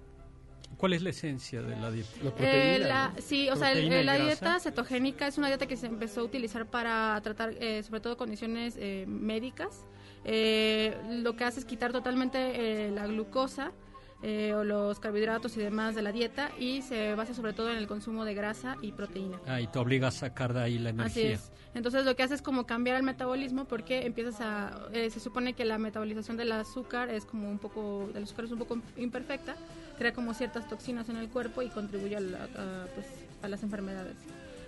¿Cuál 0.76 0.92
es 0.92 1.02
la 1.02 1.10
esencia 1.10 1.62
de 1.62 1.74
la 1.76 1.90
dieta? 1.90 2.10
Eh, 2.38 2.78
la- 2.80 3.12
sí, 3.18 3.48
o 3.48 3.56
sea, 3.56 3.72
el- 3.72 3.84
y 3.92 4.04
la 4.04 4.18
dieta 4.18 4.60
cetogénica 4.60 5.26
es 5.26 5.38
una 5.38 5.48
dieta 5.48 5.66
que 5.66 5.76
se 5.76 5.86
empezó 5.86 6.20
a 6.20 6.24
utilizar 6.24 6.66
para 6.66 7.18
tratar 7.22 7.54
eh, 7.60 7.82
sobre 7.82 8.00
todo 8.00 8.16
condiciones 8.16 8.74
eh, 8.78 9.04
médicas. 9.08 9.84
Eh, 10.24 10.96
lo 11.22 11.36
que 11.36 11.44
hace 11.44 11.60
es 11.60 11.64
quitar 11.64 11.92
totalmente 11.92 12.86
eh, 12.86 12.90
la 12.90 13.06
glucosa 13.06 13.72
eh, 14.22 14.54
o 14.54 14.64
los 14.64 14.98
carbohidratos 14.98 15.56
y 15.56 15.60
demás 15.60 15.94
de 15.94 16.02
la 16.02 16.10
dieta 16.10 16.50
y 16.58 16.82
se 16.82 17.14
basa 17.14 17.32
sobre 17.32 17.52
todo 17.52 17.70
en 17.70 17.76
el 17.76 17.86
consumo 17.86 18.24
de 18.24 18.34
grasa 18.34 18.76
y 18.82 18.92
proteína. 18.92 19.38
Ah, 19.46 19.60
y 19.60 19.66
te 19.68 19.78
obliga 19.78 20.08
a 20.08 20.10
sacar 20.10 20.52
de 20.52 20.60
ahí 20.62 20.78
la 20.78 20.90
Así 21.04 21.20
energía. 21.20 21.32
es. 21.34 21.52
Entonces 21.74 22.04
lo 22.04 22.16
que 22.16 22.22
hace 22.22 22.34
es 22.34 22.42
como 22.42 22.66
cambiar 22.66 22.96
el 22.96 23.02
metabolismo 23.02 23.66
porque 23.66 24.04
empiezas 24.06 24.40
a... 24.40 24.88
eh, 24.92 25.10
se 25.10 25.20
supone 25.20 25.52
que 25.52 25.64
la 25.64 25.78
metabolización 25.78 26.36
del 26.38 26.50
azúcar 26.52 27.10
es 27.10 27.24
como 27.26 27.48
un 27.50 27.58
poco... 27.58 28.08
del 28.12 28.24
azúcar 28.24 28.46
es 28.46 28.50
un 28.52 28.58
poco 28.58 28.78
imperfecta, 28.96 29.54
crea 29.98 30.12
como 30.12 30.34
ciertas 30.34 30.68
toxinas 30.68 31.08
en 31.08 31.16
el 31.16 31.28
cuerpo 31.28 31.62
y 31.62 31.68
contribuye 31.68 32.16
a, 32.16 32.20
la- 32.20 32.44
a, 32.44 32.86
pues, 32.94 33.06
a 33.42 33.48
las 33.48 33.62
enfermedades. 33.62 34.16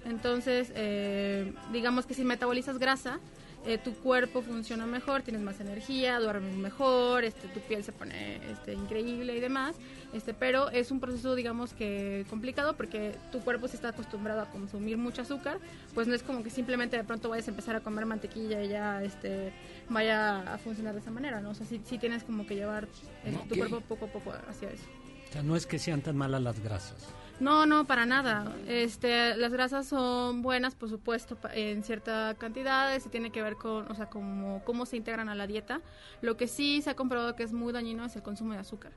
Entonces, 0.04 0.72
eh, 0.74 1.52
digamos 1.72 2.06
que 2.06 2.14
si 2.14 2.24
metabolizas 2.24 2.78
grasa, 2.78 3.18
eh, 3.66 3.76
tu 3.76 3.92
cuerpo 3.94 4.40
funciona 4.40 4.86
mejor, 4.86 5.22
tienes 5.22 5.42
más 5.42 5.60
energía, 5.60 6.18
duermes 6.20 6.54
mejor, 6.56 7.24
este, 7.24 7.48
tu 7.48 7.60
piel 7.60 7.82
se 7.82 7.92
pone 7.92 8.36
este, 8.52 8.72
increíble 8.72 9.36
y 9.36 9.40
demás, 9.40 9.74
este, 10.14 10.32
pero 10.32 10.70
es 10.70 10.92
un 10.92 11.00
proceso, 11.00 11.34
digamos 11.34 11.74
que 11.74 12.24
complicado 12.30 12.76
porque 12.76 13.16
tu 13.32 13.40
cuerpo 13.40 13.66
si 13.68 13.74
está 13.74 13.88
acostumbrado 13.88 14.40
a 14.40 14.46
consumir 14.50 14.96
mucho 14.96 15.22
azúcar, 15.22 15.58
pues 15.92 16.06
no 16.06 16.14
es 16.14 16.22
como 16.22 16.42
que 16.44 16.50
simplemente 16.50 16.96
de 16.96 17.04
pronto 17.04 17.28
vayas 17.28 17.48
a 17.48 17.50
empezar 17.50 17.74
a 17.76 17.80
comer 17.80 18.06
mantequilla 18.06 18.62
y 18.62 18.68
ya 18.68 19.02
este, 19.02 19.52
vaya 19.88 20.54
a 20.54 20.58
funcionar 20.58 20.94
de 20.94 21.00
esa 21.00 21.10
manera, 21.10 21.40
¿no? 21.40 21.50
O 21.50 21.54
sea, 21.54 21.66
sí, 21.66 21.80
sí 21.84 21.98
tienes 21.98 22.22
como 22.22 22.46
que 22.46 22.54
llevar 22.54 22.86
eh, 23.24 23.36
tu 23.48 23.56
cuerpo 23.56 23.80
poco 23.82 24.04
a 24.06 24.08
poco 24.08 24.32
hacia 24.48 24.70
eso. 24.70 24.84
O 25.28 25.32
sea, 25.32 25.42
no 25.42 25.56
es 25.56 25.66
que 25.66 25.78
sean 25.78 26.00
tan 26.00 26.16
malas 26.16 26.42
las 26.42 26.60
grasas. 26.60 27.08
No, 27.40 27.66
no, 27.66 27.86
para 27.86 28.04
nada. 28.04 28.52
Este, 28.66 29.36
las 29.36 29.52
grasas 29.52 29.86
son 29.86 30.42
buenas, 30.42 30.74
por 30.74 30.88
supuesto, 30.88 31.38
en 31.52 31.84
cierta 31.84 32.34
cantidad, 32.36 32.96
y 32.96 33.08
tiene 33.08 33.30
que 33.30 33.42
ver 33.42 33.54
con, 33.54 33.90
o 33.90 33.94
sea, 33.94 34.06
como 34.06 34.62
cómo 34.64 34.86
se 34.86 34.96
integran 34.96 35.28
a 35.28 35.34
la 35.34 35.46
dieta. 35.46 35.80
Lo 36.20 36.36
que 36.36 36.48
sí 36.48 36.82
se 36.82 36.90
ha 36.90 36.96
comprobado 36.96 37.36
que 37.36 37.44
es 37.44 37.52
muy 37.52 37.72
dañino 37.72 38.04
es 38.04 38.16
el 38.16 38.22
consumo 38.22 38.54
de 38.54 38.58
azúcar. 38.58 38.92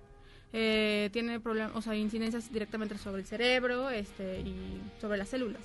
Eh, 0.53 1.09
tiene 1.13 1.39
problemas, 1.39 1.75
o 1.75 1.81
sea, 1.81 1.95
incidencias 1.95 2.51
directamente 2.51 2.97
sobre 2.97 3.21
el 3.21 3.27
cerebro, 3.27 3.89
este, 3.89 4.41
y 4.41 4.81
sobre 4.99 5.17
las 5.17 5.29
células. 5.29 5.61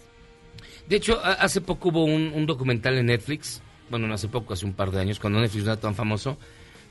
De 0.89 0.97
hecho, 0.97 1.21
hace 1.25 1.61
poco 1.61 1.89
hubo 1.89 2.05
un, 2.05 2.33
un 2.35 2.47
documental 2.47 2.95
en 2.99 3.07
Netflix, 3.07 3.63
bueno, 3.91 4.07
no 4.07 4.15
hace 4.15 4.29
poco, 4.29 4.53
hace 4.53 4.67
un 4.67 4.75
par 4.75 4.91
de 4.91 5.01
años, 5.01 5.19
cuando 5.19 5.41
Netflix 5.41 5.65
no 5.65 5.73
era 5.73 5.81
tan 5.81 5.95
famoso, 5.95 6.39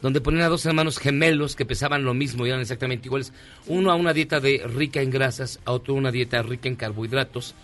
donde 0.01 0.21
ponían 0.21 0.43
a 0.43 0.49
dos 0.49 0.65
hermanos 0.65 0.97
gemelos 0.99 1.55
que 1.55 1.65
pesaban 1.65 2.03
lo 2.03 2.13
mismo 2.13 2.45
y 2.45 2.49
eran 2.49 2.61
exactamente 2.61 3.07
iguales. 3.07 3.33
Uno 3.67 3.91
a 3.91 3.95
una 3.95 4.13
dieta 4.13 4.39
de 4.39 4.63
rica 4.65 5.01
en 5.01 5.09
grasas, 5.09 5.59
a 5.65 5.71
otro 5.71 5.93
una 5.93 6.11
dieta 6.11 6.41
rica 6.43 6.67
en 6.67 6.75
carbohidratos. 6.75 7.55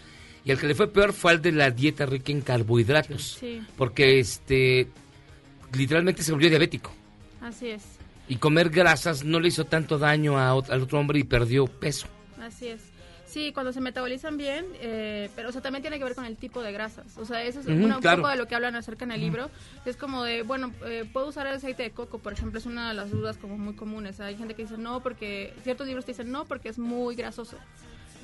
Y 0.43 0.51
al 0.51 0.59
que 0.59 0.67
le 0.67 0.75
fue 0.75 0.87
peor 0.87 1.13
fue 1.13 1.31
al 1.31 1.41
de 1.41 1.51
la 1.51 1.69
dieta 1.69 2.05
rica 2.05 2.31
en 2.31 2.41
carbohidratos. 2.41 3.37
Sí. 3.39 3.61
Porque 3.77 4.19
este 4.19 4.87
literalmente 5.73 6.23
se 6.23 6.31
volvió 6.31 6.49
diabético. 6.49 6.91
Así 7.41 7.69
es, 7.69 7.81
Y 8.27 8.35
comer 8.35 8.69
grasas 8.69 9.23
no 9.23 9.39
le 9.39 9.47
hizo 9.47 9.65
tanto 9.65 9.97
daño 9.97 10.37
a 10.37 10.49
al 10.51 10.81
otro 10.81 10.99
hombre 10.99 11.19
y 11.19 11.23
perdió 11.23 11.65
peso. 11.67 12.07
así 12.39 12.67
es. 12.67 12.81
Sí, 13.31 13.53
cuando 13.53 13.71
se 13.71 13.79
metabolizan 13.79 14.35
bien, 14.35 14.65
eh, 14.81 15.29
pero 15.37 15.49
o 15.49 15.51
sea, 15.53 15.61
también 15.61 15.81
tiene 15.81 15.97
que 15.97 16.03
ver 16.03 16.15
con 16.15 16.25
el 16.25 16.35
tipo 16.35 16.61
de 16.61 16.73
grasas. 16.73 17.17
O 17.17 17.23
sea, 17.25 17.41
eso 17.43 17.61
es 17.61 17.65
una- 17.67 17.95
un 17.95 18.01
claro. 18.01 18.17
poco 18.17 18.29
de 18.29 18.35
lo 18.35 18.45
que 18.47 18.55
hablan 18.55 18.75
acerca 18.75 19.05
en 19.05 19.11
el 19.11 19.21
libro. 19.21 19.49
Es 19.85 19.95
como 19.95 20.23
de, 20.25 20.43
bueno, 20.43 20.73
eh, 20.85 21.05
puedo 21.13 21.27
usar 21.27 21.47
el 21.47 21.53
aceite 21.55 21.83
de 21.83 21.91
coco, 21.91 22.19
por 22.19 22.33
ejemplo, 22.33 22.59
es 22.59 22.65
una 22.65 22.89
de 22.89 22.93
las 22.93 23.09
dudas 23.09 23.37
como 23.37 23.57
muy 23.57 23.73
comunes. 23.75 24.19
Hay 24.19 24.35
gente 24.35 24.53
que 24.53 24.63
dice 24.63 24.77
no 24.77 24.99
porque, 25.01 25.53
ciertos 25.63 25.87
libros 25.87 26.03
te 26.05 26.11
dicen 26.11 26.29
no 26.29 26.43
porque 26.43 26.67
es 26.69 26.77
muy 26.77 27.15
grasoso. 27.15 27.57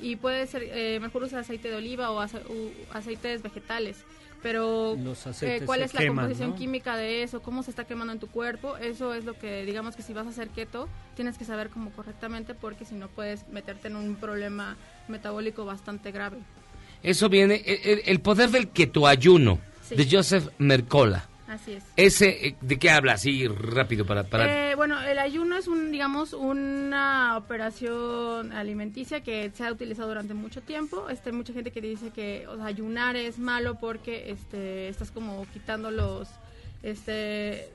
Y 0.02 0.16
puede 0.16 0.46
ser, 0.46 0.62
eh, 0.64 0.98
mejor 1.00 1.22
usar 1.22 1.40
aceite 1.40 1.68
de 1.70 1.76
oliva 1.76 2.10
o 2.10 2.20
ace- 2.20 2.42
u- 2.48 2.72
aceites 2.92 3.42
vegetales. 3.42 3.96
Pero 4.40 4.94
Los 5.02 5.26
eh, 5.42 5.62
cuál 5.66 5.80
es 5.82 5.94
la 5.94 6.00
queman, 6.00 6.26
composición 6.26 6.50
¿no? 6.50 6.56
química 6.56 6.96
de 6.96 7.24
eso, 7.24 7.42
cómo 7.42 7.64
se 7.64 7.70
está 7.70 7.84
quemando 7.86 8.12
en 8.12 8.20
tu 8.20 8.28
cuerpo, 8.28 8.76
eso 8.76 9.12
es 9.12 9.24
lo 9.24 9.36
que 9.36 9.64
digamos 9.64 9.96
que 9.96 10.02
si 10.02 10.12
vas 10.12 10.26
a 10.26 10.30
hacer 10.30 10.50
keto 10.50 10.88
tienes 11.16 11.36
que 11.36 11.44
saber 11.44 11.70
como 11.70 11.90
correctamente 11.90 12.54
porque 12.54 12.84
si 12.84 12.94
no 12.94 13.08
puedes 13.08 13.48
meterte 13.48 13.88
en 13.88 13.96
un 13.96 14.14
problema 14.14 14.76
metabólico 15.08 15.64
bastante 15.64 16.10
grave. 16.12 16.38
Eso 17.02 17.28
viene, 17.28 17.62
el, 17.66 17.78
el- 17.98 18.02
el 18.06 18.20
poder 18.20 18.50
del 18.50 18.68
ketoayuno, 18.68 19.58
Sí. 19.82 19.94
de 19.94 20.08
Joseph 20.10 20.48
Mercola. 20.58 21.26
Así 21.46 21.72
es. 21.72 21.84
Ese, 21.96 22.48
eh, 22.48 22.56
¿de 22.60 22.78
qué 22.78 22.90
habla? 22.90 23.14
Así 23.14 23.46
rápido 23.48 24.04
para... 24.04 24.24
para... 24.24 24.70
Eh, 24.72 24.74
bueno, 24.74 25.00
el 25.00 25.18
ayuno 25.18 25.56
es 25.56 25.66
un, 25.66 25.90
digamos, 25.90 26.34
una 26.34 27.38
operación 27.38 28.52
alimenticia 28.52 29.22
que 29.22 29.50
se 29.54 29.64
ha 29.64 29.72
utilizado 29.72 30.08
durante 30.08 30.34
mucho 30.34 30.60
tiempo. 30.60 31.08
Este, 31.08 31.32
mucha 31.32 31.54
gente 31.54 31.70
que 31.70 31.80
dice 31.80 32.10
que 32.10 32.46
o 32.48 32.56
sea, 32.56 32.66
ayunar 32.66 33.16
es 33.16 33.38
malo 33.38 33.76
porque 33.80 34.30
este, 34.30 34.88
estás 34.90 35.10
como 35.10 35.46
quitando 35.54 35.90
los, 35.90 36.28
este, 36.82 37.70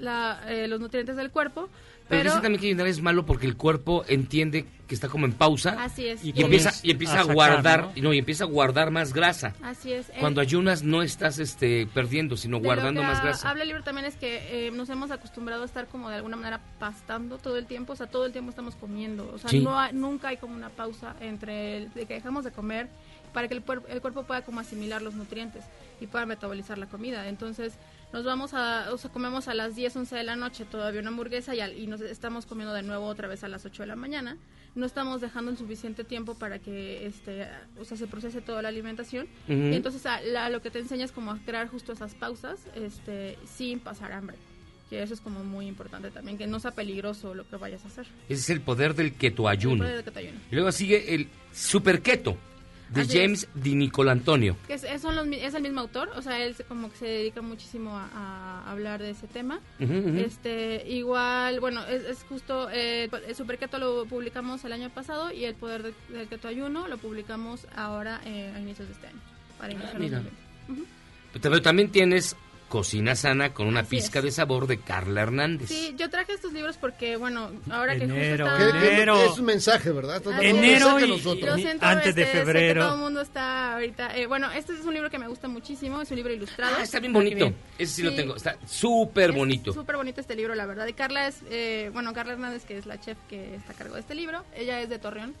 la, 0.00 0.40
eh, 0.48 0.66
los 0.66 0.80
nutrientes 0.80 1.14
del 1.14 1.30
cuerpo. 1.30 1.68
Pero, 2.12 2.30
Pero, 2.30 2.42
también 2.42 2.60
que 2.60 2.66
ayunar 2.68 2.86
es 2.86 3.00
malo 3.00 3.24
porque 3.26 3.46
el 3.46 3.56
cuerpo 3.56 4.04
entiende 4.06 4.66
que 4.86 4.94
está 4.94 5.08
como 5.08 5.24
en 5.24 5.32
pausa. 5.32 5.76
Así 5.82 6.06
es. 6.06 6.22
Y, 6.24 6.32
Y 6.38 6.42
empieza, 6.42 6.72
y 6.82 6.90
empieza 6.90 7.20
a 7.20 7.22
guardar, 7.22 7.92
¿no? 7.96 8.02
¿no? 8.02 8.12
y 8.12 8.18
empieza 8.18 8.44
a 8.44 8.46
guardar 8.46 8.90
más 8.90 9.14
grasa. 9.14 9.54
Así 9.62 9.92
es. 9.92 10.12
Cuando 10.20 10.40
Eh, 10.40 10.44
ayunas 10.44 10.82
no 10.82 11.02
estás 11.02 11.38
este, 11.38 11.86
perdiendo, 11.94 12.36
sino 12.36 12.58
de 12.58 12.62
lo 12.62 12.68
guardando 12.68 13.00
que 13.00 13.06
más 13.06 13.22
grasa. 13.22 13.48
Habla 13.48 13.62
el 13.62 13.68
libro 13.68 13.82
también 13.82 14.04
es 14.06 14.16
que 14.16 14.66
eh, 14.66 14.70
nos 14.70 14.90
hemos 14.90 15.10
acostumbrado 15.10 15.62
a 15.62 15.64
estar 15.64 15.86
como 15.88 16.10
de 16.10 16.16
alguna 16.16 16.36
manera 16.36 16.60
pastando 16.78 17.38
todo 17.38 17.56
el 17.56 17.64
tiempo, 17.66 17.94
o 17.94 17.96
sea, 17.96 18.06
todo 18.08 18.26
el 18.26 18.32
tiempo 18.32 18.50
estamos 18.50 18.76
comiendo, 18.76 19.30
o 19.34 19.38
sea, 19.38 19.48
Sí. 19.48 19.60
no 19.60 19.78
hay- 19.78 19.94
nunca 19.94 20.28
hay 20.28 20.36
como 20.36 20.54
una 20.54 20.68
pausa 20.68 21.16
entre 21.20 21.78
el, 21.78 21.92
de 21.94 22.04
que 22.04 22.14
dejamos 22.14 22.44
de 22.44 22.52
comer 22.52 22.88
para 23.32 23.48
que 23.48 23.54
el, 23.54 23.64
puer- 23.64 23.82
el 23.88 24.02
cuerpo 24.02 24.24
pueda 24.24 24.42
como 24.42 24.60
asimilar 24.60 25.00
los 25.00 25.14
nutrientes 25.14 25.64
y 26.02 26.06
pueda 26.06 26.26
metabolizar 26.26 26.76
la 26.76 26.86
comida. 26.86 27.28
Entonces, 27.28 27.72
nos 28.12 28.24
vamos 28.24 28.52
a, 28.54 28.92
o 28.92 28.98
sea, 28.98 29.10
comemos 29.10 29.48
a 29.48 29.54
las 29.54 29.74
10, 29.74 29.96
11 29.96 30.16
de 30.16 30.22
la 30.24 30.36
noche 30.36 30.64
todavía 30.64 31.00
una 31.00 31.10
hamburguesa 31.10 31.54
y, 31.54 31.60
al- 31.60 31.78
y 31.78 31.86
nos 31.86 32.00
estamos 32.00 32.46
comiendo 32.46 32.74
de 32.74 32.82
nuevo 32.82 33.06
otra 33.06 33.28
vez 33.28 33.42
a 33.44 33.48
las 33.48 33.64
8 33.64 33.82
de 33.82 33.86
la 33.86 33.96
mañana. 33.96 34.36
No 34.74 34.86
estamos 34.86 35.20
dejando 35.20 35.50
el 35.50 35.58
suficiente 35.58 36.02
tiempo 36.04 36.34
para 36.34 36.58
que 36.58 37.06
este, 37.06 37.46
o 37.78 37.84
sea, 37.84 37.96
se 37.96 38.06
procese 38.06 38.40
toda 38.40 38.62
la 38.62 38.68
alimentación. 38.68 39.26
Ujú. 39.48 39.52
Y 39.58 39.74
entonces 39.74 40.04
a- 40.06 40.20
la- 40.22 40.48
lo 40.50 40.62
que 40.62 40.70
te 40.70 40.78
enseña 40.78 41.04
es 41.04 41.12
como 41.12 41.30
a 41.32 41.38
crear 41.38 41.68
justo 41.68 41.92
esas 41.92 42.14
pausas 42.14 42.60
este, 42.74 43.38
sin 43.46 43.80
pasar 43.80 44.12
hambre. 44.12 44.36
Que 44.90 45.02
eso 45.02 45.14
es 45.14 45.20
como 45.22 45.42
muy 45.42 45.66
importante 45.66 46.10
también, 46.10 46.36
que 46.36 46.46
no 46.46 46.60
sea 46.60 46.72
peligroso 46.72 47.34
lo 47.34 47.48
que 47.48 47.56
vayas 47.56 47.82
a 47.84 47.88
hacer. 47.88 48.06
Ese 48.28 48.40
es 48.42 48.50
el 48.50 48.60
poder 48.60 48.94
del 48.94 49.14
ketoayuno. 49.14 49.74
El 49.74 49.80
poder 49.80 49.94
del 49.96 50.04
ketoayuno. 50.04 50.38
Y 50.50 50.54
luego 50.54 50.70
sigue 50.70 51.14
el 51.14 51.28
super 51.52 52.02
keto 52.02 52.36
de 52.92 53.00
Así 53.02 53.18
es. 53.18 53.22
James 53.22 53.48
Di 53.54 53.74
Nicolantonio. 53.74 54.56
Que 54.66 54.74
es, 54.74 54.84
es 54.84 55.02
los 55.04 55.26
es 55.28 55.54
el 55.54 55.62
mismo 55.62 55.80
autor, 55.80 56.10
o 56.14 56.22
sea, 56.22 56.38
él 56.44 56.54
como 56.68 56.90
que 56.90 56.96
se 56.98 57.06
dedica 57.06 57.42
muchísimo 57.42 57.96
a, 57.98 58.06
a 58.14 58.70
hablar 58.70 59.00
de 59.02 59.10
ese 59.10 59.26
tema. 59.26 59.60
Ujú, 59.80 59.92
ujú. 59.98 60.18
Este, 60.18 60.84
igual, 60.88 61.60
bueno, 61.60 61.84
es, 61.86 62.02
es 62.04 62.24
justo, 62.28 62.68
eh, 62.70 63.08
el 63.26 63.34
Super 63.34 63.58
Keto 63.58 63.78
lo 63.78 64.04
publicamos 64.06 64.64
el 64.64 64.72
año 64.72 64.90
pasado 64.90 65.32
y 65.32 65.44
el 65.44 65.54
Poder 65.54 65.82
de- 65.82 65.94
del 66.16 66.28
Keto 66.28 66.48
Ayuno 66.48 66.88
lo 66.88 66.98
publicamos 66.98 67.66
ahora 67.76 68.20
eh, 68.24 68.52
a 68.54 68.60
inicios 68.60 68.88
de 68.88 68.94
este 68.94 69.06
año, 69.08 69.20
para 69.58 69.72
Ah, 69.74 69.94
mira. 69.98 70.18
2020. 70.18 70.30
Ujú. 70.72 70.86
Pero 71.40 71.62
también 71.62 71.90
tienes 71.90 72.36
Cocina 72.72 73.14
Sana 73.14 73.52
con 73.52 73.66
una 73.66 73.80
Así 73.80 73.90
pizca 73.90 74.20
es. 74.20 74.24
de 74.24 74.30
sabor 74.30 74.66
de 74.66 74.78
Carla 74.80 75.20
Hernández. 75.20 75.68
Sí, 75.68 75.94
yo 75.98 76.08
traje 76.08 76.32
estos 76.32 76.54
libros 76.54 76.78
porque, 76.78 77.16
bueno, 77.18 77.50
ahora 77.70 77.96
que 77.98 78.04
Enero, 78.04 78.46
justo 78.48 78.64
está... 78.66 78.78
Enero. 78.94 79.22
Es 79.30 79.38
un 79.38 79.44
mensaje, 79.44 79.90
¿verdad? 79.90 80.16
Estás 80.16 80.32
dando 80.32 80.40
un 80.50 80.56
Enero 80.64 80.86
mensaje 80.86 81.04
a 81.04 81.06
y- 81.06 81.10
nosotros. 81.10 81.50
Lo 81.50 81.56
siento, 81.58 81.84
Antes 81.84 82.14
de 82.14 82.24
sé 82.24 82.32
que 82.32 82.38
febrero. 82.38 82.82
todo 82.84 82.94
el 82.94 83.00
mundo 83.00 83.20
está 83.20 83.74
ahorita... 83.74 84.16
eh, 84.16 84.26
bueno, 84.26 84.50
este 84.52 84.72
es 84.72 84.80
un 84.86 84.94
libro 84.94 85.10
que 85.10 85.18
me 85.18 85.28
gusta 85.28 85.48
muchísimo, 85.48 86.00
es 86.00 86.10
un 86.10 86.16
libro 86.16 86.32
ilustrado. 86.32 86.74
Ah, 86.78 86.82
está 86.82 86.98
bien 86.98 87.12
bonito. 87.12 87.52
Ese 87.78 87.92
sí, 87.96 88.02
lo 88.02 88.14
tengo. 88.14 88.36
Está 88.36 88.56
súper 88.66 89.28
Es 89.30 89.36
bonito. 89.36 89.74
Súper 89.74 89.96
bonito 89.96 90.22
este 90.22 90.34
libro, 90.34 90.54
la 90.54 90.64
verdad. 90.64 90.86
Y 90.86 90.94
Carla 90.94 91.28
es, 91.28 91.40
eh, 91.50 91.90
bueno, 91.92 92.14
Carla 92.14 92.32
Hernández, 92.32 92.64
que 92.64 92.78
es 92.78 92.86
la 92.86 92.98
chef 92.98 93.18
que 93.28 93.54
está 93.54 93.74
a 93.74 93.76
cargo 93.76 93.96
de 93.96 94.00
este 94.00 94.14
libro. 94.14 94.46
Ella 94.56 94.80
es 94.80 94.88
de 94.88 94.98
Torreón. 94.98 95.34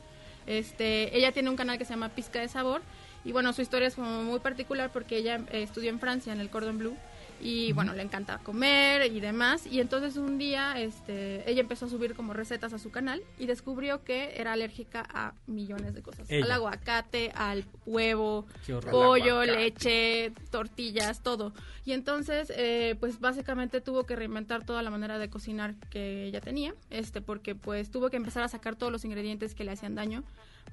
Este, 0.46 1.16
ella 1.16 1.32
tiene 1.32 1.48
un 1.48 1.56
canal 1.56 1.78
que 1.78 1.86
se 1.86 1.94
llama 1.94 2.10
Pizca 2.10 2.40
de 2.40 2.48
Sabor. 2.48 2.82
Y 3.24 3.32
bueno, 3.32 3.52
su 3.54 3.62
historia 3.62 3.88
es 3.88 3.94
como 3.94 4.22
muy 4.22 4.40
particular 4.40 4.90
porque 4.92 5.16
ella 5.16 5.36
eh, 5.50 5.62
estudió 5.62 5.88
en 5.88 5.98
Francia, 5.98 6.32
en 6.32 6.40
el 6.40 6.50
Cordon 6.50 6.76
Bleu. 6.78 6.94
Y 7.42 7.72
bueno, 7.72 7.92
le 7.92 8.02
encanta 8.02 8.38
comer 8.38 9.12
y 9.12 9.20
demás. 9.20 9.66
Y 9.66 9.80
entonces 9.80 10.16
un 10.16 10.38
día 10.38 10.80
este, 10.80 11.48
ella 11.50 11.60
empezó 11.60 11.86
a 11.86 11.88
subir 11.88 12.14
como 12.14 12.32
recetas 12.32 12.72
a 12.72 12.78
su 12.78 12.90
canal 12.90 13.22
y 13.38 13.46
descubrió 13.46 14.04
que 14.04 14.34
era 14.36 14.52
alérgica 14.52 15.04
a 15.12 15.34
millones 15.46 15.94
de 15.94 16.02
cosas. 16.02 16.30
Ella. 16.30 16.44
Al 16.44 16.52
aguacate, 16.52 17.32
al 17.34 17.64
huevo, 17.84 18.46
pollo, 18.90 19.44
leche, 19.44 20.32
tortillas, 20.50 21.22
todo. 21.22 21.52
Y 21.84 21.92
entonces, 21.92 22.52
eh, 22.56 22.96
pues 23.00 23.18
básicamente 23.18 23.80
tuvo 23.80 24.04
que 24.04 24.14
reinventar 24.14 24.64
toda 24.64 24.82
la 24.82 24.90
manera 24.90 25.18
de 25.18 25.28
cocinar 25.28 25.74
que 25.90 26.26
ella 26.26 26.40
tenía, 26.40 26.74
este, 26.90 27.20
porque 27.20 27.56
pues 27.56 27.90
tuvo 27.90 28.08
que 28.08 28.16
empezar 28.16 28.44
a 28.44 28.48
sacar 28.48 28.76
todos 28.76 28.92
los 28.92 29.04
ingredientes 29.04 29.54
que 29.54 29.64
le 29.64 29.72
hacían 29.72 29.96
daño 29.96 30.22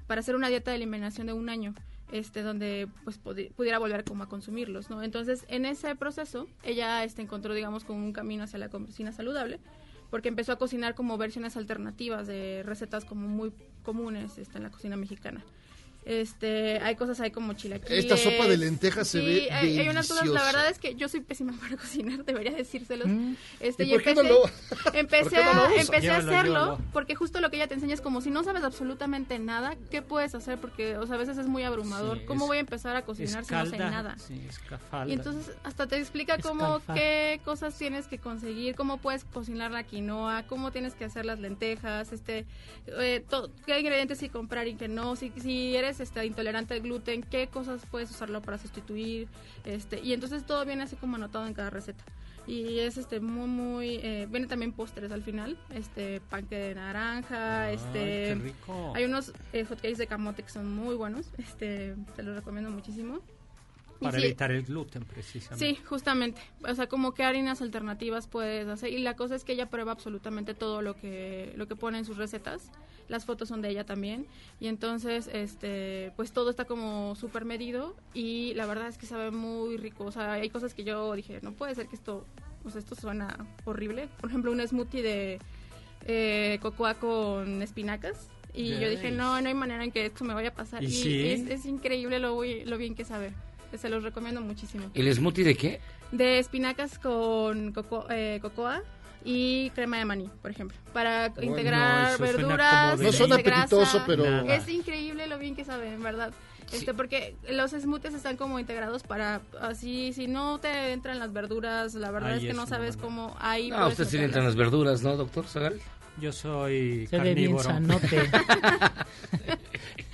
para 0.06 0.20
hacer 0.20 0.36
una 0.36 0.48
dieta 0.48 0.70
de 0.70 0.76
eliminación 0.76 1.26
de 1.26 1.32
un 1.32 1.48
año, 1.48 1.74
este, 2.12 2.42
donde 2.42 2.88
pues 3.04 3.22
pudi- 3.22 3.52
pudiera 3.52 3.78
volver 3.78 4.04
como 4.04 4.24
a 4.24 4.28
consumirlos, 4.28 4.90
¿no? 4.90 5.02
Entonces, 5.02 5.44
en 5.48 5.64
ese 5.64 5.94
proceso, 5.96 6.46
ella 6.62 7.04
este, 7.04 7.22
encontró, 7.22 7.54
digamos, 7.54 7.84
como 7.84 8.04
un 8.04 8.12
camino 8.12 8.44
hacia 8.44 8.58
la 8.58 8.68
cocina 8.68 9.12
saludable, 9.12 9.60
porque 10.10 10.28
empezó 10.28 10.52
a 10.52 10.56
cocinar 10.56 10.94
como 10.94 11.16
versiones 11.18 11.56
alternativas 11.56 12.26
de 12.26 12.62
recetas 12.64 13.04
como 13.04 13.28
muy 13.28 13.52
comunes 13.82 14.38
este, 14.38 14.56
en 14.58 14.64
la 14.64 14.70
cocina 14.70 14.96
mexicana. 14.96 15.44
Este, 16.04 16.78
hay 16.80 16.96
cosas 16.96 17.20
ahí 17.20 17.30
como 17.30 17.52
chilaquiles. 17.52 18.04
Esta 18.04 18.16
sopa 18.16 18.46
de 18.48 18.56
lentejas 18.56 19.06
se 19.06 19.20
ve 19.20 19.48
hay, 19.52 19.78
hay 19.78 19.88
unas 19.90 20.08
cosas, 20.08 20.26
la 20.28 20.42
verdad 20.44 20.68
es 20.70 20.78
que 20.78 20.94
yo 20.94 21.08
soy 21.08 21.20
pésima 21.20 21.52
para 21.60 21.76
cocinar, 21.76 22.24
debería 22.24 22.52
decírselos. 22.52 23.06
Este, 23.60 23.84
¿Y 23.84 23.90
por 23.90 24.02
qué 24.02 24.14
no 24.14 24.22
empecé, 24.22 24.32
lo- 24.32 24.94
empecé, 24.94 25.22
por 25.22 25.30
qué 25.30 25.44
no 25.44 25.50
a, 25.50 25.54
lo 25.68 25.76
empecé 25.76 26.10
a 26.10 26.16
hacerlo 26.16 26.42
llévalo. 26.54 26.78
porque 26.92 27.14
justo 27.14 27.40
lo 27.40 27.50
que 27.50 27.56
ella 27.56 27.68
te 27.68 27.74
enseña 27.74 27.94
es 27.94 28.00
como 28.00 28.22
si 28.22 28.30
no 28.30 28.42
sabes 28.44 28.64
absolutamente 28.64 29.38
nada, 29.38 29.76
¿qué 29.90 30.00
puedes 30.00 30.34
hacer? 30.34 30.58
Porque, 30.58 30.96
o 30.96 31.06
sea, 31.06 31.16
a 31.16 31.18
veces 31.18 31.36
es 31.36 31.46
muy 31.46 31.62
abrumador. 31.64 32.18
Sí, 32.20 32.24
¿Cómo 32.24 32.44
es- 32.44 32.48
voy 32.48 32.56
a 32.56 32.60
empezar 32.60 32.96
a 32.96 33.02
cocinar 33.02 33.44
si 33.44 33.52
no 33.54 33.66
sé 33.66 33.76
nada? 33.78 34.16
sí. 34.18 34.40
Y 35.06 35.12
entonces 35.12 35.54
hasta 35.64 35.86
te 35.86 35.96
explica 35.98 36.38
cómo, 36.38 36.78
Escalfa. 36.78 36.94
qué 36.94 37.40
cosas 37.44 37.76
tienes 37.76 38.06
que 38.06 38.18
conseguir, 38.18 38.74
cómo 38.74 38.96
puedes 38.98 39.24
cocinar 39.24 39.70
la 39.70 39.82
quinoa, 39.84 40.44
cómo 40.48 40.70
tienes 40.72 40.94
que 40.94 41.04
hacer 41.04 41.26
las 41.26 41.38
lentejas, 41.40 42.12
este, 42.12 42.46
eh, 42.86 43.22
to- 43.28 43.50
qué 43.66 43.78
ingredientes 43.78 44.18
sí 44.18 44.28
comprar 44.28 44.66
y 44.66 44.74
qué 44.76 44.88
no, 44.88 45.14
si, 45.16 45.30
si 45.42 45.76
eres 45.76 45.89
este, 45.98 46.24
intolerante 46.24 46.74
al 46.74 46.80
gluten, 46.80 47.22
qué 47.22 47.48
cosas 47.48 47.84
puedes 47.90 48.10
usarlo 48.10 48.40
para 48.42 48.58
sustituir, 48.58 49.26
este, 49.64 50.00
y 50.00 50.12
entonces 50.12 50.44
todo 50.44 50.64
viene 50.64 50.84
así 50.84 50.94
como 50.94 51.16
anotado 51.16 51.46
en 51.46 51.54
cada 51.54 51.70
receta. 51.70 52.04
Y 52.46 52.78
es 52.80 52.96
este 52.96 53.20
muy 53.20 53.46
muy 53.46 53.96
eh, 54.02 54.26
viene 54.30 54.46
también 54.46 54.72
postres 54.72 55.10
al 55.12 55.22
final, 55.22 55.58
este 55.74 56.20
panque 56.20 56.56
de 56.56 56.74
naranja, 56.74 57.70
este 57.70 57.98
qué 57.98 58.38
rico. 58.42 58.92
hay 58.94 59.04
unos 59.04 59.32
eh, 59.52 59.64
hotcakes 59.64 59.98
de 59.98 60.06
camote 60.06 60.42
que 60.42 60.50
son 60.50 60.72
muy 60.72 60.94
buenos, 60.94 61.30
este 61.38 61.96
te 62.16 62.22
los 62.22 62.36
recomiendo 62.36 62.70
muchísimo. 62.70 63.20
Para 64.00 64.18
sí, 64.18 64.24
evitar 64.24 64.50
el 64.50 64.62
gluten, 64.62 65.04
precisamente. 65.04 65.66
Sí, 65.66 65.80
justamente. 65.84 66.40
O 66.66 66.74
sea, 66.74 66.88
como 66.88 67.12
qué 67.12 67.22
harinas 67.24 67.60
alternativas 67.60 68.26
puedes 68.26 68.66
hacer. 68.66 68.92
Y 68.92 68.98
la 68.98 69.14
cosa 69.14 69.34
es 69.34 69.44
que 69.44 69.52
ella 69.52 69.68
prueba 69.68 69.92
absolutamente 69.92 70.54
todo 70.54 70.80
lo 70.80 70.96
que, 70.96 71.52
lo 71.56 71.68
que 71.68 71.76
pone 71.76 71.98
en 71.98 72.04
sus 72.04 72.16
recetas. 72.16 72.70
Las 73.08 73.26
fotos 73.26 73.48
son 73.48 73.60
de 73.60 73.68
ella 73.68 73.84
también. 73.84 74.26
Y 74.58 74.68
entonces, 74.68 75.28
este, 75.32 76.12
pues 76.16 76.32
todo 76.32 76.48
está 76.48 76.64
como 76.64 77.14
súper 77.14 77.44
medido. 77.44 77.94
Y 78.14 78.54
la 78.54 78.66
verdad 78.66 78.88
es 78.88 78.96
que 78.96 79.06
sabe 79.06 79.30
muy 79.30 79.76
rico. 79.76 80.04
O 80.04 80.12
sea, 80.12 80.32
hay 80.34 80.48
cosas 80.48 80.72
que 80.74 80.84
yo 80.84 81.12
dije, 81.14 81.40
no 81.42 81.52
puede 81.52 81.74
ser 81.74 81.86
que 81.86 81.96
esto, 81.96 82.24
o 82.64 82.70
sea, 82.70 82.78
esto 82.78 82.94
suena 82.94 83.46
horrible. 83.64 84.08
Por 84.20 84.30
ejemplo, 84.30 84.50
un 84.50 84.66
smoothie 84.66 85.02
de 85.02 85.38
eh, 86.06 86.58
cocoa 86.62 86.94
con 86.94 87.60
espinacas. 87.62 88.28
Y 88.52 88.80
yo 88.80 88.88
dije, 88.88 89.10
no, 89.12 89.40
no 89.40 89.48
hay 89.48 89.54
manera 89.54 89.84
en 89.84 89.92
que 89.92 90.06
esto 90.06 90.24
me 90.24 90.34
vaya 90.34 90.48
a 90.48 90.54
pasar. 90.54 90.82
¿Y 90.82 90.86
Y, 90.86 90.90
sí? 90.90 91.28
es, 91.28 91.48
es 91.48 91.66
increíble 91.66 92.18
lo, 92.18 92.42
lo 92.42 92.78
bien 92.78 92.94
que 92.94 93.04
sabe. 93.04 93.32
Se 93.78 93.88
los 93.88 94.02
recomiendo 94.02 94.40
muchísimo. 94.40 94.90
¿El 94.94 95.12
smoothie 95.14 95.44
de 95.44 95.54
qué? 95.56 95.80
De 96.12 96.38
espinacas 96.38 96.98
con 96.98 97.72
coco- 97.72 98.06
eh, 98.10 98.38
cocoa 98.42 98.82
y 99.24 99.70
crema 99.70 99.98
de 99.98 100.04
maní, 100.04 100.30
por 100.42 100.50
ejemplo. 100.50 100.76
Para 100.92 101.32
integrar 101.42 102.14
eso 102.14 102.16
suena 102.18 102.32
verduras. 102.32 102.98
No 102.98 103.36
grasa. 103.36 103.36
apetitoso, 103.36 104.02
pero- 104.06 104.24
Nada. 104.24 104.54
Es 104.54 104.68
increíble 104.68 105.26
lo 105.26 105.38
bien 105.38 105.54
que 105.54 105.64
sabe, 105.64 105.92
en 105.92 106.02
verdad. 106.02 106.32
Este, 106.72 106.94
porque 106.94 107.34
los 107.50 107.72
smoothies 107.72 108.14
están 108.14 108.36
como 108.36 108.60
integrados 108.60 109.02
para 109.02 109.40
así, 109.60 110.12
si 110.12 110.28
no 110.28 110.60
te 110.60 110.92
entran 110.92 111.18
las 111.18 111.32
verduras, 111.32 111.94
la 111.94 112.12
verdad 112.12 112.30
Ahí 112.30 112.36
es 112.36 112.42
que 112.44 112.50
es 112.50 112.56
no 112.56 112.64
sabes 112.68 112.96
cómo 112.96 113.36
ahí 113.40 113.70
No, 113.70 113.88
usted 113.88 114.04
sí 114.06 114.18
le 114.18 114.24
entran 114.26 114.44
las 114.44 114.54
verduras, 114.54 115.02
¿no, 115.02 115.16
doctor 115.16 115.46
Zagal? 115.48 115.80
Yo 116.20 116.32
soy 116.32 117.08
Se 117.08 117.18
ve 117.18 117.34
bien 117.34 117.56
carnívoro. 117.56 117.64
sanote. 117.64 118.30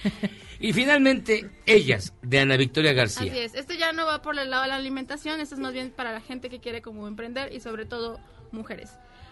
Y 0.59 0.73
finalmente, 0.73 1.51
ellas, 1.67 2.15
de 2.23 2.41
Ana 2.41 2.57
Victoria 2.57 2.93
García. 2.93 3.31
Así 3.31 3.41
es, 3.41 3.55
esto 3.55 3.75
ya 3.75 3.93
no 3.93 4.07
va 4.07 4.23
por 4.23 4.39
el 4.39 4.51
lado 4.51 4.63
de 4.63 4.69
la 4.69 4.77
alimentación, 4.77 5.41
esto 5.41 5.55
es 5.55 5.61
más 5.61 5.73
bien 5.73 5.91
para 5.91 6.13
la 6.13 6.21
gente 6.21 6.49
que 6.49 6.61
quiere 6.61 6.83
como 6.83 7.07
emprender 7.09 7.53
y 7.53 7.61
sobre 7.61 7.85
todo 7.85 8.19
mujeres. 8.53 8.91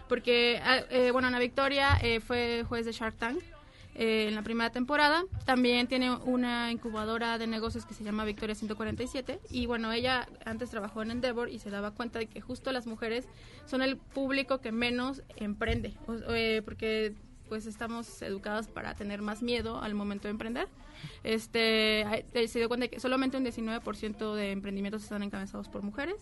Porque, 0.08 0.60
ah, 0.62 0.80
eh, 0.90 1.10
bueno, 1.12 1.28
Ana 1.28 1.38
Victoria 1.38 1.98
eh, 2.02 2.20
fue 2.20 2.64
juez 2.68 2.84
de 2.84 2.92
Shark 2.92 3.16
Tank 3.16 3.40
eh, 3.96 4.26
en 4.28 4.34
la 4.34 4.42
primera 4.42 4.70
temporada. 4.70 5.24
También 5.44 5.86
tiene 5.86 6.10
una 6.10 6.72
incubadora 6.72 7.38
de 7.38 7.46
negocios 7.46 7.86
que 7.86 7.94
se 7.94 8.02
llama 8.02 8.24
Victoria 8.24 8.54
147. 8.54 9.38
Y 9.50 9.66
bueno, 9.66 9.92
ella 9.92 10.28
antes 10.44 10.70
trabajó 10.70 11.02
en 11.02 11.12
Endeavor 11.12 11.48
y 11.48 11.60
se 11.60 11.70
daba 11.70 11.92
cuenta 11.92 12.18
de 12.18 12.26
que 12.26 12.40
justo 12.40 12.72
las 12.72 12.86
mujeres 12.86 13.26
son 13.66 13.82
el 13.82 13.96
público 13.96 14.60
que 14.60 14.72
menos 14.72 15.22
emprende. 15.36 15.94
Eh, 16.30 16.62
porque 16.64 17.14
pues 17.48 17.66
estamos 17.66 18.22
educadas 18.22 18.68
para 18.68 18.94
tener 18.94 19.22
más 19.22 19.42
miedo 19.42 19.80
al 19.82 19.94
momento 19.94 20.28
de 20.28 20.32
emprender. 20.32 20.68
Este, 21.22 22.24
se 22.46 22.58
dio 22.58 22.68
cuenta 22.68 22.84
de 22.84 22.90
que 22.90 23.00
solamente 23.00 23.36
un 23.36 23.44
19% 23.44 24.34
de 24.34 24.52
emprendimientos 24.52 25.02
están 25.02 25.22
encabezados 25.22 25.68
por 25.68 25.82
mujeres, 25.82 26.16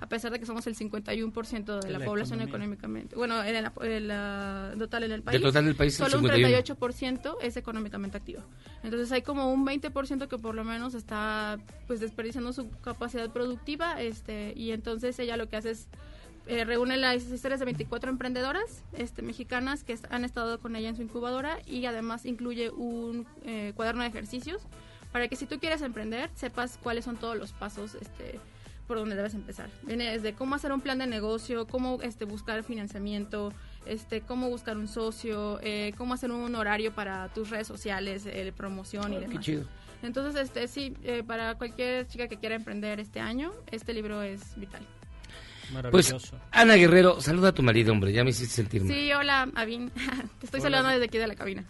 a 0.00 0.08
pesar 0.08 0.30
de 0.32 0.38
que 0.38 0.46
somos 0.46 0.66
el 0.66 0.74
51% 0.76 1.64
de 1.64 1.86
De 1.86 1.90
la, 1.92 1.98
la 2.00 2.04
población 2.04 2.40
economía. 2.40 2.48
económicamente, 2.74 3.16
bueno, 3.16 3.42
en 3.42 3.62
la, 3.62 3.72
en 3.82 4.08
la- 4.08 4.74
total 4.78 5.04
en 5.04 5.12
el 5.12 5.22
país. 5.22 5.40
total 5.40 5.64
del 5.64 5.74
país, 5.76 5.98
el 6.00 6.06
solo 6.10 6.18
un 6.18 6.24
51. 6.30 6.58
38% 6.58 7.36
es 7.42 7.56
económicamente 7.56 8.16
activo. 8.18 8.42
Entonces 8.82 9.10
hay 9.12 9.22
como 9.22 9.52
un 9.52 9.64
20% 9.66 10.28
que 10.28 10.38
por 10.38 10.54
lo 10.54 10.64
menos 10.64 10.94
está 10.94 11.58
pues 11.86 12.00
desperdiciando 12.00 12.52
su 12.52 12.68
capacidad 12.80 13.30
productiva, 13.32 14.02
este, 14.02 14.52
y 14.56 14.72
entonces 14.72 15.18
ella 15.18 15.36
lo 15.36 15.48
que 15.48 15.56
hace 15.56 15.70
es 15.70 15.88
eh, 16.46 16.64
reúne 16.64 16.96
las 16.96 17.24
historias 17.24 17.58
de 17.60 17.64
24 17.66 18.10
emprendedoras 18.10 18.82
este, 18.92 19.22
mexicanas 19.22 19.84
que 19.84 19.98
han 20.10 20.24
estado 20.24 20.60
con 20.60 20.76
ella 20.76 20.88
en 20.88 20.96
su 20.96 21.02
incubadora 21.02 21.58
y 21.66 21.86
además 21.86 22.24
incluye 22.26 22.70
un 22.70 23.26
eh, 23.44 23.72
cuaderno 23.74 24.02
de 24.02 24.08
ejercicios 24.08 24.62
para 25.12 25.28
que 25.28 25.36
si 25.36 25.46
tú 25.46 25.58
quieres 25.58 25.82
emprender 25.82 26.30
sepas 26.34 26.78
cuáles 26.82 27.04
son 27.04 27.16
todos 27.16 27.36
los 27.36 27.52
pasos 27.52 27.94
este, 27.94 28.38
por 28.86 28.98
donde 28.98 29.16
debes 29.16 29.34
empezar. 29.34 29.68
Viene 29.82 30.10
desde 30.12 30.34
cómo 30.34 30.54
hacer 30.54 30.72
un 30.72 30.80
plan 30.80 30.98
de 30.98 31.06
negocio, 31.06 31.66
cómo 31.66 32.00
este, 32.02 32.24
buscar 32.24 32.62
financiamiento, 32.62 33.52
este, 33.86 34.20
cómo 34.20 34.48
buscar 34.48 34.76
un 34.76 34.88
socio, 34.88 35.58
eh, 35.62 35.92
cómo 35.96 36.14
hacer 36.14 36.30
un 36.30 36.54
horario 36.54 36.94
para 36.94 37.28
tus 37.28 37.50
redes 37.50 37.66
sociales, 37.66 38.24
eh, 38.26 38.52
promoción 38.56 39.12
y 39.12 39.16
Ah, 39.16 39.20
qué 39.20 39.26
demás. 39.28 39.44
chido. 39.44 39.64
Entonces, 40.02 40.40
este, 40.40 40.68
sí, 40.68 40.94
eh, 41.02 41.22
para 41.26 41.56
cualquier 41.56 42.06
chica 42.06 42.28
que 42.28 42.36
quiera 42.36 42.54
emprender 42.54 43.00
este 43.00 43.18
año, 43.18 43.52
este 43.72 43.92
libro 43.94 44.22
es 44.22 44.54
vital. 44.56 44.82
Pues, 45.90 46.14
Ana 46.52 46.74
Guerrero, 46.74 47.20
saluda 47.20 47.48
a 47.48 47.52
tu 47.52 47.62
marido, 47.62 47.92
hombre, 47.92 48.12
ya 48.12 48.24
me 48.24 48.30
hiciste 48.30 48.54
sentir 48.54 48.82
mal. 48.84 48.94
Sí, 48.94 49.12
hola, 49.12 49.48
Avin. 49.54 49.90
Te 50.40 50.46
estoy 50.46 50.60
saludando 50.60 50.90
desde 50.90 51.04
aquí 51.04 51.18
de 51.18 51.26
la 51.26 51.34
cabina. 51.34 51.64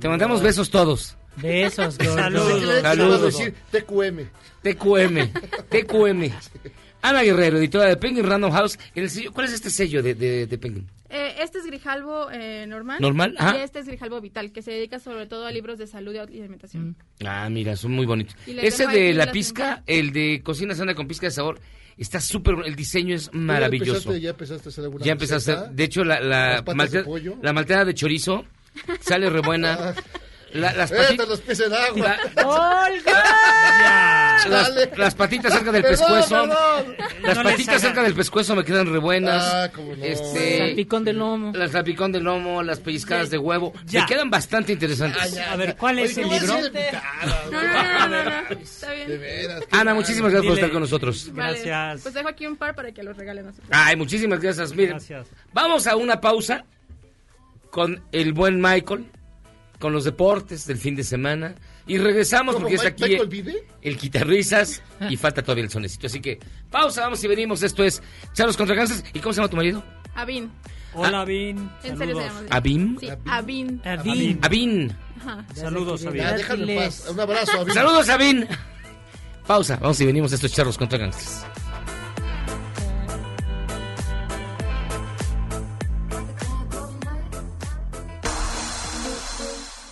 Te 0.00 0.08
mandamos 0.08 0.42
besos 0.42 0.70
todos. 0.70 1.16
Besos, 1.36 1.98
gordo. 1.98 2.14
Saludos. 2.14 2.48
Saludos. 2.60 2.82
Saludos. 2.82 3.22
decir 3.22 3.54
TQM. 3.70 4.28
TQM. 4.62 5.32
TQM. 5.68 6.32
Ana 7.02 7.22
Guerrero, 7.22 7.58
editora 7.58 7.84
de 7.86 7.96
Penguin 7.96 8.26
Random 8.26 8.50
House. 8.50 8.78
En 8.94 9.04
el 9.04 9.10
sello- 9.10 9.32
¿Cuál 9.32 9.46
es 9.46 9.52
este 9.52 9.70
sello 9.70 10.02
de, 10.02 10.14
de, 10.14 10.46
de 10.46 10.58
Penguin? 10.58 10.88
Eh, 11.08 11.36
este 11.40 11.58
es 11.58 11.66
Grijalbo 11.66 12.28
eh, 12.32 12.66
normal. 12.66 12.98
Normal, 13.00 13.36
Y 13.54 13.58
este 13.58 13.78
es 13.78 13.86
Grijalbo 13.86 14.20
Vital, 14.20 14.50
que 14.50 14.60
se 14.60 14.72
dedica 14.72 14.98
sobre 14.98 15.26
todo 15.26 15.46
a 15.46 15.52
libros 15.52 15.78
de 15.78 15.86
salud 15.86 16.12
y 16.14 16.18
alimentación. 16.18 16.96
Ah, 17.24 17.48
mira, 17.48 17.76
son 17.76 17.92
muy 17.92 18.06
bonitos. 18.06 18.34
Ese 18.46 18.88
de 18.88 19.14
la 19.14 19.30
pizca, 19.30 19.84
el 19.86 20.12
de 20.12 20.40
cocina 20.42 20.74
sana 20.74 20.96
con 20.96 21.06
pizca 21.06 21.26
de 21.26 21.30
sabor, 21.30 21.60
está 22.02 22.20
súper, 22.20 22.56
el 22.64 22.76
diseño 22.76 23.14
es 23.16 23.26
¿Ya 23.26 23.30
maravilloso. 23.38 24.10
empezaste- 24.12 24.20
¿Ya 24.20 24.30
empezaste 24.30 24.68
a 24.68 24.70
hacer 24.70 24.84
alguna 24.84 25.04
Ya 25.04 25.12
empezaste 25.12 25.56
de 25.72 25.84
hecho, 25.84 26.04
la, 26.04 26.20
la, 26.20 26.48
¿Las 26.50 26.62
patas 26.62 26.90
de 26.92 27.36
la 27.42 27.52
malteada 27.52 27.84
de 27.84 27.94
chorizo 27.94 28.44
sale 29.00 29.30
re 29.30 29.40
buena. 29.40 29.94
La- 30.56 30.72
las, 30.72 30.90
Vete 30.90 31.16
pati- 31.16 31.28
los 31.28 31.40
pies 31.40 31.60
en 31.60 31.72
agua. 31.72 32.16
las, 34.48 34.68
Dale. 34.68 34.90
las 34.96 35.14
patitas 35.14 35.52
cerca 35.52 35.72
del 35.72 35.82
Perdón, 35.82 36.06
pescuezo. 36.06 36.42
perdón. 36.42 36.96
Las 37.22 37.36
No 37.36 37.42
patitas 37.42 37.80
cerca 37.82 38.02
del 38.02 38.14
pescuezo 38.14 38.54
me 38.56 38.64
quedan 38.64 38.92
re 38.92 38.98
buenas. 38.98 39.42
Ah, 39.44 39.70
cómo 39.74 39.94
no. 39.94 40.04
Este, 40.04 40.58
Salpicón 40.58 41.04
de 41.04 41.12
lomo. 41.12 41.52
Las 41.54 41.72
salpicón 41.72 42.12
de 42.12 42.20
lomo, 42.20 42.62
las 42.62 42.80
pellizcadas 42.80 43.30
de 43.30 43.38
huevo. 43.38 43.72
Ya. 43.84 44.02
Me 44.02 44.06
quedan 44.06 44.30
bastante 44.30 44.72
interesantes. 44.72 45.38
A 45.38 45.56
ver, 45.56 45.76
¿cuál 45.76 45.98
es 45.98 46.16
Oye, 46.16 46.22
el 46.22 46.28
¿qué 46.40 46.46
vas 46.46 46.50
a 46.50 46.60
libro? 46.60 46.70
No, 47.50 47.62
no, 47.62 47.72
no, 47.72 48.08
no, 48.08 48.24
no, 48.24 48.24
no. 48.24 48.60
Está 48.60 48.92
bien. 48.92 49.08
De 49.08 49.18
veras. 49.18 49.62
Ana, 49.70 49.84
mal. 49.84 49.94
muchísimas 49.96 50.30
gracias 50.32 50.48
por 50.48 50.58
estar 50.58 50.70
con 50.72 50.80
nosotros. 50.80 51.30
Vale, 51.32 51.52
Gracias. 51.64 52.02
Pues 52.02 52.14
dejo 52.14 52.28
aquí 52.28 52.46
un 52.46 52.56
par 52.56 52.74
para 52.74 52.92
que 52.92 53.02
los 53.02 53.16
regalen 53.16 53.48
a 53.48 53.52
su 53.52 53.60
Ay, 53.70 53.96
muchísimas 53.96 54.40
gracias. 54.40 54.70
Miren, 54.72 54.90
Gracias. 54.90 55.26
vamos 55.52 55.86
a 55.86 55.96
una 55.96 56.20
pausa 56.20 56.64
con 57.70 58.02
el 58.12 58.32
buen 58.32 58.60
Michael, 58.60 59.06
con 59.78 59.92
los 59.92 60.04
deportes 60.04 60.66
del 60.66 60.78
fin 60.78 60.94
de 60.96 61.04
semana. 61.04 61.54
Y 61.86 61.98
regresamos 61.98 62.54
¿Cómo, 62.54 62.64
porque 62.68 62.76
está 62.76 62.90
Mike- 62.90 63.16
aquí 63.22 63.26
vive? 63.28 63.64
el 63.82 63.96
quitarrisas 63.96 64.82
y 65.08 65.16
falta 65.16 65.42
todavía 65.42 65.64
el 65.64 65.70
sonecito. 65.70 66.06
Así 66.08 66.20
que 66.20 66.38
pausa, 66.70 67.02
vamos 67.02 67.22
y 67.22 67.28
venimos. 67.28 67.62
Esto 67.62 67.84
es 67.84 68.02
Charlos 68.32 68.56
contra 68.56 68.74
Gansas. 68.74 69.04
¿Y 69.14 69.20
cómo 69.20 69.32
se 69.32 69.38
llama 69.40 69.48
tu 69.50 69.56
marido? 69.56 69.84
Avin. 70.14 70.50
Hola, 70.94 71.24
Vin. 71.26 71.70
En 71.84 71.98
serio 71.98 72.16
se 72.16 72.22
llama. 72.26 72.40
Adin. 72.50 72.98
Abin. 73.26 74.96
Ajá. 75.20 75.44
Saludos. 75.54 76.02
Ya, 76.02 76.32
déjalo 76.32 76.66
en 76.68 76.78
paz. 76.78 77.06
Un 77.10 77.20
abrazo, 77.20 77.60
Avi. 77.60 77.72
Saludos, 77.72 78.08
Abin. 78.08 78.46
Pausa, 79.46 79.76
vamos 79.76 80.00
y 80.00 80.06
venimos. 80.06 80.32
Esto 80.32 80.46
es 80.46 80.54
Charlos 80.54 80.78
contra 80.78 80.98
Gangsters. 80.98 81.44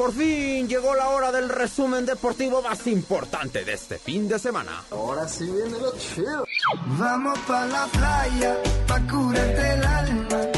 Por 0.05 0.13
fin 0.13 0.69
llegó 0.69 0.95
la 0.95 1.09
hora 1.09 1.33
del 1.33 1.49
resumen 1.49 2.05
deportivo 2.05 2.61
más 2.61 2.87
importante 2.89 3.65
de 3.65 3.73
este 3.73 3.99
fin 3.99 4.29
de 4.29 4.39
semana. 4.39 4.85
Ahora 4.91 5.27
sí 5.27 5.47
viene 5.47 5.79
lo 5.79 5.97
chido. 5.97 6.45
Vamos 6.99 7.39
pa' 7.49 7.65
la 7.65 7.87
playa, 7.87 8.63
pa' 8.87 9.01
curarte 9.07 9.73
el 9.73 9.83
alma. 9.83 10.54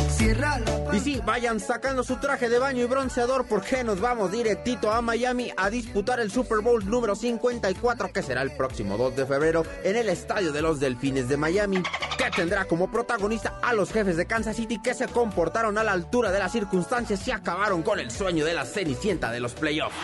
Y 0.92 1.00
sí, 1.00 1.20
vayan 1.24 1.60
sacando 1.60 2.02
su 2.02 2.16
traje 2.16 2.48
de 2.48 2.58
baño 2.58 2.84
y 2.84 2.86
bronceador 2.86 3.46
porque 3.46 3.84
nos 3.84 4.00
vamos 4.00 4.30
directito 4.32 4.90
a 4.90 5.02
Miami 5.02 5.50
a 5.56 5.68
disputar 5.70 6.20
el 6.20 6.30
Super 6.30 6.60
Bowl 6.60 6.88
número 6.88 7.14
54 7.14 8.12
que 8.12 8.22
será 8.22 8.42
el 8.42 8.52
próximo 8.52 8.96
2 8.96 9.16
de 9.16 9.26
febrero 9.26 9.64
en 9.82 9.96
el 9.96 10.08
Estadio 10.08 10.52
de 10.52 10.62
los 10.62 10.80
Delfines 10.80 11.28
de 11.28 11.36
Miami, 11.36 11.82
que 12.16 12.30
tendrá 12.34 12.64
como 12.66 12.90
protagonista 12.90 13.58
a 13.62 13.72
los 13.72 13.92
jefes 13.92 14.16
de 14.16 14.26
Kansas 14.26 14.56
City 14.56 14.80
que 14.80 14.94
se 14.94 15.08
comportaron 15.08 15.76
a 15.78 15.84
la 15.84 15.92
altura 15.92 16.30
de 16.30 16.38
las 16.38 16.52
circunstancias 16.52 17.26
y 17.26 17.30
acabaron 17.30 17.82
con 17.82 17.98
el 17.98 18.10
sueño 18.10 18.44
de 18.44 18.54
la 18.54 18.64
cenicienta 18.64 19.30
de 19.30 19.40
los 19.40 19.54
playoffs. 19.54 19.96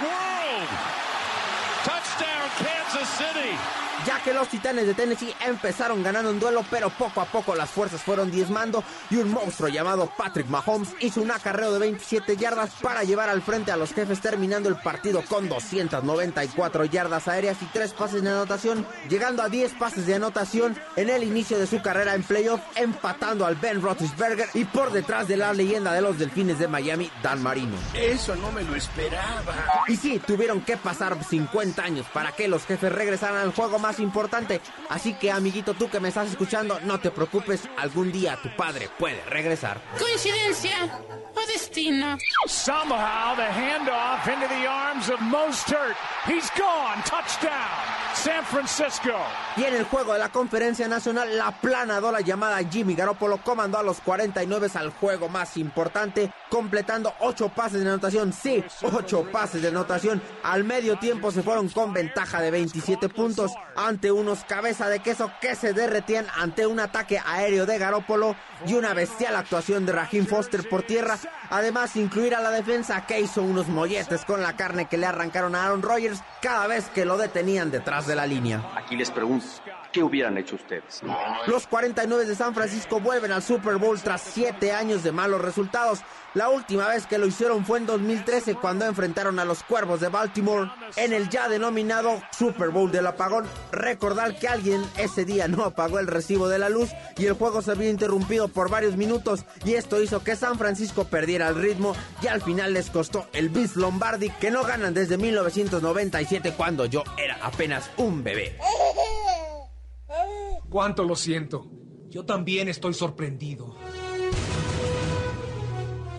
World. 0.00 0.68
Touchdown, 1.84 2.48
Kansas 2.58 3.08
City. 3.18 3.89
Ya 4.06 4.22
que 4.22 4.32
los 4.32 4.48
Titanes 4.48 4.86
de 4.86 4.94
Tennessee 4.94 5.34
empezaron 5.46 6.02
ganando 6.02 6.30
un 6.30 6.40
duelo, 6.40 6.64
pero 6.70 6.90
poco 6.90 7.20
a 7.20 7.26
poco 7.26 7.54
las 7.54 7.70
fuerzas 7.70 8.02
fueron 8.02 8.30
diezmando 8.30 8.82
y 9.10 9.16
un 9.16 9.30
monstruo 9.30 9.68
llamado 9.68 10.10
Patrick 10.16 10.48
Mahomes 10.48 10.90
hizo 11.00 11.20
un 11.20 11.30
acarreo 11.30 11.72
de 11.72 11.78
27 11.78 12.36
yardas 12.36 12.70
para 12.82 13.04
llevar 13.04 13.28
al 13.28 13.42
frente 13.42 13.72
a 13.72 13.76
los 13.76 13.92
jefes 13.92 14.20
terminando 14.20 14.68
el 14.68 14.76
partido 14.76 15.22
con 15.28 15.48
294 15.48 16.84
yardas 16.86 17.28
aéreas 17.28 17.56
y 17.60 17.66
3 17.66 17.92
pases 17.92 18.22
de 18.22 18.30
anotación, 18.30 18.86
llegando 19.08 19.42
a 19.42 19.48
10 19.48 19.72
pases 19.74 20.06
de 20.06 20.14
anotación 20.14 20.78
en 20.96 21.10
el 21.10 21.22
inicio 21.22 21.58
de 21.58 21.66
su 21.66 21.82
carrera 21.82 22.14
en 22.14 22.22
playoff, 22.22 22.60
empatando 22.76 23.46
al 23.46 23.56
Ben 23.56 23.82
Roethlisberger 23.82 24.48
y 24.54 24.64
por 24.64 24.92
detrás 24.92 25.28
de 25.28 25.36
la 25.36 25.52
leyenda 25.52 25.92
de 25.92 26.02
los 26.02 26.18
Delfines 26.18 26.58
de 26.58 26.68
Miami, 26.68 27.10
Dan 27.22 27.42
Marino. 27.42 27.76
Eso 27.94 28.36
no 28.36 28.52
me 28.52 28.62
lo 28.62 28.74
esperaba. 28.74 29.54
Y 29.88 29.96
sí, 29.96 30.20
tuvieron 30.24 30.60
que 30.60 30.76
pasar 30.76 31.22
50 31.22 31.82
años 31.82 32.06
para 32.12 32.32
que 32.32 32.48
los 32.48 32.64
jefes 32.64 32.92
regresaran 32.92 33.38
al 33.38 33.52
juego 33.52 33.78
más 33.78 33.89
importante. 33.98 34.60
Así 34.88 35.14
que, 35.14 35.30
amiguito, 35.30 35.74
tú 35.74 35.88
que 35.88 36.00
me 36.00 36.08
estás 36.08 36.28
escuchando, 36.30 36.78
no 36.80 37.00
te 37.00 37.10
preocupes, 37.10 37.68
algún 37.76 38.12
día 38.12 38.38
tu 38.42 38.54
padre 38.56 38.88
puede 38.98 39.22
regresar. 39.24 39.80
¿Coincidencia 39.98 40.76
o 41.34 41.46
destino? 41.46 42.16
Somehow 42.46 43.34
the 43.36 43.42
handoff 43.42 44.26
into 44.28 44.46
the 44.48 44.66
arms 44.66 45.08
of 45.08 45.18
Mostert. 45.20 45.96
He's 46.26 46.50
gone. 46.56 47.02
Touchdown. 47.04 48.09
San 48.22 48.44
Francisco. 48.44 49.12
Y 49.56 49.64
en 49.64 49.74
el 49.74 49.84
juego 49.84 50.12
de 50.12 50.18
la 50.18 50.28
conferencia 50.28 50.86
nacional, 50.86 51.38
la 51.38 51.52
planadora 51.52 52.20
llamada 52.20 52.58
Jimmy 52.68 52.94
Garoppolo 52.94 53.38
comandó 53.38 53.78
a 53.78 53.82
los 53.82 54.00
49 54.02 54.68
al 54.74 54.90
juego 54.90 55.30
más 55.30 55.56
importante, 55.56 56.30
completando 56.50 57.14
8 57.20 57.48
pases 57.56 57.82
de 57.82 57.88
anotación. 57.88 58.34
Sí, 58.34 58.62
8 58.82 59.28
pases 59.32 59.62
de 59.62 59.68
anotación. 59.68 60.20
Al 60.42 60.64
medio 60.64 60.98
tiempo 60.98 61.30
se 61.30 61.42
fueron 61.42 61.70
con 61.70 61.94
ventaja 61.94 62.42
de 62.42 62.50
27 62.50 63.08
puntos 63.08 63.52
ante 63.74 64.12
unos 64.12 64.44
cabeza 64.44 64.90
de 64.90 65.00
queso 65.00 65.32
que 65.40 65.54
se 65.54 65.72
derretían 65.72 66.26
ante 66.36 66.66
un 66.66 66.78
ataque 66.78 67.18
aéreo 67.24 67.64
de 67.64 67.78
Garoppolo 67.78 68.36
y 68.66 68.74
una 68.74 68.92
bestial 68.92 69.34
actuación 69.34 69.86
de 69.86 69.92
Raheem 69.92 70.26
Foster 70.26 70.68
por 70.68 70.82
tierra. 70.82 71.18
Además, 71.50 71.96
incluir 71.96 72.34
a 72.34 72.40
la 72.40 72.50
defensa 72.50 73.04
que 73.06 73.20
hizo 73.20 73.42
unos 73.42 73.68
molletes 73.68 74.24
con 74.24 74.42
la 74.42 74.54
carne 74.56 74.86
que 74.86 74.96
le 74.96 75.06
arrancaron 75.06 75.54
a 75.54 75.64
Aaron 75.64 75.82
Rodgers 75.82 76.22
cada 76.40 76.66
vez 76.68 76.88
que 76.90 77.04
lo 77.04 77.18
detenían 77.18 77.70
detrás 77.70 78.06
de 78.06 78.14
la 78.14 78.24
línea. 78.24 78.62
Aquí 78.76 78.96
les 78.96 79.10
pregunto, 79.10 79.46
¿qué 79.92 80.02
hubieran 80.02 80.38
hecho 80.38 80.56
ustedes? 80.56 81.02
Los 81.46 81.66
49 81.66 82.26
de 82.26 82.34
San 82.34 82.54
Francisco 82.54 83.00
vuelven 83.00 83.32
al 83.32 83.42
Super 83.42 83.76
Bowl 83.76 84.00
tras 84.00 84.22
7 84.22 84.72
años 84.72 85.02
de 85.02 85.12
malos 85.12 85.40
resultados. 85.40 86.00
La 86.34 86.48
última 86.48 86.86
vez 86.86 87.06
que 87.06 87.18
lo 87.18 87.26
hicieron 87.26 87.64
fue 87.64 87.78
en 87.78 87.86
2013 87.86 88.54
cuando 88.54 88.84
enfrentaron 88.84 89.40
a 89.40 89.44
los 89.44 89.64
Cuervos 89.64 89.98
de 90.00 90.08
Baltimore 90.08 90.70
en 90.94 91.12
el 91.12 91.28
ya 91.28 91.48
denominado 91.48 92.22
Super 92.30 92.68
Bowl 92.68 92.92
del 92.92 93.08
apagón. 93.08 93.46
Recordar 93.72 94.38
que 94.38 94.46
alguien 94.46 94.80
ese 94.96 95.24
día 95.24 95.48
no 95.48 95.64
apagó 95.64 95.98
el 95.98 96.06
recibo 96.06 96.48
de 96.48 96.60
la 96.60 96.68
luz 96.68 96.90
y 97.16 97.26
el 97.26 97.32
juego 97.32 97.62
se 97.62 97.74
vio 97.74 97.90
interrumpido 97.90 98.46
por 98.46 98.70
varios 98.70 98.96
minutos 98.96 99.44
y 99.64 99.74
esto 99.74 100.00
hizo 100.00 100.22
que 100.22 100.36
San 100.36 100.56
Francisco 100.56 101.04
perdiera 101.04 101.48
el 101.48 101.56
ritmo 101.56 101.96
y 102.22 102.28
al 102.28 102.40
final 102.42 102.74
les 102.74 102.90
costó 102.90 103.26
el 103.32 103.48
Bis 103.48 103.74
Lombardi 103.74 104.30
que 104.30 104.52
no 104.52 104.62
ganan 104.62 104.94
desde 104.94 105.18
1997 105.18 106.54
cuando 106.56 106.86
yo 106.86 107.02
era 107.18 107.38
apenas 107.42 107.90
un 107.96 108.22
bebé. 108.22 108.56
Cuánto 110.68 111.04
lo 111.04 111.16
siento. 111.16 111.66
Yo 112.08 112.24
también 112.24 112.68
estoy 112.68 112.94
sorprendido. 112.94 113.76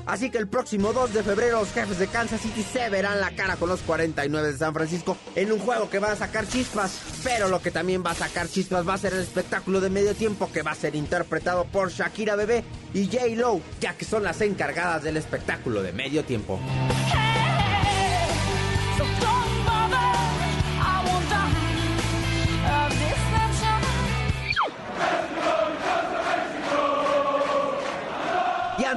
Así 0.05 0.29
que 0.29 0.39
el 0.39 0.47
próximo 0.47 0.93
2 0.93 1.13
de 1.13 1.23
febrero 1.23 1.59
los 1.59 1.71
jefes 1.71 1.99
de 1.99 2.07
Kansas 2.07 2.41
City 2.41 2.63
se 2.63 2.89
verán 2.89 3.21
la 3.21 3.31
cara 3.31 3.55
con 3.55 3.69
los 3.69 3.81
49 3.81 4.51
de 4.51 4.57
San 4.57 4.73
Francisco 4.73 5.15
en 5.35 5.51
un 5.51 5.59
juego 5.59 5.89
que 5.89 5.99
va 5.99 6.11
a 6.11 6.15
sacar 6.15 6.47
chispas, 6.47 6.99
pero 7.23 7.47
lo 7.47 7.61
que 7.61 7.71
también 7.71 8.03
va 8.05 8.11
a 8.11 8.15
sacar 8.15 8.47
chispas 8.47 8.87
va 8.87 8.95
a 8.95 8.97
ser 8.97 9.13
el 9.13 9.21
espectáculo 9.21 9.79
de 9.79 9.89
medio 9.89 10.13
tiempo 10.15 10.49
que 10.51 10.63
va 10.63 10.71
a 10.71 10.75
ser 10.75 10.95
interpretado 10.95 11.65
por 11.65 11.91
Shakira 11.91 12.35
Bebé 12.35 12.63
y 12.93 13.05
J. 13.05 13.27
Lo, 13.35 13.61
ya 13.79 13.95
que 13.95 14.05
son 14.05 14.23
las 14.23 14.41
encargadas 14.41 15.03
del 15.03 15.17
espectáculo 15.17 15.81
de 15.81 15.93
medio 15.93 16.25
tiempo. 16.25 16.59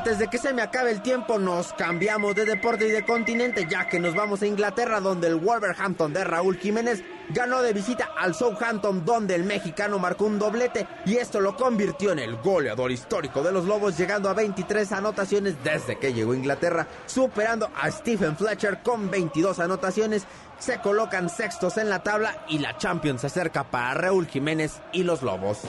Antes 0.05 0.19
de 0.19 0.29
que 0.29 0.37
se 0.37 0.53
me 0.53 0.61
acabe 0.61 0.91
el 0.91 1.01
tiempo, 1.01 1.39
nos 1.39 1.73
cambiamos 1.73 2.35
de 2.35 2.45
deporte 2.45 2.87
y 2.87 2.91
de 2.91 3.07
continente, 3.07 3.67
ya 3.67 3.89
que 3.89 3.99
nos 3.99 4.15
vamos 4.15 4.43
a 4.43 4.47
Inglaterra, 4.47 5.01
donde 5.01 5.29
el 5.29 5.37
Wolverhampton 5.37 6.13
de 6.13 6.25
Raúl 6.25 6.59
Jiménez 6.59 7.03
ganó 7.31 7.63
de 7.63 7.73
visita 7.73 8.11
al 8.19 8.35
Southampton, 8.35 9.07
donde 9.07 9.35
el 9.35 9.45
mexicano 9.45 9.99
marcó 9.99 10.27
un 10.27 10.39
doblete, 10.39 10.87
y 11.07 11.17
esto 11.17 11.41
lo 11.41 11.57
convirtió 11.57 12.13
en 12.13 12.19
el 12.19 12.37
goleador 12.37 12.93
histórico 12.93 13.43
de 13.43 13.53
los 13.53 13.65
Lobos, 13.65 13.97
llegando 13.97 14.29
a 14.29 14.35
23 14.35 14.93
anotaciones 14.93 15.55
desde 15.65 15.99
que 15.99 16.13
llegó 16.13 16.33
a 16.33 16.37
Inglaterra, 16.37 16.87
superando 17.07 17.71
a 17.75 17.91
Stephen 17.91 18.37
Fletcher 18.37 18.83
con 18.83 19.11
22 19.11 19.59
anotaciones. 19.59 20.27
Se 20.59 20.81
colocan 20.81 21.31
sextos 21.31 21.79
en 21.79 21.89
la 21.89 22.03
tabla 22.03 22.45
y 22.47 22.59
la 22.59 22.77
Champions 22.77 23.23
se 23.23 23.29
acerca 23.29 23.65
para 23.65 23.95
Raúl 23.95 24.27
Jiménez 24.27 24.83
y 24.93 25.03
los 25.03 25.23
Lobos. 25.23 25.63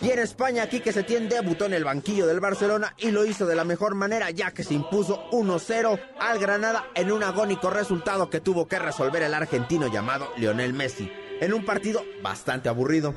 Y 0.00 0.10
en 0.10 0.20
España, 0.20 0.68
Quique 0.68 0.92
Setién 0.92 1.28
debutó 1.28 1.64
en 1.64 1.74
el 1.74 1.84
banquillo 1.84 2.26
del 2.26 2.38
Barcelona 2.38 2.94
y 2.98 3.10
lo 3.10 3.24
hizo 3.24 3.46
de 3.46 3.56
la 3.56 3.64
mejor 3.64 3.96
manera 3.96 4.30
ya 4.30 4.52
que 4.52 4.62
se 4.62 4.74
impuso 4.74 5.28
1-0 5.32 6.00
al 6.20 6.38
Granada 6.38 6.86
en 6.94 7.10
un 7.10 7.24
agónico 7.24 7.68
resultado 7.68 8.30
que 8.30 8.40
tuvo 8.40 8.68
que 8.68 8.78
resolver 8.78 9.22
el 9.22 9.34
argentino 9.34 9.92
llamado 9.92 10.28
Lionel 10.36 10.72
Messi, 10.72 11.10
en 11.40 11.52
un 11.52 11.64
partido 11.64 12.04
bastante 12.22 12.68
aburrido. 12.68 13.12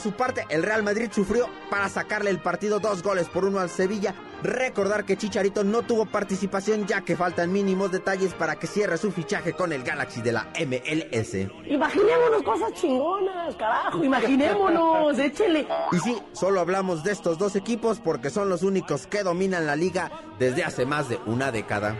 Por 0.00 0.12
su 0.12 0.16
parte, 0.16 0.46
el 0.48 0.62
Real 0.62 0.82
Madrid 0.82 1.10
sufrió 1.12 1.46
para 1.68 1.90
sacarle 1.90 2.30
el 2.30 2.38
partido 2.38 2.80
dos 2.80 3.02
goles 3.02 3.28
por 3.28 3.44
uno 3.44 3.58
al 3.58 3.68
Sevilla. 3.68 4.14
Recordar 4.42 5.04
que 5.04 5.18
Chicharito 5.18 5.62
no 5.62 5.82
tuvo 5.82 6.06
participación 6.06 6.86
ya 6.86 7.02
que 7.02 7.16
faltan 7.16 7.52
mínimos 7.52 7.92
detalles 7.92 8.32
para 8.32 8.58
que 8.58 8.66
cierre 8.66 8.96
su 8.96 9.12
fichaje 9.12 9.52
con 9.52 9.74
el 9.74 9.82
Galaxy 9.82 10.22
de 10.22 10.32
la 10.32 10.48
MLS. 10.58 11.34
Imaginémonos 11.66 12.42
cosas 12.42 12.72
chingonas, 12.72 13.54
carajo, 13.56 14.02
imaginémonos, 14.02 15.18
échele. 15.18 15.68
Y 15.92 15.98
sí, 15.98 16.16
solo 16.32 16.60
hablamos 16.60 17.04
de 17.04 17.12
estos 17.12 17.36
dos 17.36 17.54
equipos 17.54 18.00
porque 18.00 18.30
son 18.30 18.48
los 18.48 18.62
únicos 18.62 19.06
que 19.06 19.22
dominan 19.22 19.66
la 19.66 19.76
liga 19.76 20.10
desde 20.38 20.64
hace 20.64 20.86
más 20.86 21.10
de 21.10 21.18
una 21.26 21.52
década. 21.52 21.94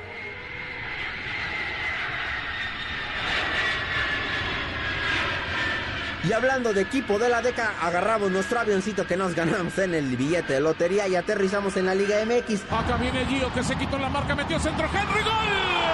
Y 6.22 6.32
hablando 6.32 6.74
de 6.74 6.82
equipo 6.82 7.18
de 7.18 7.30
la 7.30 7.40
década, 7.40 7.74
agarramos 7.80 8.30
nuestro 8.30 8.60
avioncito 8.60 9.06
que 9.06 9.16
nos 9.16 9.34
ganamos 9.34 9.78
en 9.78 9.94
el 9.94 10.16
billete 10.16 10.55
de 10.55 10.60
lotería 10.60 11.09
y 11.09 11.16
aterrizamos 11.16 11.76
en 11.78 11.86
la 11.86 11.94
Liga 11.94 12.16
MX. 12.26 12.62
Acá 12.70 12.97
viene 12.98 13.24
Gio 13.24 13.52
que 13.55 13.64
se 13.64 13.74
quitó 13.76 13.98
la 13.98 14.10
marca, 14.10 14.34
metió 14.34 14.59
centro 14.60 14.86
Henry, 14.86 15.22
gol. 15.22 15.90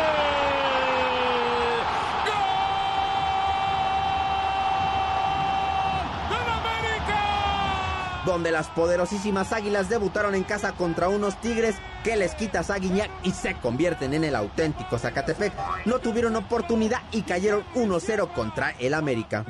donde 8.25 8.51
las 8.51 8.67
poderosísimas 8.67 9.53
águilas 9.53 9.89
debutaron 9.89 10.35
en 10.35 10.43
casa 10.43 10.73
contra 10.73 11.09
unos 11.09 11.41
tigres 11.41 11.77
que 12.03 12.17
les 12.17 12.35
quita 12.35 12.65
Saguiñac 12.65 13.09
y 13.23 13.31
se 13.31 13.55
convierten 13.55 14.15
en 14.15 14.25
el 14.25 14.35
auténtico 14.35 14.99
Zacatepec. 14.99 15.53
No 15.87 16.01
tuvieron 16.01 16.35
oportunidad 16.35 17.03
y 17.13 17.23
cayeron 17.23 17.63
1-0 17.77 18.33
contra 18.35 18.73
el 18.81 18.95
América. 18.95 19.47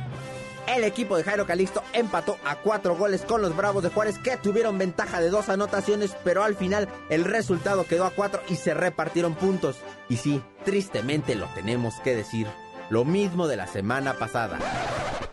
El 0.66 0.84
equipo 0.84 1.16
de 1.16 1.24
Jairo 1.24 1.46
Calixto 1.46 1.82
empató 1.92 2.38
a 2.44 2.56
cuatro 2.56 2.96
goles 2.96 3.22
con 3.22 3.40
los 3.40 3.56
Bravos 3.56 3.82
de 3.82 3.90
Juárez 3.90 4.18
que 4.18 4.36
tuvieron 4.36 4.78
ventaja 4.78 5.20
de 5.20 5.30
dos 5.30 5.48
anotaciones, 5.48 6.16
pero 6.24 6.42
al 6.42 6.56
final 6.56 6.88
el 7.08 7.24
resultado 7.24 7.84
quedó 7.84 8.04
a 8.04 8.10
cuatro 8.10 8.40
y 8.48 8.56
se 8.56 8.74
repartieron 8.74 9.34
puntos. 9.34 9.76
Y 10.08 10.16
sí, 10.16 10.42
tristemente 10.64 11.34
lo 11.36 11.46
tenemos 11.54 11.94
que 12.02 12.16
decir. 12.16 12.46
Lo 12.90 13.04
mismo 13.04 13.48
de 13.48 13.56
la 13.56 13.66
semana 13.66 14.14
pasada. 14.14 14.58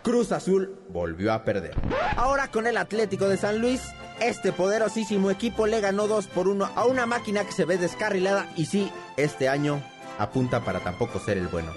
Cruz 0.03 0.31
Azul 0.31 0.75
volvió 0.89 1.33
a 1.33 1.43
perder. 1.43 1.75
Ahora 2.15 2.49
con 2.49 2.67
el 2.67 2.77
Atlético 2.77 3.27
de 3.27 3.37
San 3.37 3.59
Luis, 3.59 3.81
este 4.19 4.51
poderosísimo 4.51 5.31
equipo 5.31 5.65
le 5.65 5.81
ganó 5.81 6.07
2 6.07 6.27
por 6.27 6.47
1 6.47 6.71
a 6.75 6.85
una 6.85 7.05
máquina 7.05 7.43
que 7.45 7.51
se 7.51 7.65
ve 7.65 7.77
descarrilada 7.77 8.51
y 8.55 8.65
sí, 8.65 8.91
este 9.17 9.49
año 9.49 9.81
apunta 10.17 10.61
para 10.61 10.79
tampoco 10.79 11.19
ser 11.19 11.37
el 11.37 11.47
bueno. 11.47 11.71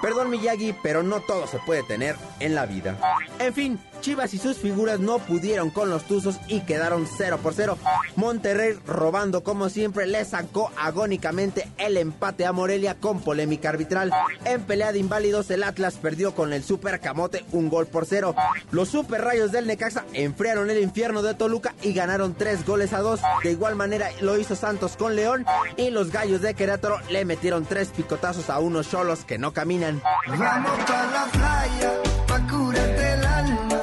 Perdón 0.00 0.30
Miyagi, 0.30 0.74
pero 0.82 1.02
no 1.02 1.20
todo 1.20 1.46
se 1.46 1.58
puede 1.60 1.82
tener 1.82 2.16
en 2.40 2.54
la 2.54 2.66
vida. 2.66 2.98
En 3.38 3.54
fin, 3.54 3.80
Chivas 4.04 4.34
y 4.34 4.38
sus 4.38 4.58
figuras 4.58 5.00
no 5.00 5.18
pudieron 5.18 5.70
con 5.70 5.88
los 5.88 6.04
Tuzos 6.04 6.38
y 6.46 6.60
quedaron 6.60 7.08
0 7.16 7.38
por 7.42 7.54
0. 7.54 7.78
Monterrey 8.16 8.78
robando 8.86 9.42
como 9.42 9.70
siempre 9.70 10.06
le 10.06 10.22
sacó 10.26 10.70
agónicamente 10.76 11.70
el 11.78 11.96
empate 11.96 12.44
a 12.44 12.52
Morelia 12.52 12.96
con 12.96 13.22
polémica 13.22 13.70
arbitral. 13.70 14.12
En 14.44 14.60
pelea 14.64 14.92
de 14.92 14.98
inválidos 14.98 15.50
el 15.50 15.62
Atlas 15.62 15.94
perdió 15.94 16.34
con 16.34 16.52
el 16.52 16.62
Super 16.62 17.00
Camote 17.00 17.46
un 17.52 17.70
gol 17.70 17.86
por 17.86 18.04
cero. 18.04 18.36
Los 18.72 18.90
Super 18.90 19.22
Rayos 19.22 19.52
del 19.52 19.66
Necaxa 19.66 20.04
enfriaron 20.12 20.68
el 20.68 20.82
infierno 20.82 21.22
de 21.22 21.32
Toluca 21.32 21.74
y 21.80 21.94
ganaron 21.94 22.34
3 22.34 22.66
goles 22.66 22.92
a 22.92 23.00
2. 23.00 23.20
De 23.42 23.52
igual 23.52 23.74
manera 23.74 24.10
lo 24.20 24.38
hizo 24.38 24.54
Santos 24.54 24.98
con 24.98 25.16
León 25.16 25.46
y 25.78 25.88
los 25.88 26.12
Gallos 26.12 26.42
de 26.42 26.52
Querétaro 26.52 26.98
le 27.08 27.24
metieron 27.24 27.64
3 27.64 27.88
picotazos 27.96 28.50
a 28.50 28.58
unos 28.58 28.90
cholos 28.90 29.24
que 29.24 29.38
no 29.38 29.54
caminan. 29.54 30.02
Vamos 30.26 30.78
pa' 30.86 31.06
la 31.06 31.24
playa, 31.32 31.92
pa' 32.26 32.36
el 32.36 33.24
alma. 33.24 33.73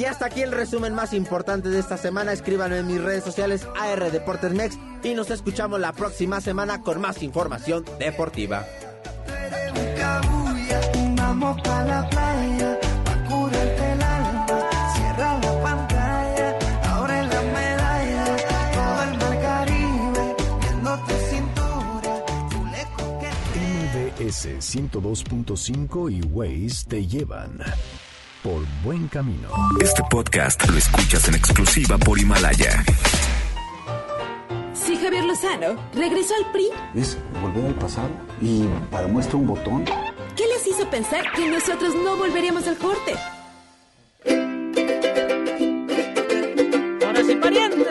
Y 0.00 0.06
hasta 0.06 0.24
aquí 0.24 0.40
el 0.40 0.50
resumen 0.50 0.94
más 0.94 1.12
importante 1.12 1.68
de 1.68 1.78
esta 1.78 1.98
semana. 1.98 2.32
Escríbanme 2.32 2.78
en 2.78 2.86
mis 2.86 3.02
redes 3.02 3.22
sociales 3.22 3.68
AR 3.78 4.10
Deportes 4.10 4.78
y 5.02 5.12
nos 5.12 5.30
escuchamos 5.30 5.78
la 5.78 5.92
próxima 5.92 6.40
semana 6.40 6.80
con 6.80 7.02
más 7.02 7.22
información 7.22 7.84
deportiva. 7.98 8.64
MBS 23.54 24.46
102.5 24.60 26.10
y 26.10 26.22
Waze 26.22 26.88
te 26.88 27.06
llevan 27.06 27.58
por 28.42 28.62
buen 28.82 29.08
camino. 29.08 29.48
Este 29.80 30.02
podcast 30.10 30.66
lo 30.68 30.78
escuchas 30.78 31.28
en 31.28 31.34
exclusiva 31.34 31.98
por 31.98 32.18
Himalaya. 32.18 32.84
Si 34.72 34.96
Javier 34.96 35.24
Lozano 35.24 35.76
regresó 35.94 36.34
al 36.36 36.50
PRI, 36.52 36.68
Es 36.94 37.18
volver 37.42 37.66
al 37.66 37.74
pasado 37.74 38.10
y 38.40 38.64
para 38.90 39.06
muestra 39.08 39.36
un 39.36 39.46
botón. 39.46 39.84
¿qué 40.36 40.44
les 40.46 40.66
hizo 40.66 40.88
pensar 40.88 41.24
que 41.32 41.48
nosotros 41.50 41.94
no 41.94 42.16
volveríamos 42.16 42.66
al 42.66 42.78
corte? 42.78 43.14
Ahora 47.06 47.24
sí, 47.24 47.34
pariente. 47.36 47.86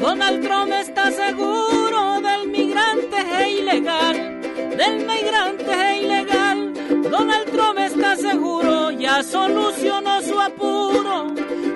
Donald 0.00 0.42
Trump 0.42 0.72
está 0.72 1.10
seguro 1.12 1.79
del 4.80 4.96
migrante 5.06 5.72
e 5.72 6.02
ilegal. 6.02 6.72
Donald 7.10 7.50
Trump 7.52 7.78
está 7.78 8.16
seguro, 8.16 8.90
ya 8.90 9.22
solucionó 9.22 10.22
su 10.22 10.40
apuro, 10.40 11.34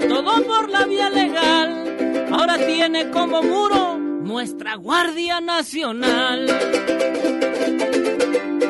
todo 0.08 0.42
por 0.44 0.70
la 0.70 0.86
vía 0.86 1.10
legal. 1.10 2.28
Ahora 2.32 2.56
tiene 2.56 3.10
como 3.10 3.42
muro 3.42 3.98
nuestra 3.98 4.76
Guardia 4.76 5.40
Nacional. 5.42 6.46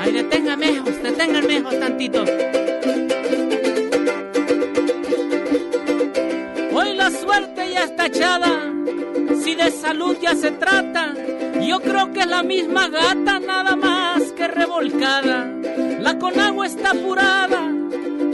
Ay, 0.01 0.13
detengan 0.13 0.59
mejos 1.47 1.79
tantito. 1.79 2.25
Hoy 6.77 6.95
la 6.95 7.11
suerte 7.13 7.71
ya 7.73 7.85
está 7.85 8.07
echada, 8.07 8.53
si 9.43 9.55
de 9.55 9.71
salud 9.71 10.17
ya 10.21 10.35
se 10.35 10.51
trata, 10.51 11.15
yo 11.63 11.81
creo 11.81 12.13
que 12.13 12.21
es 12.21 12.27
la 12.27 12.43
misma 12.43 12.89
gata 12.89 13.39
nada 13.39 13.77
más 13.77 13.94
revolcada. 14.49 15.51
La 16.01 16.19
Conagua 16.19 16.67
está 16.67 16.91
apurada 16.91 17.71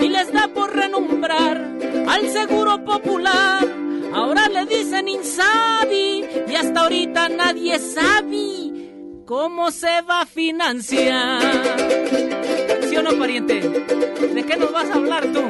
y 0.01 0.09
les 0.09 0.32
da 0.32 0.49
por 0.49 0.74
renumbrar 0.74 1.65
al 2.09 2.28
seguro 2.31 2.85
popular. 2.85 3.66
Ahora 4.12 4.49
le 4.49 4.66
dicen 4.66 5.09
Insabi 5.09 6.24
y 6.49 6.55
hasta 6.55 6.81
ahorita 6.81 7.28
nadie 7.28 7.78
sabe 7.78 8.70
cómo 9.24 9.70
se 9.70 10.03
va 10.03 10.23
a 10.23 10.27
financiar. 10.27 11.41
¿Sí 12.89 12.97
o 12.97 13.03
no, 13.03 13.16
pariente? 13.16 13.61
¿De 13.61 14.45
qué 14.45 14.57
nos 14.57 14.73
vas 14.73 14.91
a 14.91 14.95
hablar 14.95 15.24
tú? 15.32 15.43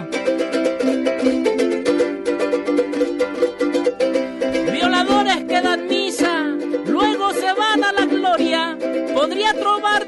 Violadores 4.70 5.44
que 5.44 5.60
dan 5.62 5.86
misa, 5.86 6.42
luego 6.86 7.32
se 7.32 7.52
van 7.54 7.82
a 7.82 7.92
la 7.92 8.04
gloria. 8.04 8.76
Podría 9.14 9.54
trobar 9.54 10.06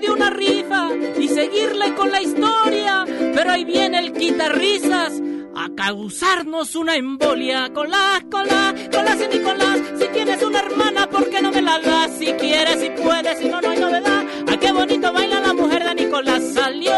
seguirle 1.53 1.95
con 1.95 2.11
la 2.11 2.23
historia, 2.23 3.05
pero 3.35 3.51
ahí 3.51 3.65
viene 3.65 3.99
el 3.99 4.13
quitarrisas 4.13 5.21
a 5.55 5.69
causarnos 5.77 6.75
una 6.75 6.97
embolia. 6.97 7.69
La, 7.69 8.23
con 8.31 8.47
la, 8.47 8.75
y 8.75 9.39
Nicolás. 9.39 9.81
Si 9.99 10.09
tienes 10.09 10.43
una 10.43 10.61
hermana, 10.61 11.09
¿por 11.09 11.29
qué 11.29 11.43
no 11.43 11.53
me 11.53 11.63
la 11.63 11.79
das? 11.79 12.19
Si 12.19 12.27
quieres, 12.35 12.81
si 12.81 12.91
puedes, 13.03 13.39
si 13.39 13.49
no, 13.49 13.61
no 13.61 13.71
hay 13.71 13.79
novedad. 13.79 14.25
A 14.51 14.57
qué 14.59 14.73
bonito 14.73 15.13
baila 15.13 15.41
la 15.41 15.53
mujer 15.53 15.85
de 15.85 15.95
Nicolás. 15.95 16.43
Salió. 16.55 16.93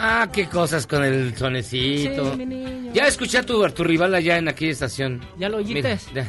Ah, 0.00 0.28
qué 0.32 0.48
cosas 0.48 0.86
con 0.86 1.04
el 1.04 1.36
sonecito. 1.36 2.32
Sí, 2.32 2.38
mi 2.38 2.46
niño. 2.46 2.92
Ya 2.94 3.06
escuché 3.06 3.38
a 3.38 3.42
tu, 3.42 3.64
a 3.64 3.70
tu 3.70 3.84
rival 3.84 4.14
allá 4.14 4.38
en 4.38 4.48
aquella 4.48 4.72
estación. 4.72 5.20
¿Ya 5.38 5.48
lo 5.48 5.58
oíste? 5.58 5.74
Mira, 5.74 5.98
ya. 6.14 6.28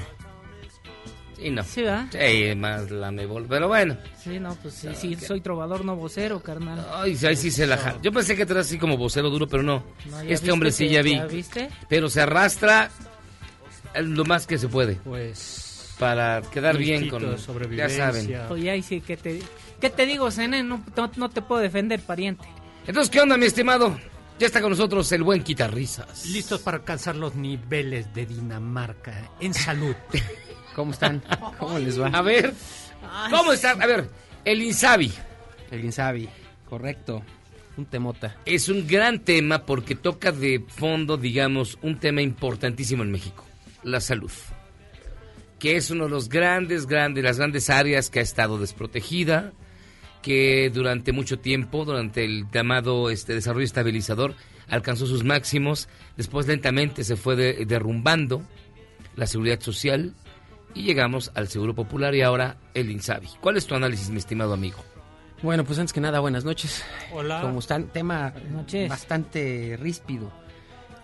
Sí, 1.40 1.50
no. 1.52 1.64
Sí, 1.64 1.82
¿verdad? 1.84 2.08
Sí, 2.12 2.56
más 2.56 2.92
la 2.92 3.12
me 3.12 3.28
vol- 3.28 3.46
Pero 3.48 3.68
bueno. 3.68 3.96
Sí, 4.22 4.40
no, 4.40 4.56
pues 4.56 4.74
sí, 4.74 4.90
sí, 4.94 5.16
soy 5.16 5.42
trovador, 5.42 5.86
no 5.86 5.96
vocero, 5.96 6.42
carnal. 6.42 6.86
Ay, 6.94 7.16
sí, 7.16 7.26
ahí 7.28 7.36
sí 7.36 7.50
se 7.52 7.66
la 7.66 7.98
Yo 8.02 8.12
pensé 8.12 8.36
que 8.36 8.46
tú 8.46 8.54
eras 8.54 8.66
así 8.68 8.78
como 8.78 8.98
vocero 8.98 9.30
duro, 9.30 9.48
pero 9.48 9.64
no. 9.64 9.84
No, 10.10 10.24
¿ya 10.24 10.34
este 10.34 10.52
hombre 10.52 10.72
sí 10.72 10.88
que- 10.88 10.94
ya 10.94 11.02
vi. 11.02 11.16
ya 11.16 11.26
viste? 11.26 11.70
Pero 11.88 12.10
se 12.10 12.22
arrastra 12.22 12.90
lo 14.02 14.26
más 14.26 14.46
que 14.48 14.58
se 14.58 14.68
puede. 14.68 14.96
Pues. 14.96 15.96
Para 15.98 16.42
quedar 16.42 16.78
bien 16.78 17.10
con. 17.10 17.22
Ya 17.76 17.90
saben. 17.90 18.40
Oye, 18.50 18.72
ahí 18.72 18.82
sí, 18.82 19.02
¿qué 19.02 19.18
te, 19.18 19.42
¿qué 19.82 19.90
te 19.90 20.06
digo, 20.06 20.32
Zene? 20.32 20.64
No, 20.64 20.84
no, 20.96 21.12
no 21.18 21.30
te 21.30 21.42
puedo 21.42 21.62
defender, 21.62 22.00
pariente. 22.02 22.48
Entonces, 22.88 23.10
¿qué 23.12 23.20
onda, 23.22 23.36
mi 23.38 23.46
estimado? 23.46 24.00
Ya 24.40 24.48
está 24.48 24.62
con 24.62 24.70
nosotros 24.70 25.12
el 25.12 25.24
buen 25.24 25.44
quitarrisas. 25.44 26.26
Listos 26.28 26.62
para 26.62 26.78
alcanzar 26.78 27.18
los 27.18 27.36
niveles 27.36 28.14
de 28.14 28.26
Dinamarca 28.26 29.30
en 29.42 29.54
salud. 29.54 29.94
¿Cómo 30.80 30.94
están? 30.94 31.22
¿Cómo 31.60 31.78
les 31.78 32.00
va? 32.00 32.08
A 32.08 32.22
ver, 32.22 32.54
¿cómo 33.30 33.52
están? 33.52 33.82
A 33.82 33.86
ver, 33.86 34.10
el 34.46 34.62
Insabi. 34.64 35.12
El 35.72 35.84
Insabi, 35.84 36.30
correcto. 36.70 37.22
Un 37.76 37.86
temota. 37.86 38.38
Es 38.46 38.70
un 38.70 38.88
gran 38.88 39.20
tema 39.20 39.66
porque 39.66 39.96
toca 39.96 40.32
de 40.32 40.64
fondo, 40.70 41.18
digamos, 41.18 41.78
un 41.82 42.00
tema 42.00 42.22
importantísimo 42.22 43.04
en 43.04 43.12
México, 43.12 43.44
la 43.84 44.00
salud. 44.00 44.32
Que 45.60 45.76
es 45.76 45.92
uno 45.92 46.06
de 46.06 46.12
los 46.12 46.30
grandes, 46.30 46.86
grandes, 46.88 47.26
las 47.26 47.38
grandes 47.40 47.70
áreas 47.70 48.10
que 48.10 48.20
ha 48.20 48.24
estado 48.24 48.58
desprotegida, 48.58 49.52
que 50.22 50.72
durante 50.74 51.12
mucho 51.12 51.40
tiempo, 51.40 51.84
durante 51.84 52.24
el 52.24 52.46
llamado 52.54 53.10
este, 53.10 53.34
desarrollo 53.34 53.66
estabilizador, 53.66 54.34
alcanzó 54.70 55.08
sus 55.08 55.26
máximos, 55.26 55.90
después 56.16 56.48
lentamente 56.48 57.04
se 57.04 57.18
fue 57.18 57.36
de- 57.36 57.66
derrumbando 57.66 58.44
la 59.18 59.28
seguridad 59.28 59.60
social 59.60 60.14
y 60.74 60.84
llegamos 60.84 61.32
al 61.36 61.48
Seguro 61.48 61.74
Popular 61.74 62.14
y 62.16 62.22
ahora 62.22 62.58
el 62.74 62.90
INSABI. 62.92 63.28
¿Cuál 63.42 63.58
es 63.58 63.66
tu 63.66 63.76
análisis, 63.76 64.10
mi 64.10 64.18
estimado 64.18 64.54
amigo? 64.54 64.78
Bueno, 65.42 65.64
pues 65.64 65.80
antes 65.80 65.94
que 65.94 66.02
nada, 66.02 66.20
buenas 66.20 66.44
noches. 66.44 66.84
Hola. 67.14 67.42
¿Cómo 67.42 67.60
están? 67.60 67.88
Tema 67.88 68.34
noches. 68.52 68.90
bastante 68.90 69.78
ríspido. 69.80 70.32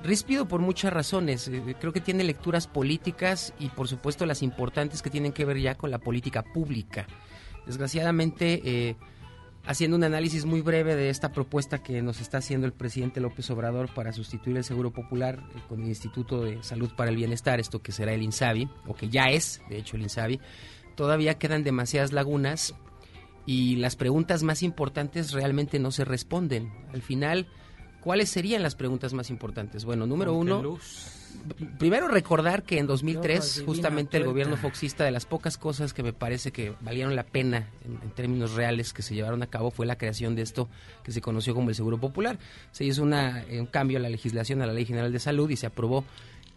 Ríspido 0.04 0.48
por 0.48 0.60
muchas 0.60 0.92
razones. 0.94 1.48
Eh, 1.48 1.76
Creo 1.80 1.94
que 1.94 2.02
tiene 2.02 2.24
lecturas 2.24 2.68
políticas 2.68 3.54
y 3.60 3.70
por 3.70 3.88
supuesto 3.88 4.26
las 4.26 4.44
importantes 4.44 5.02
que 5.02 5.10
tienen 5.10 5.32
que 5.32 5.46
ver 5.46 5.60
ya 5.60 5.76
con 5.76 5.90
la 5.90 6.00
política 6.00 6.44
pública. 6.44 7.08
Desgraciadamente, 7.66 8.62
eh, 8.64 8.96
haciendo 9.66 9.98
un 9.98 10.04
análisis 10.04 10.46
muy 10.46 10.62
breve 10.62 10.96
de 10.96 11.10
esta 11.10 11.32
propuesta 11.32 11.82
que 11.82 12.02
nos 12.02 12.22
está 12.22 12.38
haciendo 12.38 12.68
el 12.68 12.74
presidente 12.74 13.20
López 13.20 13.50
Obrador 13.50 13.94
para 13.94 14.14
sustituir 14.14 14.58
el 14.58 14.64
Seguro 14.64 14.92
Popular 14.92 15.40
eh, 15.56 15.60
con 15.68 15.82
el 15.82 15.88
Instituto 15.88 16.42
de 16.42 16.64
Salud 16.64 16.92
para 16.96 17.10
el 17.10 17.16
Bienestar, 17.16 17.60
esto 17.60 17.82
que 17.82 17.92
será 17.92 18.14
el 18.14 18.24
INSABI, 18.24 18.70
o 18.88 18.94
que 18.94 19.10
ya 19.10 19.26
es, 19.26 19.62
de 19.70 19.78
hecho, 19.78 19.96
el 19.98 20.04
INSABI, 20.04 20.40
todavía 20.96 21.38
quedan 21.38 21.64
demasiadas 21.64 22.14
lagunas 22.14 22.76
y 23.46 23.76
las 23.78 23.96
preguntas 23.96 24.44
más 24.44 24.64
importantes 24.64 25.32
realmente 25.32 25.80
no 25.80 25.92
se 25.92 26.06
responden. 26.06 26.72
Al 26.94 27.02
final, 27.02 27.48
¿cuáles 28.02 28.30
serían 28.30 28.64
las 28.64 28.76
preguntas 28.76 29.14
más 29.14 29.30
importantes? 29.30 29.86
Bueno, 29.86 30.06
número 30.06 30.34
uno, 30.34 30.62
luz. 30.62 31.25
Primero 31.78 32.08
recordar 32.08 32.64
que 32.64 32.78
en 32.80 32.86
Ojos 32.86 33.02
2003 33.02 33.54
divina 33.56 33.66
justamente 33.74 34.18
el 34.18 34.24
gobierno 34.26 34.58
foxista 34.58 35.04
de 35.04 35.12
las 35.12 35.26
pocas 35.26 35.58
cosas 35.58 35.94
que 35.94 36.04
me 36.04 36.14
parece 36.14 36.52
que 36.52 36.74
valieron 36.82 37.16
la 37.16 37.24
pena 37.24 37.68
en, 37.86 37.94
en 38.04 38.10
términos 38.12 38.54
reales 38.54 38.94
que 38.94 39.02
se 39.02 39.14
llevaron 39.16 39.42
a 39.44 39.48
cabo 39.48 39.72
fue 39.72 39.86
la 39.86 39.98
creación 39.98 40.36
de 40.36 40.42
esto 40.42 40.70
que 41.04 41.12
se 41.12 41.22
conoció 41.22 41.54
como 41.56 41.70
el 41.70 41.76
Seguro 41.76 41.98
Popular. 42.00 42.38
Se 42.72 42.84
hizo 42.86 43.04
una, 43.04 43.44
eh, 43.44 43.60
un 43.60 43.68
cambio 43.68 43.98
a 43.98 44.02
la 44.02 44.10
legislación, 44.10 44.62
a 44.62 44.66
la 44.68 44.74
Ley 44.74 44.86
General 44.86 45.12
de 45.12 45.20
Salud 45.20 45.50
y 45.50 45.56
se 45.56 45.66
aprobó 45.68 46.06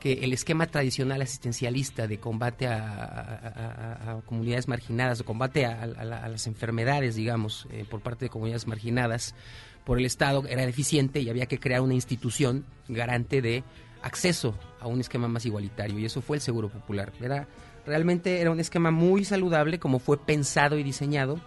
que 0.00 0.12
el 0.22 0.32
esquema 0.32 0.66
tradicional 0.68 1.20
asistencialista 1.22 2.06
de 2.06 2.18
combate 2.18 2.68
a, 2.68 2.78
a- 2.86 4.09
a- 4.12 4.12
a 4.18 4.20
comunidades 4.22 4.68
marginadas, 4.68 5.18
de 5.18 5.24
combate 5.24 5.66
a 5.66 5.86
las 5.86 6.46
enfermedades, 6.46 7.16
digamos, 7.16 7.66
eh, 7.72 7.84
por 7.90 8.00
parte 8.00 8.26
de 8.26 8.28
comunidades 8.28 8.68
marginadas 8.68 9.34
por 9.84 9.98
el 9.98 10.05
Estado 10.05 10.44
era 10.48 10.64
deficiente 10.66 11.18
y 11.20 11.30
había 11.30 11.46
que 11.46 11.59
crear 11.59 11.80
una 11.80 11.94
institución 11.94 12.64
garante 12.88 13.42
de 13.42 13.64
acceso 14.02 14.54
a 14.80 14.86
un 14.86 15.00
esquema 15.00 15.28
más 15.28 15.44
igualitario 15.46 15.98
y 15.98 16.04
eso 16.04 16.20
fue 16.20 16.36
el 16.36 16.40
Seguro 16.40 16.68
Popular. 16.68 17.12
Era 17.20 17.48
realmente 17.88 18.40
era 18.40 18.50
un 18.50 18.60
esquema 18.60 18.90
muy 18.90 19.24
saludable 19.24 19.78
como 19.78 19.98
fue 19.98 20.18
pensado 20.18 20.78
y 20.78 20.82
diseñado. 20.82 21.40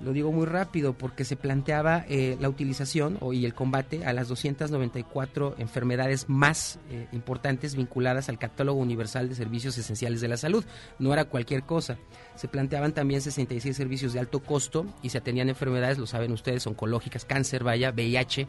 Lo 0.00 0.12
digo 0.12 0.30
muy 0.30 0.46
rápido 0.46 0.92
porque 0.92 1.24
se 1.24 1.34
planteaba 1.34 2.04
eh, 2.08 2.36
la 2.40 2.48
utilización 2.48 3.18
y 3.32 3.44
el 3.44 3.54
combate 3.54 4.04
a 4.06 4.12
las 4.12 4.28
294 4.28 5.56
enfermedades 5.58 6.28
más 6.28 6.78
eh, 6.88 7.08
importantes 7.10 7.74
vinculadas 7.74 8.28
al 8.28 8.38
catálogo 8.38 8.78
universal 8.78 9.28
de 9.28 9.34
servicios 9.34 9.76
esenciales 9.76 10.20
de 10.20 10.28
la 10.28 10.36
salud. 10.36 10.64
No 11.00 11.12
era 11.12 11.24
cualquier 11.24 11.64
cosa. 11.64 11.98
Se 12.36 12.46
planteaban 12.46 12.92
también 12.92 13.20
66 13.20 13.76
servicios 13.76 14.12
de 14.12 14.20
alto 14.20 14.38
costo 14.38 14.86
y 15.02 15.08
se 15.08 15.18
atendían 15.18 15.48
enfermedades, 15.48 15.98
lo 15.98 16.06
saben 16.06 16.30
ustedes, 16.30 16.64
oncológicas, 16.68 17.24
cáncer, 17.24 17.64
vaya, 17.64 17.90
VIH 17.90 18.46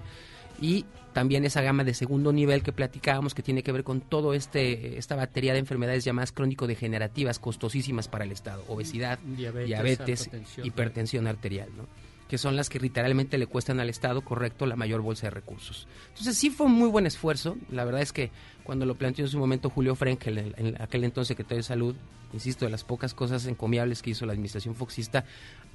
y 0.62 0.86
también 1.14 1.46
esa 1.46 1.62
gama 1.62 1.84
de 1.84 1.94
segundo 1.94 2.32
nivel 2.32 2.64
que 2.64 2.72
platicábamos 2.72 3.34
que 3.34 3.44
tiene 3.44 3.64
que 3.64 3.72
ver 3.72 3.84
con 3.84 4.02
todo 4.02 4.34
este 4.34 4.98
esta 4.98 5.16
batería 5.16 5.54
de 5.54 5.60
enfermedades 5.60 6.04
llamadas 6.04 6.32
crónico-degenerativas 6.32 7.40
costosísimas 7.40 8.08
para 8.08 8.26
el 8.26 8.32
Estado, 8.32 8.64
obesidad, 8.68 9.20
Diabetes, 9.20 9.68
diabetes, 9.68 10.22
hipertensión. 10.28 10.68
hipertensión 10.68 11.28
arterial, 11.28 11.70
¿no? 11.76 11.88
que 12.30 12.38
son 12.38 12.56
las 12.56 12.70
que 12.70 12.80
literalmente 12.80 13.40
le 13.40 13.48
cuestan 13.48 13.80
al 13.80 13.90
Estado, 13.90 14.22
correcto, 14.22 14.68
la 14.68 14.76
mayor 14.76 15.02
bolsa 15.02 15.26
de 15.26 15.32
recursos. 15.32 15.88
Entonces 16.10 16.38
sí 16.38 16.52
fue 16.52 16.68
un 16.68 16.74
muy 16.74 16.88
buen 16.88 17.08
esfuerzo, 17.08 17.58
la 17.72 17.84
verdad 17.86 18.02
es 18.02 18.14
que 18.14 18.30
cuando 18.64 18.86
lo 18.86 18.94
planteó 18.94 19.26
en 19.26 19.32
su 19.32 19.40
momento 19.40 19.72
Julio 19.72 19.96
Frenkel, 19.96 20.38
en, 20.38 20.54
en 20.58 20.80
aquel 20.80 21.04
entonces 21.06 21.30
secretario 21.30 21.58
de 21.58 21.64
Salud, 21.64 21.96
insisto, 22.32 22.66
de 22.66 22.72
las 22.72 22.84
pocas 22.84 23.16
cosas 23.16 23.48
encomiables 23.48 24.04
que 24.04 24.12
hizo 24.12 24.28
la 24.28 24.34
administración 24.34 24.76
foxista, 24.76 25.26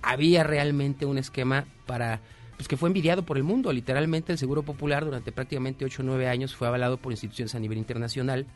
había 0.01 0.45
realmente 0.45 1.07
un 1.07 1.19
esquema 1.19 1.65
para 1.87 2.21
pues 2.57 2.69
que 2.69 2.77
fue 2.77 2.89
envidiado 2.89 3.25
por 3.25 3.37
el 3.37 3.43
mundo. 3.43 3.73
Literalmente 3.73 4.33
el 4.33 4.39
Seguro 4.39 4.63
Popular 4.63 5.05
durante 5.05 5.33
prácticamente 5.33 5.85
8 5.85 6.03
o 6.03 6.05
9 6.05 6.29
años 6.29 6.55
fue 6.55 6.69
avalado 6.69 6.97
por 6.99 7.13
instituciones 7.13 7.55
a 7.55 7.59
nivel 7.59 7.79
internacional, 7.79 8.47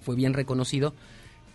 fue 0.00 0.16
bien 0.16 0.34
reconocido, 0.34 0.94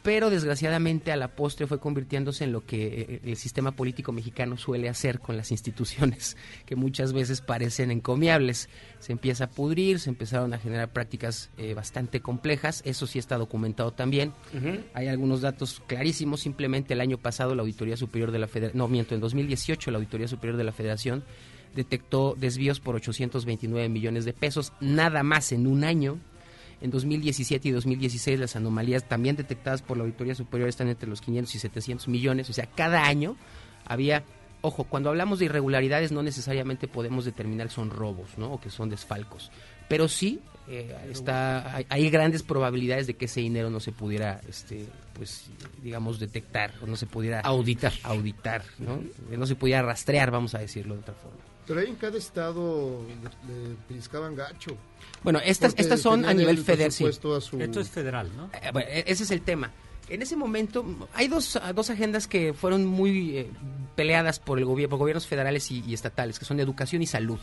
pero 0.02 0.30
desgraciadamente 0.30 1.12
a 1.12 1.18
la 1.18 1.36
postre 1.36 1.68
fue 1.68 1.80
convirtiéndose 1.80 2.46
en 2.46 2.54
lo 2.54 2.66
que 2.66 3.02
eh, 3.02 3.22
el 3.26 3.36
sistema 3.36 3.72
político 3.72 4.12
mexicano 4.12 4.58
suele 4.58 4.88
hacer 4.88 5.20
con 5.20 5.36
las 5.36 5.52
instituciones, 5.52 6.38
que 6.66 6.76
muchas 6.76 7.12
veces 7.12 7.42
parecen 7.42 7.92
encomiables. 7.92 8.70
Se 9.00 9.12
empieza 9.12 9.46
a 9.46 9.50
pudrir, 9.50 10.00
se 10.00 10.10
empezaron 10.10 10.54
a 10.54 10.58
generar 10.58 10.94
prácticas 10.94 11.50
eh, 11.58 11.74
bastante 11.74 12.22
complejas, 12.22 12.82
eso 12.86 13.08
sí 13.08 13.20
está 13.20 13.38
documentado 13.38 13.92
también. 13.92 14.34
Hay 14.94 15.08
algunos 15.08 15.42
datos 15.42 15.82
clarísimos, 15.86 16.42
simplemente 16.42 16.94
el 16.94 17.02
año 17.02 17.18
pasado 17.18 17.54
la 17.56 17.62
Auditoría 17.62 17.98
Superior 17.98 18.32
de 18.32 18.40
la 18.40 18.48
Federación, 18.48 18.78
no 18.78 18.88
miento, 18.88 19.16
en 19.16 19.22
2018 19.22 19.92
la 19.92 19.98
Auditoría 19.98 20.28
Superior 20.28 20.58
de 20.58 20.64
la 20.64 20.72
Federación 20.72 21.24
detectó 21.76 22.36
desvíos 22.38 22.80
por 22.80 22.96
829 22.96 23.90
millones 23.90 24.26
de 24.26 24.34
pesos, 24.34 24.74
nada 24.80 25.24
más 25.24 25.52
en 25.52 25.68
un 25.68 25.84
año. 25.84 26.20
En 26.82 26.92
2017 26.92 27.68
y 27.68 27.72
2016 27.72 28.40
las 28.40 28.56
anomalías 28.56 29.08
también 29.08 29.36
detectadas 29.36 29.82
por 29.82 29.98
la 29.98 30.04
Auditoría 30.04 30.34
Superior 30.34 30.70
están 30.70 30.88
entre 30.88 31.10
los 31.10 31.22
500 31.22 31.54
y 31.54 31.60
700 31.60 32.08
millones, 32.08 32.50
o 32.50 32.54
sea, 32.54 32.68
cada 32.68 33.06
año 33.06 33.36
había, 33.86 34.24
ojo, 34.62 34.86
cuando 34.86 35.10
hablamos 35.10 35.40
de 35.40 35.46
irregularidades 35.46 36.14
no 36.14 36.24
necesariamente 36.24 36.88
podemos 36.88 37.26
determinar 37.26 37.68
que 37.68 37.74
son 37.74 37.90
robos, 37.90 38.38
¿no? 38.38 38.54
O 38.54 38.62
que 38.62 38.70
son 38.70 38.90
desfalcos, 38.90 39.52
pero 39.90 40.08
sí 40.08 40.40
eh, 40.70 40.96
está, 41.10 41.76
hay, 41.76 41.86
hay 41.90 42.10
grandes 42.12 42.44
probabilidades 42.44 43.08
de 43.08 43.16
que 43.16 43.26
ese 43.26 43.42
dinero 43.42 43.70
no 43.70 43.80
se 43.80 43.92
pudiera, 43.92 44.40
este, 44.48 44.86
pues, 45.16 45.50
digamos, 45.82 46.20
detectar 46.20 46.76
o 46.82 46.86
no 46.86 46.96
se 46.96 47.08
pudiera 47.08 47.42
auditar, 47.42 47.92
auditar, 48.04 48.64
¿no? 48.78 49.02
No 49.36 49.46
se 49.48 49.56
pudiera 49.56 49.82
rastrear, 49.82 50.30
vamos 50.30 50.54
a 50.54 50.60
decirlo 50.60 50.94
de 50.94 51.02
otra 51.02 51.16
forma. 51.16 51.49
Pero 51.70 51.82
ahí 51.82 51.88
en 51.88 51.96
cada 51.98 52.18
estado 52.18 53.00
le, 53.48 54.36
gacho. 54.36 54.76
Bueno, 55.24 55.40
estas, 55.46 55.76
estas 55.78 56.02
son 56.02 56.26
a 56.26 56.34
nivel 56.34 56.58
el 56.58 56.64
federal. 56.64 56.92
sí. 56.92 57.04
su- 57.42 57.62
Esto 57.62 57.80
es 57.80 57.90
federal, 57.90 58.28
¿no? 58.36 58.50
Eh, 58.54 58.72
bueno, 58.74 58.90
e- 58.90 59.04
ese 59.06 59.22
es 59.24 59.30
el 59.30 59.42
tema. 59.42 59.70
En 60.10 60.24
ese 60.24 60.36
momento 60.36 60.84
hay 61.14 61.28
dos, 61.28 61.60
dos 61.76 61.90
agendas 61.92 62.28
que 62.28 62.56
fueron 62.56 62.88
muy 62.88 63.38
eh, 63.38 63.52
peleadas 63.96 64.40
por 64.40 64.58
el 64.58 64.66
gobierno, 64.66 64.90
por 64.90 64.98
gobiernos 65.00 65.28
federales 65.28 65.70
y, 65.70 65.84
y 65.86 65.94
estatales, 65.94 66.40
que 66.40 66.46
son 66.46 66.60
educación 66.60 67.04
y 67.04 67.06
salud. 67.06 67.38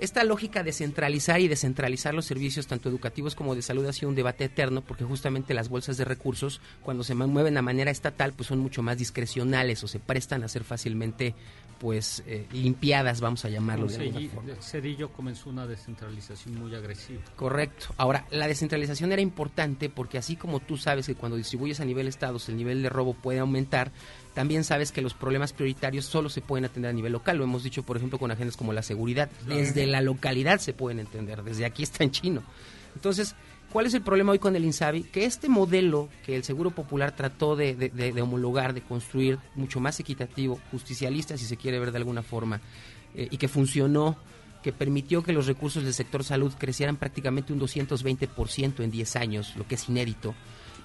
Esta 0.00 0.24
lógica 0.24 0.62
de 0.62 0.72
centralizar 0.72 1.40
y 1.40 1.48
descentralizar 1.48 2.14
los 2.14 2.24
servicios 2.24 2.66
tanto 2.66 2.88
educativos 2.88 3.34
como 3.34 3.54
de 3.54 3.60
salud 3.60 3.84
ha 3.84 3.92
sido 3.92 4.08
un 4.08 4.14
debate 4.14 4.44
eterno 4.44 4.80
porque 4.80 5.04
justamente 5.04 5.52
las 5.52 5.68
bolsas 5.68 5.98
de 5.98 6.06
recursos 6.06 6.62
cuando 6.82 7.04
se 7.04 7.14
mueven 7.14 7.58
a 7.58 7.62
manera 7.62 7.90
estatal 7.90 8.32
pues 8.32 8.46
son 8.46 8.60
mucho 8.60 8.82
más 8.82 8.96
discrecionales 8.96 9.84
o 9.84 9.88
se 9.88 10.00
prestan 10.00 10.42
a 10.42 10.48
ser 10.48 10.64
fácilmente 10.64 11.34
pues 11.78 12.22
eh, 12.26 12.46
limpiadas, 12.52 13.22
vamos 13.22 13.44
a 13.44 13.48
llamarlo 13.48 13.86
de 13.86 13.96
alguna 13.96 14.28
forma. 14.28 14.54
Cedillo 14.62 15.12
comenzó 15.12 15.48
una 15.48 15.66
descentralización 15.66 16.54
muy 16.58 16.74
agresiva. 16.74 17.22
Correcto. 17.36 17.86
Ahora, 17.96 18.26
la 18.30 18.46
descentralización 18.48 19.12
era 19.12 19.22
importante 19.22 19.88
porque 19.88 20.18
así 20.18 20.36
como 20.36 20.60
tú 20.60 20.76
sabes 20.76 21.06
que 21.06 21.14
cuando 21.14 21.36
distribuyes 21.36 21.80
a 21.80 21.86
nivel 21.86 22.06
estados 22.06 22.48
el 22.50 22.56
nivel 22.56 22.82
de 22.82 22.90
robo 22.90 23.14
puede 23.14 23.38
aumentar, 23.38 23.92
también 24.34 24.64
sabes 24.64 24.92
que 24.92 25.02
los 25.02 25.14
problemas 25.14 25.52
prioritarios 25.52 26.04
solo 26.04 26.28
se 26.28 26.40
pueden 26.40 26.64
atender 26.64 26.90
a 26.90 26.94
nivel 26.94 27.12
local. 27.12 27.36
Lo 27.38 27.44
hemos 27.44 27.62
dicho, 27.64 27.82
por 27.82 27.96
ejemplo, 27.96 28.18
con 28.18 28.30
agendas 28.30 28.56
como 28.56 28.72
la 28.72 28.82
seguridad. 28.82 29.28
Desde 29.46 29.86
la 29.86 30.00
localidad 30.00 30.58
se 30.60 30.72
pueden 30.72 31.00
entender, 31.00 31.42
desde 31.42 31.64
aquí 31.64 31.82
está 31.82 32.04
en 32.04 32.10
chino. 32.12 32.42
Entonces, 32.94 33.34
¿cuál 33.72 33.86
es 33.86 33.94
el 33.94 34.02
problema 34.02 34.32
hoy 34.32 34.38
con 34.38 34.54
el 34.56 34.64
INSABI? 34.64 35.04
Que 35.04 35.24
este 35.24 35.48
modelo 35.48 36.08
que 36.24 36.34
el 36.36 36.44
Seguro 36.44 36.70
Popular 36.70 37.14
trató 37.14 37.56
de, 37.56 37.74
de- 37.74 37.88
de- 37.88 38.12
de 38.12 38.22
homologar, 38.22 38.72
de 38.74 38.82
construir 38.82 39.38
mucho 39.54 39.80
más 39.80 39.98
equitativo, 40.00 40.60
justicialista, 40.70 41.36
si 41.36 41.44
se 41.44 41.56
quiere 41.56 41.78
ver 41.78 41.90
de 41.92 41.98
alguna 41.98 42.22
forma, 42.22 42.60
eh, 43.14 43.28
y 43.30 43.36
que 43.36 43.48
funcionó, 43.48 44.16
que 44.62 44.72
permitió 44.72 45.22
que 45.22 45.32
los 45.32 45.46
recursos 45.46 45.82
del 45.84 45.94
sector 45.94 46.22
salud 46.22 46.52
crecieran 46.58 46.96
prácticamente 46.96 47.52
un 47.52 47.60
220% 47.60 48.82
en 48.84 48.90
10 48.90 49.16
años, 49.16 49.54
lo 49.56 49.66
que 49.66 49.74
es 49.76 49.88
inédito, 49.88 50.34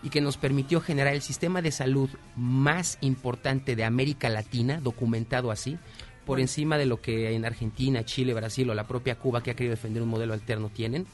y 0.06 0.10
que 0.10 0.22
nos 0.22 0.38
permitió 0.38 0.80
generar 0.80 1.14
el 1.14 1.22
sistema 1.22 1.61
de 1.61 1.72
salud 1.72 2.10
más 2.38 2.98
importante 3.02 3.76
de 3.76 3.84
América 3.84 4.30
Latina, 4.30 4.80
documentado 4.82 5.52
así, 5.52 5.77
por 6.26 6.40
encima 6.40 6.77
de 6.77 6.86
lo 6.86 7.02
que 7.02 7.34
en 7.36 7.44
Argentina, 7.44 8.06
Chile, 8.06 8.34
Brasil 8.34 8.69
o 8.69 8.73
la 8.73 8.88
propia 8.88 9.15
Cuba, 9.15 9.44
que 9.44 9.52
ha 9.52 9.56
querido 9.56 9.72
defender 9.76 10.02
un 10.02 10.10
modelo 10.10 10.34
alterno, 10.34 10.69
tienen. 10.69 11.06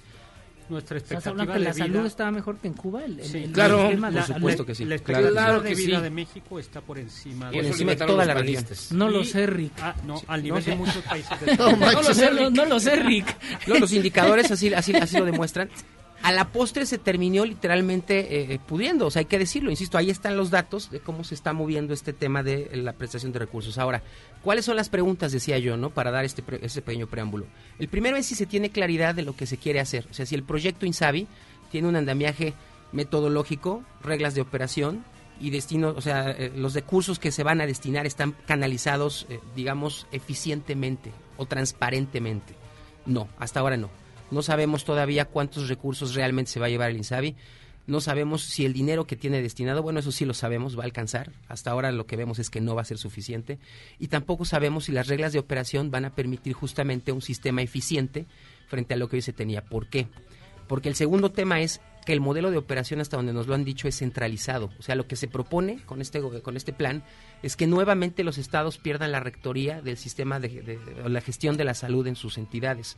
Nuestra 0.70 0.98
¿Estás 1.00 1.28
hablando 1.28 1.52
que 1.52 1.60
la 1.60 1.74
salud 1.74 2.06
estaba 2.06 2.32
mejor 2.32 2.58
que 2.58 2.68
en 2.70 2.74
Cuba? 2.76 3.04
El, 3.04 3.22
Sí, 3.24 3.40
el 3.40 3.52
claro, 3.52 3.82
sistema 3.82 4.10
de 4.10 4.18
por 4.22 4.26
supuesto 4.36 4.66
que 4.66 4.76
sí. 4.76 4.86
La 4.86 4.98
Claro. 5.00 5.26
expectativa 5.28 5.32
Claro 5.46 5.62
de 5.64 5.70
que 5.70 5.76
vida 5.76 5.98
sí. 5.98 6.04
de 6.04 6.10
México 6.10 6.60
está 6.60 6.80
por 6.82 6.98
encima 6.98 7.52
Por 7.52 7.66
encima 7.66 7.92
de 7.92 7.98
toda 8.06 8.26
la 8.26 8.34
región. 8.36 8.66
No 8.92 9.10
lo 9.10 9.24
sé, 9.26 9.48
Rick. 9.48 9.74
Ah, 9.82 9.96
no, 10.06 10.22
al 10.28 10.40
No 10.40 10.44
nivel 10.44 10.64
sé. 10.64 10.70
de 10.72 10.76
muchos 10.78 11.04
países 11.04 11.40
del 11.46 11.58
No, 11.58 11.76
manches, 11.76 12.08
lo 12.08 12.14
sé, 12.14 12.30
Rick. 12.30 12.40
no- 12.40 12.50
no 12.52 12.66
lo 12.66 12.80
sé, 12.80 12.96
Rick. 12.96 13.38
No, 13.68 13.76
los 13.80 13.92
indicadores 13.92 14.50
así, 14.52 14.74
así, 14.74 14.94
así 14.96 15.18
lo 15.18 15.26
demuestran. 15.26 15.70
A 16.24 16.32
la 16.32 16.52
postre 16.52 16.86
se 16.86 17.00
terminó 17.00 17.46
literalmente 17.46 18.54
eh, 18.54 18.60
pudiendo, 18.60 19.08
o 19.08 19.12
sea, 19.12 19.22
hay 19.22 19.26
que 19.26 19.40
decirlo, 19.40 19.72
insisto, 19.72 19.98
ahí 19.98 20.12
están 20.12 20.38
los 20.38 20.52
datos 20.52 20.92
de 20.92 21.00
cómo 21.00 21.24
se 21.24 21.34
está 21.34 21.52
moviendo 21.52 21.94
este 21.94 22.14
tema 22.14 22.44
de 22.44 22.70
la 22.76 22.94
prestación 22.94 23.32
de 23.32 23.40
recursos. 23.40 23.80
Ahora, 23.80 24.04
¿cuáles 24.44 24.66
son 24.66 24.76
las 24.76 24.90
preguntas, 24.90 25.32
decía 25.32 25.58
yo, 25.58 25.78
no 25.78 25.90
para 25.90 26.12
dar 26.12 26.24
este, 26.24 26.44
este 26.62 26.82
pequeño 26.84 27.08
preámbulo? 27.08 27.48
El 27.80 27.88
primero 27.88 28.18
es 28.18 28.28
si 28.28 28.36
se 28.36 28.46
tiene 28.46 28.70
claridad 28.70 29.16
de 29.16 29.24
lo 29.24 29.36
que 29.36 29.48
se 29.48 29.58
quiere 29.58 29.80
hacer, 29.80 30.06
o 30.12 30.14
sea, 30.14 30.28
si 30.28 30.36
el 30.36 30.44
proyecto 30.44 30.86
INSABI 30.86 31.28
tiene 31.72 31.88
un 31.88 31.96
andamiaje 31.96 32.54
metodológico, 32.92 33.84
reglas 34.04 34.36
de 34.36 34.42
operación 34.42 35.04
y 35.40 35.50
destino, 35.50 35.94
o 35.98 36.02
sea, 36.02 36.30
eh, 36.32 36.52
los 36.56 36.76
recursos 36.76 37.18
que 37.18 37.32
se 37.32 37.44
van 37.44 37.62
a 37.62 37.66
destinar 37.66 38.06
están 38.06 38.36
canalizados, 38.46 39.26
eh, 39.30 39.40
digamos, 39.56 40.06
eficientemente 40.12 41.12
o 41.38 41.48
transparentemente. 41.48 42.54
No, 43.06 43.28
hasta 43.40 43.60
ahora 43.60 43.78
no. 43.78 43.90
No 44.32 44.42
sabemos 44.42 44.86
todavía 44.86 45.26
cuántos 45.26 45.68
recursos 45.70 46.16
realmente 46.16 46.52
se 46.52 46.60
va 46.60 46.66
a 46.68 46.70
llevar 46.70 46.90
el 46.90 46.98
INSABI. 46.98 47.36
No 47.88 48.00
sabemos 48.00 48.44
si 48.44 48.64
el 48.66 48.74
dinero 48.74 49.06
que 49.06 49.16
tiene 49.16 49.42
destinado, 49.42 49.82
bueno, 49.82 50.00
eso 50.00 50.12
sí 50.12 50.24
lo 50.24 50.34
sabemos, 50.34 50.78
va 50.78 50.84
a 50.84 50.86
alcanzar. 50.86 51.32
Hasta 51.50 51.72
ahora 51.72 51.92
lo 51.92 52.06
que 52.06 52.16
vemos 52.16 52.40
es 52.40 52.50
que 52.50 52.62
no 52.62 52.76
va 52.76 52.84
a 52.84 52.86
ser 52.86 52.98
suficiente. 52.98 53.58
Y 54.00 54.08
tampoco 54.08 54.46
sabemos 54.46 54.86
si 54.86 54.92
las 54.92 55.08
reglas 55.08 55.34
de 55.34 55.40
operación 55.40 55.92
van 55.92 56.06
a 56.06 56.16
permitir 56.16 56.54
justamente 56.54 57.12
un 57.12 57.22
sistema 57.22 57.62
eficiente 57.62 58.26
frente 58.68 58.94
a 58.94 58.98
lo 58.98 59.10
que 59.10 59.18
hoy 59.18 59.22
se 59.22 59.34
tenía. 59.34 59.66
¿Por 59.66 59.88
qué? 59.88 60.08
Porque 60.68 60.90
el 60.90 60.96
segundo 60.96 61.32
tema 61.32 61.60
es 61.60 61.82
que 62.06 62.14
el 62.14 62.22
modelo 62.22 62.50
de 62.50 62.58
operación, 62.58 63.02
hasta 63.02 63.18
donde 63.18 63.34
nos 63.34 63.48
lo 63.48 63.56
han 63.56 63.66
dicho, 63.66 63.88
es 63.88 63.98
centralizado. 63.98 64.70
O 64.80 64.82
sea, 64.84 64.96
lo 64.96 65.08
que 65.08 65.16
se 65.16 65.28
propone 65.28 65.82
con 65.86 66.02
este, 66.02 66.22
con 66.22 66.56
este 66.56 66.72
plan 66.74 67.04
es 67.44 67.56
que 67.58 67.68
nuevamente 67.68 68.24
los 68.24 68.38
estados 68.38 68.78
pierdan 68.78 69.12
la 69.12 69.20
rectoría 69.20 69.82
del 69.82 69.98
sistema 69.98 70.40
de, 70.40 70.62
de- 70.62 71.10
la 71.10 71.20
gestión 71.22 71.58
de 71.58 71.66
la 71.66 71.74
salud 71.74 72.08
en 72.08 72.16
sus 72.16 72.38
entidades. 72.38 72.96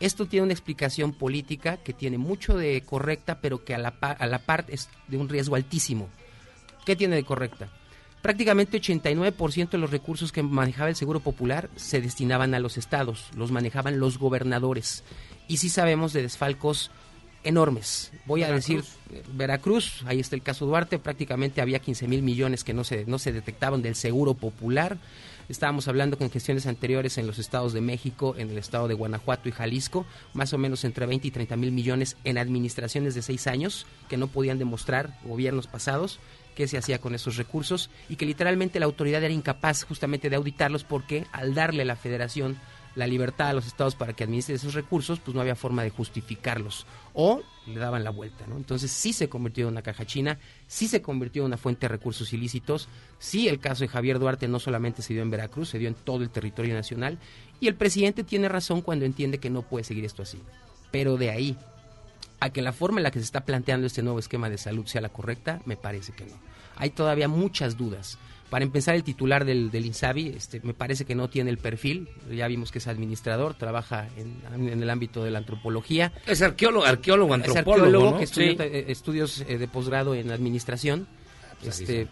Esto 0.00 0.26
tiene 0.26 0.44
una 0.44 0.52
explicación 0.52 1.12
política 1.12 1.76
que 1.78 1.92
tiene 1.92 2.18
mucho 2.18 2.56
de 2.56 2.80
correcta, 2.82 3.40
pero 3.40 3.64
que 3.64 3.74
a 3.74 3.78
la, 3.78 3.92
pa- 3.92 4.12
a 4.12 4.26
la 4.26 4.38
par 4.38 4.64
es 4.68 4.88
de 5.08 5.16
un 5.16 5.28
riesgo 5.28 5.56
altísimo. 5.56 6.08
¿Qué 6.84 6.94
tiene 6.96 7.16
de 7.16 7.24
correcta? 7.24 7.68
Prácticamente 8.22 8.80
89% 8.80 9.70
de 9.70 9.78
los 9.78 9.90
recursos 9.90 10.32
que 10.32 10.42
manejaba 10.42 10.88
el 10.88 10.96
Seguro 10.96 11.20
Popular 11.20 11.68
se 11.76 12.00
destinaban 12.00 12.54
a 12.54 12.58
los 12.60 12.76
estados, 12.76 13.26
los 13.36 13.50
manejaban 13.52 14.00
los 14.00 14.18
gobernadores. 14.18 15.04
Y 15.48 15.58
sí 15.58 15.68
sabemos 15.68 16.12
de 16.12 16.22
desfalcos 16.22 16.90
enormes. 17.44 18.12
Voy 18.26 18.42
a 18.42 18.50
decir 18.52 18.82
Veracruz, 19.34 20.02
ahí 20.06 20.18
está 20.20 20.34
el 20.36 20.42
caso 20.42 20.66
Duarte, 20.66 20.98
prácticamente 20.98 21.60
había 21.60 21.78
15 21.78 22.08
mil 22.08 22.22
millones 22.22 22.64
que 22.64 22.74
no 22.74 22.82
se, 22.84 23.04
no 23.06 23.18
se 23.18 23.32
detectaban 23.32 23.82
del 23.82 23.94
seguro 23.94 24.34
popular. 24.34 24.98
Estábamos 25.48 25.88
hablando 25.88 26.18
en 26.20 26.30
gestiones 26.30 26.66
anteriores 26.66 27.16
en 27.16 27.26
los 27.26 27.38
estados 27.38 27.72
de 27.72 27.80
México, 27.80 28.34
en 28.36 28.50
el 28.50 28.58
estado 28.58 28.86
de 28.86 28.92
Guanajuato 28.92 29.48
y 29.48 29.52
Jalisco, 29.52 30.04
más 30.34 30.52
o 30.52 30.58
menos 30.58 30.84
entre 30.84 31.06
20 31.06 31.26
y 31.26 31.30
30 31.30 31.56
mil 31.56 31.72
millones 31.72 32.18
en 32.24 32.36
administraciones 32.36 33.14
de 33.14 33.22
seis 33.22 33.46
años 33.46 33.86
que 34.10 34.18
no 34.18 34.26
podían 34.26 34.58
demostrar 34.58 35.18
gobiernos 35.24 35.66
pasados 35.66 36.20
qué 36.54 36.68
se 36.68 36.76
hacía 36.76 36.98
con 36.98 37.14
esos 37.14 37.36
recursos 37.36 37.88
y 38.10 38.16
que 38.16 38.26
literalmente 38.26 38.78
la 38.78 38.86
autoridad 38.86 39.22
era 39.22 39.32
incapaz 39.32 39.84
justamente 39.84 40.28
de 40.28 40.36
auditarlos 40.36 40.84
porque 40.84 41.24
al 41.32 41.54
darle 41.54 41.82
a 41.82 41.86
la 41.86 41.96
federación 41.96 42.58
la 42.94 43.06
libertad 43.06 43.48
a 43.48 43.52
los 43.52 43.66
estados 43.66 43.94
para 43.94 44.12
que 44.12 44.24
administren 44.24 44.56
esos 44.56 44.74
recursos, 44.74 45.20
pues 45.20 45.34
no 45.34 45.40
había 45.40 45.54
forma 45.54 45.84
de 45.84 45.90
justificarlos 45.90 46.84
o 47.20 47.42
le 47.66 47.80
daban 47.80 48.04
la 48.04 48.10
vuelta, 48.10 48.46
¿no? 48.46 48.56
Entonces 48.56 48.92
sí 48.92 49.12
se 49.12 49.28
convirtió 49.28 49.64
en 49.66 49.72
una 49.72 49.82
caja 49.82 50.06
china, 50.06 50.38
sí 50.68 50.86
se 50.86 51.02
convirtió 51.02 51.42
en 51.42 51.46
una 51.46 51.56
fuente 51.56 51.80
de 51.80 51.88
recursos 51.88 52.32
ilícitos, 52.32 52.88
sí 53.18 53.48
el 53.48 53.58
caso 53.58 53.82
de 53.82 53.88
Javier 53.88 54.20
Duarte 54.20 54.46
no 54.46 54.60
solamente 54.60 55.02
se 55.02 55.14
dio 55.14 55.22
en 55.22 55.30
Veracruz, 55.30 55.68
se 55.68 55.80
dio 55.80 55.88
en 55.88 55.96
todo 55.96 56.22
el 56.22 56.30
territorio 56.30 56.74
nacional 56.74 57.18
y 57.58 57.66
el 57.66 57.74
presidente 57.74 58.22
tiene 58.22 58.48
razón 58.48 58.82
cuando 58.82 59.04
entiende 59.04 59.38
que 59.38 59.50
no 59.50 59.62
puede 59.62 59.82
seguir 59.82 60.04
esto 60.04 60.22
así. 60.22 60.40
Pero 60.92 61.16
de 61.16 61.30
ahí 61.30 61.56
a 62.38 62.50
que 62.50 62.62
la 62.62 62.72
forma 62.72 63.00
en 63.00 63.02
la 63.02 63.10
que 63.10 63.18
se 63.18 63.24
está 63.24 63.44
planteando 63.44 63.88
este 63.88 64.04
nuevo 64.04 64.20
esquema 64.20 64.48
de 64.48 64.56
salud 64.56 64.86
sea 64.86 65.00
la 65.00 65.08
correcta, 65.08 65.60
me 65.64 65.76
parece 65.76 66.12
que 66.12 66.24
no. 66.24 66.34
Hay 66.76 66.90
todavía 66.90 67.26
muchas 67.26 67.76
dudas. 67.76 68.16
Para 68.50 68.64
empezar, 68.64 68.94
el 68.94 69.04
titular 69.04 69.44
del, 69.44 69.70
del 69.70 69.84
INSABI 69.86 70.28
este, 70.36 70.60
me 70.62 70.72
parece 70.72 71.04
que 71.04 71.14
no 71.14 71.28
tiene 71.28 71.50
el 71.50 71.58
perfil. 71.58 72.08
Ya 72.34 72.46
vimos 72.48 72.72
que 72.72 72.78
es 72.78 72.86
administrador, 72.86 73.54
trabaja 73.54 74.08
en, 74.16 74.68
en 74.68 74.82
el 74.82 74.88
ámbito 74.88 75.22
de 75.22 75.30
la 75.30 75.38
antropología. 75.38 76.12
Es 76.26 76.40
arqueólogo, 76.40 76.86
arqueólogo, 76.86 77.34
Es 77.34 77.46
antropólogo, 77.46 77.84
arqueólogo 77.86 78.10
¿no? 78.12 78.18
que 78.18 78.24
estudió 78.24 78.52
Sí. 78.52 78.56
eh, 78.60 78.84
estudios 78.88 79.44
eh, 79.46 79.58
de 79.58 79.68
posgrado 79.68 80.14
en 80.14 80.30
administración. 80.30 81.06
pues, 81.62 81.80
Este, 81.80 82.08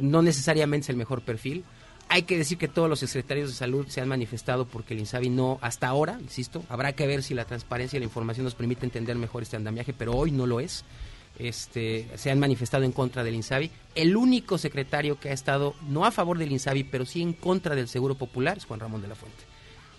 no 0.00 0.22
necesariamente 0.22 0.84
es 0.84 0.90
el 0.90 0.96
mejor 0.96 1.22
perfil. 1.22 1.64
Hay 2.08 2.22
que 2.24 2.36
decir 2.36 2.58
que 2.58 2.68
todos 2.68 2.88
los 2.90 3.00
secretarios 3.00 3.48
de 3.48 3.54
salud 3.56 3.86
se 3.88 4.00
han 4.02 4.08
manifestado 4.08 4.66
porque 4.66 4.92
el 4.94 5.00
INSABI 5.00 5.30
no, 5.30 5.58
hasta 5.62 5.88
ahora, 5.88 6.18
insisto, 6.20 6.62
habrá 6.68 6.92
que 6.92 7.06
ver 7.06 7.22
si 7.22 7.32
la 7.32 7.44
transparencia 7.46 7.96
y 7.96 8.00
la 8.00 8.04
información 8.04 8.44
nos 8.44 8.54
permite 8.54 8.84
entender 8.84 9.16
mejor 9.16 9.42
este 9.42 9.56
andamiaje, 9.56 9.92
pero 9.94 10.12
hoy 10.12 10.30
no 10.30 10.46
lo 10.46 10.60
es. 10.60 10.84
Este, 11.38 12.08
se 12.14 12.30
han 12.30 12.38
manifestado 12.38 12.84
en 12.84 12.92
contra 12.92 13.24
del 13.24 13.34
INSABI. 13.34 13.70
El 13.94 14.16
único 14.16 14.58
secretario 14.58 15.18
que 15.18 15.30
ha 15.30 15.32
estado 15.32 15.74
no 15.88 16.04
a 16.04 16.10
favor 16.10 16.38
del 16.38 16.52
INSABI, 16.52 16.84
pero 16.84 17.06
sí 17.06 17.22
en 17.22 17.32
contra 17.32 17.74
del 17.74 17.88
Seguro 17.88 18.14
Popular 18.14 18.58
es 18.58 18.66
Juan 18.66 18.80
Ramón 18.80 19.02
de 19.02 19.08
la 19.08 19.14
Fuente. 19.14 19.44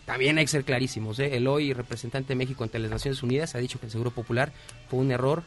También 0.05 0.37
hay 0.37 0.45
que 0.45 0.51
ser 0.51 0.65
clarísimos. 0.65 1.19
¿eh? 1.19 1.35
El 1.35 1.47
hoy 1.47 1.73
representante 1.73 2.29
de 2.29 2.35
México 2.35 2.63
ante 2.63 2.79
las 2.79 2.91
Naciones 2.91 3.23
Unidas 3.23 3.55
ha 3.55 3.59
dicho 3.59 3.79
que 3.79 3.85
el 3.85 3.91
Seguro 3.91 4.11
Popular 4.11 4.51
fue 4.89 4.99
un 4.99 5.11
error 5.11 5.43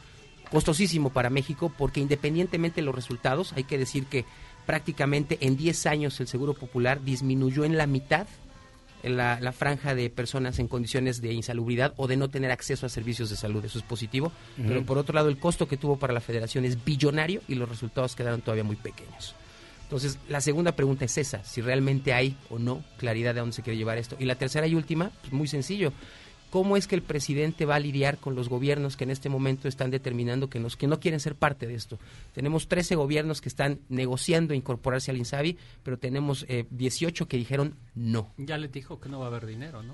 costosísimo 0.51 1.11
para 1.11 1.31
México 1.31 1.73
porque 1.77 2.01
independientemente 2.01 2.77
de 2.81 2.85
los 2.87 2.95
resultados, 2.95 3.53
hay 3.55 3.65
que 3.65 3.79
decir 3.79 4.07
que 4.07 4.25
prácticamente 4.65 5.39
en 5.41 5.57
10 5.57 5.87
años 5.87 6.21
el 6.21 6.29
Seguro 6.29 6.55
Popular 6.55 7.03
disminuyó 7.03 7.65
en 7.65 7.77
la 7.77 7.87
mitad 7.87 8.27
la, 9.09 9.41
la 9.41 9.53
franja 9.53 9.95
de 9.95 10.11
personas 10.11 10.59
en 10.59 10.69
condiciones 10.69 11.21
de 11.21 11.33
insalubridad 11.33 11.95
o 11.97 12.07
de 12.07 12.17
no 12.17 12.29
tener 12.29 12.51
acceso 12.51 12.87
a 12.87 12.89
servicios 12.89 13.31
de 13.31 13.37
salud. 13.37 13.65
Eso 13.65 13.79
es 13.79 13.85
positivo. 13.85 14.33
Pero 14.57 14.85
por 14.85 14.99
otro 14.99 15.15
lado, 15.15 15.29
el 15.29 15.39
costo 15.39 15.69
que 15.69 15.77
tuvo 15.77 15.99
para 15.99 16.13
la 16.13 16.21
federación 16.21 16.65
es 16.65 16.85
billonario 16.85 17.43
y 17.49 17.55
los 17.55 17.69
resultados 17.69 18.17
quedaron 18.17 18.41
todavía 18.41 18.65
muy 18.65 18.77
pequeños. 18.77 19.35
Entonces, 19.85 20.19
la 20.29 20.41
segunda 20.41 20.73
pregunta 20.73 21.05
es 21.05 21.17
esa, 21.17 21.45
si 21.45 21.61
realmente 21.61 22.13
hay 22.13 22.37
o 22.51 22.59
no 22.59 22.83
claridad 22.97 23.35
de 23.35 23.41
dónde 23.41 23.55
se 23.55 23.63
quiere 23.63 23.77
llevar 23.77 23.99
esto. 23.99 24.17
Y 24.19 24.25
la 24.25 24.35
tercera 24.35 24.67
y 24.67 24.75
última, 24.75 25.13
pues 25.21 25.33
muy 25.33 25.47
sencillo. 25.47 25.93
¿Cómo 26.57 26.79
es 26.79 26.87
que 26.87 26.95
el 26.95 27.03
presidente 27.03 27.67
va 27.67 27.75
a 27.75 27.79
lidiar 27.79 28.17
con 28.17 28.35
los 28.35 28.49
gobiernos 28.49 28.97
que 28.97 29.05
en 29.05 29.11
este 29.11 29.29
momento 29.29 29.69
están 29.69 29.91
determinando 29.91 30.49
que, 30.49 30.59
nos, 30.59 30.75
que 30.75 30.87
no 30.87 30.99
quieren 31.01 31.21
ser 31.21 31.35
parte 31.35 31.67
de 31.67 31.75
esto? 31.75 31.99
Tenemos 32.33 32.67
13 32.67 32.95
gobiernos 32.95 33.43
que 33.43 33.51
están 33.51 33.81
negociando 33.91 34.55
incorporarse 34.55 35.11
al 35.11 35.19
INSABI, 35.19 35.59
pero 35.83 35.99
tenemos 35.99 36.47
eh, 36.49 36.65
18 36.71 37.29
que 37.29 37.37
dijeron 37.37 37.75
no. 37.95 38.33
Ya 38.39 38.57
les 38.57 38.73
dijo 38.73 38.99
que 39.01 39.11
no 39.11 39.19
va 39.19 39.27
a 39.27 39.29
haber 39.29 39.45
dinero, 39.45 39.83
¿no? 39.83 39.93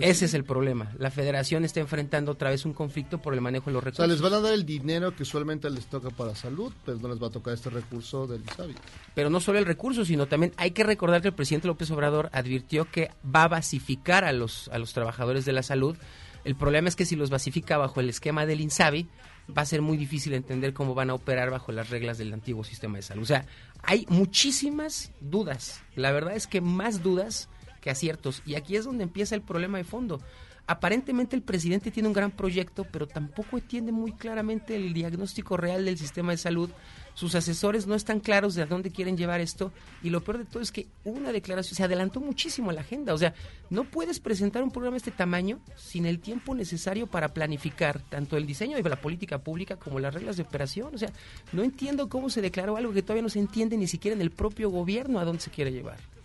Pues 0.00 0.10
Ese 0.10 0.24
es 0.26 0.34
el 0.34 0.44
problema. 0.44 0.92
La 0.98 1.10
federación 1.10 1.64
está 1.64 1.80
enfrentando 1.80 2.32
otra 2.32 2.50
vez 2.50 2.64
un 2.66 2.74
conflicto 2.74 3.22
por 3.22 3.32
el 3.34 3.40
manejo 3.40 3.70
de 3.70 3.74
los 3.74 3.80
O 3.80 3.82
sea, 3.82 3.90
recursos. 3.90 4.08
les 4.08 4.20
van 4.20 4.34
a 4.34 4.40
dar 4.40 4.52
el 4.52 4.66
dinero 4.66 5.14
que 5.16 5.22
usualmente 5.22 5.70
les 5.70 5.86
toca 5.86 6.10
para 6.10 6.34
salud, 6.34 6.72
pero 6.84 6.98
no 6.98 7.08
les 7.08 7.22
va 7.22 7.28
a 7.28 7.30
tocar 7.30 7.54
este 7.54 7.70
recurso 7.70 8.26
del 8.26 8.42
ISABI. 8.42 8.74
Pero 9.14 9.30
no 9.30 9.40
solo 9.40 9.58
el 9.58 9.64
recurso, 9.66 10.04
sino 10.04 10.26
también 10.26 10.52
hay 10.56 10.72
que 10.72 10.84
recordar 10.84 11.22
que 11.22 11.28
el 11.28 11.34
presidente 11.34 11.66
López 11.68 11.90
Obrador 11.90 12.28
advirtió 12.32 12.90
que 12.90 13.10
va 13.24 13.44
a 13.44 13.48
basificar 13.48 14.24
a 14.24 14.32
los, 14.32 14.68
a 14.68 14.78
los 14.78 14.92
trabajadores 14.92 15.44
de 15.44 15.52
la 15.52 15.62
salud. 15.62 15.96
El 16.44 16.56
problema 16.56 16.88
es 16.88 16.94
que 16.96 17.06
si 17.06 17.16
los 17.16 17.30
basifica 17.30 17.76
bajo 17.78 18.00
el 18.00 18.08
esquema 18.08 18.46
del 18.46 18.60
INSABI, 18.60 19.08
va 19.56 19.62
a 19.62 19.66
ser 19.66 19.80
muy 19.82 19.96
difícil 19.96 20.34
entender 20.34 20.72
cómo 20.74 20.94
van 20.94 21.10
a 21.10 21.14
operar 21.14 21.50
bajo 21.50 21.72
las 21.72 21.90
reglas 21.90 22.18
del 22.18 22.32
antiguo 22.32 22.64
sistema 22.64 22.96
de 22.98 23.02
salud. 23.02 23.22
O 23.22 23.26
sea, 23.26 23.46
hay 23.82 24.06
muchísimas 24.08 25.12
dudas. 25.20 25.82
La 25.94 26.12
verdad 26.12 26.36
es 26.36 26.46
que 26.46 26.60
más 26.60 27.02
dudas 27.02 27.48
que 27.86 27.90
aciertos. 27.90 28.42
Y 28.44 28.56
aquí 28.56 28.74
es 28.74 28.84
donde 28.84 29.04
empieza 29.04 29.36
el 29.36 29.42
problema 29.42 29.78
de 29.78 29.84
fondo. 29.84 30.20
Aparentemente 30.66 31.36
el 31.36 31.42
presidente 31.42 31.92
tiene 31.92 32.08
un 32.08 32.12
gran 32.12 32.32
proyecto, 32.32 32.84
pero 32.90 33.06
tampoco 33.06 33.58
entiende 33.58 33.92
muy 33.92 34.10
claramente 34.10 34.74
el 34.74 34.92
diagnóstico 34.92 35.56
real 35.56 35.84
del 35.84 35.96
sistema 35.96 36.32
de 36.32 36.38
salud. 36.38 36.68
Sus 37.14 37.36
asesores 37.36 37.86
no 37.86 37.94
están 37.94 38.18
claros 38.18 38.56
de 38.56 38.62
a 38.62 38.66
dónde 38.66 38.90
quieren 38.90 39.16
llevar 39.16 39.40
esto. 39.40 39.70
Y 40.02 40.10
lo 40.10 40.24
peor 40.24 40.38
de 40.38 40.44
todo 40.44 40.60
es 40.60 40.72
que 40.72 40.88
una 41.04 41.30
declaración 41.30 41.76
se 41.76 41.84
adelantó 41.84 42.18
muchísimo 42.20 42.70
a 42.70 42.72
la 42.72 42.80
agenda. 42.80 43.14
O 43.14 43.18
sea, 43.18 43.32
no 43.70 43.84
puedes 43.84 44.18
presentar 44.18 44.64
un 44.64 44.72
programa 44.72 44.94
de 44.94 44.98
este 44.98 45.12
tamaño 45.12 45.60
sin 45.76 46.04
el 46.04 46.18
tiempo 46.18 46.56
necesario 46.56 47.06
para 47.06 47.28
planificar 47.28 48.00
tanto 48.00 48.36
el 48.36 48.44
diseño 48.44 48.76
de 48.76 48.90
la 48.90 49.00
política 49.00 49.38
pública 49.38 49.76
como 49.76 50.00
las 50.00 50.12
reglas 50.12 50.36
de 50.36 50.42
operación. 50.42 50.92
O 50.96 50.98
sea, 50.98 51.12
no 51.52 51.62
entiendo 51.62 52.08
cómo 52.08 52.28
se 52.28 52.42
declaró 52.42 52.76
algo 52.76 52.92
que 52.92 53.02
todavía 53.02 53.22
no 53.22 53.28
se 53.28 53.38
entiende 53.38 53.76
ni 53.76 53.86
siquiera 53.86 54.16
en 54.16 54.20
el 54.20 54.32
propio 54.32 54.68
gobierno 54.68 55.20
a 55.20 55.24
dónde 55.24 55.42
se 55.42 55.52
quiere 55.52 55.70
llevar. 55.70 56.15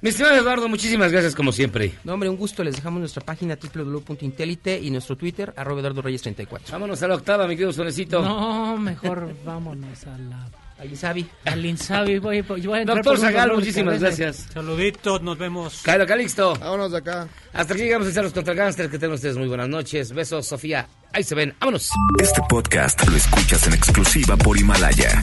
Mi 0.00 0.10
estimado 0.10 0.36
Eduardo, 0.36 0.68
muchísimas 0.68 1.10
gracias 1.10 1.34
como 1.34 1.52
siempre. 1.52 1.94
No, 2.04 2.14
hombre, 2.14 2.28
un 2.28 2.36
gusto. 2.36 2.62
Les 2.62 2.76
dejamos 2.76 3.00
nuestra 3.00 3.24
página 3.24 3.56
www.intelite 3.56 4.78
y 4.80 4.90
nuestro 4.90 5.16
Twitter, 5.16 5.52
arroba 5.56 5.80
Eduardo 5.80 6.02
Reyes 6.02 6.22
34. 6.22 6.72
Vámonos 6.72 7.02
a 7.02 7.08
la 7.08 7.14
octava, 7.14 7.46
mi 7.46 7.54
querido 7.54 7.72
Sonecito. 7.72 8.22
No, 8.22 8.76
mejor 8.76 9.34
vámonos 9.44 10.06
a 10.06 10.18
la... 10.18 10.48
Al 10.78 10.90
Insabi. 10.90 11.26
Al 11.44 11.64
Insabi. 11.64 12.18
Voy, 12.18 12.40
voy 12.42 12.58
a 12.58 12.80
entrar 12.80 12.96
Doctor 12.96 13.18
Zagal, 13.18 13.54
muchísimas 13.54 14.00
gracias. 14.00 14.48
Saluditos, 14.52 15.22
nos 15.22 15.38
vemos. 15.38 15.80
Cairo 15.82 16.04
Calixto. 16.04 16.54
Vámonos 16.58 16.90
de 16.90 16.98
acá. 16.98 17.28
Hasta 17.52 17.74
aquí 17.74 17.84
llegamos 17.84 18.08
a 18.08 18.10
echarnos 18.10 18.32
contra 18.32 18.52
el 18.52 18.58
gánster. 18.58 18.90
Que 18.90 18.98
tengan 18.98 19.14
ustedes 19.14 19.36
muy 19.36 19.46
buenas 19.46 19.68
noches. 19.68 20.12
Besos, 20.12 20.46
Sofía. 20.46 20.86
Ahí 21.12 21.22
se 21.22 21.36
ven. 21.36 21.54
Vámonos. 21.60 21.90
Este 22.20 22.42
podcast 22.48 23.08
lo 23.08 23.16
escuchas 23.16 23.66
en 23.68 23.74
exclusiva 23.74 24.36
por 24.36 24.58
Himalaya. 24.58 25.22